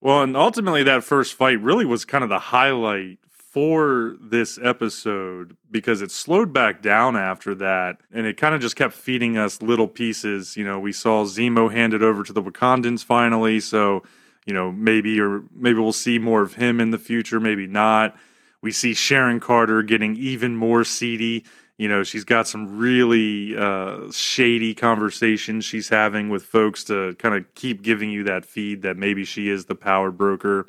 Well, 0.00 0.22
and 0.22 0.36
ultimately, 0.36 0.82
that 0.84 1.04
first 1.04 1.34
fight 1.34 1.60
really 1.60 1.84
was 1.84 2.04
kind 2.04 2.22
of 2.22 2.30
the 2.30 2.38
highlight 2.38 3.18
for 3.58 4.14
this 4.20 4.58
episode 4.62 5.56
because 5.70 6.02
it 6.02 6.10
slowed 6.10 6.52
back 6.52 6.82
down 6.82 7.16
after 7.16 7.54
that 7.54 7.96
and 8.12 8.26
it 8.26 8.36
kind 8.36 8.54
of 8.54 8.60
just 8.60 8.76
kept 8.76 8.92
feeding 8.92 9.38
us 9.38 9.62
little 9.62 9.88
pieces. 9.88 10.56
You 10.56 10.64
know, 10.64 10.78
we 10.78 10.92
saw 10.92 11.24
Zemo 11.24 11.72
handed 11.72 12.02
over 12.02 12.22
to 12.22 12.32
the 12.32 12.42
Wakandans 12.42 13.02
finally, 13.02 13.58
so 13.60 14.02
you 14.46 14.52
know 14.54 14.70
maybe 14.70 15.18
or 15.20 15.42
maybe 15.54 15.80
we'll 15.80 15.92
see 15.92 16.18
more 16.18 16.42
of 16.42 16.54
him 16.54 16.78
in 16.78 16.90
the 16.90 16.98
future, 16.98 17.40
maybe 17.40 17.66
not. 17.66 18.16
We 18.60 18.70
see 18.70 18.92
Sharon 18.92 19.40
Carter 19.40 19.82
getting 19.82 20.16
even 20.16 20.56
more 20.56 20.84
seedy. 20.84 21.44
You 21.78 21.88
know, 21.88 22.02
she's 22.02 22.24
got 22.24 22.48
some 22.48 22.78
really 22.78 23.56
uh, 23.56 24.10
shady 24.10 24.74
conversations 24.74 25.64
she's 25.64 25.88
having 25.88 26.28
with 26.28 26.42
folks 26.42 26.84
to 26.84 27.14
kind 27.14 27.34
of 27.36 27.44
keep 27.54 27.82
giving 27.82 28.10
you 28.10 28.24
that 28.24 28.44
feed 28.44 28.82
that 28.82 28.96
maybe 28.96 29.24
she 29.24 29.48
is 29.48 29.66
the 29.66 29.76
power 29.76 30.10
broker. 30.10 30.66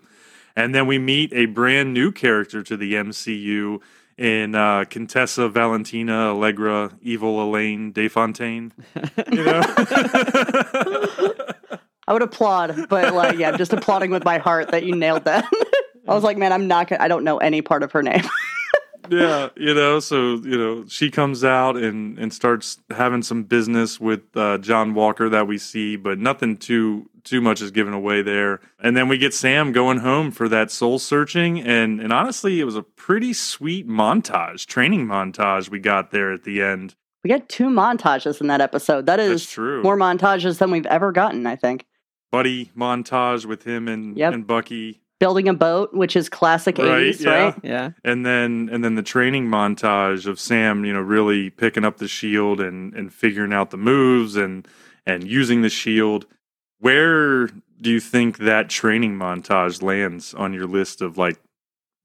And 0.56 0.74
then 0.74 0.88
we 0.88 1.00
meet 1.00 1.34
a 1.34 1.48
brand 1.48 1.94
new 1.94 2.12
character 2.12 2.62
to 2.64 2.78
the 2.78 2.94
MCU 2.94 3.80
in 4.18 4.54
uh, 4.54 4.84
Contessa 4.90 5.50
Valentina 5.50 6.34
Allegra, 6.34 6.92
Evil 7.02 7.42
Elaine 7.42 7.92
Desfontaine. 7.92 8.72
You 9.32 9.46
know? 9.46 9.62
I 12.10 12.14
would 12.14 12.24
applaud, 12.24 12.88
but 12.90 13.14
like, 13.14 13.38
yeah, 13.38 13.50
I'm 13.50 13.58
just 13.60 13.72
applauding 13.72 14.10
with 14.10 14.26
my 14.26 14.40
heart 14.40 14.72
that 14.72 14.84
you 14.84 14.96
nailed 14.96 15.26
that. 15.26 15.46
I 16.08 16.16
was 16.16 16.24
like, 16.24 16.38
man, 16.38 16.52
I'm 16.52 16.68
not 16.68 16.88
gonna. 16.88 17.04
I 17.04 17.08
don't 17.08 17.24
know 17.24 17.38
any 17.38 17.62
part 17.62 17.84
of 17.84 17.92
her 17.92 18.02
name. 18.02 18.24
Yeah, 19.10 19.50
you 19.56 19.74
know, 19.74 20.00
so 20.00 20.36
you 20.36 20.58
know, 20.58 20.86
she 20.88 21.10
comes 21.12 21.44
out 21.44 21.76
and 21.78 22.18
and 22.20 22.34
starts 22.34 22.80
having 22.90 23.22
some 23.24 23.44
business 23.44 24.00
with 24.00 24.22
uh, 24.36 24.58
John 24.60 24.94
Walker 24.94 25.30
that 25.30 25.48
we 25.48 25.58
see, 25.58 25.96
but 25.96 26.20
nothing 26.20 26.58
too 26.58 27.10
too 27.24 27.42
much 27.42 27.62
is 27.62 27.72
given 27.72 27.94
away 27.94 28.22
there. 28.22 28.60
And 28.82 28.96
then 28.96 29.08
we 29.08 29.18
get 29.18 29.34
Sam 29.34 29.72
going 29.72 30.00
home 30.00 30.32
for 30.32 30.48
that 30.50 30.72
soul 30.72 31.00
searching, 31.00 31.62
and 31.62 32.00
and 32.00 32.14
honestly, 32.14 32.60
it 32.60 32.64
was 32.66 32.76
a 32.76 32.84
pretty 32.84 33.34
sweet 33.34 33.88
montage, 33.88 34.66
training 34.66 35.06
montage 35.06 35.70
we 35.70 35.80
got 35.80 36.12
there 36.12 36.32
at 36.32 36.44
the 36.44 36.62
end. 36.62 36.96
we 37.24 37.30
got 37.30 37.50
two 37.50 37.68
montages 37.70 38.40
in 38.42 38.48
that 38.48 38.62
episode. 38.62 39.06
That 39.06 39.20
is 39.20 39.42
That's 39.44 39.52
true. 39.52 39.84
more 39.84 39.98
montages 39.98 40.58
than 40.60 40.72
we've 40.72 40.86
ever 40.86 41.12
gotten. 41.12 41.46
I 41.46 41.56
think 41.56 41.86
Buddy 42.32 42.72
montage 42.78 43.46
with 43.46 43.64
him 43.64 43.88
and 43.88 44.16
Yep. 44.18 44.34
and 44.34 44.48
Bucky, 44.48 45.02
building 45.20 45.48
a 45.50 45.54
boat, 45.54 45.94
which 45.94 46.16
is 46.16 46.30
classic 46.30 46.78
Right, 46.78 47.14
80s, 47.14 47.24
yeah. 47.26 47.32
right? 47.44 47.56
yeah. 47.64 47.90
and 48.04 48.26
then 48.26 48.70
and 48.72 48.84
then 48.84 48.96
the 48.96 49.04
training 49.04 49.48
montage 49.48 50.26
of 50.26 50.40
Sam, 50.40 50.86
you 50.86 50.94
know, 50.94 51.02
really 51.02 51.50
picking 51.50 51.86
up 51.86 51.98
the 51.98 52.08
shield 52.08 52.60
and 52.60 52.94
and 52.94 53.14
figuring 53.14 53.54
out 53.54 53.70
the 53.70 53.78
moves 53.78 54.36
and 54.36 54.68
and 55.06 55.24
using 55.28 55.62
the 55.62 55.70
shield. 55.70 56.26
Where 56.80 57.48
do 57.48 57.90
you 57.90 58.00
think 58.00 58.38
that 58.40 58.70
training 58.70 59.18
montage 59.18 59.82
lands 59.82 60.34
on 60.34 60.54
your 60.54 60.66
list 60.68 61.02
of 61.02 61.18
like 61.18 61.38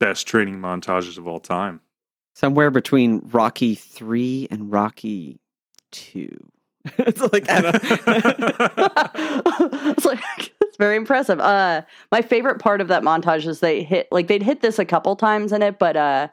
best 0.00 0.26
training 0.26 0.56
montages 0.60 1.16
of 1.16 1.26
all 1.28 1.40
time? 1.40 1.80
Somewhere 2.34 2.70
between 2.72 3.20
Rocky 3.32 3.76
three 3.76 4.48
and 4.50 4.72
Rocky 4.72 5.38
two. 5.92 6.50
it's 6.98 7.20
like 7.20 7.46
it's 9.96 10.04
like 10.04 10.20
it's 10.60 10.76
very 10.76 10.96
impressive. 10.96 11.40
Uh, 11.40 11.80
my 12.12 12.20
favorite 12.20 12.58
part 12.58 12.82
of 12.82 12.88
that 12.88 13.02
montage 13.02 13.46
is 13.46 13.60
they 13.60 13.82
hit 13.82 14.06
like 14.12 14.26
they'd 14.26 14.42
hit 14.42 14.60
this 14.60 14.78
a 14.78 14.84
couple 14.84 15.16
times 15.16 15.52
in 15.52 15.62
it, 15.62 15.78
but 15.78 15.96
uh, 15.96 16.28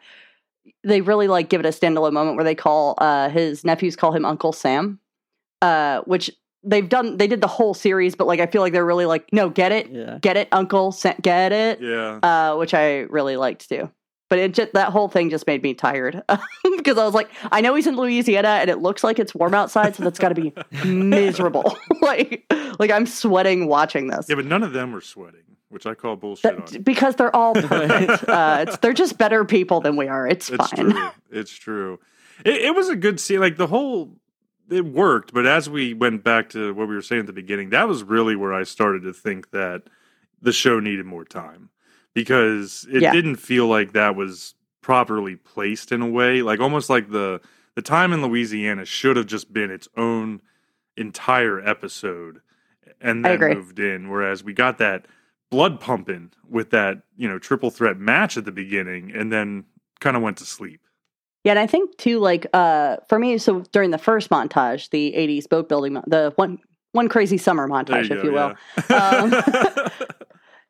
they 0.84 1.00
really 1.00 1.30
like 1.30 1.48
give 1.48 1.62
it 1.62 1.66
a 1.66 1.70
standalone 1.70 2.12
moment 2.12 2.36
where 2.36 2.44
they 2.44 2.56
call 2.56 2.96
uh 2.98 3.30
his 3.30 3.64
nephews 3.64 3.96
call 3.96 4.12
him 4.12 4.26
Uncle 4.26 4.52
Sam, 4.52 5.00
uh, 5.62 6.02
which 6.02 6.30
they've 6.64 6.90
done. 6.90 7.16
They 7.16 7.28
did 7.28 7.40
the 7.40 7.48
whole 7.48 7.74
series, 7.74 8.16
but 8.16 8.28
like 8.28 8.42
I 8.42 8.46
feel 8.46 8.62
like 8.62 8.74
they're 8.74 8.86
really 8.86 9.06
like 9.06 9.32
no, 9.32 9.50
get 9.50 9.72
it, 9.72 9.90
yeah. 9.90 10.18
get 10.20 10.36
it, 10.36 10.50
Uncle, 10.52 10.92
Sam, 10.92 11.16
get 11.22 11.54
it, 11.54 11.80
yeah. 11.80 12.20
uh, 12.24 12.58
which 12.58 12.74
I 12.74 13.00
really 13.02 13.38
liked 13.38 13.70
too. 13.70 13.90
But 14.32 14.40
it 14.40 14.54
just 14.54 14.72
that 14.72 14.94
whole 14.94 15.10
thing 15.10 15.30
just 15.30 15.46
made 15.46 15.62
me 15.62 15.74
tired 15.74 16.24
because 16.78 16.98
I 16.98 17.04
was 17.04 17.14
like, 17.14 17.30
I 17.52 17.60
know 17.60 17.76
he's 17.76 17.86
in 17.86 17.98
Louisiana 17.98 18.48
and 18.62 18.70
it 18.70 18.78
looks 18.78 19.04
like 19.04 19.20
it's 19.20 19.36
warm 19.36 19.54
outside, 19.54 19.94
so 19.94 20.04
that's 20.06 20.20
got 20.20 20.30
to 20.30 20.36
be 20.36 20.54
miserable. 20.86 21.78
like, 22.02 22.46
like 22.80 22.92
I'm 22.92 23.06
sweating 23.06 23.68
watching 23.68 24.08
this. 24.08 24.28
Yeah, 24.30 24.36
but 24.36 24.46
none 24.46 24.64
of 24.64 24.72
them 24.72 24.94
were 24.94 25.02
sweating, 25.02 25.44
which 25.68 25.86
I 25.86 25.96
call 25.96 26.16
bullshit 26.16 26.56
on. 26.56 26.66
That, 26.66 26.86
because 26.86 27.18
they're 27.18 27.36
all 27.36 27.54
perfect. 27.56 28.24
uh, 28.30 28.64
it's, 28.66 28.78
they're 28.78 28.94
just 28.94 29.18
better 29.18 29.44
people 29.44 29.82
than 29.82 29.98
we 29.98 30.08
are. 30.08 30.26
It's, 30.26 30.50
It's 30.50 30.70
fine. 30.70 30.92
true. 30.92 31.10
It's 31.30 31.52
true. 31.52 32.00
It, 32.46 32.56
it 32.56 32.74
was 32.74 32.88
a 32.88 32.96
good 32.96 33.20
scene. 33.20 33.42
Like 33.42 33.58
the 33.58 33.68
whole, 33.68 34.16
it 34.70 34.86
worked. 34.86 35.34
But 35.34 35.46
as 35.46 35.70
we 35.70 35.94
went 35.94 36.24
back 36.24 36.52
to 36.52 36.74
what 36.74 36.88
we 36.88 36.96
were 36.96 37.02
saying 37.02 37.20
at 37.20 37.28
the 37.28 37.34
beginning, 37.34 37.72
that 37.72 37.86
was 37.86 38.02
really 38.02 38.38
where 38.38 38.54
I 38.54 38.64
started 38.64 39.04
to 39.04 39.12
think 39.12 39.52
that 39.52 39.82
the 40.42 40.54
show 40.54 40.80
needed 40.80 41.06
more 41.06 41.26
time 41.26 41.68
because 42.14 42.86
it 42.92 43.02
Yeah. 43.02 43.12
didn't 43.14 43.38
feel 43.38 43.68
like 43.68 43.94
that 43.94 44.16
was 44.16 44.56
properly 44.82 45.36
placed 45.36 45.92
in 45.92 46.02
a 46.02 46.08
way. 46.10 46.42
Like 46.42 46.60
almost 46.60 46.90
like 46.90 47.12
the 47.12 47.42
the 47.76 47.82
time 47.82 48.12
in 48.14 48.22
Louisiana 48.22 48.84
should 48.86 49.16
have 49.16 49.28
just 49.28 49.54
been 49.54 49.72
its 49.72 49.88
own 49.96 50.42
entire 50.98 51.60
episode 51.66 52.42
and 53.00 53.24
then 53.24 53.40
moved 53.40 53.80
in. 53.80 54.10
Whereas 54.10 54.44
we 54.44 54.54
got 54.54 54.78
that 54.80 55.06
blood 55.50 55.80
pumping 55.80 56.32
with 56.50 56.70
that 56.72 57.04
you 57.18 57.28
know 57.28 57.40
triple 57.40 57.72
threat 57.72 57.98
match 57.98 58.38
at 58.38 58.46
the 58.46 58.52
beginning, 58.52 59.12
and 59.16 59.32
then 59.32 59.66
kind 60.00 60.18
of 60.18 60.24
went 60.24 60.38
to 60.38 60.46
sleep. 60.46 60.82
Yeah, 61.44 61.54
and 61.54 61.60
I 61.60 61.66
think 61.68 61.98
too, 61.98 62.20
like 62.20 62.46
uh, 62.54 62.98
for 63.10 63.18
me, 63.18 63.38
so 63.38 63.62
during 63.72 63.92
the 63.92 63.98
first 63.98 64.30
montage, 64.30 64.90
the 64.90 65.14
'80s 65.16 65.48
boat 65.50 65.68
building, 65.70 65.94
the 66.08 66.34
one 66.36 66.60
one 66.92 67.08
crazy 67.08 67.38
summer 67.38 67.68
montage, 67.68 68.12
if 68.12 68.22
go, 68.22 68.24
you 68.24 68.32
will, 68.34 68.54
yeah. 68.90 69.88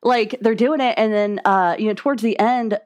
like 0.02 0.36
they're 0.40 0.54
doing 0.54 0.80
it, 0.80 0.94
and 0.96 1.12
then 1.12 1.40
uh, 1.44 1.76
you 1.78 1.86
know, 1.86 1.94
towards 1.94 2.22
the 2.22 2.38
end, 2.38 2.78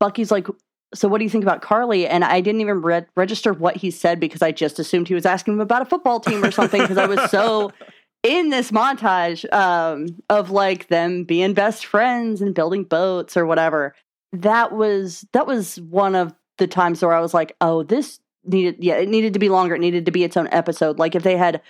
Bucky's 0.00 0.30
like, 0.30 0.46
"So 0.94 1.08
what 1.08 1.18
do 1.18 1.24
you 1.24 1.30
think 1.30 1.44
about 1.44 1.62
Karli?" 1.62 2.06
And 2.06 2.24
I 2.24 2.40
didn't 2.40 2.60
even 2.60 2.82
re- 2.82 3.06
register 3.16 3.52
what 3.52 3.76
he 3.76 3.90
said 3.90 4.20
because 4.20 4.42
I 4.42 4.52
just 4.52 4.78
assumed 4.78 5.08
he 5.08 5.14
was 5.14 5.26
asking 5.26 5.54
him 5.54 5.60
about 5.60 5.82
a 5.82 5.86
football 5.86 6.20
team 6.20 6.44
or 6.44 6.50
something 6.50 6.80
because 6.80 6.98
I 6.98 7.06
was 7.06 7.30
so 7.30 7.72
in 8.24 8.50
this 8.50 8.70
montage 8.70 9.50
um, 9.52 10.06
of 10.28 10.50
like 10.50 10.88
them 10.88 11.24
being 11.24 11.54
best 11.54 11.86
friends 11.86 12.40
and 12.40 12.54
building 12.54 12.84
boats 12.84 13.36
or 13.36 13.46
whatever. 13.46 13.94
That 14.32 14.72
was 14.72 15.24
that 15.32 15.46
was 15.46 15.80
one 15.82 16.16
of 16.16 16.34
the 16.58 16.66
times 16.66 17.02
where 17.02 17.14
I 17.14 17.20
was 17.20 17.34
like, 17.34 17.54
"Oh, 17.60 17.84
this 17.84 18.18
needed 18.44 18.76
yeah, 18.80 18.96
it 18.96 19.08
needed 19.08 19.34
to 19.34 19.38
be 19.38 19.48
longer. 19.48 19.76
It 19.76 19.80
needed 19.80 20.06
to 20.06 20.12
be 20.12 20.24
its 20.24 20.36
own 20.36 20.48
episode." 20.50 20.98
Like 20.98 21.14
if 21.14 21.22
they 21.22 21.36
had. 21.36 21.62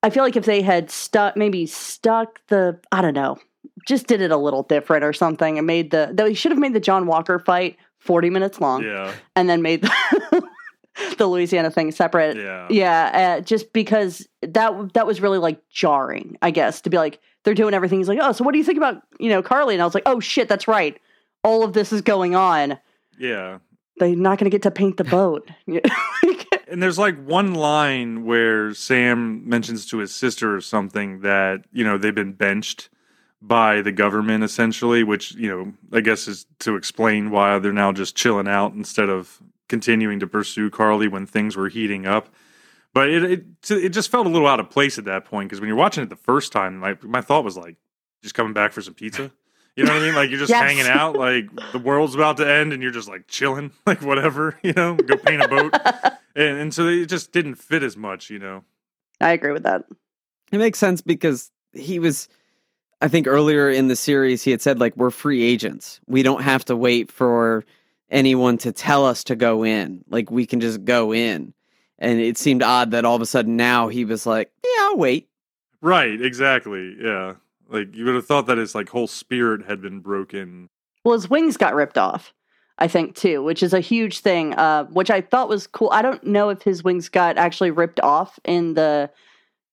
I 0.00 0.10
feel 0.10 0.22
like 0.22 0.36
if 0.36 0.44
they 0.44 0.62
had 0.62 0.92
stuck, 0.92 1.36
maybe 1.36 1.66
stuck 1.66 2.38
the, 2.46 2.78
I 2.92 3.02
don't 3.02 3.14
know, 3.14 3.36
just 3.86 4.06
did 4.06 4.20
it 4.20 4.30
a 4.30 4.36
little 4.36 4.62
different 4.62 5.04
or 5.04 5.12
something 5.12 5.58
and 5.58 5.66
made 5.66 5.90
the 5.90 6.10
though 6.12 6.26
he 6.26 6.34
should 6.34 6.52
have 6.52 6.58
made 6.58 6.74
the 6.74 6.80
John 6.80 7.06
Walker 7.06 7.38
fight 7.38 7.76
40 7.98 8.30
minutes 8.30 8.60
long 8.60 8.84
yeah, 8.84 9.12
and 9.36 9.48
then 9.48 9.62
made 9.62 9.82
the, 9.82 10.42
the 11.18 11.26
Louisiana 11.26 11.70
thing 11.70 11.90
separate. 11.90 12.36
yeah, 12.36 12.66
Yeah, 12.70 13.36
uh, 13.38 13.40
just 13.40 13.72
because 13.72 14.26
that 14.42 14.94
that 14.94 15.06
was 15.06 15.20
really 15.20 15.38
like 15.38 15.60
jarring, 15.70 16.36
I 16.42 16.50
guess, 16.50 16.80
to 16.82 16.90
be 16.90 16.96
like 16.96 17.20
they're 17.44 17.54
doing 17.54 17.74
everything. 17.74 17.98
He's 17.98 18.08
like, 18.08 18.18
"Oh, 18.20 18.32
so 18.32 18.44
what 18.44 18.52
do 18.52 18.58
you 18.58 18.64
think 18.64 18.78
about, 18.78 19.02
you 19.18 19.28
know, 19.28 19.42
Karli?" 19.42 19.74
And 19.74 19.82
I 19.82 19.84
was 19.84 19.94
like, 19.94 20.04
"Oh 20.06 20.20
shit, 20.20 20.48
that's 20.48 20.68
right. 20.68 20.98
All 21.44 21.62
of 21.62 21.72
this 21.72 21.92
is 21.92 22.02
going 22.02 22.34
on. 22.34 22.78
yeah. 23.18 23.58
They're 23.98 24.14
not 24.14 24.38
going 24.38 24.48
to 24.48 24.54
get 24.54 24.62
to 24.62 24.70
paint 24.70 24.96
the 24.96 25.04
boat." 25.04 25.50
And 26.70 26.82
there's 26.82 26.98
like 26.98 27.22
one 27.24 27.54
line 27.54 28.24
where 28.24 28.74
Sam 28.74 29.48
mentions 29.48 29.86
to 29.86 29.98
his 29.98 30.14
sister 30.14 30.54
or 30.54 30.60
something 30.60 31.20
that 31.20 31.64
you 31.72 31.82
know 31.82 31.96
they've 31.96 32.14
been 32.14 32.34
benched 32.34 32.90
by 33.40 33.80
the 33.82 33.92
government 33.92 34.42
essentially, 34.44 35.02
which 35.04 35.34
you 35.34 35.48
know 35.48 35.72
I 35.96 36.00
guess 36.00 36.26
is 36.28 36.46
to 36.60 36.76
explain 36.76 37.30
why 37.30 37.58
they're 37.58 37.72
now 37.72 37.92
just 37.92 38.16
chilling 38.16 38.48
out 38.48 38.72
instead 38.72 39.08
of 39.08 39.40
continuing 39.68 40.18
to 40.20 40.26
pursue 40.26 40.70
Karli 40.70 41.08
when 41.08 41.26
things 41.26 41.56
were 41.56 41.68
heating 41.68 42.06
up. 42.06 42.28
But 42.94 43.10
it 43.10 43.22
it, 43.24 43.44
it 43.70 43.88
just 43.90 44.10
felt 44.10 44.26
a 44.26 44.30
little 44.30 44.48
out 44.48 44.60
of 44.60 44.70
place 44.70 44.98
at 44.98 45.04
that 45.04 45.24
point 45.24 45.48
because 45.48 45.60
when 45.60 45.68
you're 45.68 45.76
watching 45.76 46.02
it 46.02 46.08
the 46.10 46.16
first 46.16 46.52
time, 46.52 46.78
my 46.78 46.96
my 47.02 47.20
thought 47.20 47.44
was 47.44 47.56
like, 47.56 47.76
just 48.22 48.34
coming 48.34 48.52
back 48.52 48.72
for 48.72 48.80
some 48.82 48.94
pizza. 48.94 49.30
You 49.76 49.84
know 49.84 49.92
what 49.92 50.02
I 50.02 50.06
mean? 50.06 50.14
Like 50.16 50.30
you're 50.30 50.40
just 50.40 50.50
Yes. 50.58 50.62
hanging 50.62 50.86
out, 50.90 51.14
like 51.14 51.44
the 51.72 51.78
world's 51.78 52.16
about 52.16 52.38
to 52.38 52.50
end, 52.50 52.72
and 52.72 52.82
you're 52.82 52.90
just 52.90 53.08
like 53.08 53.28
chilling, 53.28 53.70
like 53.86 54.02
whatever. 54.02 54.58
You 54.64 54.72
know, 54.72 54.96
go 54.96 55.16
paint 55.16 55.42
a 55.42 55.46
boat, 55.48 55.72
and, 56.34 56.58
and 56.58 56.74
so 56.74 56.88
it 56.88 57.06
just 57.06 57.30
didn't 57.30 57.54
fit 57.56 57.84
as 57.84 57.96
much. 57.96 58.30
You 58.30 58.40
know, 58.40 58.64
I 59.20 59.30
agree 59.30 59.52
with 59.52 59.62
that. 59.62 59.84
It 60.50 60.58
makes 60.58 60.78
sense 60.80 61.00
because 61.02 61.52
he 61.74 61.98
was, 62.00 62.26
I 63.00 63.08
think 63.08 63.26
earlier 63.26 63.70
in 63.70 63.88
the 63.88 63.96
series, 63.96 64.42
he 64.42 64.50
had 64.50 64.60
said, 64.60 64.80
like, 64.80 64.96
we're 64.96 65.10
free 65.10 65.42
agents. 65.42 66.00
We 66.06 66.22
don't 66.22 66.42
have 66.42 66.64
to 66.66 66.76
wait 66.76 67.12
for 67.12 67.64
anyone 68.10 68.58
to 68.58 68.72
tell 68.72 69.06
us 69.06 69.22
to 69.24 69.36
go 69.36 69.64
in. 69.64 70.04
Like, 70.08 70.30
we 70.30 70.46
can 70.46 70.60
just 70.60 70.84
go 70.84 71.12
in. 71.14 71.54
And 71.98 72.20
it 72.20 72.38
seemed 72.38 72.62
odd 72.62 72.90
that 72.92 73.04
all 73.04 73.16
of 73.16 73.22
a 73.22 73.26
sudden 73.26 73.56
now 73.56 73.88
he 73.88 74.04
was 74.04 74.26
like, 74.26 74.50
yeah, 74.64 74.82
I'll 74.82 74.96
wait. 74.96 75.28
right? 75.80 76.20
Exactly. 76.20 76.96
Yeah, 77.00 77.34
like 77.68 77.94
you 77.94 78.04
would 78.04 78.14
have 78.14 78.26
thought 78.26 78.46
that 78.46 78.58
his 78.58 78.74
like 78.74 78.88
whole 78.88 79.06
spirit 79.06 79.66
had 79.66 79.80
been 79.80 80.00
broken. 80.00 80.68
Well, 81.04 81.14
his 81.14 81.28
wings 81.30 81.56
got 81.56 81.74
ripped 81.74 81.98
off, 81.98 82.32
I 82.78 82.88
think, 82.88 83.14
too, 83.14 83.42
which 83.42 83.62
is 83.62 83.72
a 83.72 83.80
huge 83.80 84.20
thing, 84.20 84.54
uh, 84.54 84.84
which 84.84 85.10
I 85.10 85.20
thought 85.20 85.48
was 85.48 85.66
cool. 85.66 85.90
I 85.92 86.02
don't 86.02 86.24
know 86.24 86.48
if 86.50 86.62
his 86.62 86.82
wings 86.84 87.08
got 87.08 87.36
actually 87.38 87.70
ripped 87.70 88.00
off 88.00 88.38
in 88.44 88.74
the 88.74 89.10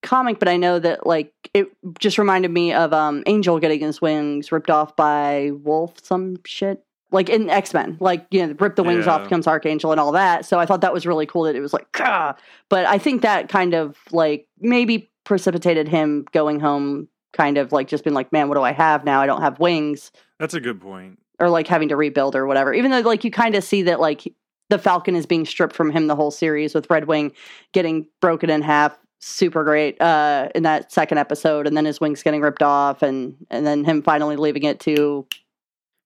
comic, 0.05 0.39
but 0.39 0.47
I 0.47 0.55
know 0.57 0.79
that, 0.79 1.05
like, 1.05 1.33
it 1.53 1.67
just 1.99 2.17
reminded 2.17 2.51
me 2.51 2.71
of 2.73 2.93
um, 2.93 3.23
Angel 3.25 3.59
getting 3.59 3.81
his 3.81 4.01
wings 4.01 4.51
ripped 4.51 4.69
off 4.69 4.95
by 4.95 5.51
Wolf, 5.63 5.95
some 6.03 6.37
shit. 6.45 6.81
Like 7.11 7.29
in 7.29 7.49
X 7.49 7.73
Men, 7.73 7.95
like, 8.01 8.25
you 8.31 8.45
know, 8.45 8.55
rip 8.59 8.75
the 8.75 8.83
wings 8.83 9.07
off 9.07 9.19
Yeah. 9.21 9.25
becomes 9.25 9.47
Archangel 9.47 9.91
and 9.91 10.01
all 10.01 10.11
that. 10.13 10.43
So 10.43 10.59
I 10.59 10.65
thought 10.65 10.81
that 10.81 10.91
was 10.91 11.05
really 11.05 11.25
cool 11.25 11.43
that 11.43 11.55
it 11.55 11.61
was 11.61 11.71
like, 11.71 11.89
Gah! 11.93 12.33
but 12.67 12.85
I 12.87 12.97
think 12.97 13.21
that 13.21 13.47
kind 13.47 13.73
of 13.73 13.95
like 14.11 14.47
maybe 14.59 15.09
precipitated 15.23 15.87
him 15.87 16.25
going 16.33 16.59
home, 16.59 17.07
kind 17.31 17.57
of 17.57 17.71
like 17.71 17.87
just 17.87 18.03
being 18.03 18.15
like, 18.15 18.33
man, 18.33 18.49
what 18.49 18.55
do 18.55 18.63
I 18.63 18.71
have 18.73 19.05
now? 19.05 19.21
I 19.21 19.27
don't 19.27 19.41
have 19.41 19.59
wings 19.59 20.11
That's 20.39 20.55
a 20.55 20.59
good 20.59 20.81
point. 20.81 21.19
or 21.39 21.49
like 21.49 21.67
having 21.67 21.87
to 21.89 21.95
rebuild 21.95 22.35
or 22.35 22.47
whatever. 22.47 22.73
Even 22.73 22.91
though 22.91 22.99
like 23.01 23.23
you 23.23 23.31
kind 23.31 23.55
of 23.55 23.63
see 23.63 23.83
that 23.83 24.01
like 24.01 24.33
the 24.69 24.79
Falcon 24.79 25.15
is 25.15 25.27
being 25.27 25.45
stripped 25.45 25.75
from 25.75 25.91
him 25.91 26.07
the 26.07 26.15
whole 26.15 26.31
series 26.31 26.73
with 26.73 26.89
Red 26.89 27.05
Wing 27.05 27.31
getting 27.71 28.07
broken 28.19 28.49
in 28.49 28.61
half. 28.63 28.97
Super 29.27 29.63
great 29.63 29.99
uh, 29.99 30.49
in 30.53 30.61
that 30.63 30.91
second 30.91 31.17
episode, 31.17 31.65
and 31.65 31.75
then 31.75 31.85
his 31.85 31.99
wings 31.99 32.21
getting 32.21 32.41
ripped 32.41 32.61
off, 32.61 33.01
and 33.01 33.35
and 33.49 33.65
then 33.65 33.83
him 33.83 34.03
finally 34.03 34.35
leaving 34.35 34.63
it 34.63 34.79
to 34.81 35.25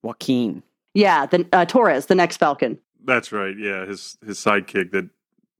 Joaquin. 0.01 0.63
yeah, 0.93 1.25
the 1.25 1.45
uh, 1.51 1.65
Torres, 1.65 2.05
the 2.05 2.15
next 2.15 2.37
Falcon. 2.37 2.79
That's 3.03 3.33
right. 3.33 3.57
Yeah, 3.57 3.85
his 3.85 4.17
his 4.25 4.39
sidekick 4.39 4.91
that 4.91 5.09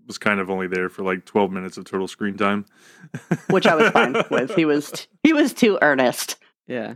was 0.08 0.18
kind 0.18 0.40
of 0.40 0.50
only 0.50 0.68
there 0.68 0.88
for 0.88 1.04
like 1.04 1.26
12 1.26 1.52
minutes 1.52 1.78
of 1.78 1.84
total 1.84 2.08
screen 2.08 2.38
time, 2.38 2.66
which 3.50 3.68
I 3.68 3.76
was 3.76 3.92
fine 3.92 4.16
with. 4.32 4.56
He 4.56 4.64
was 4.64 5.08
he 5.24 5.34
was 5.34 5.54
too 5.54 5.78
earnest. 5.82 6.38
Yeah. 6.66 6.96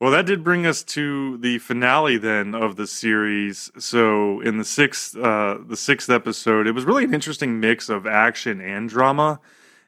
Well, 0.00 0.12
that 0.12 0.26
did 0.26 0.44
bring 0.44 0.66
us 0.66 0.84
to 0.84 1.38
the 1.38 1.58
finale 1.58 2.16
then 2.16 2.54
of 2.54 2.76
the 2.76 2.86
series. 2.86 3.72
So 3.78 4.40
in 4.40 4.58
the 4.58 4.64
sixth 4.64 5.16
uh, 5.16 5.58
the 5.66 5.76
sixth 5.76 6.10
episode, 6.10 6.68
it 6.68 6.72
was 6.72 6.84
really 6.84 7.02
an 7.02 7.14
interesting 7.14 7.58
mix 7.58 7.88
of 7.88 8.06
action 8.06 8.60
and 8.60 8.88
drama. 8.88 9.40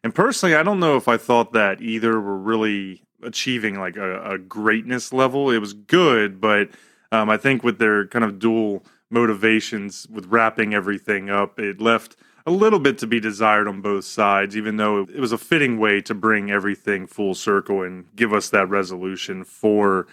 And 0.06 0.14
personally, 0.14 0.54
I 0.54 0.62
don't 0.62 0.78
know 0.78 0.96
if 0.96 1.08
I 1.08 1.16
thought 1.16 1.52
that 1.54 1.82
either 1.82 2.20
were 2.20 2.38
really 2.38 3.02
achieving 3.24 3.80
like 3.80 3.96
a, 3.96 4.34
a 4.34 4.38
greatness 4.38 5.12
level. 5.12 5.50
It 5.50 5.58
was 5.58 5.72
good, 5.72 6.40
but 6.40 6.70
um, 7.10 7.28
I 7.28 7.36
think 7.36 7.64
with 7.64 7.80
their 7.80 8.06
kind 8.06 8.24
of 8.24 8.38
dual 8.38 8.84
motivations 9.10 10.06
with 10.08 10.26
wrapping 10.26 10.74
everything 10.74 11.28
up, 11.28 11.58
it 11.58 11.80
left 11.80 12.14
a 12.46 12.52
little 12.52 12.78
bit 12.78 12.98
to 12.98 13.08
be 13.08 13.18
desired 13.18 13.66
on 13.66 13.80
both 13.80 14.04
sides, 14.04 14.56
even 14.56 14.76
though 14.76 15.00
it 15.00 15.18
was 15.18 15.32
a 15.32 15.38
fitting 15.38 15.76
way 15.76 16.00
to 16.02 16.14
bring 16.14 16.52
everything 16.52 17.08
full 17.08 17.34
circle 17.34 17.82
and 17.82 18.04
give 18.14 18.32
us 18.32 18.48
that 18.50 18.68
resolution 18.68 19.42
for 19.42 20.06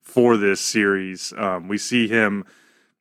for 0.00 0.36
this 0.36 0.60
series. 0.60 1.32
Um, 1.36 1.66
we 1.66 1.76
see 1.76 2.06
him, 2.06 2.44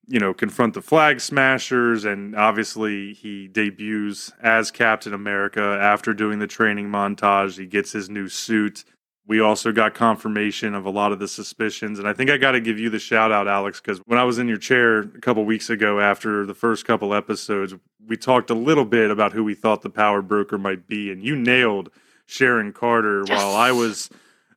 you 0.10 0.20
know, 0.20 0.34
confront 0.34 0.74
the 0.74 0.82
flag 0.82 1.22
smashers, 1.22 2.04
and 2.04 2.36
obviously 2.36 3.14
he 3.14 3.48
debuts 3.48 4.32
as 4.42 4.72
Captain 4.72 5.14
America 5.14 5.78
after 5.80 6.16
doing 6.16 6.40
the 6.40 6.48
training 6.48 6.90
montage. 6.90 7.60
He 7.60 7.68
gets 7.68 7.92
his 7.92 8.10
new 8.10 8.28
suit. 8.28 8.84
We 9.28 9.40
also 9.40 9.72
got 9.72 9.94
confirmation 9.94 10.74
of 10.74 10.88
a 10.88 10.90
lot 10.90 11.12
of 11.12 11.20
the 11.20 11.28
suspicions. 11.28 12.00
And 12.00 12.08
I 12.08 12.14
think 12.14 12.32
I 12.32 12.38
got 12.38 12.54
to 12.54 12.60
give 12.60 12.80
you 12.80 12.90
the 12.90 12.98
shout 12.98 13.32
out, 13.32 13.48
Alex, 13.48 13.80
because 13.80 14.00
when 14.08 14.18
I 14.18 14.24
was 14.24 14.40
in 14.40 14.48
your 14.48 14.58
chair 14.58 15.02
a 15.02 15.22
couple 15.22 15.46
weeks 15.46 15.70
ago 15.70 16.00
after 16.00 16.48
the 16.48 16.56
first 16.56 16.86
couple 16.86 17.14
episodes, 17.14 17.76
we 18.08 18.18
talked 18.18 18.50
a 18.50 18.56
little 18.56 18.86
bit 18.86 19.12
about 19.12 19.34
who 19.34 19.44
we 19.44 19.54
thought 19.54 19.84
the 19.84 19.92
power 19.92 20.24
broker 20.24 20.58
might 20.58 20.88
be. 20.88 21.12
And 21.12 21.24
you 21.24 21.36
nailed 21.36 21.92
Sharon 22.26 22.74
Carter 22.74 23.26
while 23.26 23.56
I 23.56 23.72
was 23.72 24.10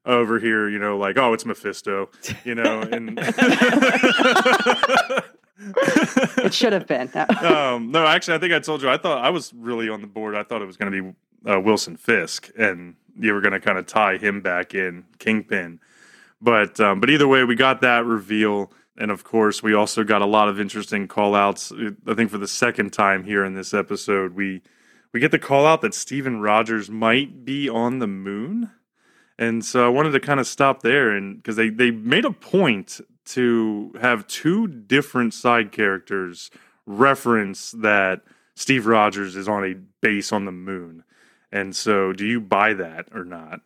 over 0.06 0.38
here, 0.38 0.70
you 0.70 0.78
know, 0.78 0.96
like, 0.96 1.18
oh, 1.18 1.34
it's 1.34 1.44
Mephisto, 1.44 2.08
you 2.42 2.54
know, 2.54 2.80
and. 2.80 3.18
It 6.44 6.54
should 6.54 6.72
have 6.72 6.86
been. 6.86 7.10
No. 7.14 7.74
um, 7.76 7.90
no, 7.92 8.06
actually, 8.06 8.34
I 8.34 8.38
think 8.38 8.52
I 8.52 8.58
told 8.58 8.82
you. 8.82 8.88
I 8.88 8.96
thought 8.96 9.24
I 9.24 9.30
was 9.30 9.52
really 9.54 9.88
on 9.88 10.00
the 10.00 10.06
board. 10.06 10.34
I 10.34 10.42
thought 10.42 10.60
it 10.60 10.66
was 10.66 10.76
going 10.76 10.92
to 10.92 11.02
be 11.02 11.50
uh, 11.50 11.60
Wilson 11.60 11.96
Fisk, 11.96 12.50
and 12.58 12.96
you 13.18 13.32
were 13.32 13.40
going 13.40 13.52
to 13.52 13.60
kind 13.60 13.78
of 13.78 13.86
tie 13.86 14.16
him 14.16 14.40
back 14.40 14.74
in 14.74 15.04
Kingpin. 15.18 15.78
But 16.40 16.80
um, 16.80 17.00
but 17.00 17.10
either 17.10 17.28
way, 17.28 17.44
we 17.44 17.54
got 17.54 17.80
that 17.82 18.04
reveal, 18.04 18.72
and 18.96 19.10
of 19.10 19.22
course, 19.22 19.62
we 19.62 19.72
also 19.74 20.02
got 20.02 20.20
a 20.22 20.26
lot 20.26 20.48
of 20.48 20.58
interesting 20.58 21.06
call 21.06 21.34
outs. 21.34 21.72
I 22.06 22.14
think 22.14 22.30
for 22.30 22.38
the 22.38 22.48
second 22.48 22.92
time 22.92 23.22
here 23.24 23.44
in 23.44 23.54
this 23.54 23.72
episode, 23.72 24.34
we 24.34 24.62
we 25.12 25.20
get 25.20 25.30
the 25.30 25.38
call 25.38 25.66
out 25.66 25.80
that 25.82 25.94
Steven 25.94 26.40
Rogers 26.40 26.90
might 26.90 27.44
be 27.44 27.68
on 27.68 27.98
the 27.98 28.06
moon. 28.06 28.70
And 29.38 29.64
so 29.64 29.86
I 29.86 29.88
wanted 29.88 30.10
to 30.12 30.20
kind 30.20 30.40
of 30.40 30.46
stop 30.46 30.82
there 30.82 31.10
and 31.10 31.36
because 31.36 31.56
they, 31.56 31.68
they 31.68 31.90
made 31.90 32.24
a 32.24 32.30
point 32.30 33.00
to 33.24 33.94
have 34.00 34.26
two 34.26 34.66
different 34.66 35.34
side 35.34 35.72
characters 35.72 36.50
reference 36.86 37.72
that 37.72 38.22
Steve 38.56 38.86
Rogers 38.86 39.36
is 39.36 39.48
on 39.48 39.64
a 39.64 39.74
base 40.00 40.32
on 40.32 40.44
the 40.44 40.52
moon. 40.52 41.04
And 41.50 41.76
so 41.76 42.12
do 42.12 42.26
you 42.26 42.40
buy 42.40 42.74
that 42.74 43.08
or 43.14 43.24
not? 43.24 43.60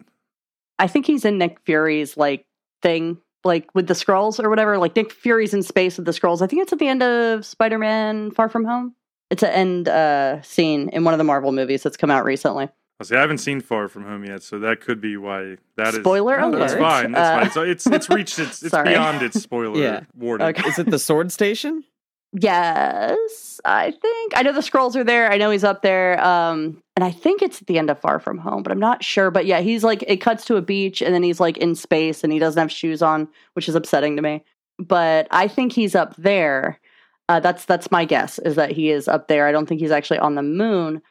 I 0.78 0.86
think 0.86 1.06
he's 1.06 1.24
in 1.24 1.38
Nick 1.38 1.60
Fury's 1.64 2.16
like 2.16 2.46
thing, 2.82 3.18
like 3.44 3.74
with 3.74 3.86
the 3.86 3.94
scrolls 3.94 4.38
or 4.38 4.50
whatever. 4.50 4.76
Like 4.78 4.94
Nick 4.96 5.12
Fury's 5.12 5.54
in 5.54 5.62
space 5.62 5.96
with 5.96 6.06
the 6.06 6.12
scrolls. 6.12 6.42
I 6.42 6.46
think 6.46 6.62
it's 6.62 6.72
at 6.72 6.78
the 6.78 6.88
end 6.88 7.02
of 7.02 7.46
Spider 7.46 7.78
Man 7.78 8.30
Far 8.30 8.48
From 8.48 8.64
Home. 8.64 8.94
It's 9.30 9.42
an 9.42 9.50
end 9.50 9.88
uh, 9.88 10.42
scene 10.42 10.88
in 10.90 11.04
one 11.04 11.14
of 11.14 11.18
the 11.18 11.24
Marvel 11.24 11.52
movies 11.52 11.82
that's 11.82 11.96
come 11.96 12.10
out 12.10 12.24
recently. 12.24 12.68
I 12.98 13.04
see. 13.04 13.14
I 13.14 13.20
haven't 13.20 13.38
seen 13.38 13.60
Far 13.60 13.88
From 13.88 14.04
Home 14.04 14.24
yet, 14.24 14.42
so 14.42 14.58
that 14.60 14.80
could 14.80 15.00
be 15.00 15.16
why 15.16 15.56
that 15.76 15.88
is. 15.88 15.96
Spoiler 15.96 16.40
No, 16.40 16.50
That's 16.58 16.72
alert. 16.72 16.80
fine. 16.82 17.12
That's 17.12 17.28
Uh, 17.28 17.40
fine. 17.42 17.50
So 17.50 17.62
it's 17.62 17.86
it's 17.86 18.08
reached 18.08 18.38
its 18.38 18.62
it's 18.62 18.70
Sorry. 18.70 18.88
beyond 18.90 19.22
its 19.22 19.40
spoiler 19.42 19.78
Yeah. 19.78 20.00
warning. 20.16 20.46
Okay. 20.48 20.66
Is 20.68 20.78
it 20.78 20.90
the 20.90 20.98
sword 20.98 21.30
station? 21.30 21.84
Yes, 22.32 23.60
I 23.64 23.90
think 23.90 24.32
I 24.36 24.42
know 24.42 24.52
the 24.52 24.62
scrolls 24.62 24.96
are 24.96 25.04
there. 25.04 25.30
I 25.30 25.36
know 25.38 25.50
he's 25.50 25.64
up 25.64 25.82
there, 25.82 26.22
um, 26.24 26.82
and 26.96 27.04
I 27.04 27.10
think 27.10 27.42
it's 27.42 27.60
at 27.60 27.66
the 27.66 27.78
end 27.78 27.90
of 27.90 27.98
Far 27.98 28.18
From 28.18 28.38
Home, 28.38 28.62
but 28.62 28.72
I'm 28.72 28.78
not 28.78 29.04
sure. 29.04 29.30
But 29.30 29.46
yeah, 29.46 29.60
he's 29.60 29.84
like 29.84 30.02
it 30.06 30.18
cuts 30.18 30.44
to 30.46 30.56
a 30.56 30.62
beach, 30.62 31.02
and 31.02 31.14
then 31.14 31.22
he's 31.22 31.40
like 31.40 31.56
in 31.58 31.74
space, 31.74 32.24
and 32.24 32.32
he 32.32 32.38
doesn't 32.38 32.60
have 32.60 32.72
shoes 32.72 33.02
on, 33.02 33.28
which 33.54 33.68
is 33.68 33.74
upsetting 33.74 34.16
to 34.16 34.22
me. 34.22 34.44
But 34.78 35.28
I 35.30 35.48
think 35.48 35.72
he's 35.72 35.94
up 35.94 36.14
there. 36.16 36.80
Uh, 37.28 37.40
that's 37.40 37.64
that's 37.64 37.90
my 37.90 38.04
guess 38.04 38.38
is 38.40 38.54
that 38.56 38.70
he 38.72 38.90
is 38.90 39.08
up 39.08 39.28
there. 39.28 39.46
I 39.46 39.52
don't 39.52 39.66
think 39.66 39.80
he's 39.80 39.90
actually 39.90 40.18
on 40.20 40.34
the 40.34 40.42
moon. 40.42 41.02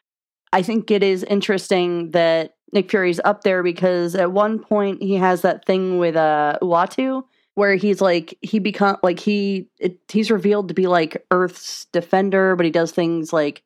I 0.56 0.62
think 0.62 0.90
it 0.90 1.04
is 1.04 1.24
interesting 1.26 2.12
that 2.12 2.56
Nick 2.72 2.90
Fury's 2.90 3.20
up 3.26 3.44
there 3.44 3.62
because 3.62 4.16
at 4.16 4.32
one 4.32 4.58
point 4.58 5.04
he 5.04 5.16
has 5.16 5.42
that 5.42 5.66
thing 5.66 5.98
with 5.98 6.16
uh, 6.16 6.58
Uatu 6.62 7.24
where 7.56 7.76
he's 7.76 8.00
like 8.00 8.38
he 8.42 8.60
become 8.60 8.96
like 9.04 9.20
he 9.20 9.68
it, 9.80 10.00
he's 10.10 10.32
revealed 10.32 10.70
to 10.70 10.74
be 10.74 10.88
like 10.88 11.26
Earth's 11.30 11.88
defender, 11.92 12.56
but 12.56 12.66
he 12.66 12.72
does 12.72 12.94
things 12.94 13.34
like 13.34 13.64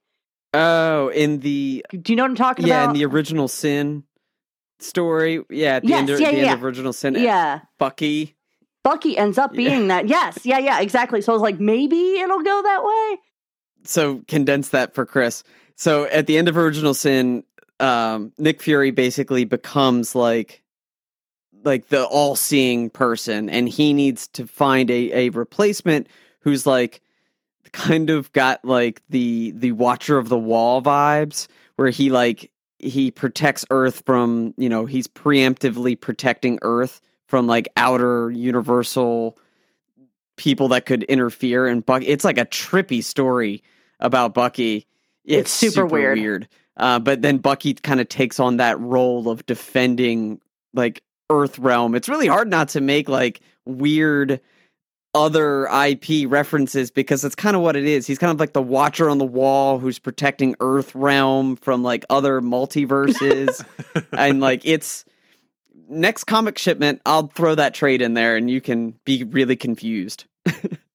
Oh, 0.52 1.10
in 1.10 1.42
the 1.42 1.86
do 1.92 2.12
you 2.12 2.18
know 2.18 2.24
what 2.24 2.32
I'm 2.32 2.36
talking 2.36 2.66
yeah, 2.66 2.86
about? 2.86 2.96
Yeah, 2.96 3.04
in 3.04 3.10
the 3.10 3.16
original 3.16 3.48
Sin 3.48 4.04
story. 4.80 5.44
Yeah, 5.52 5.76
at 5.76 5.84
the 5.84 5.94
end, 5.94 6.10
Yes, 6.10 6.16
of, 6.16 6.22
yeah, 6.22 6.32
the 6.32 6.38
yeah. 6.38 6.44
end 6.46 6.54
of 6.54 6.64
original 6.64 6.94
Sin. 6.94 7.14
yeah, 7.14 7.60
Bucky. 7.78 8.36
Bucky 8.84 9.16
ends 9.16 9.38
up 9.38 9.54
being 9.54 9.90
that. 9.90 10.08
Yes, 10.08 10.40
yeah, 10.44 10.58
yeah, 10.58 10.82
exactly. 10.82 11.22
So 11.22 11.34
I 11.34 11.36
was 11.36 11.44
like, 11.44 11.60
maybe 11.60 12.18
it'll 12.18 12.42
go 12.42 12.62
that 12.64 12.84
way. 12.84 13.20
So 13.84 14.24
condense 14.28 14.70
that 14.70 14.96
for 14.96 15.06
Chris. 15.06 15.44
So 15.80 16.04
at 16.08 16.28
the 16.28 16.38
end 16.38 16.50
of 16.50 16.58
original 16.58 16.94
Sin, 16.94 17.46
um, 17.80 18.34
Nick 18.38 18.62
Fury 18.62 18.92
basically 18.92 19.46
becomes 19.46 20.14
like 20.14 20.62
like 21.64 21.88
the 21.88 22.04
all-seeing 22.06 22.90
person, 22.90 23.50
and 23.50 23.70
he 23.70 23.94
needs 23.94 24.28
to 24.30 24.46
find 24.46 24.92
a 24.92 25.28
a 25.28 25.30
replacement 25.30 26.08
who's 26.42 26.68
like 26.68 27.02
kind 27.72 28.10
of 28.10 28.30
got 28.34 28.64
like 28.66 29.02
the 29.10 29.52
the 29.52 29.72
Watcher 29.72 30.18
of 30.18 30.28
the 30.28 30.38
Wall 30.38 30.82
vibes, 30.82 31.48
where 31.78 31.90
he 31.90 32.10
like 32.10 32.52
he 32.80 33.10
protects 33.10 33.64
Earth 33.70 34.04
from 34.06 34.54
you 34.58 34.68
know 34.68 34.86
he's 34.86 35.08
preemptively 35.08 35.98
protecting 35.98 36.60
Earth 36.62 37.00
from 37.28 37.48
like 37.48 37.70
outer 37.78 38.32
universal 38.32 39.38
people 40.36 40.68
that 40.68 40.86
could 40.86 41.04
interfere 41.04 41.68
and 41.68 41.86
Bucky 41.86 42.08
it's 42.08 42.26
like 42.26 42.38
a 42.38 42.46
trippy 42.46 43.02
story 43.02 43.64
about 44.02 44.34
Bucky. 44.34 44.86
It's 45.30 45.52
super 45.52 45.86
weird. 45.86 46.48
Uh, 46.78 47.00
but 47.00 47.22
then 47.22 47.38
Bucky 47.38 47.74
kind 47.74 48.00
of 48.00 48.08
takes 48.08 48.40
on 48.40 48.58
that 48.58 48.80
role 48.80 49.30
of 49.30 49.46
defending 49.46 50.40
like 50.74 51.04
Earth 51.30 51.60
realm. 51.60 51.94
It's 51.94 52.10
really 52.10 52.28
hard 52.28 52.50
not 52.50 52.70
to 52.70 52.82
make 52.82 53.10
like 53.10 53.42
weird 53.66 54.40
other 55.14 55.66
IP 55.68 56.30
references 56.30 56.92
because 56.92 57.26
it's 57.26 57.36
kind 57.36 57.56
of 57.56 57.62
what 57.62 57.76
it 57.76 57.86
is. 57.86 58.08
He's 58.08 58.18
kind 58.18 58.32
of 58.32 58.40
like 58.40 58.54
the 58.54 58.62
watcher 58.62 59.10
on 59.10 59.18
the 59.18 59.26
wall 59.26 59.80
who's 59.80 60.00
protecting 60.00 60.56
Earth 60.60 60.94
realm 60.96 61.56
from 61.58 61.84
like 61.84 62.06
other 62.10 62.42
multiverses. 62.42 63.64
and 64.18 64.40
like 64.40 64.62
it's 64.66 65.06
next 65.90 66.26
comic 66.26 66.58
shipment, 66.58 67.02
I'll 67.06 67.28
throw 67.28 67.56
that 67.56 67.74
trade 67.74 68.02
in 68.02 68.14
there 68.14 68.36
and 68.38 68.50
you 68.50 68.62
can 68.62 68.96
be 69.06 69.24
really 69.24 69.56
confused. 69.56 70.26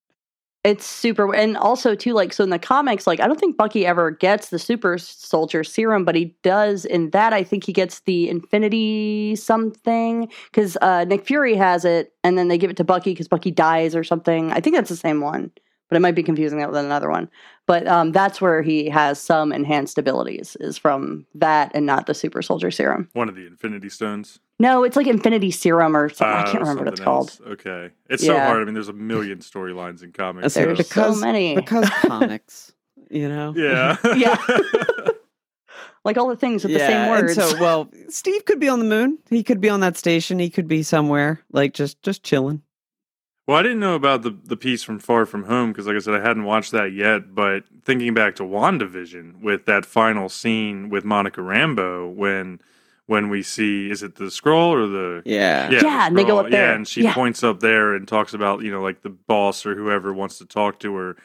It's 0.64 0.86
super, 0.86 1.34
and 1.34 1.58
also 1.58 1.94
too, 1.94 2.14
like 2.14 2.32
so 2.32 2.42
in 2.42 2.48
the 2.48 2.58
comics, 2.58 3.06
like 3.06 3.20
I 3.20 3.26
don't 3.26 3.38
think 3.38 3.58
Bucky 3.58 3.84
ever 3.84 4.10
gets 4.10 4.48
the 4.48 4.58
super 4.58 4.96
soldier 4.96 5.62
serum, 5.62 6.06
but 6.06 6.14
he 6.14 6.34
does 6.42 6.86
in 6.86 7.10
that. 7.10 7.34
I 7.34 7.44
think 7.44 7.64
he 7.64 7.72
gets 7.72 8.00
the 8.00 8.30
Infinity 8.30 9.36
something 9.36 10.30
because 10.50 10.78
uh, 10.80 11.04
Nick 11.04 11.26
Fury 11.26 11.54
has 11.54 11.84
it, 11.84 12.14
and 12.24 12.38
then 12.38 12.48
they 12.48 12.56
give 12.56 12.70
it 12.70 12.78
to 12.78 12.84
Bucky 12.84 13.10
because 13.10 13.28
Bucky 13.28 13.50
dies 13.50 13.94
or 13.94 14.02
something. 14.02 14.52
I 14.52 14.60
think 14.60 14.74
that's 14.74 14.88
the 14.88 14.96
same 14.96 15.20
one, 15.20 15.50
but 15.90 15.96
I 15.96 15.98
might 15.98 16.14
be 16.14 16.22
confusing 16.22 16.58
that 16.60 16.70
with 16.70 16.82
another 16.82 17.10
one. 17.10 17.28
But 17.66 17.86
um, 17.86 18.12
that's 18.12 18.40
where 18.40 18.62
he 18.62 18.88
has 18.88 19.20
some 19.20 19.52
enhanced 19.52 19.98
abilities 19.98 20.56
is 20.60 20.78
from 20.78 21.26
that, 21.34 21.72
and 21.74 21.84
not 21.84 22.06
the 22.06 22.14
super 22.14 22.40
soldier 22.40 22.70
serum. 22.70 23.10
One 23.12 23.28
of 23.28 23.34
the 23.34 23.46
Infinity 23.46 23.90
Stones. 23.90 24.40
No, 24.60 24.84
it's 24.84 24.96
like 24.96 25.06
Infinity 25.08 25.50
Serum 25.50 25.96
or 25.96 26.08
something. 26.08 26.26
I 26.26 26.42
Uh, 26.42 26.44
can't 26.44 26.60
remember 26.60 26.84
what 26.84 26.92
it's 26.94 27.02
something 27.02 27.04
called. 27.44 27.52
Okay, 27.54 27.90
it's 28.08 28.24
so 28.24 28.38
hard. 28.38 28.62
I 28.62 28.64
mean, 28.64 28.74
there's 28.74 28.88
a 28.88 28.92
million 28.92 29.38
storylines 29.38 30.02
in 30.02 30.12
comics. 30.12 30.42
There's 30.42 30.52
so- 30.54 30.74
There's 30.74 30.78
because- 30.88 31.18
so 31.20 31.26
many. 31.26 31.56
Because 31.56 31.88
comics, 32.06 32.72
you 33.10 33.28
know? 33.28 33.52
yeah, 33.56 33.96
Yeah. 34.16 34.36
like 36.04 36.16
all 36.18 36.28
the 36.28 36.36
things 36.36 36.62
with 36.64 36.72
the 36.72 36.78
same 36.78 36.90
and 36.92 37.10
words. 37.26 37.34
so, 37.34 37.58
well, 37.60 37.90
Steve 38.08 38.44
could 38.44 38.60
be 38.60 38.68
on 38.68 38.78
the 38.78 38.84
moon. 38.84 39.18
He 39.30 39.42
could 39.42 39.60
be 39.60 39.68
on 39.68 39.80
that 39.80 39.96
station. 39.96 40.38
He 40.38 40.50
could 40.50 40.68
be 40.68 40.82
somewhere, 40.82 41.40
like 41.52 41.74
just 41.74 42.02
just 42.02 42.22
chilling. 42.22 42.62
Well, 43.46 43.58
I 43.58 43.62
didn't 43.62 43.80
know 43.80 43.94
about 43.94 44.22
the 44.22 44.30
the 44.44 44.56
piece 44.56 44.82
from 44.82 44.98
Far 44.98 45.26
From 45.26 45.44
Home 45.44 45.72
because, 45.72 45.86
like 45.86 45.96
I 45.96 45.98
said, 45.98 46.14
I 46.14 46.20
hadn't 46.20 46.44
watched 46.44 46.72
that 46.72 46.92
yet. 46.92 47.34
But 47.34 47.64
thinking 47.84 48.14
back 48.14 48.36
to 48.36 48.42
WandaVision 48.42 49.40
with 49.42 49.66
that 49.66 49.84
final 49.84 50.28
scene 50.28 50.88
with 50.90 51.04
Monica 51.04 51.40
Rambeau 51.40 52.14
when 52.14 52.60
when 53.06 53.28
we 53.28 53.42
see 53.42 53.90
is 53.90 54.02
it 54.02 54.14
the 54.14 54.30
scroll 54.30 54.72
or 54.72 54.86
the 54.86 55.22
Yeah. 55.26 55.68
yeah, 55.70 55.74
Yeah, 55.74 55.80
the 55.80 55.88
and 56.06 56.18
they 56.18 56.24
go 56.24 56.38
up 56.38 56.50
there. 56.50 56.68
yeah, 56.70 56.74
and 56.74 56.88
she 56.88 57.02
Yeah. 57.02 57.14
points 57.14 57.42
up 57.44 57.60
there 57.60 57.94
and 57.94 58.08
talks 58.08 58.32
about 58.34 58.62
you 58.62 58.70
know 58.70 58.82
like 58.82 59.02
the 59.02 59.10
boss 59.10 59.66
or 59.66 59.74
whoever 59.74 60.12
wants 60.12 60.38
to 60.38 60.46
talk 60.46 60.78
to 60.80 60.94
her. 60.96 61.16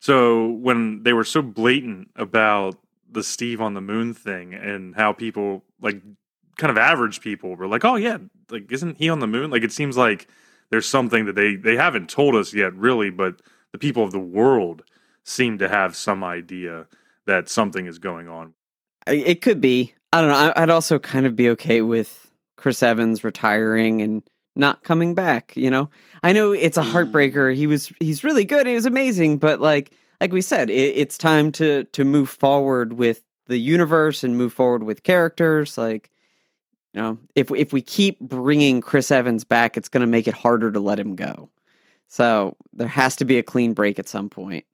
So 0.00 0.46
when 0.48 1.02
they 1.02 1.12
were 1.12 1.24
so 1.24 1.42
blatant 1.42 2.10
about 2.16 2.76
the 3.10 3.22
Steve 3.22 3.60
on 3.60 3.74
the 3.74 3.80
moon 3.80 4.14
thing 4.14 4.52
and 4.54 4.94
how 4.94 5.12
people 5.12 5.64
like 5.80 6.02
kind 6.56 6.70
of 6.70 6.78
average 6.78 7.20
people 7.20 7.54
were 7.56 7.68
like, 7.68 7.84
oh 7.84 7.96
yeah, 7.96 8.18
like 8.50 8.70
isn't 8.72 8.98
he 8.98 9.08
on 9.08 9.20
the 9.20 9.26
moon? 9.26 9.50
Like 9.50 9.62
it 9.62 9.72
seems 9.72 9.96
like 9.96 10.26
there's 10.70 10.86
something 10.88 11.24
that 11.26 11.34
they 11.36 11.54
they 11.56 11.76
haven't 11.76 12.10
told 12.10 12.34
us 12.34 12.52
yet, 12.52 12.74
really, 12.74 13.10
but 13.10 13.40
the 13.72 13.78
people 13.78 14.02
of 14.02 14.12
the 14.12 14.18
world 14.18 14.82
seem 15.24 15.58
to 15.58 15.68
have 15.68 15.94
some 15.94 16.24
idea 16.24 16.86
that 17.26 17.48
something 17.48 17.86
is 17.86 17.98
going 17.98 18.28
on. 18.28 18.54
It 19.06 19.40
could 19.40 19.60
be. 19.60 19.94
I 20.12 20.20
don't 20.20 20.30
know. 20.30 20.36
I- 20.36 20.62
I'd 20.62 20.70
also 20.70 20.98
kind 20.98 21.26
of 21.26 21.36
be 21.36 21.50
okay 21.50 21.82
with 21.82 22.30
Chris 22.56 22.82
Evans 22.82 23.24
retiring 23.24 24.02
and 24.02 24.22
not 24.56 24.82
coming 24.82 25.14
back. 25.14 25.56
You 25.56 25.70
know, 25.70 25.90
I 26.22 26.32
know 26.32 26.52
it's 26.52 26.76
a 26.76 26.82
mm. 26.82 26.90
heartbreaker. 26.90 27.54
He 27.54 27.66
was 27.66 27.92
he's 28.00 28.24
really 28.24 28.44
good. 28.44 28.66
He 28.66 28.74
was 28.74 28.86
amazing, 28.86 29.38
but 29.38 29.60
like 29.60 29.92
like 30.20 30.32
we 30.32 30.42
said, 30.42 30.68
it, 30.68 30.96
it's 30.96 31.16
time 31.16 31.52
to 31.52 31.84
to 31.84 32.04
move 32.04 32.28
forward 32.28 32.94
with 32.94 33.22
the 33.46 33.58
universe 33.58 34.24
and 34.24 34.36
move 34.36 34.52
forward 34.52 34.82
with 34.82 35.04
characters. 35.04 35.78
Like 35.78 36.10
you 36.92 37.00
know, 37.00 37.18
if 37.34 37.50
if 37.52 37.72
we 37.72 37.80
keep 37.80 38.18
bringing 38.20 38.80
Chris 38.80 39.10
Evans 39.10 39.44
back, 39.44 39.76
it's 39.76 39.88
going 39.88 40.00
to 40.00 40.06
make 40.06 40.26
it 40.28 40.34
harder 40.34 40.72
to 40.72 40.80
let 40.80 40.98
him 40.98 41.16
go. 41.16 41.48
So 42.08 42.56
there 42.72 42.88
has 42.88 43.16
to 43.16 43.24
be 43.24 43.38
a 43.38 43.42
clean 43.42 43.74
break 43.74 43.98
at 43.98 44.08
some 44.08 44.28
point. 44.30 44.64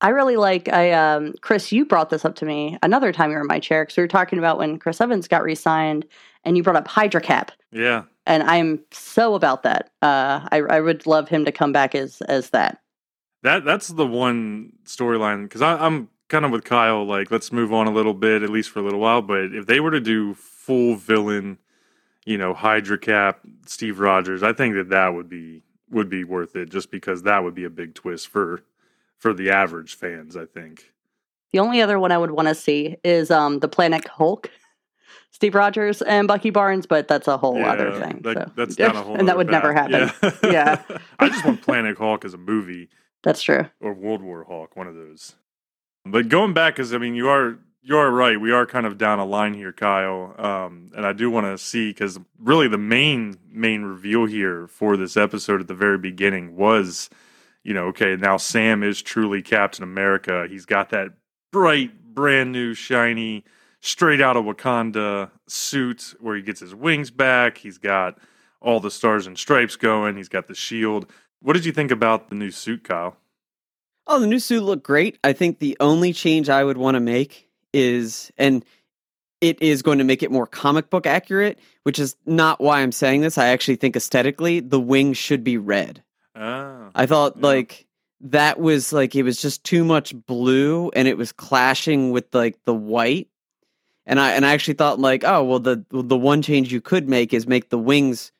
I 0.00 0.08
really 0.10 0.36
like 0.36 0.68
I 0.68 0.92
um 0.92 1.34
Chris, 1.40 1.72
you 1.72 1.84
brought 1.84 2.10
this 2.10 2.24
up 2.24 2.34
to 2.36 2.44
me 2.46 2.78
another 2.82 3.12
time 3.12 3.30
you 3.30 3.36
were 3.36 3.42
in 3.42 3.46
my 3.46 3.60
chair 3.60 3.84
because 3.84 3.96
we 3.96 4.02
were 4.02 4.08
talking 4.08 4.38
about 4.38 4.58
when 4.58 4.78
Chris 4.78 5.00
Evans 5.00 5.28
got 5.28 5.42
re-signed, 5.42 6.06
and 6.44 6.56
you 6.56 6.62
brought 6.62 6.76
up 6.76 6.88
Hydra 6.88 7.20
Cap, 7.20 7.52
Yeah. 7.70 8.04
and 8.26 8.42
I'm 8.42 8.80
so 8.92 9.34
about 9.34 9.62
that. 9.64 9.90
Uh, 10.00 10.46
I, 10.50 10.58
I 10.58 10.80
would 10.80 11.06
love 11.06 11.28
him 11.28 11.44
to 11.44 11.52
come 11.52 11.72
back 11.72 11.94
as 11.94 12.20
as 12.22 12.50
that. 12.50 12.80
That 13.42 13.64
that's 13.64 13.88
the 13.88 14.06
one 14.06 14.72
storyline 14.84 15.44
because 15.44 15.62
I'm 15.62 16.08
kind 16.28 16.44
of 16.44 16.50
with 16.50 16.64
Kyle. 16.64 17.04
Like, 17.04 17.30
let's 17.30 17.52
move 17.52 17.72
on 17.72 17.86
a 17.86 17.92
little 17.92 18.14
bit, 18.14 18.42
at 18.42 18.50
least 18.50 18.70
for 18.70 18.78
a 18.78 18.82
little 18.82 19.00
while. 19.00 19.22
But 19.22 19.54
if 19.54 19.66
they 19.66 19.80
were 19.80 19.90
to 19.90 20.00
do 20.00 20.34
full 20.34 20.94
villain, 20.94 21.58
you 22.24 22.38
know, 22.38 22.54
Hydra 22.54 22.98
Cap, 22.98 23.40
Steve 23.66 23.98
Rogers, 23.98 24.42
I 24.42 24.52
think 24.52 24.74
that 24.74 24.90
that 24.90 25.08
would 25.14 25.28
be 25.28 25.62
would 25.90 26.08
be 26.08 26.24
worth 26.24 26.54
it, 26.56 26.70
just 26.70 26.90
because 26.90 27.22
that 27.24 27.42
would 27.44 27.54
be 27.54 27.64
a 27.64 27.70
big 27.70 27.94
twist 27.94 28.28
for 28.28 28.62
for 29.20 29.32
the 29.32 29.50
average 29.50 29.94
fans. 29.94 30.36
I 30.36 30.44
think. 30.46 30.92
The 31.52 31.58
only 31.60 31.80
other 31.80 31.98
one 31.98 32.10
I 32.12 32.18
would 32.18 32.32
want 32.32 32.48
to 32.48 32.54
see 32.54 32.96
is 33.04 33.30
um 33.30 33.60
the 33.60 33.68
Planet 33.68 34.06
Hulk, 34.08 34.50
Steve 35.30 35.54
Rogers 35.54 36.02
and 36.02 36.26
Bucky 36.28 36.50
Barnes, 36.50 36.86
but 36.86 37.06
that's 37.08 37.28
a 37.28 37.36
whole 37.36 37.64
other 37.64 37.92
thing. 38.00 38.20
that- 38.22 38.36
so. 38.36 38.52
That's 38.56 38.76
down 38.82 38.96
a 38.96 39.02
whole. 39.02 39.16
and 39.16 39.28
that 39.28 39.36
would 39.36 39.50
never 39.50 39.72
happen. 39.72 40.10
Yeah. 40.22 40.32
Yeah. 40.44 40.82
I 41.18 41.28
just 41.28 41.44
want 41.44 41.62
Planet 41.62 41.96
Hulk 41.98 42.24
as 42.24 42.34
a 42.34 42.38
movie. 42.38 42.88
That's 43.22 43.42
true. 43.42 43.66
or 43.80 43.92
World 43.92 44.22
War 44.22 44.44
Hawk, 44.44 44.76
one 44.76 44.86
of 44.86 44.94
those. 44.94 45.34
But 46.06 46.28
going 46.30 46.54
back, 46.54 46.74
because 46.76 46.94
I 46.94 46.98
mean, 46.98 47.14
you 47.14 47.28
are 47.28 47.58
you 47.82 47.96
are 47.96 48.10
right. 48.10 48.40
We 48.40 48.52
are 48.52 48.64
kind 48.66 48.86
of 48.86 48.96
down 48.98 49.18
a 49.18 49.24
line 49.26 49.54
here, 49.54 49.72
Kyle. 49.72 50.34
Um, 50.38 50.90
and 50.96 51.04
I 51.06 51.12
do 51.12 51.30
want 51.30 51.46
to 51.46 51.58
see 51.58 51.90
because 51.90 52.18
really 52.38 52.68
the 52.68 52.78
main 52.78 53.36
main 53.50 53.82
reveal 53.82 54.24
here 54.26 54.66
for 54.68 54.96
this 54.96 55.16
episode 55.16 55.60
at 55.60 55.66
the 55.68 55.74
very 55.74 55.98
beginning 55.98 56.56
was, 56.56 57.10
you 57.64 57.74
know, 57.74 57.86
okay, 57.86 58.16
now 58.16 58.36
Sam 58.36 58.82
is 58.82 59.02
truly 59.02 59.42
Captain 59.42 59.84
America. 59.84 60.46
He's 60.48 60.66
got 60.66 60.90
that 60.90 61.12
bright, 61.52 62.14
brand 62.14 62.52
new, 62.52 62.74
shiny, 62.74 63.44
straight 63.80 64.20
out 64.20 64.36
of 64.36 64.44
Wakanda 64.44 65.30
suit 65.48 66.14
where 66.20 66.36
he 66.36 66.42
gets 66.42 66.60
his 66.60 66.74
wings 66.74 67.10
back. 67.10 67.58
He's 67.58 67.78
got 67.78 68.18
all 68.60 68.80
the 68.80 68.90
stars 68.90 69.26
and 69.26 69.38
stripes 69.38 69.76
going. 69.76 70.16
He's 70.16 70.28
got 70.28 70.48
the 70.48 70.54
shield. 70.54 71.10
What 71.40 71.54
did 71.54 71.64
you 71.64 71.72
think 71.72 71.90
about 71.90 72.28
the 72.28 72.34
new 72.34 72.50
suit, 72.50 72.84
Kyle? 72.84 73.16
Oh, 74.06 74.18
the 74.18 74.26
new 74.26 74.38
suit 74.38 74.62
looked 74.62 74.82
great. 74.82 75.18
I 75.24 75.32
think 75.32 75.58
the 75.58 75.76
only 75.80 76.12
change 76.12 76.48
I 76.48 76.64
would 76.64 76.76
want 76.76 76.96
to 76.96 77.00
make 77.00 77.48
is, 77.72 78.30
and 78.36 78.64
it 79.40 79.60
is 79.62 79.82
going 79.82 79.98
to 79.98 80.04
make 80.04 80.22
it 80.22 80.30
more 80.30 80.46
comic 80.46 80.90
book 80.90 81.06
accurate, 81.06 81.58
which 81.84 81.98
is 81.98 82.16
not 82.26 82.60
why 82.60 82.80
I'm 82.80 82.92
saying 82.92 83.22
this. 83.22 83.38
I 83.38 83.48
actually 83.48 83.76
think 83.76 83.96
aesthetically, 83.96 84.60
the 84.60 84.80
wings 84.80 85.16
should 85.16 85.44
be 85.44 85.56
red. 85.56 86.02
Ah, 86.40 86.90
I 86.94 87.06
thought 87.06 87.34
Yeah. 87.36 87.46
like 87.46 87.86
that 88.22 88.58
was 88.58 88.92
like 88.92 89.14
it 89.14 89.22
was 89.22 89.40
just 89.40 89.64
too 89.64 89.84
much 89.84 90.14
blue 90.26 90.90
and 90.96 91.06
it 91.06 91.16
was 91.18 91.32
clashing 91.32 92.10
with 92.12 92.34
like 92.34 92.58
the 92.64 92.74
white. 92.74 93.28
And 94.06 94.18
I 94.18 94.32
and 94.32 94.46
I 94.46 94.52
actually 94.54 94.74
thought 94.74 94.98
like, 94.98 95.22
oh 95.24 95.44
well 95.44 95.60
the 95.60 95.84
the 95.90 96.16
one 96.16 96.42
change 96.42 96.72
you 96.72 96.80
could 96.80 97.08
make 97.08 97.34
is 97.34 97.46
make 97.46 97.68
the 97.70 97.78
wings 97.78 98.32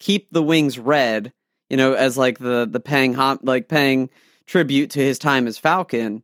keep 0.00 0.28
the 0.32 0.42
wings 0.42 0.78
red, 0.78 1.32
you 1.70 1.76
know, 1.76 1.94
as 1.94 2.18
like 2.18 2.38
the 2.38 2.66
the 2.70 2.80
paying 2.80 3.14
hom- 3.14 3.40
like 3.42 3.68
paying 3.68 4.10
tribute 4.46 4.90
to 4.90 5.00
his 5.00 5.18
time 5.18 5.46
as 5.46 5.56
Falcon. 5.56 6.22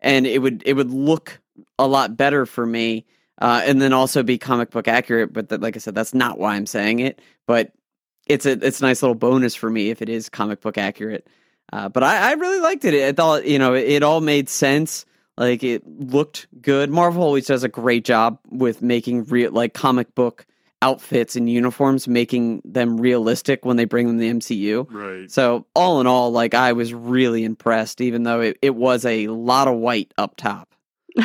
And 0.00 0.26
it 0.26 0.40
would 0.42 0.62
it 0.66 0.74
would 0.74 0.90
look 0.90 1.40
a 1.78 1.86
lot 1.86 2.16
better 2.16 2.46
for 2.46 2.66
me. 2.66 3.06
Uh, 3.38 3.60
and 3.66 3.82
then 3.82 3.92
also 3.92 4.22
be 4.22 4.38
comic 4.38 4.70
book 4.70 4.88
accurate, 4.88 5.30
but 5.30 5.50
that, 5.50 5.60
like 5.60 5.76
I 5.76 5.78
said, 5.78 5.94
that's 5.94 6.14
not 6.14 6.38
why 6.38 6.54
I'm 6.54 6.64
saying 6.64 7.00
it. 7.00 7.20
But 7.46 7.72
it's 8.26 8.46
a 8.46 8.52
it's 8.52 8.80
a 8.80 8.84
nice 8.84 9.02
little 9.02 9.14
bonus 9.14 9.54
for 9.54 9.70
me 9.70 9.90
if 9.90 10.02
it 10.02 10.08
is 10.08 10.28
comic 10.28 10.60
book 10.60 10.78
accurate. 10.78 11.26
Uh, 11.72 11.88
but 11.88 12.02
I, 12.02 12.30
I 12.30 12.32
really 12.34 12.60
liked 12.60 12.84
it. 12.84 12.94
I 12.94 13.12
thought 13.12 13.46
you 13.46 13.58
know 13.58 13.74
it, 13.74 13.88
it 13.88 14.02
all 14.02 14.20
made 14.20 14.48
sense. 14.48 15.04
Like 15.36 15.62
it 15.62 15.82
looked 15.86 16.46
good. 16.60 16.90
Marvel 16.90 17.22
always 17.22 17.46
does 17.46 17.62
a 17.64 17.68
great 17.68 18.04
job 18.04 18.38
with 18.48 18.82
making 18.82 19.24
real 19.24 19.52
like 19.52 19.74
comic 19.74 20.14
book 20.14 20.46
outfits 20.82 21.36
and 21.36 21.48
uniforms, 21.50 22.06
making 22.06 22.62
them 22.64 23.00
realistic 23.00 23.64
when 23.64 23.76
they 23.76 23.84
bring 23.84 24.06
them 24.06 24.18
to 24.18 24.20
the 24.20 24.30
MCU. 24.30 24.86
right. 24.90 25.30
So 25.30 25.66
all 25.74 26.00
in 26.00 26.06
all, 26.06 26.30
like 26.30 26.54
I 26.54 26.72
was 26.72 26.94
really 26.94 27.44
impressed, 27.44 28.00
even 28.00 28.22
though 28.22 28.40
it, 28.40 28.58
it 28.62 28.74
was 28.74 29.04
a 29.04 29.26
lot 29.28 29.68
of 29.68 29.76
white 29.76 30.12
up 30.18 30.36
top. 30.36 30.74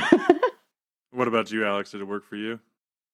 What 1.11 1.27
about 1.27 1.51
you, 1.51 1.65
Alex? 1.65 1.91
Did 1.91 2.01
it 2.01 2.05
work 2.05 2.25
for 2.25 2.37
you? 2.37 2.59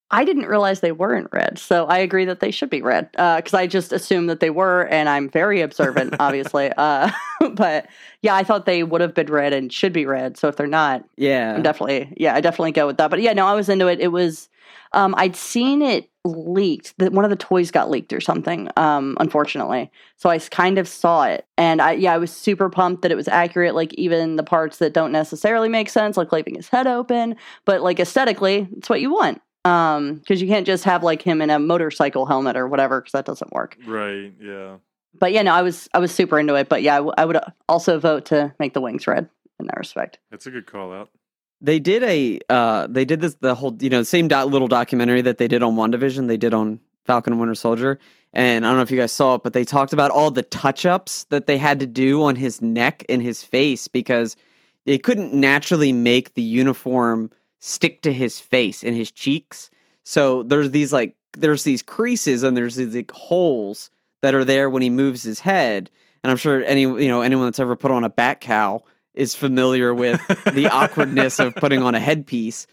I 0.09 0.23
didn't 0.23 0.45
realize 0.45 0.79
they 0.79 0.93
weren't 0.93 1.27
red, 1.33 1.59
so 1.59 1.85
I 1.85 1.97
agree 1.97 2.25
that 2.25 2.39
they 2.39 2.51
should 2.51 2.69
be 2.69 2.81
red 2.81 3.11
because 3.11 3.53
I 3.53 3.67
just 3.67 3.91
assumed 3.91 4.29
that 4.29 4.39
they 4.39 4.49
were, 4.49 4.83
and 4.83 5.09
I'm 5.09 5.29
very 5.29 5.61
observant, 5.61 6.15
obviously. 6.19 6.71
Uh, 6.77 7.11
but 7.53 7.87
yeah, 8.21 8.35
I 8.35 8.43
thought 8.43 8.65
they 8.65 8.83
would 8.83 9.01
have 9.01 9.13
been 9.13 9.27
red 9.27 9.51
and 9.51 9.71
should 9.71 9.93
be 9.93 10.05
red. 10.05 10.37
So 10.37 10.47
if 10.47 10.55
they're 10.55 10.67
not, 10.67 11.03
Yeah, 11.17 11.55
I'm 11.55 11.61
definitely 11.61 12.13
yeah, 12.17 12.35
I 12.35 12.41
definitely 12.41 12.71
go 12.71 12.87
with 12.87 12.97
that. 12.97 13.09
But 13.09 13.21
yeah, 13.21 13.33
no, 13.33 13.45
I 13.45 13.53
was 13.53 13.67
into 13.67 13.87
it. 13.87 13.99
It 13.99 14.09
was 14.09 14.49
um, 14.93 15.13
I'd 15.17 15.35
seen 15.35 15.81
it 15.81 16.09
leaked 16.23 16.93
that 16.97 17.13
one 17.13 17.23
of 17.23 17.29
the 17.29 17.35
toys 17.35 17.71
got 17.71 17.89
leaked 17.89 18.13
or 18.13 18.21
something. 18.21 18.69
Um, 18.77 19.17
unfortunately, 19.19 19.91
so 20.15 20.29
I 20.29 20.39
kind 20.39 20.77
of 20.77 20.87
saw 20.87 21.23
it, 21.25 21.45
and 21.57 21.81
I 21.81 21.93
yeah, 21.93 22.13
I 22.13 22.17
was 22.17 22.31
super 22.31 22.69
pumped 22.69 23.01
that 23.01 23.11
it 23.11 23.15
was 23.15 23.27
accurate. 23.27 23.75
Like 23.75 23.93
even 23.95 24.37
the 24.37 24.43
parts 24.43 24.77
that 24.77 24.93
don't 24.93 25.11
necessarily 25.11 25.69
make 25.69 25.89
sense, 25.89 26.15
like 26.15 26.31
leaving 26.31 26.55
his 26.55 26.69
head 26.69 26.87
open, 26.87 27.35
but 27.65 27.81
like 27.81 27.99
aesthetically, 27.99 28.69
it's 28.77 28.89
what 28.89 29.01
you 29.01 29.11
want. 29.11 29.41
Um, 29.67 30.15
because 30.15 30.41
you 30.41 30.47
can't 30.47 30.65
just 30.65 30.83
have 30.85 31.03
like 31.03 31.21
him 31.21 31.41
in 31.41 31.49
a 31.49 31.59
motorcycle 31.59 32.25
helmet 32.25 32.55
or 32.55 32.67
whatever, 32.67 33.01
because 33.01 33.11
that 33.13 33.25
doesn't 33.25 33.51
work. 33.51 33.77
Right. 33.85 34.33
Yeah. 34.41 34.77
But 35.19 35.31
yeah, 35.33 35.41
no, 35.41 35.53
I 35.53 35.61
was 35.63 35.89
I 35.93 35.99
was 35.99 36.11
super 36.13 36.39
into 36.39 36.55
it. 36.55 36.69
But 36.69 36.83
yeah, 36.83 36.93
I, 36.95 36.97
w- 36.97 37.13
I 37.17 37.25
would 37.25 37.39
also 37.67 37.99
vote 37.99 38.25
to 38.27 38.53
make 38.59 38.73
the 38.73 38.81
wings 38.81 39.07
red 39.07 39.29
in 39.59 39.65
that 39.65 39.77
respect. 39.77 40.19
That's 40.31 40.45
a 40.45 40.51
good 40.51 40.67
call 40.67 40.93
out. 40.93 41.09
they 41.59 41.79
did 41.79 42.03
a 42.03 42.39
uh 42.49 42.85
they 42.87 43.03
did 43.05 43.19
this 43.21 43.35
the 43.41 43.55
whole 43.55 43.75
you 43.79 43.89
know 43.89 44.03
same 44.03 44.27
dot 44.27 44.47
little 44.49 44.67
documentary 44.67 45.21
that 45.23 45.39
they 45.39 45.47
did 45.47 45.63
on 45.63 45.75
WandaVision 45.75 46.27
they 46.27 46.37
did 46.37 46.53
on 46.53 46.79
Falcon 47.05 47.33
and 47.33 47.39
Winter 47.39 47.55
Soldier 47.55 47.97
and 48.33 48.63
I 48.63 48.69
don't 48.69 48.77
know 48.77 48.83
if 48.83 48.91
you 48.91 48.97
guys 48.97 49.11
saw 49.11 49.35
it 49.35 49.43
but 49.43 49.53
they 49.53 49.63
talked 49.65 49.91
about 49.93 50.11
all 50.11 50.29
the 50.29 50.43
touch-ups 50.43 51.23
that 51.31 51.47
they 51.47 51.57
had 51.57 51.79
to 51.79 51.87
do 51.87 52.21
on 52.21 52.35
his 52.35 52.61
neck 52.61 53.03
and 53.09 53.23
his 53.23 53.41
face 53.43 53.87
because 53.87 54.35
they 54.85 54.99
couldn't 54.99 55.33
naturally 55.33 55.91
make 55.91 56.35
the 56.35 56.43
uniform 56.43 57.31
stick 57.59 58.01
to 58.01 58.13
his 58.13 58.39
face 58.39 58.83
and 58.83 58.95
his 58.95 59.11
cheeks 59.11 59.69
so 60.03 60.43
there's 60.43 60.71
these 60.71 60.93
like 60.93 61.15
there's 61.33 61.63
these 61.63 61.81
creases 61.81 62.43
and 62.43 62.55
there's 62.55 62.75
these 62.75 62.95
like 62.95 63.11
holes 63.11 63.89
that 64.21 64.35
are 64.35 64.45
there 64.45 64.69
when 64.69 64.81
he 64.81 64.89
moves 64.89 65.23
his 65.23 65.39
head 65.39 65.89
and 66.23 66.31
I'm 66.31 66.37
sure 66.37 66.63
any 66.63 66.81
you 66.81 67.07
know 67.07 67.21
anyone 67.21 67.45
that's 67.45 67.59
ever 67.59 67.75
put 67.75 67.91
on 67.91 68.03
a 68.03 68.09
bat 68.09 68.41
cowl 68.41 68.85
is 69.17 69.35
familiar 69.35 69.93
with 69.93 70.21
the 70.53 70.67
awkwardness 70.71 71.39
of 71.39 71.55
putting 71.55 71.81
on 71.81 71.95
a 71.95 71.99
headpiece. 71.99 72.67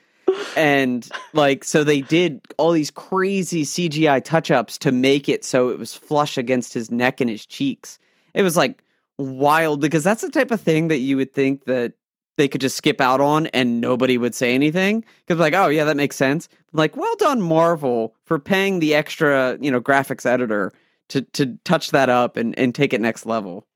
And 0.57 1.09
like, 1.33 1.65
so 1.65 1.85
they 1.85 2.03
did 2.03 2.41
all 2.59 2.73
these 2.73 2.91
crazy 2.91 3.65
CGI 3.65 4.23
touch 4.23 4.51
ups 4.51 4.79
to 4.79 4.93
make 4.93 5.29
it 5.29 5.45
so 5.45 5.71
it 5.71 5.79
was 5.79 5.95
flush 5.95 6.37
against 6.39 6.75
his 6.75 6.91
neck 6.91 7.21
and 7.21 7.31
his 7.31 7.47
cheeks. 7.47 7.99
It 8.35 8.43
was 8.43 8.57
like 8.57 8.83
wild 9.19 9.81
because 9.81 10.05
that's 10.05 10.23
the 10.23 10.31
type 10.31 10.51
of 10.51 10.61
thing 10.61 10.89
that 10.89 10.99
you 10.99 11.17
would 11.17 11.33
think 11.33 11.65
that 11.65 11.95
they 12.37 12.49
could 12.49 12.61
just 12.61 12.77
skip 12.77 13.01
out 13.01 13.21
on 13.21 13.47
and 13.49 13.81
nobody 13.81 14.19
would 14.19 14.35
say 14.35 14.55
anything. 14.55 15.05
Because, 15.27 15.39
like, 15.41 15.55
oh, 15.55 15.69
yeah, 15.69 15.85
that 15.85 15.97
makes 15.97 16.17
sense. 16.17 16.49
Like, 16.73 16.97
well 16.97 17.15
done, 17.17 17.41
Marvel, 17.41 18.15
for 18.25 18.39
paying 18.39 18.81
the 18.81 18.95
extra, 18.95 19.57
you 19.61 19.71
know, 19.71 19.81
graphics 19.81 20.27
editor 20.27 20.73
to, 21.09 21.23
to 21.23 21.57
touch 21.65 21.91
that 21.93 22.09
up 22.09 22.37
and, 22.37 22.59
and 22.59 22.75
take 22.75 22.93
it 22.93 23.01
next 23.01 23.27
level. 23.27 23.67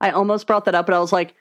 I 0.00 0.10
almost 0.10 0.46
brought 0.46 0.64
that 0.66 0.74
up, 0.74 0.86
but 0.86 0.94
I 0.94 0.98
was 1.00 1.12
like, 1.12 1.34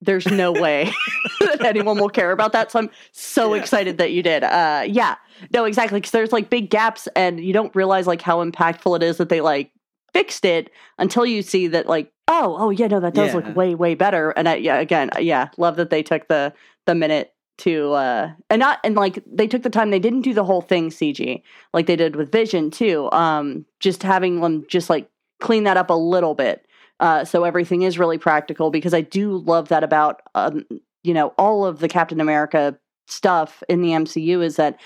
there's 0.00 0.26
no 0.26 0.52
way 0.60 0.90
that 1.40 1.64
anyone 1.64 1.98
will 1.98 2.08
care 2.10 2.30
about 2.32 2.52
that. 2.52 2.70
So 2.70 2.78
I'm 2.80 2.90
so 3.12 3.54
Yeah. 3.54 3.60
excited 3.60 3.98
that 3.98 4.12
you 4.12 4.22
did. 4.22 4.44
Uh, 4.44 4.84
yeah, 4.86 5.16
no, 5.52 5.64
exactly. 5.64 5.98
Because 6.00 6.10
there's 6.12 6.32
like 6.32 6.50
big 6.50 6.70
gaps, 6.70 7.08
and 7.16 7.40
you 7.40 7.52
don't 7.52 7.74
realize 7.74 8.06
like 8.06 8.20
how 8.22 8.44
impactful 8.44 8.96
it 8.96 9.02
is 9.02 9.16
that 9.16 9.28
they 9.28 9.40
like 9.40 9.70
fixed 10.14 10.44
it 10.44 10.70
until 10.98 11.26
you 11.26 11.42
see 11.42 11.66
that 11.66 11.86
like, 11.86 12.10
oh, 12.28 12.56
oh 12.58 12.70
yeah, 12.70 12.86
no, 12.86 13.00
that 13.00 13.14
does 13.14 13.34
Yeah. 13.34 13.36
look 13.36 13.56
way, 13.56 13.74
way 13.74 13.94
better. 13.94 14.30
And 14.30 14.48
I, 14.48 14.54
yeah, 14.56 14.78
again, 14.78 15.10
yeah, 15.18 15.48
love 15.58 15.76
that 15.76 15.90
they 15.90 16.02
took 16.02 16.28
the 16.28 16.54
the 16.86 16.94
minute 16.94 17.32
to 17.56 17.92
uh 17.92 18.32
and 18.50 18.58
not 18.58 18.80
and 18.82 18.96
like 18.96 19.22
they 19.26 19.46
took 19.46 19.62
the 19.62 19.70
time 19.70 19.90
they 19.90 20.00
didn't 20.00 20.22
do 20.22 20.34
the 20.34 20.42
whole 20.42 20.60
thing 20.60 20.90
cg 20.90 21.40
like 21.72 21.86
they 21.86 21.94
did 21.94 22.16
with 22.16 22.32
vision 22.32 22.68
too 22.68 23.08
um 23.12 23.64
just 23.78 24.02
having 24.02 24.40
them 24.40 24.64
just 24.68 24.90
like 24.90 25.08
clean 25.40 25.62
that 25.62 25.76
up 25.76 25.88
a 25.88 25.94
little 25.94 26.34
bit 26.34 26.66
uh, 27.00 27.24
so 27.24 27.44
everything 27.44 27.82
is 27.82 27.98
really 27.98 28.18
practical 28.18 28.70
because 28.70 28.94
I 28.94 29.00
do 29.00 29.38
love 29.38 29.68
that 29.68 29.82
about 29.84 30.22
um, 30.34 30.64
you 31.02 31.12
know 31.12 31.28
all 31.38 31.66
of 31.66 31.80
the 31.80 31.88
Captain 31.88 32.20
America 32.20 32.78
stuff 33.08 33.62
in 33.68 33.82
the 33.82 33.90
MCU 33.90 34.42
is 34.42 34.56
that 34.56 34.80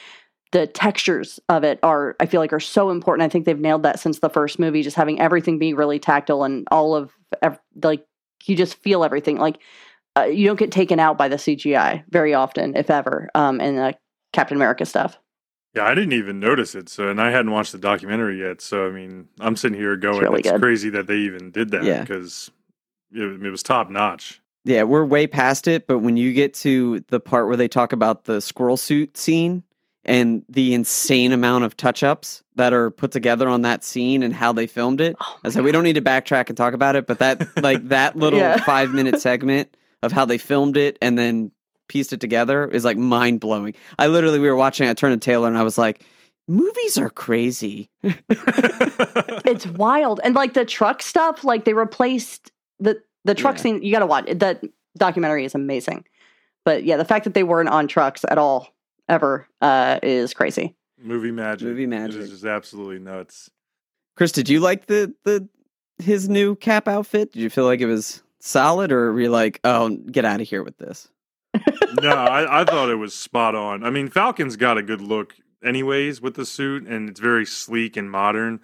the 0.53 0.67
textures 0.67 1.39
of 1.49 1.65
it 1.65 1.79
are 1.83 2.17
I 2.21 2.27
feel 2.27 2.41
like 2.41 2.53
are 2.53 2.61
so 2.61 2.91
important. 2.91 3.25
I 3.25 3.29
think 3.29 3.45
they've 3.45 3.59
nailed 3.59 3.83
that 3.83 4.01
since 4.01 4.21
the 4.21 4.31
first 4.31 4.59
movie, 4.59 4.83
just 4.83 4.97
having 4.97 5.21
everything 5.21 5.59
be 5.59 5.75
really 5.75 5.99
tactile 5.99 6.45
and 6.45 6.67
all 6.71 6.95
of 6.95 7.13
ev- 7.43 7.61
like 7.83 8.07
you 8.45 8.57
just 8.57 8.77
feel 8.77 9.05
everything. 9.05 9.37
Like 9.39 9.59
uh, 10.17 10.23
you 10.25 10.47
don't 10.47 10.59
get 10.59 10.73
taken 10.73 10.99
out 10.99 11.19
by 11.19 11.29
the 11.29 11.37
CGI 11.37 12.05
very 12.09 12.35
often, 12.35 12.77
if 12.77 12.91
ever, 12.91 13.29
um, 13.35 13.61
in 13.61 13.77
the 13.77 13.95
Captain 14.33 14.57
America 14.57 14.87
stuff. 14.87 15.19
Yeah, 15.75 15.85
I 15.85 15.95
didn't 15.95 16.15
even 16.15 16.41
notice 16.41 16.75
it. 16.75 16.89
So, 16.89 17.09
and 17.09 17.21
I 17.21 17.31
hadn't 17.31 17.51
watched 17.51 17.73
the 17.73 17.79
documentary 17.79 18.41
yet. 18.41 18.61
So, 18.61 18.87
I 18.87 18.91
mean, 18.91 19.29
I'm 19.39 19.55
sitting 19.55 19.79
here 19.79 19.97
going, 19.97 20.21
really 20.21 20.41
"It's 20.41 20.59
crazy 20.59 20.91
that 20.91 21.07
they 21.07 21.19
even 21.19 21.51
did 21.51 21.71
that." 21.71 21.85
Yeah. 21.85 22.01
because 22.01 22.51
it, 23.13 23.23
it 23.23 23.51
was 23.51 23.63
top 23.63 23.91
notch. 23.91 24.41
Yeah, 24.65 24.83
we're 24.83 25.05
way 25.05 25.27
past 25.27 25.69
it, 25.69 25.87
but 25.87 26.01
when 26.01 26.17
you 26.17 26.33
get 26.33 26.53
to 26.55 27.01
the 27.09 27.21
part 27.21 27.47
where 27.47 27.57
they 27.57 27.69
talk 27.69 27.93
about 27.93 28.25
the 28.25 28.41
squirrel 28.41 28.77
suit 28.77 29.17
scene 29.17 29.63
and 30.09 30.43
the 30.49 30.75
insane 30.75 31.31
amount 31.33 31.63
of 31.65 31.77
touch 31.77 32.03
ups 32.03 32.43
that 32.57 32.73
are 32.73 32.91
put 32.91 33.13
together 33.13 33.49
on 33.49 33.63
that 33.63 33.85
scene 33.85 34.23
and 34.25 34.35
how 34.35 34.53
they 34.53 34.67
filmed 34.67 35.01
it. 35.01 35.15
Oh 35.21 35.39
I 35.45 35.51
said 35.51 35.63
we 35.63 35.71
don't 35.73 35.85
need 35.85 35.95
to 35.95 36.03
backtrack 36.03 36.49
and 36.49 36.57
talk 36.57 36.75
about 36.75 36.97
it, 36.97 37.07
but 37.07 37.19
that 37.21 37.47
like 37.63 37.89
that 37.89 38.17
little 38.17 38.39
Yeah. 38.41 38.57
five 38.65 38.91
minute 38.93 39.21
segment 39.29 39.77
of 40.03 40.11
how 40.13 40.25
they 40.25 40.39
filmed 40.39 40.77
it 40.77 40.99
and 41.01 41.17
then 41.19 41.53
pieced 41.89 42.13
it 42.13 42.21
together 42.21 42.67
is 42.69 42.85
like 42.85 42.97
mind 42.99 43.41
blowing. 43.41 43.75
I 43.99 44.09
literally 44.09 44.39
we 44.39 44.49
were 44.49 44.57
watching. 44.57 44.89
I 44.89 44.95
turned 44.95 45.21
to 45.21 45.25
Taylor 45.25 45.49
and 45.49 45.57
I 45.59 45.63
was 45.63 45.79
like, 45.79 46.05
"Movies 46.49 46.99
are 46.99 47.11
crazy." 47.11 47.89
it's 48.03 49.67
wild 49.67 50.21
and 50.25 50.35
like 50.35 50.55
the 50.55 50.65
truck 50.65 51.03
stuff 51.03 51.45
like 51.45 51.65
they 51.65 51.75
replaced 51.75 52.51
the 52.81 53.01
the 53.25 53.35
truck 53.35 53.57
Yeah. 53.57 53.63
scene 53.63 53.83
you 53.83 53.93
gotta 53.93 54.07
watch 54.07 54.25
it. 54.29 54.39
that 54.41 54.63
documentary 54.97 55.45
is 55.45 55.55
amazing 55.55 56.05
but 56.65 56.85
yeah 56.85 56.97
the 56.97 57.05
fact 57.05 57.25
that 57.25 57.35
they 57.35 57.43
weren't 57.43 57.69
on 57.69 57.87
trucks 57.89 58.25
at 58.29 58.39
all 58.39 58.69
ever 59.09 59.47
uh 59.61 59.99
is 60.03 60.35
crazy 60.35 60.75
Movie 61.01 61.31
magic. 61.31 61.69
Movie 61.69 61.85
It 61.85 61.89
magic. 61.89 62.21
is 62.23 62.31
just 62.31 62.45
absolutely 62.45 62.99
nuts. 62.99 63.49
Chris, 64.17 64.33
did 64.33 64.49
you 64.49 64.59
like 64.61 64.87
the 64.87 65.15
the 65.25 65.49
his 65.99 66.29
new 66.29 66.57
cap 66.57 66.89
outfit? 66.89 67.33
Did 67.33 67.41
you 67.41 67.51
feel 67.51 67.65
like 67.67 67.81
it 67.81 67.87
was 67.87 68.23
solid, 68.41 68.91
or 68.91 69.13
were 69.13 69.21
you 69.21 69.31
like, 69.31 69.61
"Oh, 69.63 69.91
get 69.91 70.25
out 70.25 70.41
of 70.41 70.49
here 70.49 70.65
with 70.65 70.77
this"? 70.79 71.09
no, 72.03 72.11
I, 72.11 72.63
I 72.63 72.65
thought 72.65 72.91
it 72.91 72.97
was 72.97 73.15
spot 73.15 73.55
on. 73.55 73.85
I 73.85 73.91
mean, 73.91 74.09
Falcon's 74.09 74.57
got 74.57 74.77
a 74.77 74.83
good 74.83 75.01
look, 75.01 75.37
anyways, 75.65 76.21
with 76.21 76.35
the 76.35 76.45
suit, 76.45 76.85
and 76.87 77.09
it's 77.09 77.21
very 77.21 77.47
sleek 77.47 77.97
and 77.97 78.11
modern. 78.11 78.59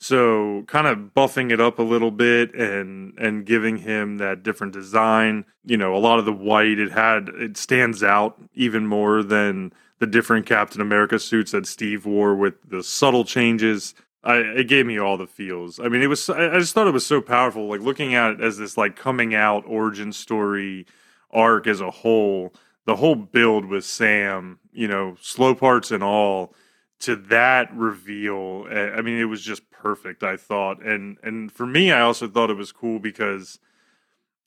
So, 0.00 0.64
kind 0.66 0.86
of 0.88 1.14
buffing 1.14 1.50
it 1.52 1.60
up 1.60 1.78
a 1.78 1.82
little 1.82 2.10
bit 2.10 2.52
and 2.54 3.14
and 3.16 3.46
giving 3.46 3.76
him 3.78 4.18
that 4.18 4.42
different 4.42 4.72
design. 4.72 5.44
You 5.64 5.76
know, 5.76 5.94
a 5.96 5.98
lot 5.98 6.18
of 6.18 6.24
the 6.24 6.32
white 6.32 6.80
it 6.80 6.90
had 6.90 7.28
it 7.28 7.56
stands 7.56 8.02
out 8.02 8.36
even 8.54 8.86
more 8.88 9.22
than 9.22 9.72
the 9.98 10.06
different 10.06 10.46
Captain 10.46 10.80
America 10.80 11.18
suits 11.18 11.52
that 11.52 11.66
Steve 11.66 12.06
wore 12.06 12.34
with 12.34 12.54
the 12.68 12.82
subtle 12.82 13.24
changes. 13.24 13.94
I, 14.22 14.36
it 14.38 14.68
gave 14.68 14.86
me 14.86 14.98
all 14.98 15.16
the 15.16 15.26
feels. 15.26 15.78
I 15.78 15.88
mean, 15.88 16.02
it 16.02 16.08
was. 16.08 16.28
I 16.28 16.58
just 16.58 16.74
thought 16.74 16.88
it 16.88 16.92
was 16.92 17.06
so 17.06 17.20
powerful. 17.20 17.68
Like 17.68 17.80
looking 17.80 18.14
at 18.14 18.32
it 18.32 18.40
as 18.40 18.58
this 18.58 18.76
like 18.76 18.96
coming 18.96 19.34
out 19.34 19.64
origin 19.66 20.12
story 20.12 20.86
arc 21.30 21.66
as 21.66 21.80
a 21.80 21.90
whole, 21.90 22.52
the 22.84 22.96
whole 22.96 23.14
build 23.14 23.66
with 23.66 23.84
Sam, 23.84 24.58
you 24.72 24.88
know, 24.88 25.16
slow 25.20 25.54
parts 25.54 25.90
and 25.90 26.02
all, 26.02 26.54
to 27.00 27.16
that 27.16 27.72
reveal. 27.74 28.66
eh, 28.70 28.90
I 28.96 29.02
mean, 29.02 29.18
it 29.18 29.26
was 29.26 29.42
just 29.42 29.70
perfect. 29.70 30.22
I 30.22 30.36
thought, 30.36 30.82
and 30.84 31.18
and 31.22 31.52
for 31.52 31.66
me, 31.66 31.92
I 31.92 32.00
also 32.00 32.28
thought 32.28 32.50
it 32.50 32.56
was 32.56 32.72
cool 32.72 32.98
because 32.98 33.58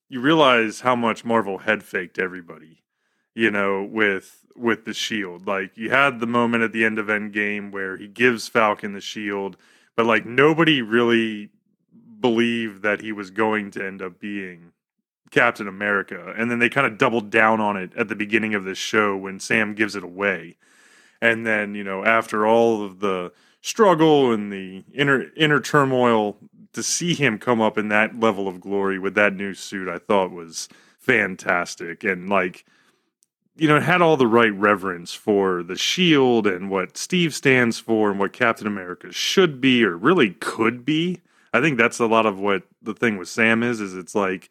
you 0.10 0.20
realize 0.20 0.82
how 0.82 0.96
much 0.96 1.24
Marvel 1.24 1.60
head 1.60 1.84
faked 1.84 2.20
everybody. 2.20 2.84
You 3.40 3.52
know, 3.52 3.88
with 3.90 4.46
with 4.54 4.84
the 4.84 4.94
shield, 4.94 5.48
like 5.48 5.78
you 5.78 5.92
had 5.92 6.20
the 6.20 6.28
moment 6.28 6.62
at 6.62 6.74
the 6.74 6.84
end 6.84 7.00
of 7.00 7.08
Endgame 7.08 7.72
where 7.72 7.96
he 7.96 8.06
gives 8.06 8.50
Falcon 8.50 8.92
the 8.92 9.00
shield, 9.00 9.56
but 9.96 10.06
like 10.06 10.26
nobody 10.26 10.82
really 10.82 11.50
believed 12.20 12.82
that 12.82 13.00
he 13.00 13.14
was 13.14 13.32
going 13.32 13.72
to 13.72 13.88
end 13.88 14.02
up 14.02 14.20
being 14.20 14.74
Captain 15.32 15.70
America. 15.70 16.34
And 16.38 16.52
then 16.52 16.60
they 16.60 16.68
kind 16.68 16.86
of 16.86 16.98
doubled 16.98 17.30
down 17.30 17.62
on 17.62 17.78
it 17.78 17.92
at 17.96 18.10
the 18.10 18.16
beginning 18.16 18.56
of 18.56 18.66
this 18.66 18.78
show 18.78 19.16
when 19.16 19.40
Sam 19.40 19.74
gives 19.74 19.96
it 19.96 20.04
away. 20.04 20.58
And 21.22 21.48
then, 21.48 21.76
you 21.76 21.86
know, 21.86 22.04
after 22.04 22.46
all 22.46 22.84
of 22.84 23.00
the 23.00 23.32
struggle 23.62 24.34
and 24.34 24.52
the 24.52 24.84
inner 24.94 25.28
inner 25.38 25.62
turmoil 25.62 26.36
to 26.74 26.84
see 26.84 27.14
him 27.14 27.38
come 27.38 27.62
up 27.62 27.78
in 27.78 27.88
that 27.88 28.20
level 28.20 28.50
of 28.50 28.60
glory 28.60 29.00
with 29.00 29.16
that 29.16 29.34
new 29.34 29.54
suit, 29.54 29.88
I 29.88 29.98
thought 29.98 30.32
was 30.32 30.68
fantastic. 30.98 32.04
And 32.04 32.28
like 32.28 32.66
you 33.60 33.68
know, 33.68 33.78
it 33.78 33.84
had 33.84 34.02
all 34.02 34.18
the 34.18 34.28
right 34.28 34.54
reverence 34.54 35.14
for 35.14 35.64
the 35.64 35.76
shield 35.76 36.48
and 36.48 36.70
what 36.70 36.98
Steve 36.98 37.34
stands 37.34 37.80
for 37.80 38.12
and 38.12 38.20
what 38.20 38.34
Captain 38.34 38.68
America 38.68 39.12
should 39.12 39.60
be 39.60 39.84
or 39.84 39.98
really 39.98 40.32
could 40.32 40.86
be. 40.86 41.22
I 41.54 41.62
think 41.62 41.78
that's 41.78 42.00
a 42.00 42.06
lot 42.06 42.26
of 42.26 42.40
what 42.40 42.64
the 42.82 42.94
thing 42.94 43.18
with 43.18 43.28
Sam 43.28 43.64
is 43.64 43.82
is 43.82 43.96
it's 43.96 44.16
like 44.16 44.50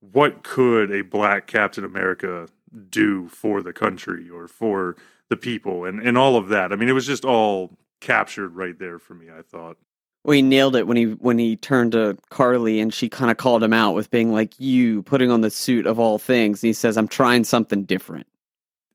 what 0.00 0.42
could 0.42 0.90
a 0.90 1.02
black 1.02 1.46
Captain 1.46 1.84
America 1.84 2.48
do 2.88 3.28
for 3.28 3.62
the 3.62 3.72
country 3.72 4.28
or 4.28 4.46
for 4.46 4.96
the 5.28 5.36
people 5.36 5.84
and 5.84 6.00
and 6.00 6.16
all 6.16 6.36
of 6.36 6.48
that. 6.48 6.72
I 6.72 6.76
mean, 6.76 6.88
it 6.88 6.92
was 6.92 7.06
just 7.06 7.24
all 7.24 7.76
captured 8.00 8.54
right 8.54 8.78
there 8.78 8.98
for 8.98 9.14
me, 9.14 9.26
I 9.30 9.42
thought. 9.42 9.76
Well, 10.24 10.34
he 10.34 10.42
nailed 10.42 10.76
it 10.76 10.86
when 10.86 10.96
he 10.96 11.04
when 11.04 11.38
he 11.38 11.56
turned 11.56 11.92
to 11.92 12.16
Karli 12.30 12.80
and 12.80 12.92
she 12.92 13.08
kind 13.08 13.30
of 13.30 13.38
called 13.38 13.62
him 13.62 13.72
out 13.72 13.94
with 13.94 14.10
being 14.10 14.32
like, 14.32 14.58
"You 14.60 15.02
putting 15.04 15.30
on 15.30 15.40
the 15.40 15.50
suit 15.50 15.86
of 15.86 15.98
all 15.98 16.18
things." 16.18 16.62
And 16.62 16.68
he 16.68 16.72
says, 16.74 16.98
"I'm 16.98 17.08
trying 17.08 17.44
something 17.44 17.84
different." 17.84 18.26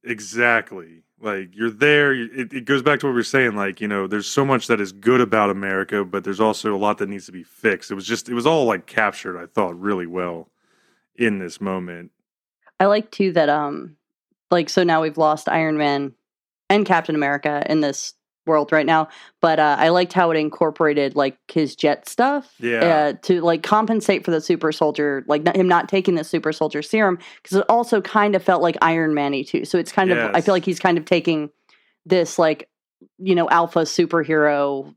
Exactly. 0.03 1.01
Like 1.19 1.55
you're 1.55 1.71
there. 1.71 2.13
It, 2.13 2.53
it 2.53 2.65
goes 2.65 2.83
back 2.83 2.99
to 2.99 3.07
what 3.07 3.13
we 3.13 3.15
were 3.17 3.23
saying. 3.23 3.55
Like 3.55 3.81
you 3.81 3.87
know, 3.87 4.05
there's 4.05 4.27
so 4.27 4.45
much 4.45 4.67
that 4.67 4.79
is 4.79 4.91
good 4.91 5.19
about 5.21 5.49
America, 5.49 6.05
but 6.05 6.23
there's 6.23 6.39
also 6.39 6.75
a 6.75 6.77
lot 6.77 6.99
that 6.99 7.09
needs 7.09 7.25
to 7.25 7.31
be 7.31 7.43
fixed. 7.43 7.89
It 7.89 7.95
was 7.95 8.05
just, 8.05 8.29
it 8.29 8.35
was 8.35 8.45
all 8.45 8.65
like 8.65 8.85
captured. 8.85 9.37
I 9.41 9.47
thought 9.47 9.79
really 9.79 10.05
well 10.07 10.49
in 11.15 11.39
this 11.39 11.61
moment. 11.61 12.11
i 12.79 12.85
like 12.85 13.09
too 13.09 13.31
that 13.31 13.47
um 13.49 13.95
like 14.51 14.69
so 14.69 14.83
now 14.83 15.01
we've 15.01 15.17
lost 15.17 15.47
iron 15.47 15.77
man 15.77 16.13
and 16.69 16.85
captain 16.85 17.15
america 17.15 17.63
in 17.69 17.79
this 17.79 18.13
world 18.45 18.71
right 18.71 18.85
now 18.85 19.07
but 19.41 19.59
uh, 19.59 19.75
i 19.79 19.89
liked 19.89 20.13
how 20.13 20.31
it 20.31 20.37
incorporated 20.37 21.15
like 21.15 21.37
his 21.51 21.75
jet 21.75 22.07
stuff 22.07 22.53
Yeah. 22.59 22.79
uh, 22.79 23.13
to 23.23 23.41
like 23.41 23.63
compensate 23.63 24.23
for 24.23 24.31
the 24.31 24.41
super 24.41 24.71
soldier 24.71 25.23
like 25.27 25.43
not, 25.43 25.55
him 25.55 25.67
not 25.67 25.89
taking 25.89 26.15
the 26.15 26.23
super 26.23 26.51
soldier 26.53 26.81
serum 26.81 27.17
because 27.41 27.57
it 27.57 27.65
also 27.69 28.01
kind 28.01 28.35
of 28.35 28.43
felt 28.43 28.61
like 28.61 28.77
iron 28.81 29.13
man-y 29.13 29.43
too 29.43 29.65
so 29.65 29.77
it's 29.77 29.91
kind 29.91 30.11
of 30.11 30.17
i 30.35 30.41
feel 30.41 30.53
like 30.53 30.65
he's 30.65 30.79
kind 30.79 30.97
of 30.97 31.05
taking 31.05 31.49
this 32.05 32.37
like 32.37 32.69
you 33.17 33.35
know 33.35 33.49
alpha 33.49 33.79
superhero 33.79 34.93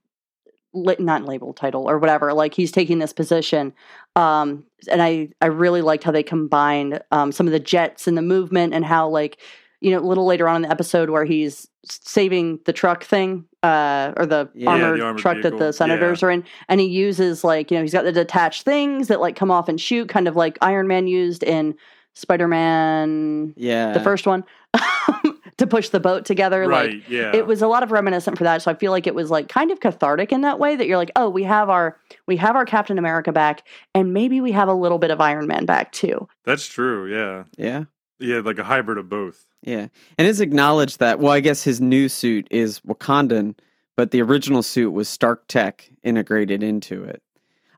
li- 0.74 0.96
not 0.98 1.24
label 1.24 1.52
title 1.52 1.88
or 1.88 1.98
whatever 1.98 2.32
like 2.34 2.54
he's 2.54 2.70
taking 2.70 2.98
this 2.98 3.12
position 3.12 3.72
um 4.16 4.64
and 4.90 5.02
i 5.02 5.28
i 5.40 5.46
really 5.46 5.80
liked 5.82 6.04
how 6.04 6.12
they 6.12 6.22
combined 6.22 7.00
um 7.10 7.32
some 7.32 7.46
of 7.46 7.52
the 7.52 7.58
jets 7.60 8.06
and 8.06 8.16
the 8.16 8.22
movement 8.22 8.74
and 8.74 8.84
how 8.84 9.08
like 9.08 9.38
you 9.80 9.90
know 9.90 9.98
a 9.98 10.06
little 10.06 10.26
later 10.26 10.48
on 10.48 10.56
in 10.56 10.62
the 10.62 10.70
episode 10.70 11.10
where 11.10 11.24
he's 11.24 11.68
saving 11.84 12.58
the 12.64 12.72
truck 12.72 13.04
thing 13.04 13.44
uh 13.62 14.12
or 14.16 14.26
the 14.26 14.48
Yeah, 14.54 14.70
armored, 14.70 15.00
the 15.00 15.04
armored 15.04 15.20
truck 15.20 15.42
that 15.42 15.58
the 15.58 15.72
senators 15.72 16.22
are 16.22 16.30
in 16.30 16.44
and 16.68 16.80
he 16.80 16.86
uses 16.86 17.44
like 17.44 17.70
you 17.70 17.76
know 17.76 17.82
he's 17.82 17.92
got 17.92 18.04
the 18.04 18.12
detached 18.12 18.64
things 18.64 19.08
that 19.08 19.20
like 19.20 19.36
come 19.36 19.50
off 19.50 19.68
and 19.68 19.80
shoot 19.80 20.08
kind 20.08 20.28
of 20.28 20.36
like 20.36 20.58
iron 20.62 20.86
man 20.86 21.06
used 21.06 21.42
in 21.42 21.74
spider-man 22.14 23.54
Yeah, 23.56 23.92
the 23.92 24.00
first 24.00 24.26
one 24.26 24.44
to 25.56 25.66
push 25.66 25.88
the 25.88 26.00
boat 26.00 26.24
together 26.24 26.66
like 26.66 27.08
yeah. 27.08 27.34
it 27.34 27.46
was 27.46 27.62
a 27.62 27.68
lot 27.68 27.82
of 27.82 27.90
reminiscent 27.90 28.36
for 28.36 28.44
that 28.44 28.60
so 28.62 28.70
i 28.70 28.74
feel 28.74 28.92
like 28.92 29.06
it 29.06 29.14
was 29.14 29.30
like 29.30 29.48
kind 29.48 29.70
of 29.70 29.80
cathartic 29.80 30.32
in 30.32 30.42
that 30.42 30.58
way 30.58 30.76
that 30.76 30.86
you're 30.86 30.96
like 30.98 31.10
oh 31.16 31.28
we 31.28 31.42
have 31.42 31.70
our 31.70 31.96
we 32.26 32.36
have 32.36 32.54
our 32.54 32.64
captain 32.64 32.98
america 32.98 33.32
back 33.32 33.66
and 33.94 34.12
maybe 34.12 34.40
we 34.40 34.52
have 34.52 34.68
a 34.68 34.74
little 34.74 34.98
bit 34.98 35.10
of 35.10 35.20
iron 35.20 35.46
man 35.46 35.64
back 35.64 35.90
too 35.92 36.28
That's 36.44 36.66
true. 36.66 37.06
Yeah. 37.12 37.44
yeah, 37.56 37.84
Yeah. 38.18 38.40
Like 38.40 38.58
a 38.58 38.64
hybrid 38.64 38.98
of 38.98 39.08
both. 39.08 39.44
yeah. 39.62 39.88
And 40.18 40.26
it's 40.28 40.40
acknowledged 40.40 40.98
that. 41.00 41.18
Well, 41.20 41.32
I 41.32 41.40
guess 41.40 41.62
his 41.62 41.80
new 41.80 42.08
suit 42.08 42.46
is 42.50 42.80
Wakandan, 42.80 43.54
but 43.96 44.10
the 44.10 44.22
original 44.22 44.62
suit 44.62 44.90
was 44.92 45.08
Stark 45.08 45.46
Tech 45.48 45.90
integrated 46.02 46.62
into 46.62 47.04
it. 47.04 47.22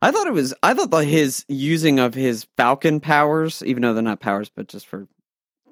I 0.03 0.11
thought 0.11 0.27
it 0.27 0.33
was. 0.33 0.55
I 0.63 0.73
thought 0.73 0.91
that 0.93 1.05
his 1.05 1.45
using 1.49 1.99
of 1.99 2.15
his 2.15 2.47
Falcon 2.57 3.01
powers, 3.01 3.63
even 3.67 3.83
though 3.83 3.93
they're 3.93 4.03
not 4.03 4.21
powers, 4.21 4.49
but 4.49 4.67
just 4.69 4.87
for 4.87 5.07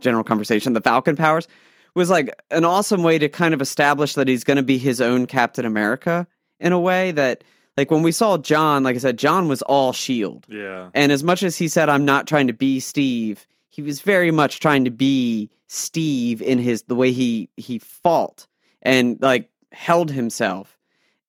general 0.01 0.23
conversation, 0.23 0.75
the 0.75 0.81
Falcon 0.83 1.17
powers 1.17 1.49
was 1.95 2.11
like 2.11 2.39
an 2.51 2.65
awesome 2.65 3.03
way 3.03 3.19
to 3.19 3.29
kind 3.31 3.55
of 3.55 3.63
establish 3.63 4.15
that 4.15 4.29
he's 4.29 4.45
going 4.45 4.59
to 4.59 4.63
be 4.63 4.77
his 4.79 5.01
own 5.01 5.27
Captain 5.27 5.65
America 5.65 6.27
in 6.61 6.73
a 6.73 6.79
way 6.79 7.11
that, 7.13 7.43
like, 7.79 7.91
when 7.91 8.03
we 8.03 8.13
saw 8.13 8.37
John, 8.37 8.83
like 8.83 8.97
I 8.97 8.99
said, 8.99 9.19
John 9.19 9.49
was 9.49 9.63
all 9.63 9.93
Shield, 9.95 10.45
Yeah. 10.49 10.91
and 10.95 11.11
as 11.11 11.25
much 11.25 11.43
as 11.43 11.57
he 11.57 11.67
said, 11.67 11.89
"I'm 11.89 12.05
not 12.05 12.27
trying 12.27 12.49
to 12.49 12.53
be 12.53 12.81
Steve," 12.81 13.47
he 13.79 13.83
was 13.83 14.01
very 14.01 14.33
much 14.33 14.59
trying 14.59 14.85
to 14.87 14.91
be 14.91 15.49
Steve 15.69 16.43
in 16.43 16.59
his 16.59 16.83
the 16.89 16.97
way 16.97 17.13
he 17.13 17.49
he 17.57 17.79
fought 17.79 18.49
and 18.83 19.17
like 19.23 19.49
held 19.71 20.11
himself. 20.11 20.77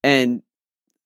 And 0.03 0.41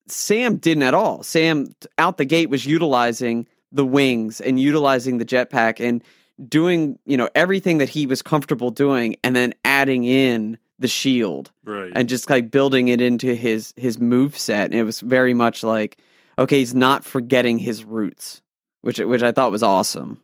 Sam 0.08 0.56
didn't 0.56 0.84
at 0.84 0.94
all. 0.94 1.22
Sam 1.22 1.68
out 1.98 2.16
the 2.16 2.24
gate 2.24 2.50
was 2.50 2.66
utilizing 2.66 3.46
the 3.74 3.86
wings 3.86 4.40
and 4.40 4.58
utilizing 4.58 5.18
the 5.18 5.26
jetpack 5.26 5.86
and 5.86 6.02
doing, 6.48 6.98
you 7.06 7.18
know, 7.18 7.28
everything 7.36 7.80
that 7.80 7.90
he 7.90 8.06
was 8.08 8.22
comfortable 8.22 8.70
doing 8.70 9.18
and 9.22 9.36
then 9.36 9.54
adding 9.66 10.06
in 10.06 10.58
the 10.80 10.88
shield 10.88 11.52
Right. 11.66 11.92
and 11.94 12.08
just 12.08 12.30
like 12.30 12.52
building 12.52 12.88
it 12.88 13.02
into 13.02 13.36
his 13.36 13.74
his 13.76 14.00
move 14.00 14.38
set. 14.38 14.72
And 14.72 14.76
it 14.76 14.84
was 14.84 15.02
very 15.02 15.34
much 15.34 15.62
like 15.62 15.98
okay, 16.40 16.60
he's 16.60 16.74
not 16.74 17.04
forgetting 17.04 17.58
his 17.58 17.84
roots, 17.84 18.42
which 18.80 19.00
which 19.00 19.24
I 19.24 19.34
thought 19.34 19.52
was 19.52 19.62
awesome. 19.62 20.22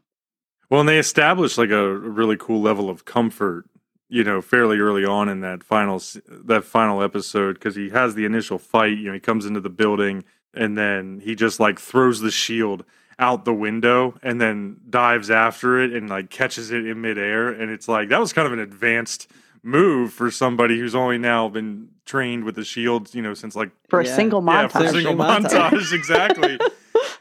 Well, 0.70 0.82
and 0.82 0.90
they 0.90 1.00
established 1.00 1.58
like 1.58 1.72
a 1.72 1.94
really 1.96 2.38
cool 2.38 2.62
level 2.62 2.90
of 2.90 3.06
comfort, 3.06 3.66
you 4.08 4.24
know, 4.24 4.41
fairly 4.41 4.78
early 4.80 5.04
on 5.06 5.28
in 5.30 5.41
that 5.41 5.64
final 5.64 6.02
that 6.30 6.64
final 6.64 7.02
episode 7.02 7.54
because 7.54 7.76
he 7.76 7.90
has 7.90 8.16
the 8.16 8.26
initial 8.26 8.58
fight. 8.60 8.98
You 8.98 9.06
know, 9.08 9.14
he 9.14 9.20
comes 9.20 9.46
into 9.46 9.60
the 9.62 9.70
building 9.70 10.24
and 10.54 10.78
then 10.78 11.22
he 11.24 11.36
just 11.36 11.60
like 11.60 11.80
throws 11.80 12.20
the 12.22 12.32
shield 12.32 12.86
out 13.18 13.44
the 13.46 13.54
window 13.54 14.18
and 14.24 14.40
then 14.40 14.78
dives 14.90 15.30
after 15.30 15.78
it 15.84 15.91
and 15.94 16.10
like 16.10 16.30
catches 16.30 16.72
it 16.72 16.86
in 16.86 17.02
midair. 17.02 17.50
And 17.50 17.70
it's 17.72 17.88
like 17.88 18.10
that 18.10 18.20
was 18.20 18.32
kind 18.34 18.46
of 18.46 18.54
an 18.54 18.60
advanced 18.60 19.28
move 19.62 20.14
for 20.14 20.32
somebody 20.32 20.80
who's 20.80 20.96
only 20.96 21.18
now 21.18 21.50
been 21.50 21.90
trained 22.06 22.46
with 22.46 22.56
the 22.56 22.64
shield, 22.64 23.14
you 23.14 23.22
know, 23.22 23.34
since 23.34 23.56
like 23.56 23.72
for 23.90 24.00
a 24.00 24.06
Yeah. 24.06 24.16
single 24.16 24.41
yeah, 24.46 24.68
montage. 24.68 24.72
for 24.72 24.84
a 24.84 24.90
single 24.90 25.16
Montage. 25.16 25.70
montage, 25.72 25.94
exactly. 25.94 26.60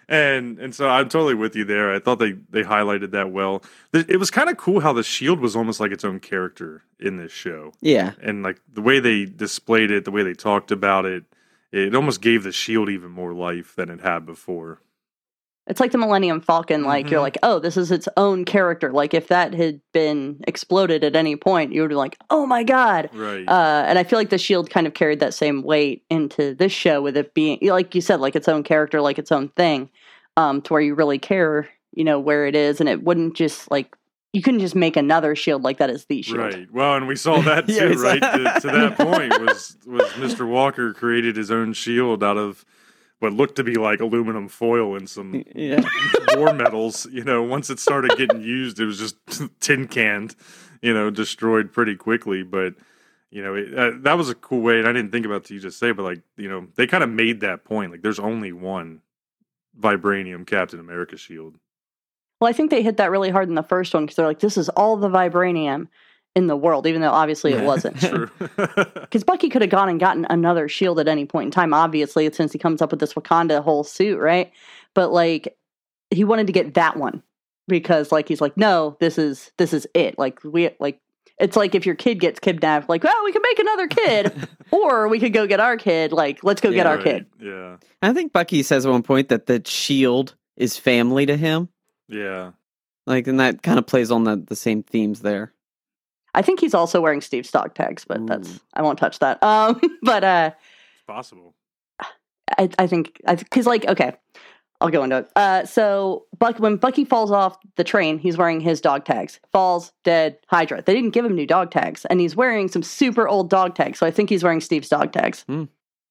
and 0.08 0.58
and 0.58 0.74
so 0.74 0.88
I'm 0.88 1.08
totally 1.08 1.34
with 1.34 1.54
you 1.56 1.64
there. 1.64 1.94
I 1.94 1.98
thought 1.98 2.18
they 2.18 2.32
they 2.50 2.62
highlighted 2.62 3.10
that 3.12 3.30
well. 3.30 3.62
It 3.92 4.18
was 4.18 4.30
kind 4.30 4.48
of 4.48 4.56
cool 4.56 4.80
how 4.80 4.92
the 4.92 5.02
shield 5.02 5.40
was 5.40 5.54
almost 5.56 5.80
like 5.80 5.92
its 5.92 6.04
own 6.04 6.20
character 6.20 6.82
in 7.00 7.16
this 7.16 7.32
show, 7.32 7.72
Yeah. 7.80 8.12
and 8.22 8.42
like 8.42 8.60
the 8.72 8.82
way 8.82 9.00
they 9.00 9.24
displayed 9.24 9.90
it, 9.90 10.04
the 10.04 10.10
way 10.10 10.22
they 10.22 10.34
talked 10.34 10.70
about 10.70 11.04
it, 11.04 11.24
it 11.72 11.94
almost 11.94 12.20
gave 12.20 12.42
the 12.42 12.52
shield 12.52 12.88
even 12.88 13.10
more 13.10 13.32
life 13.34 13.74
than 13.76 13.90
it 13.90 14.00
had 14.00 14.26
before. 14.26 14.80
It's 15.68 15.80
like 15.80 15.92
the 15.92 15.98
Millennium 15.98 16.40
Falcon. 16.40 16.84
Like 16.84 17.10
you're 17.10 17.20
Mhm. 17.20 17.24
like, 17.24 17.38
oh, 17.42 17.58
this 17.58 17.76
is 17.76 17.90
its 17.90 18.08
own 18.16 18.44
character. 18.44 18.90
Like 18.92 19.12
if 19.14 19.28
that 19.28 19.52
had 19.54 19.80
been 19.92 20.40
exploded 20.46 21.04
at 21.04 21.14
any 21.14 21.36
point, 21.36 21.72
you 21.72 21.82
would 21.82 21.88
be 21.90 21.94
like, 21.94 22.16
oh 22.30 22.46
my 22.46 22.62
god. 22.64 23.10
Right. 23.14 23.46
Uh, 23.46 23.84
and 23.86 23.98
I 23.98 24.04
feel 24.04 24.18
like 24.18 24.30
the 24.30 24.38
Shield 24.38 24.70
kind 24.70 24.86
of 24.86 24.94
carried 24.94 25.20
that 25.20 25.34
same 25.34 25.62
weight 25.62 26.04
into 26.10 26.54
this 26.54 26.72
show 26.72 27.02
with 27.02 27.16
it 27.16 27.34
being, 27.34 27.58
like 27.62 27.94
you 27.94 28.00
said, 28.00 28.20
like 28.20 28.34
its 28.34 28.48
own 28.48 28.62
character, 28.62 29.00
like 29.00 29.18
its 29.18 29.30
own 29.30 29.48
thing, 29.50 29.90
um, 30.36 30.62
to 30.62 30.72
where 30.72 30.82
you 30.82 30.94
really 30.94 31.18
care, 31.18 31.68
you 31.94 32.04
know, 32.04 32.18
where 32.18 32.46
it 32.46 32.54
is, 32.56 32.80
and 32.80 32.88
it 32.88 33.02
wouldn't 33.04 33.34
just 33.36 33.70
like 33.70 33.94
you 34.34 34.42
couldn't 34.42 34.60
just 34.60 34.74
make 34.74 34.94
another 34.96 35.34
Shield 35.34 35.62
like 35.64 35.78
that 35.78 35.88
as 35.90 36.04
the 36.04 36.20
Shield. 36.22 36.38
Right. 36.38 36.66
Well, 36.72 36.94
and 36.96 37.08
we 37.08 37.16
saw 37.16 37.40
that 37.42 37.66
too, 37.66 37.94
saw- 37.94 38.02
right? 38.04 38.20
to, 38.20 38.60
to 38.60 38.66
that 38.68 38.96
point 38.96 39.38
was 39.40 39.76
was 39.86 40.04
Mr. 40.12 40.46
Walker 40.46 40.92
created 40.92 41.36
his 41.36 41.50
own 41.50 41.72
shield 41.72 42.22
out 42.22 42.36
of 42.36 42.64
what 43.20 43.32
looked 43.32 43.56
to 43.56 43.64
be 43.64 43.74
like 43.74 44.00
aluminum 44.00 44.48
foil 44.48 44.96
and 44.96 45.08
some 45.08 45.42
Yeah. 45.54 45.80
war 46.36 46.52
metals. 46.52 47.06
You 47.10 47.24
know, 47.24 47.42
once 47.42 47.68
it 47.70 47.80
started 47.80 48.12
getting 48.16 48.42
used, 48.42 48.78
it 48.80 48.84
was 48.86 48.98
just 48.98 49.16
tin 49.60 49.88
canned. 49.88 50.36
You 50.82 50.94
know, 50.94 51.10
destroyed 51.10 51.72
pretty 51.72 51.96
quickly. 51.96 52.42
But 52.44 52.74
you 53.30 53.42
know, 53.42 53.54
it, 53.54 53.76
uh, 53.76 53.90
that 54.02 54.16
was 54.16 54.30
a 54.30 54.34
cool 54.34 54.60
way. 54.60 54.78
And 54.78 54.86
I 54.88 54.92
didn't 54.92 55.10
think 55.12 55.26
about 55.26 55.44
it, 55.44 55.50
you 55.50 55.60
just 55.60 55.78
say, 55.78 55.90
but 55.92 56.02
like 56.04 56.22
you 56.36 56.48
know, 56.48 56.68
they 56.76 56.86
kind 56.86 57.02
of 57.04 57.10
made 57.10 57.40
that 57.40 57.64
point. 57.64 57.90
Like, 57.90 58.02
there's 58.02 58.20
only 58.20 58.52
one 58.52 59.00
vibranium 59.78 60.46
Captain 60.46 60.80
America 60.80 61.16
shield. 61.16 61.56
Well, 62.40 62.48
I 62.48 62.52
think 62.52 62.70
they 62.70 62.82
hit 62.82 62.98
that 62.98 63.10
really 63.10 63.30
hard 63.30 63.48
in 63.48 63.56
the 63.56 63.62
first 63.64 63.92
one 63.94 64.04
because 64.04 64.16
they're 64.16 64.26
like, 64.26 64.38
this 64.38 64.56
is 64.56 64.68
all 64.70 64.96
the 64.96 65.08
vibranium 65.08 65.88
in 66.36 66.46
the 66.46 66.56
world, 66.56 66.86
even 66.86 67.00
though 67.00 67.10
obviously 67.10 67.52
it 67.52 67.64
wasn't. 67.64 67.98
True. 68.00 68.30
Because 69.08 69.24
Bucky 69.24 69.48
could 69.48 69.62
have 69.62 69.70
gone 69.70 69.88
and 69.88 69.98
gotten 69.98 70.26
another 70.28 70.68
shield 70.68 71.00
at 71.00 71.08
any 71.08 71.24
point 71.24 71.46
in 71.46 71.50
time, 71.50 71.72
obviously, 71.72 72.30
since 72.32 72.52
he 72.52 72.58
comes 72.58 72.82
up 72.82 72.90
with 72.90 73.00
this 73.00 73.14
Wakanda 73.14 73.62
whole 73.62 73.84
suit, 73.84 74.18
right? 74.18 74.52
But 74.94 75.10
like, 75.12 75.56
he 76.10 76.24
wanted 76.24 76.46
to 76.46 76.52
get 76.52 76.74
that 76.74 76.96
one 76.98 77.22
because, 77.68 78.12
like, 78.12 78.28
he's 78.28 78.40
like, 78.40 78.56
no, 78.56 78.96
this 79.00 79.16
is 79.18 79.50
this 79.56 79.72
is 79.72 79.86
it. 79.94 80.18
Like, 80.18 80.42
we 80.44 80.70
like, 80.78 81.00
it's 81.38 81.56
like 81.56 81.74
if 81.74 81.86
your 81.86 81.94
kid 81.94 82.16
gets 82.20 82.38
kidnapped, 82.38 82.88
like, 82.88 83.02
well, 83.02 83.24
we 83.24 83.32
can 83.32 83.42
make 83.42 83.58
another 83.58 83.86
kid, 83.88 84.48
or 84.70 85.08
we 85.08 85.18
could 85.20 85.32
go 85.32 85.46
get 85.46 85.60
our 85.60 85.76
kid. 85.76 86.12
Like, 86.12 86.42
let's 86.44 86.60
go 86.60 86.70
get 86.72 86.86
our 86.86 86.96
Right. 86.96 87.04
kid. 87.04 87.26
Yeah. 87.40 87.76
I 88.02 88.12
think 88.12 88.32
Bucky 88.32 88.62
says 88.62 88.84
at 88.84 88.92
one 88.92 89.02
point 89.02 89.28
that 89.30 89.46
the 89.46 89.62
shield 89.64 90.34
is 90.56 90.76
family 90.76 91.24
to 91.26 91.36
him. 91.36 91.68
Yeah. 92.08 92.50
Like, 93.06 93.26
and 93.26 93.40
that 93.40 93.62
kind 93.62 93.78
of 93.78 93.86
plays 93.86 94.10
on 94.10 94.24
the, 94.24 94.36
the 94.36 94.56
same 94.56 94.82
themes 94.82 95.20
there. 95.20 95.52
I 96.38 96.42
think 96.42 96.60
he's 96.60 96.72
also 96.72 97.00
wearing 97.00 97.20
Steve's 97.20 97.50
dog 97.50 97.74
tags, 97.74 98.04
but 98.04 98.24
that's 98.28 98.60
I 98.72 98.82
won't 98.82 98.98
touch 98.98 99.18
that. 99.18 99.42
Um, 99.48 99.80
but 100.02 100.22
uh, 100.22 100.52
It's 100.94 101.02
possible. 101.06 101.54
I, 102.56 102.68
I 102.78 102.86
think 102.86 103.20
because 103.26 103.66
like 103.66 103.86
okay, 103.86 104.12
I'll 104.80 104.88
go 104.90 105.02
into 105.02 105.18
it. 105.18 105.28
Uh, 105.34 105.64
so 105.64 106.26
Buck 106.38 106.58
when 106.60 106.76
Bucky 106.76 107.04
falls 107.04 107.32
off 107.32 107.58
the 107.74 107.82
train, 107.82 108.18
he's 108.18 108.36
wearing 108.36 108.60
his 108.60 108.80
dog 108.80 109.04
tags. 109.04 109.40
Falls 109.50 109.92
dead. 110.04 110.38
Hydra. 110.46 110.82
They 110.82 110.94
didn't 110.94 111.10
give 111.10 111.24
him 111.24 111.34
new 111.34 111.46
dog 111.46 111.72
tags, 111.72 112.04
and 112.04 112.20
he's 112.20 112.36
wearing 112.36 112.68
some 112.68 112.84
super 112.84 113.26
old 113.26 113.50
dog 113.50 113.74
tags. 113.74 113.98
So 113.98 114.06
I 114.06 114.12
think 114.12 114.30
he's 114.30 114.44
wearing 114.44 114.60
Steve's 114.60 114.88
dog 114.88 115.12
tags. 115.12 115.44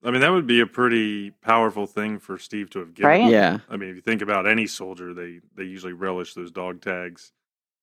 I 0.04 0.12
mean, 0.12 0.22
that 0.22 0.32
would 0.32 0.48
be 0.48 0.60
a 0.60 0.68
pretty 0.68 1.32
powerful 1.42 1.88
thing 1.88 2.20
for 2.20 2.38
Steve 2.38 2.70
to 2.72 2.80
have 2.80 2.94
given. 2.94 3.10
Right? 3.10 3.32
Yeah. 3.32 3.60
I 3.70 3.78
mean, 3.78 3.90
if 3.90 3.96
you 3.96 4.02
think 4.02 4.22
about 4.22 4.46
any 4.46 4.68
soldier, 4.68 5.14
they 5.14 5.40
they 5.56 5.64
usually 5.64 5.94
relish 5.94 6.34
those 6.34 6.52
dog 6.52 6.82
tags. 6.82 7.32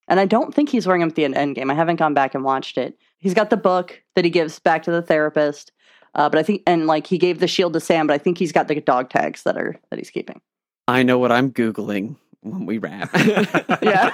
And 0.08 0.20
I 0.20 0.26
don't 0.26 0.54
think 0.54 0.68
he's 0.68 0.86
wearing 0.86 1.00
them 1.00 1.08
at 1.08 1.14
the 1.14 1.24
end, 1.24 1.34
Endgame. 1.34 1.70
I 1.70 1.74
haven't 1.74 1.96
gone 1.96 2.14
back 2.14 2.34
and 2.34 2.44
watched 2.44 2.78
it. 2.78 2.98
He's 3.18 3.34
got 3.34 3.50
the 3.50 3.56
book 3.56 4.02
that 4.14 4.24
he 4.24 4.30
gives 4.30 4.58
back 4.58 4.82
to 4.84 4.90
the 4.90 5.02
therapist. 5.02 5.72
Uh, 6.14 6.28
but 6.28 6.38
I 6.38 6.42
think, 6.42 6.62
and 6.66 6.86
like 6.86 7.06
he 7.06 7.18
gave 7.18 7.40
the 7.40 7.48
shield 7.48 7.72
to 7.72 7.80
Sam, 7.80 8.06
but 8.06 8.14
I 8.14 8.18
think 8.18 8.38
he's 8.38 8.52
got 8.52 8.68
the 8.68 8.80
dog 8.80 9.10
tags 9.10 9.42
that 9.44 9.56
are 9.56 9.76
that 9.90 9.98
he's 9.98 10.10
keeping. 10.10 10.40
I 10.86 11.02
know 11.02 11.18
what 11.18 11.32
I'm 11.32 11.50
Googling 11.50 12.16
when 12.40 12.66
we 12.66 12.78
wrap. 12.78 13.10
Yeah. 13.82 14.10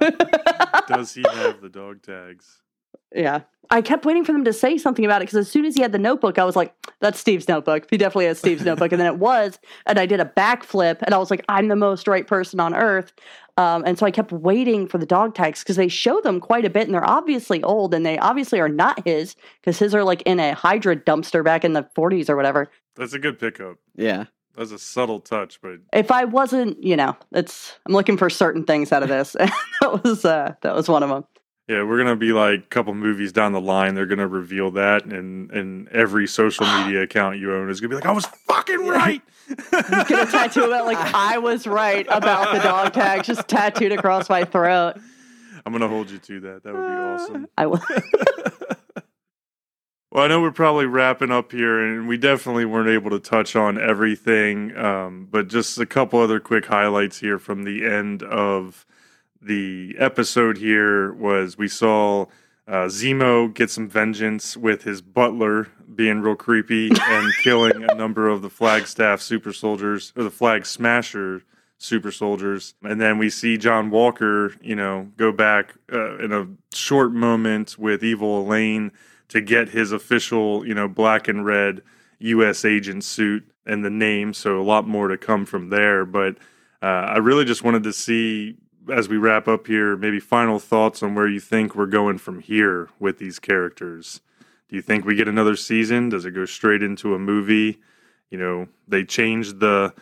Does 0.88 1.14
he 1.14 1.24
have 1.32 1.60
the 1.60 1.68
dog 1.70 2.02
tags? 2.02 2.61
Yeah. 3.14 3.42
I 3.70 3.80
kept 3.80 4.04
waiting 4.04 4.22
for 4.22 4.32
them 4.32 4.44
to 4.44 4.52
say 4.52 4.76
something 4.76 5.02
about 5.02 5.22
it 5.22 5.26
because 5.26 5.38
as 5.38 5.50
soon 5.50 5.64
as 5.64 5.74
he 5.74 5.80
had 5.80 5.92
the 5.92 5.98
notebook, 5.98 6.38
I 6.38 6.44
was 6.44 6.56
like, 6.56 6.74
that's 7.00 7.18
Steve's 7.18 7.48
notebook. 7.48 7.86
He 7.88 7.96
definitely 7.96 8.26
has 8.26 8.38
Steve's 8.38 8.64
notebook. 8.66 8.92
And 8.92 9.00
then 9.00 9.06
it 9.06 9.16
was, 9.16 9.58
and 9.86 9.98
I 9.98 10.04
did 10.04 10.20
a 10.20 10.26
backflip 10.26 11.00
and 11.02 11.14
I 11.14 11.18
was 11.18 11.30
like, 11.30 11.42
I'm 11.48 11.68
the 11.68 11.76
most 11.76 12.06
right 12.06 12.26
person 12.26 12.60
on 12.60 12.74
earth. 12.74 13.14
Um, 13.56 13.82
and 13.86 13.98
so 13.98 14.04
I 14.04 14.10
kept 14.10 14.30
waiting 14.30 14.86
for 14.86 14.98
the 14.98 15.06
dog 15.06 15.34
tags 15.34 15.60
because 15.60 15.76
they 15.76 15.88
show 15.88 16.20
them 16.20 16.38
quite 16.38 16.66
a 16.66 16.70
bit 16.70 16.84
and 16.84 16.92
they're 16.94 17.08
obviously 17.08 17.62
old 17.62 17.94
and 17.94 18.04
they 18.04 18.18
obviously 18.18 18.60
are 18.60 18.68
not 18.68 19.06
his 19.06 19.36
because 19.62 19.78
his 19.78 19.94
are 19.94 20.04
like 20.04 20.20
in 20.22 20.38
a 20.38 20.52
Hydra 20.52 20.94
dumpster 20.94 21.42
back 21.42 21.64
in 21.64 21.72
the 21.72 21.88
40s 21.96 22.28
or 22.28 22.36
whatever. 22.36 22.70
That's 22.96 23.14
a 23.14 23.18
good 23.18 23.38
pickup. 23.38 23.78
yeah. 23.96 24.26
That's 24.54 24.70
a 24.70 24.78
subtle 24.78 25.20
touch, 25.20 25.62
but 25.62 25.78
If 25.94 26.10
I 26.10 26.24
wasn't, 26.24 26.82
you 26.84 26.94
know, 26.94 27.16
it's, 27.32 27.74
I'm 27.86 27.94
looking 27.94 28.18
for 28.18 28.28
certain 28.28 28.64
things 28.64 28.92
out 28.92 29.02
of 29.02 29.08
this. 29.08 29.32
that 29.80 30.04
was, 30.04 30.26
uh, 30.26 30.52
that 30.60 30.74
was 30.74 30.90
one 30.90 31.02
of 31.02 31.08
them. 31.08 31.24
Yeah, 31.68 31.82
we're 31.84 31.98
gonna 31.98 32.16
be 32.16 32.32
like 32.32 32.60
a 32.60 32.66
couple 32.68 32.94
movies 32.94 33.32
down 33.32 33.52
the 33.52 33.60
line. 33.60 33.94
They're 33.94 34.06
gonna 34.06 34.26
reveal 34.26 34.70
that, 34.72 35.04
and 35.04 35.50
and 35.52 35.88
every 35.88 36.26
social 36.26 36.66
media 36.66 37.02
account 37.02 37.38
you 37.38 37.54
own 37.54 37.70
is 37.70 37.80
gonna 37.80 37.90
be 37.90 37.94
like, 37.96 38.06
I 38.06 38.12
was 38.12 38.26
fucking 38.26 38.86
right. 38.86 39.22
Get 39.70 40.28
a 40.28 40.30
tattoo 40.30 40.64
about 40.64 40.86
like 40.86 40.98
I 40.98 41.38
was 41.38 41.66
right 41.66 42.06
about 42.08 42.52
the 42.54 42.60
dog 42.60 42.92
tag 42.92 43.24
just 43.24 43.46
tattooed 43.48 43.92
across 43.92 44.28
my 44.28 44.44
throat. 44.44 44.94
I'm 45.64 45.72
gonna 45.72 45.88
hold 45.88 46.10
you 46.10 46.18
to 46.18 46.40
that. 46.40 46.64
That 46.64 46.74
would 46.74 46.80
be 46.80 46.94
awesome. 46.94 47.48
I 47.58 47.66
will. 47.66 47.82
Well, 50.12 50.24
I 50.24 50.28
know 50.28 50.42
we're 50.42 50.50
probably 50.50 50.84
wrapping 50.84 51.30
up 51.30 51.52
here, 51.52 51.80
and 51.80 52.06
we 52.06 52.18
definitely 52.18 52.66
weren't 52.66 52.90
able 52.90 53.08
to 53.12 53.18
touch 53.18 53.56
on 53.56 53.80
everything, 53.80 54.76
um, 54.76 55.26
but 55.30 55.48
just 55.48 55.78
a 55.78 55.86
couple 55.86 56.20
other 56.20 56.38
quick 56.38 56.66
highlights 56.66 57.20
here 57.20 57.38
from 57.38 57.64
the 57.64 57.86
end 57.86 58.22
of 58.22 58.84
the 59.42 59.94
episode. 59.98 60.58
Here 60.58 61.12
was 61.12 61.58
we 61.58 61.68
saw 61.68 62.26
uh, 62.66 62.86
Zemo 62.86 63.52
get 63.52 63.70
some 63.70 63.88
vengeance 63.88 64.56
with 64.56 64.84
his 64.84 65.02
butler 65.02 65.68
being 65.94 66.20
real 66.20 66.36
creepy 66.36 66.90
and 66.90 67.32
killing 67.42 67.84
a 67.88 67.94
number 67.94 68.28
of 68.28 68.42
the 68.42 68.50
Flagstaff 68.50 69.20
super 69.20 69.52
soldiers 69.52 70.12
or 70.16 70.22
the 70.22 70.30
Flag 70.30 70.64
Smasher 70.64 71.42
super 71.82 72.12
soldiers, 72.12 72.74
and 72.82 73.00
then 73.00 73.18
we 73.18 73.28
see 73.28 73.58
John 73.58 73.90
Walker, 73.90 74.54
you 74.62 74.76
know, 74.76 75.10
go 75.16 75.32
back 75.32 75.74
uh, 75.92 76.16
in 76.18 76.32
a 76.32 76.46
short 76.74 77.12
moment 77.12 77.76
with 77.76 78.04
Evil 78.04 78.40
Elaine 78.40 78.92
to 79.28 79.40
get 79.40 79.70
his 79.70 79.90
official, 79.90 80.64
you 80.66 80.74
know, 80.74 80.86
black 80.86 81.26
and 81.26 81.44
red 81.44 81.82
U.S. 82.20 82.64
agent 82.64 83.02
suit 83.02 83.50
and 83.66 83.84
the 83.84 83.90
name. 83.90 84.32
So 84.32 84.60
a 84.60 84.62
lot 84.62 84.86
more 84.86 85.08
to 85.08 85.18
come 85.18 85.44
from 85.44 85.70
there. 85.70 86.04
But 86.04 86.36
uh, 86.80 86.86
I 86.86 87.16
really 87.18 87.44
just 87.44 87.64
wanted 87.64 87.82
to 87.82 87.92
see, 87.92 88.56
as 88.90 89.08
we 89.08 89.16
wrap 89.16 89.48
up 89.48 89.66
here, 89.66 89.96
maybe 89.96 90.20
final 90.20 90.58
thoughts 90.58 91.02
on 91.02 91.14
where 91.14 91.28
you 91.28 91.40
think 91.40 91.74
we're 91.74 91.86
going 91.86 92.18
from 92.18 92.40
here 92.40 92.88
with 92.98 93.18
these 93.18 93.38
characters. 93.38 94.20
Do 94.68 94.76
you 94.76 94.82
think 94.82 95.04
we 95.04 95.14
get 95.14 95.28
another 95.28 95.56
season? 95.56 96.08
Does 96.08 96.24
it 96.24 96.32
go 96.32 96.44
straight 96.44 96.82
into 96.82 97.14
a 97.14 97.18
movie? 97.18 97.80
You 98.30 98.38
know, 98.38 98.68
they 98.88 99.04
changed 99.04 99.60
the 99.60 99.92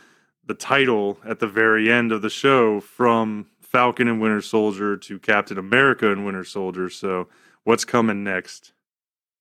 the 0.47 0.55
title 0.55 1.19
at 1.25 1.39
the 1.39 1.47
very 1.47 1.93
end 1.93 2.11
of 2.11 2.23
the 2.23 2.31
show 2.31 2.81
from 2.81 3.47
Falcon 3.61 4.09
and 4.09 4.21
Winter 4.21 4.41
Soldier 4.41 4.97
to 4.97 5.19
Captain 5.19 5.59
America 5.59 6.11
and 6.11 6.25
Winter 6.25 6.45
Soldier. 6.45 6.89
So 6.89 7.29
what's 7.65 7.85
coming 7.85 8.25
next? 8.25 8.73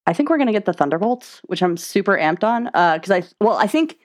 I 0.06 0.12
think 0.12 0.30
we're 0.30 0.38
gonna 0.38 0.52
get 0.52 0.66
the 0.66 0.72
Thunderbolts, 0.72 1.40
which 1.44 1.62
I'm 1.62 1.76
super 1.76 2.16
amped 2.16 2.44
on. 2.44 2.68
Uh, 2.74 2.98
because 2.98 3.10
I 3.10 3.22
well, 3.40 3.56
I 3.56 3.66
think 3.66 3.98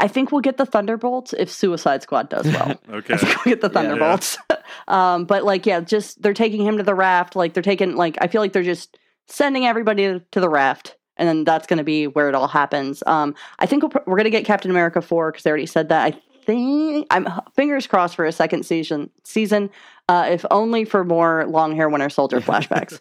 I 0.00 0.08
think 0.08 0.32
we'll 0.32 0.40
get 0.40 0.56
the 0.56 0.66
Thunderbolts 0.66 1.32
if 1.32 1.50
Suicide 1.50 2.02
Squad 2.02 2.28
does 2.28 2.46
well. 2.46 2.74
Okay. 2.90 3.14
I 3.14 3.16
think 3.16 3.44
we'll 3.44 3.54
get 3.54 3.60
the 3.60 3.68
Yeah. 3.68 3.72
Thunderbolts. 3.72 4.38
um, 4.88 5.24
but 5.26 5.44
like, 5.44 5.66
yeah, 5.66 5.80
just 5.80 6.20
they're 6.22 6.34
taking 6.34 6.64
him 6.64 6.78
to 6.78 6.82
the 6.82 6.94
raft. 6.94 7.36
Like 7.36 7.54
they're 7.54 7.62
taking 7.62 7.94
like 7.96 8.18
I 8.20 8.26
feel 8.26 8.40
like 8.40 8.52
they're 8.52 8.62
just 8.62 8.98
sending 9.28 9.64
everybody 9.66 10.20
to 10.32 10.40
the 10.40 10.48
raft. 10.48 10.96
And 11.16 11.28
then 11.28 11.44
that's 11.44 11.66
going 11.66 11.76
to 11.78 11.84
be 11.84 12.06
where 12.06 12.28
it 12.30 12.34
all 12.34 12.48
happens. 12.48 13.02
Um, 13.06 13.34
I 13.58 13.66
think 13.66 13.82
we'll, 13.82 13.90
pr- 13.90 13.98
we're 14.06 14.16
going 14.16 14.24
to 14.24 14.30
get 14.30 14.46
Captain 14.46 14.70
America 14.70 15.02
four 15.02 15.30
because 15.30 15.44
they 15.44 15.50
already 15.50 15.66
said 15.66 15.90
that. 15.90 16.02
I 16.14 16.18
think 16.46 17.06
I'm 17.10 17.28
fingers 17.54 17.86
crossed 17.86 18.16
for 18.16 18.24
a 18.24 18.32
second 18.32 18.64
season. 18.64 19.10
Season, 19.24 19.68
uh, 20.08 20.28
if 20.30 20.46
only 20.50 20.86
for 20.86 21.04
more 21.04 21.44
long 21.46 21.76
hair 21.76 21.90
Winter 21.90 22.08
Soldier 22.08 22.40
flashbacks. 22.40 23.00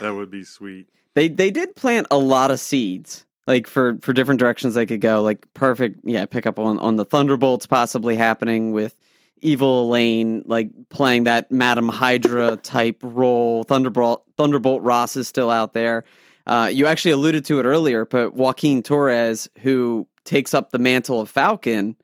that 0.00 0.14
would 0.14 0.30
be 0.32 0.42
sweet. 0.42 0.88
They 1.14 1.28
they 1.28 1.50
did 1.52 1.76
plant 1.76 2.08
a 2.10 2.18
lot 2.18 2.50
of 2.50 2.58
seeds, 2.58 3.24
like 3.46 3.66
for 3.66 3.98
for 4.02 4.12
different 4.12 4.40
directions 4.40 4.74
they 4.74 4.86
could 4.86 5.00
go. 5.00 5.22
Like 5.22 5.46
perfect, 5.54 6.00
yeah. 6.04 6.26
Pick 6.26 6.46
up 6.46 6.58
on 6.58 6.78
on 6.78 6.96
the 6.96 7.04
Thunderbolts 7.04 7.66
possibly 7.66 8.16
happening 8.16 8.72
with 8.72 8.96
evil 9.40 9.82
Elaine, 9.82 10.42
like 10.46 10.70
playing 10.88 11.24
that 11.24 11.50
Madam 11.50 11.88
Hydra 11.88 12.56
type 12.62 12.98
role. 13.02 13.64
Thunderbolt 13.64 14.24
Thunderbolt 14.36 14.82
Ross 14.82 15.16
is 15.16 15.28
still 15.28 15.50
out 15.50 15.72
there. 15.72 16.04
Uh, 16.46 16.68
you 16.72 16.86
actually 16.86 17.12
alluded 17.12 17.44
to 17.44 17.60
it 17.60 17.64
earlier, 17.64 18.04
but 18.04 18.34
Joaquin 18.34 18.82
Torres, 18.82 19.48
who 19.60 20.06
takes 20.24 20.54
up 20.54 20.70
the 20.70 20.78
mantle 20.78 21.20
of 21.20 21.30
Falcon 21.30 21.96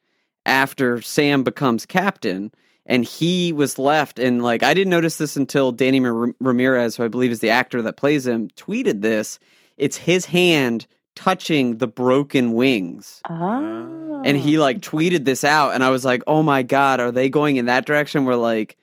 after 0.47 1.03
Sam 1.03 1.43
becomes 1.43 1.85
captain, 1.85 2.53
and 2.87 3.05
he 3.05 3.53
was 3.53 3.79
left. 3.79 4.19
And 4.19 4.43
like, 4.43 4.63
I 4.63 4.75
didn't 4.75 4.91
notice 4.91 5.19
this 5.19 5.37
until 5.37 5.73
Danny 5.73 6.01
Ramirez, 6.01 6.97
who 6.97 7.05
I 7.05 7.09
believe 7.09 7.33
is 7.33 7.41
the 7.41 7.51
actor 7.51 7.83
that 7.83 7.97
plays 7.97 8.27
him, 8.27 8.49
tweeted 8.51 9.03
this. 9.03 9.41
It's 9.77 9.97
his 9.97 10.25
hand 10.25 10.87
touching 11.19 11.79
the 11.79 11.89
broken 11.89 12.53
wings. 12.53 13.21
Oh. 13.29 14.23
And 14.25 14.37
he 14.37 14.57
like 14.59 14.79
tweeted 14.79 15.25
this 15.25 15.43
out, 15.43 15.75
and 15.75 15.83
I 15.83 15.91
was 15.91 16.05
like, 16.05 16.23
"Oh 16.29 16.45
my 16.45 16.63
god, 16.63 17.01
are 17.01 17.11
they 17.11 17.29
going 17.29 17.57
in 17.57 17.67
that 17.67 17.87
direction?" 17.87 18.25
Where 18.25 18.37
like 18.37 18.77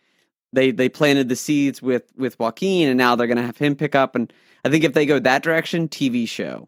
they 0.51 0.71
they 0.71 0.89
planted 0.89 1.29
the 1.29 1.37
seeds 1.37 1.81
with 1.81 2.03
with 2.17 2.37
Joaquin, 2.37 2.89
and 2.89 2.97
now 2.97 3.15
they're 3.15 3.27
gonna 3.27 3.45
have 3.45 3.57
him 3.57 3.75
pick 3.75 3.95
up. 3.95 4.15
And 4.15 4.31
I 4.65 4.69
think 4.69 4.83
if 4.83 4.93
they 4.93 5.05
go 5.05 5.17
that 5.19 5.43
direction, 5.43 5.87
TV 5.87 6.27
show. 6.27 6.67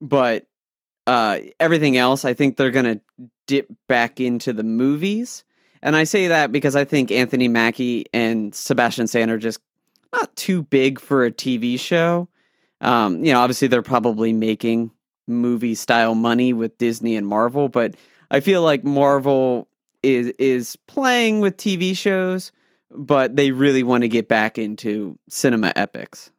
But 0.00 0.46
uh, 1.06 1.38
everything 1.60 1.96
else, 1.96 2.24
I 2.24 2.34
think 2.34 2.56
they're 2.56 2.72
gonna 2.72 3.00
dip 3.46 3.68
back 3.86 4.18
into 4.18 4.52
the 4.52 4.64
movies. 4.64 5.44
And 5.82 5.94
I 5.94 6.02
say 6.02 6.28
that 6.28 6.50
because 6.50 6.74
I 6.74 6.84
think 6.84 7.12
Anthony 7.12 7.46
Mackie 7.46 8.06
and 8.12 8.52
Sebastian 8.54 9.06
Stan 9.06 9.30
are 9.30 9.38
just 9.38 9.60
not 10.12 10.34
too 10.34 10.64
big 10.64 10.98
for 10.98 11.24
a 11.24 11.30
TV 11.30 11.78
show. 11.78 12.28
Um, 12.80 13.24
you 13.24 13.32
know, 13.32 13.40
obviously 13.40 13.68
they're 13.68 13.82
probably 13.82 14.32
making 14.32 14.90
movie 15.26 15.74
style 15.74 16.14
money 16.14 16.52
with 16.52 16.78
Disney 16.78 17.16
and 17.16 17.26
Marvel, 17.26 17.68
but 17.68 17.94
I 18.30 18.40
feel 18.40 18.62
like 18.62 18.84
Marvel 18.84 19.68
is 20.02 20.28
is 20.38 20.76
playing 20.86 21.40
with 21.40 21.56
TV 21.56 21.96
shows, 21.96 22.52
but 22.90 23.36
they 23.36 23.50
really 23.50 23.82
want 23.82 24.02
to 24.02 24.08
get 24.08 24.28
back 24.28 24.58
into 24.58 25.18
cinema 25.28 25.72
epics. 25.76 26.30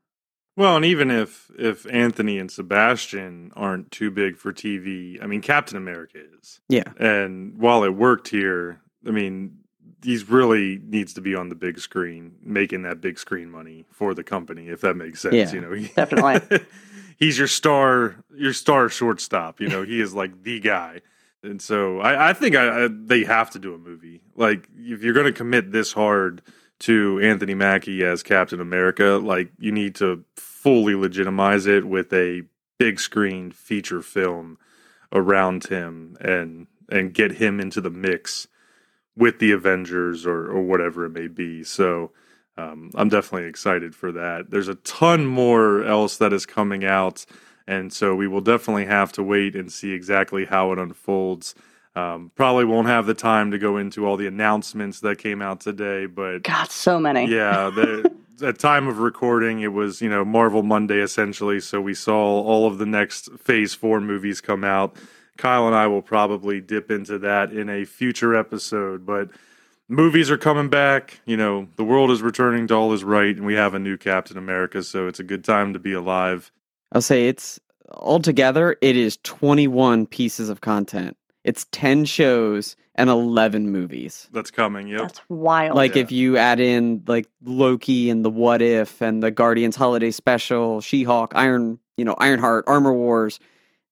Well, 0.57 0.75
and 0.75 0.85
even 0.85 1.09
if 1.09 1.49
if 1.57 1.85
Anthony 1.91 2.37
and 2.37 2.51
Sebastian 2.51 3.51
aren't 3.55 3.91
too 3.91 4.11
big 4.11 4.37
for 4.37 4.51
TV, 4.51 5.21
I 5.21 5.27
mean 5.27 5.41
Captain 5.41 5.77
America 5.77 6.19
is. 6.39 6.59
Yeah. 6.67 6.91
And 6.97 7.57
while 7.57 7.83
it 7.83 7.95
worked 7.95 8.27
here, 8.27 8.81
I 9.07 9.11
mean 9.11 9.57
he's 10.03 10.29
really 10.29 10.79
needs 10.83 11.13
to 11.13 11.21
be 11.21 11.35
on 11.35 11.49
the 11.49 11.55
big 11.55 11.79
screen, 11.79 12.35
making 12.43 12.83
that 12.83 13.01
big 13.01 13.19
screen 13.19 13.49
money 13.49 13.85
for 13.91 14.13
the 14.13 14.23
company, 14.23 14.67
if 14.67 14.81
that 14.81 14.95
makes 14.95 15.21
sense. 15.21 15.33
Yeah, 15.33 15.51
you 15.51 15.61
know, 15.61 15.75
definitely. 15.95 16.65
he's 17.17 17.37
your 17.37 17.47
star, 17.47 18.15
your 18.35 18.53
star 18.53 18.89
shortstop. 18.89 19.59
You 19.59 19.69
know, 19.69 19.83
he 19.83 20.01
is 20.01 20.13
like 20.13 20.43
the 20.43 20.59
guy, 20.59 21.01
and 21.43 21.61
so 21.61 21.99
I, 21.99 22.29
I 22.29 22.33
think 22.33 22.55
I, 22.55 22.85
I, 22.85 22.89
they 22.91 23.23
have 23.23 23.49
to 23.51 23.59
do 23.59 23.73
a 23.73 23.77
movie. 23.77 24.21
Like, 24.35 24.67
if 24.77 25.03
you're 25.03 25.13
going 25.13 25.25
to 25.25 25.31
commit 25.31 25.71
this 25.71 25.93
hard 25.93 26.41
to 26.79 27.19
Anthony 27.21 27.53
Mackie 27.53 28.03
as 28.03 28.23
Captain 28.23 28.59
America, 28.59 29.19
like 29.23 29.51
you 29.59 29.71
need 29.71 29.95
to 29.95 30.25
fully 30.35 30.95
legitimize 30.95 31.67
it 31.67 31.85
with 31.85 32.11
a 32.11 32.41
big 32.79 32.99
screen 32.99 33.51
feature 33.51 34.01
film 34.01 34.57
around 35.11 35.65
him 35.65 36.17
and 36.19 36.67
and 36.89 37.13
get 37.13 37.33
him 37.33 37.59
into 37.59 37.79
the 37.79 37.89
mix 37.89 38.47
with 39.15 39.39
the 39.39 39.51
Avengers 39.51 40.25
or, 40.25 40.49
or 40.49 40.61
whatever 40.61 41.05
it 41.05 41.11
may 41.11 41.27
be. 41.27 41.63
So 41.63 42.11
um, 42.57 42.91
I'm 42.95 43.09
definitely 43.09 43.47
excited 43.47 43.95
for 43.95 44.11
that. 44.13 44.49
There's 44.49 44.67
a 44.67 44.75
ton 44.75 45.25
more 45.25 45.83
else 45.83 46.17
that 46.17 46.33
is 46.33 46.45
coming 46.45 46.83
out, 46.83 47.25
and 47.67 47.91
so 47.91 48.15
we 48.15 48.27
will 48.27 48.41
definitely 48.41 48.85
have 48.85 49.11
to 49.13 49.23
wait 49.23 49.55
and 49.55 49.71
see 49.71 49.91
exactly 49.91 50.45
how 50.45 50.71
it 50.71 50.79
unfolds. 50.79 51.55
Um, 51.93 52.31
probably 52.35 52.65
won't 52.65 52.87
have 52.87 53.05
the 53.05 53.13
time 53.13 53.51
to 53.51 53.57
go 53.57 53.77
into 53.77 54.05
all 54.05 54.15
the 54.15 54.27
announcements 54.27 55.01
that 55.01 55.17
came 55.17 55.41
out 55.41 55.59
today, 55.59 56.05
but 56.05 56.43
God, 56.43 56.71
so 56.71 56.99
many. 56.99 57.25
Yeah, 57.25 57.69
the, 57.69 58.11
at 58.43 58.59
time 58.59 58.87
of 58.87 58.99
recording, 58.99 59.61
it 59.61 59.73
was 59.73 60.01
you 60.01 60.09
know 60.09 60.23
Marvel 60.23 60.63
Monday 60.63 60.99
essentially. 60.99 61.59
So 61.59 61.81
we 61.81 61.93
saw 61.93 62.41
all 62.41 62.67
of 62.67 62.77
the 62.77 62.85
next 62.85 63.29
Phase 63.39 63.73
Four 63.73 64.01
movies 64.01 64.41
come 64.41 64.63
out. 64.63 64.95
Kyle 65.37 65.65
and 65.67 65.75
I 65.75 65.87
will 65.87 66.01
probably 66.01 66.61
dip 66.61 66.91
into 66.91 67.17
that 67.19 67.51
in 67.51 67.69
a 67.69 67.85
future 67.85 68.35
episode. 68.35 69.05
But 69.05 69.29
movies 69.87 70.29
are 70.31 70.37
coming 70.37 70.69
back. 70.69 71.19
You 71.25 71.37
know, 71.37 71.67
the 71.75 71.83
world 71.83 72.11
is 72.11 72.21
returning 72.21 72.67
to 72.67 72.73
all 72.75 72.93
is 72.93 73.03
right, 73.03 73.35
and 73.35 73.45
we 73.45 73.55
have 73.55 73.73
a 73.73 73.79
new 73.79 73.97
Captain 73.97 74.37
America, 74.37 74.83
so 74.83 75.07
it's 75.07 75.19
a 75.19 75.23
good 75.23 75.43
time 75.43 75.73
to 75.73 75.79
be 75.79 75.93
alive. 75.93 76.51
I'll 76.91 77.01
say 77.01 77.27
it's 77.27 77.59
altogether, 77.91 78.77
it 78.81 78.95
is 78.97 79.17
21 79.23 80.05
pieces 80.07 80.49
of 80.49 80.61
content. 80.61 81.17
It's 81.43 81.65
10 81.71 82.05
shows 82.05 82.75
and 82.95 83.09
11 83.09 83.69
movies. 83.71 84.27
That's 84.31 84.51
coming, 84.51 84.87
yep. 84.87 85.01
That's 85.01 85.21
wild. 85.29 85.75
Like 85.75 85.95
Yeah. 85.95 86.03
if 86.03 86.11
you 86.11 86.37
add 86.37 86.59
in 86.59 87.03
like 87.07 87.27
Loki 87.43 88.09
and 88.09 88.23
the 88.23 88.29
What 88.29 88.61
If 88.61 89.01
and 89.01 89.23
the 89.23 89.31
Guardians 89.31 89.75
Holiday 89.75 90.11
Special, 90.11 90.81
She-Hulk, 90.81 91.31
Iron, 91.35 91.79
you 91.97 92.05
know, 92.05 92.15
Ironheart, 92.19 92.65
Armor 92.67 92.93
Wars, 92.93 93.39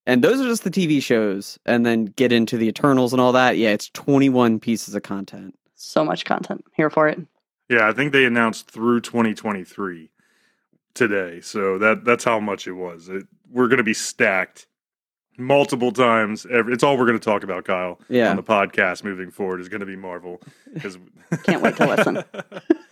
and 0.06 0.22
those 0.22 0.40
are 0.40 0.44
just 0.48 0.64
the 0.64 0.70
TV 0.70 1.02
shows 1.02 1.58
and 1.66 1.84
then 1.86 2.06
get 2.06 2.32
into 2.32 2.56
the 2.56 2.66
Eternals 2.68 3.12
and 3.12 3.20
all 3.20 3.32
that. 3.32 3.56
Yeah, 3.58 3.70
it's 3.70 3.88
21 3.90 4.60
pieces 4.60 4.94
of 4.94 5.02
content. 5.02 5.54
so 5.74 6.04
much 6.04 6.24
content. 6.24 6.64
Here 6.74 6.90
for 6.90 7.08
it. 7.08 7.20
Yeah, 7.68 7.88
I 7.88 7.92
think 7.92 8.12
they 8.12 8.24
announced 8.24 8.70
through 8.70 9.00
2023 9.02 10.10
today, 10.94 11.40
so 11.40 11.78
that 11.78 12.04
that's 12.04 12.24
how 12.24 12.40
much 12.40 12.66
it 12.66 12.72
was. 12.72 13.08
It, 13.08 13.26
we're 13.50 13.68
going 13.68 13.78
to 13.78 13.84
be 13.84 13.94
stacked 13.94 14.66
multiple 15.38 15.92
times. 15.92 16.46
Every, 16.50 16.72
it's 16.74 16.82
all 16.82 16.98
we're 16.98 17.06
going 17.06 17.18
to 17.18 17.24
talk 17.24 17.44
about, 17.44 17.64
Kyle, 17.64 18.00
Yeah. 18.08 18.30
on 18.30 18.36
the 18.36 18.42
podcast 18.42 19.04
moving 19.04 19.30
forward 19.30 19.60
is 19.60 19.68
going 19.68 19.80
to 19.80 19.86
be 19.86 19.96
Marvel. 19.96 20.42
Because 20.74 20.98
Can't 21.44 21.62
wait 21.62 21.76
to 21.76 21.86
listen. 21.86 22.24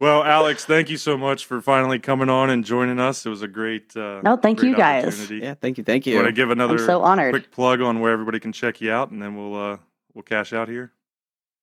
well, 0.00 0.24
Alex, 0.24 0.64
thank 0.64 0.88
you 0.90 0.96
so 0.96 1.16
much 1.16 1.44
for 1.44 1.60
finally 1.60 1.98
coming 1.98 2.28
on 2.28 2.50
and 2.50 2.64
joining 2.64 2.98
us. 2.98 3.26
It 3.26 3.28
was 3.28 3.42
a 3.42 3.48
great. 3.48 3.96
Uh, 3.96 4.20
No, 4.22 4.36
thank 4.36 4.58
great 4.58 4.70
you 4.70 4.76
guys. 4.76 5.30
Yeah, 5.30 5.54
thank 5.54 5.78
you. 5.78 5.84
Thank 5.84 6.06
you. 6.06 6.16
Want 6.16 6.26
to 6.26 6.32
give 6.32 6.50
another 6.50 6.74
I'm 6.74 6.86
so 6.86 7.02
honored. 7.02 7.32
quick 7.32 7.50
plug 7.50 7.80
on 7.80 8.00
where 8.00 8.12
everybody 8.12 8.40
can 8.40 8.52
check 8.52 8.80
you 8.80 8.90
out, 8.90 9.10
and 9.10 9.20
then 9.22 9.36
we'll 9.36 9.54
uh, 9.54 9.76
we'll 10.14 10.22
cash 10.22 10.52
out 10.52 10.68
here. 10.68 10.92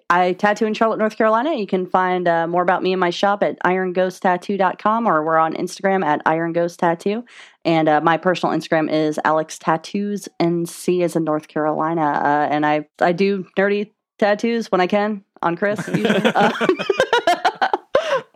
I 0.10 0.34
tattoo 0.34 0.66
in 0.66 0.74
Charlotte, 0.74 1.00
North 1.00 1.18
Carolina. 1.18 1.54
You 1.54 1.68
can 1.68 1.86
find 1.86 2.28
uh, 2.28 2.48
more 2.48 2.62
about 2.62 2.82
me 2.82 2.94
and 2.94 3.00
my 3.00 3.10
shop 3.10 3.44
at 3.44 3.60
ironghosttattoo.com 3.64 5.06
or 5.06 5.22
we're 5.24 5.38
on 5.38 5.54
Instagram 5.54 6.06
at 6.06 6.24
ironghosttattoo. 6.24 7.26
And 7.66 7.90
uh, 7.90 8.00
my 8.00 8.16
personal 8.16 8.56
Instagram 8.56 8.90
is 8.90 9.20
Alex 9.26 9.60
Tattoos 9.60 10.30
and 10.40 10.70
C 10.70 11.02
is 11.02 11.18
in 11.18 11.26
North 11.26 11.50
Carolina. 11.50 12.22
Uh, 12.24 12.48
and 12.50 12.66
I, 12.66 12.88
I 13.02 13.12
do 13.12 13.46
nerdy 13.58 13.92
tattoos 14.18 14.72
when 14.72 14.80
I 14.80 14.88
can 14.88 15.26
on 15.42 15.58
Chris. 15.58 15.86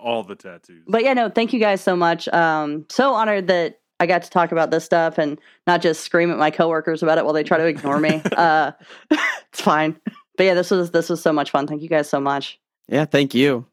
Usually. 0.01 0.15
All 0.15 0.23
the 0.23 0.35
tattoos. 0.35 0.83
but 0.87 1.03
yeah, 1.03 1.13
no, 1.13 1.29
thank 1.29 1.53
you 1.53 1.59
guys 1.59 1.81
so 1.81 1.95
much. 1.95 2.27
Um, 2.29 2.85
so 2.89 3.13
honored 3.13 3.47
that 3.47 3.79
I 3.99 4.07
got 4.07 4.23
to 4.23 4.29
talk 4.31 4.51
about 4.51 4.71
this 4.71 4.83
stuff 4.83 5.19
and 5.19 5.39
not 5.67 5.81
just 5.81 6.01
scream 6.01 6.31
at 6.31 6.37
my 6.39 6.49
coworkers 6.49 7.03
about 7.03 7.19
it 7.19 7.23
while 7.23 7.33
they 7.33 7.43
try 7.43 7.57
to 7.57 7.65
ignore 7.67 7.99
me. 7.99 8.21
uh, 8.35 8.71
it's 9.11 9.61
fine. 9.61 9.99
But 10.37 10.45
yeah, 10.45 10.53
this 10.55 10.71
was 10.71 10.91
this 10.91 11.07
was 11.07 11.21
so 11.21 11.31
much 11.31 11.51
fun. 11.51 11.67
Thank 11.67 11.83
you 11.83 11.89
guys 11.89 12.09
so 12.09 12.19
much. 12.19 12.59
Yeah, 12.87 13.05
thank 13.05 13.35
you. 13.35 13.67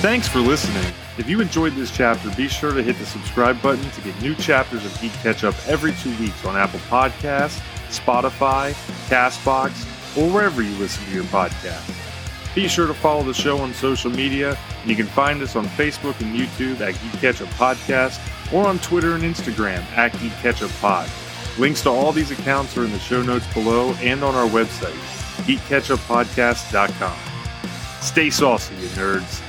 Thanks 0.00 0.28
for 0.28 0.38
listening. 0.38 0.92
If 1.16 1.28
you 1.28 1.40
enjoyed 1.40 1.74
this 1.74 1.90
chapter, 1.90 2.30
be 2.36 2.48
sure 2.48 2.72
to 2.72 2.82
hit 2.82 2.98
the 2.98 3.06
subscribe 3.06 3.60
button 3.62 3.88
to 3.90 4.00
get 4.00 4.20
new 4.20 4.34
chapters 4.34 4.84
of 4.84 5.00
Geek 5.00 5.12
Ketchup 5.12 5.54
every 5.66 5.92
two 5.92 6.14
weeks 6.18 6.44
on 6.44 6.56
Apple 6.56 6.80
Podcasts, 6.80 7.60
Spotify, 7.88 8.72
Castbox, 9.08 9.70
or 10.16 10.28
wherever 10.30 10.60
you 10.62 10.74
listen 10.76 11.04
to 11.06 11.12
your 11.12 11.24
podcast. 11.24 12.03
Be 12.54 12.68
sure 12.68 12.86
to 12.86 12.94
follow 12.94 13.24
the 13.24 13.34
show 13.34 13.58
on 13.58 13.74
social 13.74 14.10
media, 14.10 14.56
and 14.80 14.90
you 14.90 14.96
can 14.96 15.06
find 15.06 15.42
us 15.42 15.56
on 15.56 15.66
Facebook 15.66 16.20
and 16.20 16.34
YouTube 16.34 16.80
at 16.80 16.92
Geek 17.02 17.20
Ketchup 17.20 17.48
Podcast, 17.50 18.20
or 18.52 18.66
on 18.66 18.78
Twitter 18.78 19.14
and 19.14 19.24
Instagram 19.24 19.82
at 19.96 20.12
Geek 20.20 20.32
Ketchup 20.34 20.70
Pod. 20.80 21.10
Links 21.58 21.82
to 21.82 21.90
all 21.90 22.12
these 22.12 22.30
accounts 22.30 22.76
are 22.76 22.84
in 22.84 22.92
the 22.92 22.98
show 22.98 23.22
notes 23.22 23.52
below 23.54 23.92
and 23.94 24.22
on 24.22 24.34
our 24.34 24.48
website, 24.48 24.94
geekketchuppodcast.com. 25.46 27.18
Stay 28.00 28.30
saucy, 28.30 28.74
you 28.76 28.88
nerds. 28.88 29.43